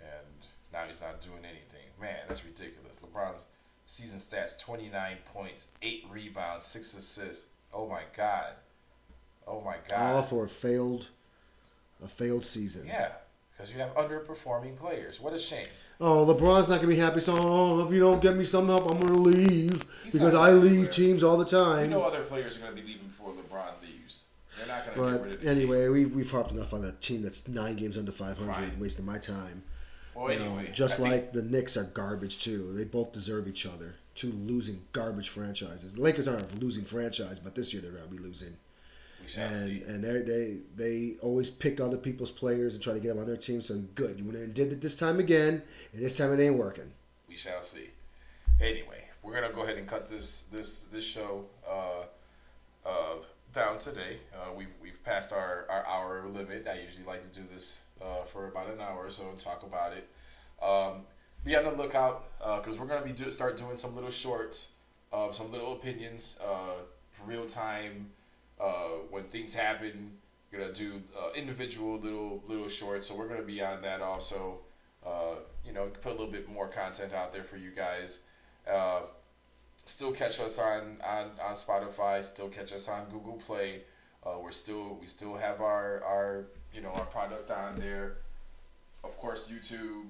and 0.00 0.26
now 0.72 0.84
he's 0.86 1.00
not 1.00 1.20
doing 1.20 1.44
anything. 1.44 1.86
Man, 2.00 2.18
that's 2.28 2.44
ridiculous. 2.44 2.98
LeBron's 2.98 3.46
season 3.86 4.18
stats: 4.18 4.58
29 4.60 5.16
points, 5.32 5.66
eight 5.82 6.04
rebounds, 6.10 6.64
six 6.64 6.94
assists. 6.94 7.46
Oh 7.72 7.88
my 7.88 8.02
God. 8.16 8.52
Oh 9.46 9.60
my 9.60 9.76
God. 9.88 10.16
All 10.16 10.22
for 10.22 10.44
a 10.44 10.48
failed 10.48 11.06
a 12.04 12.08
failed 12.08 12.44
season. 12.44 12.86
Yeah, 12.86 13.12
because 13.56 13.72
you 13.72 13.78
have 13.80 13.94
underperforming 13.94 14.76
players. 14.76 15.20
What 15.20 15.32
a 15.32 15.38
shame. 15.38 15.66
Oh, 16.00 16.26
LeBron's 16.26 16.68
not 16.68 16.76
gonna 16.76 16.88
be 16.88 16.96
happy. 16.96 17.20
So 17.20 17.36
oh, 17.38 17.86
if 17.86 17.92
you 17.92 18.00
don't 18.00 18.20
get 18.20 18.36
me 18.36 18.44
some 18.44 18.66
help, 18.66 18.90
I'm 18.90 19.00
gonna 19.00 19.16
leave 19.16 19.84
He's 20.04 20.12
because 20.14 20.34
I 20.34 20.50
leave 20.52 20.72
anywhere. 20.72 20.90
teams 20.90 21.22
all 21.22 21.36
the 21.36 21.44
You 21.44 21.50
time. 21.50 21.90
know 21.90 22.02
other 22.02 22.22
players 22.22 22.56
are 22.56 22.60
going 22.60 22.74
to 22.74 22.82
be 22.82 22.86
leaving 22.88 23.06
before 23.06 23.32
LeBron 23.32 23.80
leaves. 23.82 24.22
They're 24.58 24.66
not 24.66 24.84
going 24.84 24.98
to 24.98 25.18
get 25.18 25.22
rid 25.22 25.30
but 25.30 25.34
of 25.36 25.40
the 25.42 25.50
anyway, 25.50 25.88
we've 25.88 26.14
we've 26.14 26.30
harped 26.30 26.50
enough 26.50 26.74
on 26.74 26.84
a 26.84 26.92
team 26.92 27.22
that's 27.22 27.46
nine 27.48 27.76
games 27.76 27.96
under 27.96 28.12
500, 28.12 28.52
Fine. 28.52 28.80
wasting 28.80 29.04
my 29.06 29.18
time. 29.18 29.62
Well, 30.14 30.32
You 30.32 30.38
know, 30.38 30.62
just 30.72 31.00
I 31.00 31.04
like 31.04 31.32
the 31.32 31.42
Knicks 31.42 31.76
are 31.76 31.84
garbage 31.84 32.42
too. 32.42 32.72
They 32.74 32.84
both 32.84 33.12
deserve 33.12 33.48
each 33.48 33.66
other. 33.66 33.94
Two 34.14 34.32
losing 34.32 34.80
garbage 34.92 35.30
franchises. 35.30 35.94
The 35.94 36.02
Lakers 36.02 36.28
aren't 36.28 36.52
a 36.52 36.56
losing 36.56 36.84
franchise, 36.84 37.38
but 37.38 37.54
this 37.54 37.72
year 37.72 37.80
they're 37.80 37.92
gonna 37.92 38.06
be 38.06 38.18
losing. 38.18 38.54
we 39.22 39.28
shall 39.28 39.48
and 39.48 39.56
see. 39.56 39.82
and 39.86 40.04
they 40.04 40.20
they 40.20 40.56
they 40.76 41.14
always 41.22 41.48
pick 41.48 41.80
other 41.80 41.96
people's 41.96 42.30
players 42.30 42.74
and 42.74 42.82
try 42.82 42.92
to 42.92 43.00
get 43.00 43.08
them 43.08 43.18
on 43.18 43.26
their 43.26 43.38
team. 43.38 43.62
So 43.62 43.82
good, 43.94 44.18
you 44.18 44.24
went 44.24 44.36
in 44.36 44.44
and 44.44 44.54
did 44.54 44.70
it 44.72 44.82
this 44.82 44.94
time 44.94 45.18
again, 45.18 45.62
and 45.92 46.02
this 46.02 46.18
time 46.18 46.38
it 46.38 46.42
ain't 46.42 46.56
working. 46.56 46.90
We 47.28 47.36
shall 47.36 47.62
see. 47.62 47.88
Anyway, 48.60 49.02
we're 49.22 49.34
gonna 49.34 49.52
go 49.52 49.62
ahead 49.62 49.78
and 49.78 49.88
cut 49.88 50.10
this 50.10 50.44
this 50.52 50.84
this 50.92 51.04
show 51.04 51.46
uh, 51.66 52.04
uh, 52.86 53.16
down 53.52 53.78
today. 53.78 54.18
Uh, 54.34 54.52
we've 54.56 54.72
we've 54.82 55.02
passed 55.04 55.32
our, 55.32 55.66
our 55.68 55.86
hour 55.86 56.26
limit. 56.26 56.66
I 56.66 56.80
usually 56.80 57.04
like 57.04 57.22
to 57.22 57.28
do 57.28 57.42
this 57.52 57.82
uh, 58.00 58.24
for 58.24 58.48
about 58.48 58.68
an 58.68 58.80
hour 58.80 59.06
or 59.06 59.10
so 59.10 59.28
and 59.28 59.38
talk 59.38 59.62
about 59.62 59.92
it. 59.92 60.08
Um, 60.62 61.02
be 61.44 61.56
on 61.56 61.64
the 61.64 61.72
lookout 61.72 62.24
because 62.38 62.78
we're 62.78 62.86
gonna 62.86 63.04
be 63.04 63.12
do, 63.12 63.30
start 63.30 63.56
doing 63.56 63.76
some 63.76 63.94
little 63.94 64.10
shorts, 64.10 64.68
uh, 65.12 65.32
some 65.32 65.50
little 65.52 65.72
opinions, 65.74 66.38
uh, 66.44 66.80
real 67.26 67.46
time. 67.46 68.10
Uh, 68.60 69.02
when 69.10 69.24
things 69.24 69.52
happen, 69.52 70.12
we're 70.52 70.60
gonna 70.60 70.72
do 70.72 71.02
uh, 71.18 71.32
individual 71.34 71.98
little 71.98 72.42
little 72.46 72.68
shorts. 72.68 73.06
So 73.06 73.14
we're 73.14 73.28
gonna 73.28 73.42
be 73.42 73.62
on 73.62 73.82
that 73.82 74.00
also 74.00 74.58
uh, 75.04 75.34
you 75.64 75.72
know, 75.72 75.86
put 76.00 76.10
a 76.12 76.14
little 76.14 76.30
bit 76.30 76.48
more 76.48 76.68
content 76.68 77.12
out 77.12 77.32
there 77.32 77.44
for 77.44 77.56
you 77.56 77.70
guys. 77.70 78.20
Still 79.84 80.12
catch 80.12 80.38
us 80.40 80.58
on, 80.58 80.96
on, 81.04 81.30
on 81.42 81.54
Spotify. 81.56 82.22
Still 82.22 82.48
catch 82.48 82.72
us 82.72 82.88
on 82.88 83.06
Google 83.10 83.34
Play. 83.34 83.82
Uh, 84.24 84.36
we're 84.40 84.52
still 84.52 84.96
we 85.00 85.06
still 85.06 85.34
have 85.36 85.60
our, 85.60 86.02
our 86.04 86.44
you 86.72 86.80
know 86.80 86.90
our 86.90 87.04
product 87.06 87.50
on 87.50 87.78
there. 87.80 88.18
Of 89.02 89.16
course, 89.16 89.50
YouTube. 89.50 90.04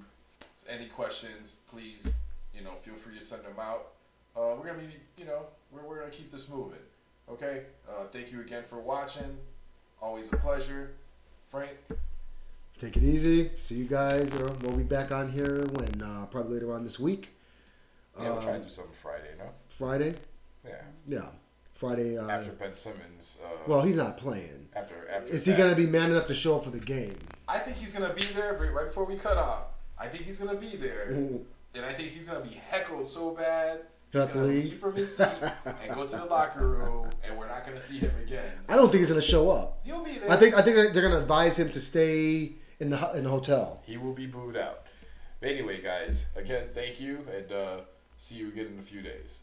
Any 0.68 0.86
questions, 0.86 1.56
please 1.70 2.14
you 2.54 2.62
know 2.62 2.72
feel 2.82 2.94
free 2.94 3.18
to 3.18 3.24
send 3.24 3.42
them 3.44 3.58
out. 3.58 3.88
Uh, 4.36 4.54
we're 4.58 4.66
gonna 4.66 4.78
be 4.78 4.94
you 5.16 5.24
know 5.24 5.46
we're, 5.70 5.82
we're 5.82 5.98
gonna 6.00 6.10
keep 6.10 6.30
this 6.30 6.48
moving. 6.50 6.78
Okay. 7.30 7.62
Uh, 7.88 8.04
thank 8.12 8.30
you 8.30 8.40
again 8.42 8.64
for 8.68 8.78
watching. 8.78 9.38
Always 10.02 10.30
a 10.32 10.36
pleasure. 10.36 10.90
Frank. 11.50 11.70
Take 12.78 12.96
it 12.96 13.02
easy. 13.04 13.50
See 13.58 13.76
you 13.76 13.84
guys. 13.84 14.30
We'll 14.34 14.76
be 14.76 14.82
back 14.82 15.12
on 15.12 15.30
here 15.30 15.64
when 15.66 16.02
uh, 16.02 16.26
probably 16.30 16.54
later 16.54 16.72
on 16.74 16.84
this 16.84 16.98
week. 17.00 17.30
Yeah, 18.20 18.30
we'll 18.32 18.42
try 18.42 18.52
to 18.52 18.56
Um, 18.58 18.62
do 18.64 18.68
something 18.68 18.92
Friday, 19.00 19.30
no? 19.38 19.44
Friday. 19.76 20.14
Yeah. 20.66 20.74
Yeah, 21.06 21.24
Friday. 21.74 22.16
Uh, 22.18 22.28
after 22.28 22.52
Ben 22.52 22.74
Simmons. 22.74 23.38
Uh, 23.44 23.48
well, 23.66 23.82
he's 23.82 23.96
not 23.96 24.16
playing. 24.18 24.68
after 24.76 25.08
after. 25.10 25.28
Is 25.28 25.44
he 25.44 25.52
that. 25.52 25.58
gonna 25.58 25.74
be 25.74 25.86
man 25.86 26.10
enough 26.10 26.26
to 26.26 26.34
show 26.34 26.56
up 26.56 26.64
for 26.64 26.70
the 26.70 26.78
game? 26.78 27.18
I 27.48 27.58
think 27.58 27.76
he's 27.76 27.92
gonna 27.92 28.14
be 28.14 28.24
there 28.34 28.54
right 28.54 28.86
before 28.86 29.04
we 29.04 29.16
cut 29.16 29.36
off. 29.36 29.64
I 29.98 30.08
think 30.08 30.24
he's 30.24 30.38
gonna 30.38 30.58
be 30.58 30.76
there, 30.76 31.06
He'll 31.06 31.44
and 31.74 31.84
I 31.86 31.92
think 31.94 32.08
he's 32.08 32.28
gonna 32.28 32.44
be 32.44 32.60
heckled 32.68 33.06
so 33.06 33.30
bad. 33.32 33.80
he's 34.12 34.26
to 34.26 34.32
gonna 34.32 34.46
leave. 34.46 34.78
from 34.78 34.94
his 34.94 35.16
seat 35.16 35.26
and 35.64 35.94
go 35.94 36.06
to 36.06 36.16
the 36.16 36.24
locker 36.26 36.68
room, 36.68 37.08
and 37.24 37.36
we're 37.36 37.48
not 37.48 37.64
gonna 37.64 37.80
see 37.80 37.98
him 37.98 38.12
again. 38.24 38.52
I 38.68 38.76
don't 38.76 38.86
think 38.88 38.98
he's 39.00 39.08
gonna 39.08 39.22
show 39.22 39.50
up. 39.50 39.80
He'll 39.84 40.04
be 40.04 40.18
there. 40.18 40.30
I 40.30 40.36
think 40.36 40.54
I 40.56 40.62
think 40.62 40.92
they're 40.92 41.02
gonna 41.02 41.20
advise 41.20 41.58
him 41.58 41.70
to 41.70 41.80
stay 41.80 42.52
in 42.80 42.90
the 42.90 43.12
in 43.16 43.24
the 43.24 43.30
hotel. 43.30 43.80
he 43.84 43.96
will 43.96 44.12
be 44.12 44.26
booed 44.26 44.56
out. 44.56 44.86
But 45.40 45.50
anyway, 45.50 45.80
guys, 45.82 46.26
again, 46.36 46.68
thank 46.74 47.00
you, 47.00 47.26
and 47.34 47.50
uh, 47.50 47.80
see 48.16 48.36
you 48.36 48.48
again 48.48 48.66
in 48.66 48.78
a 48.78 48.82
few 48.82 49.02
days. 49.02 49.40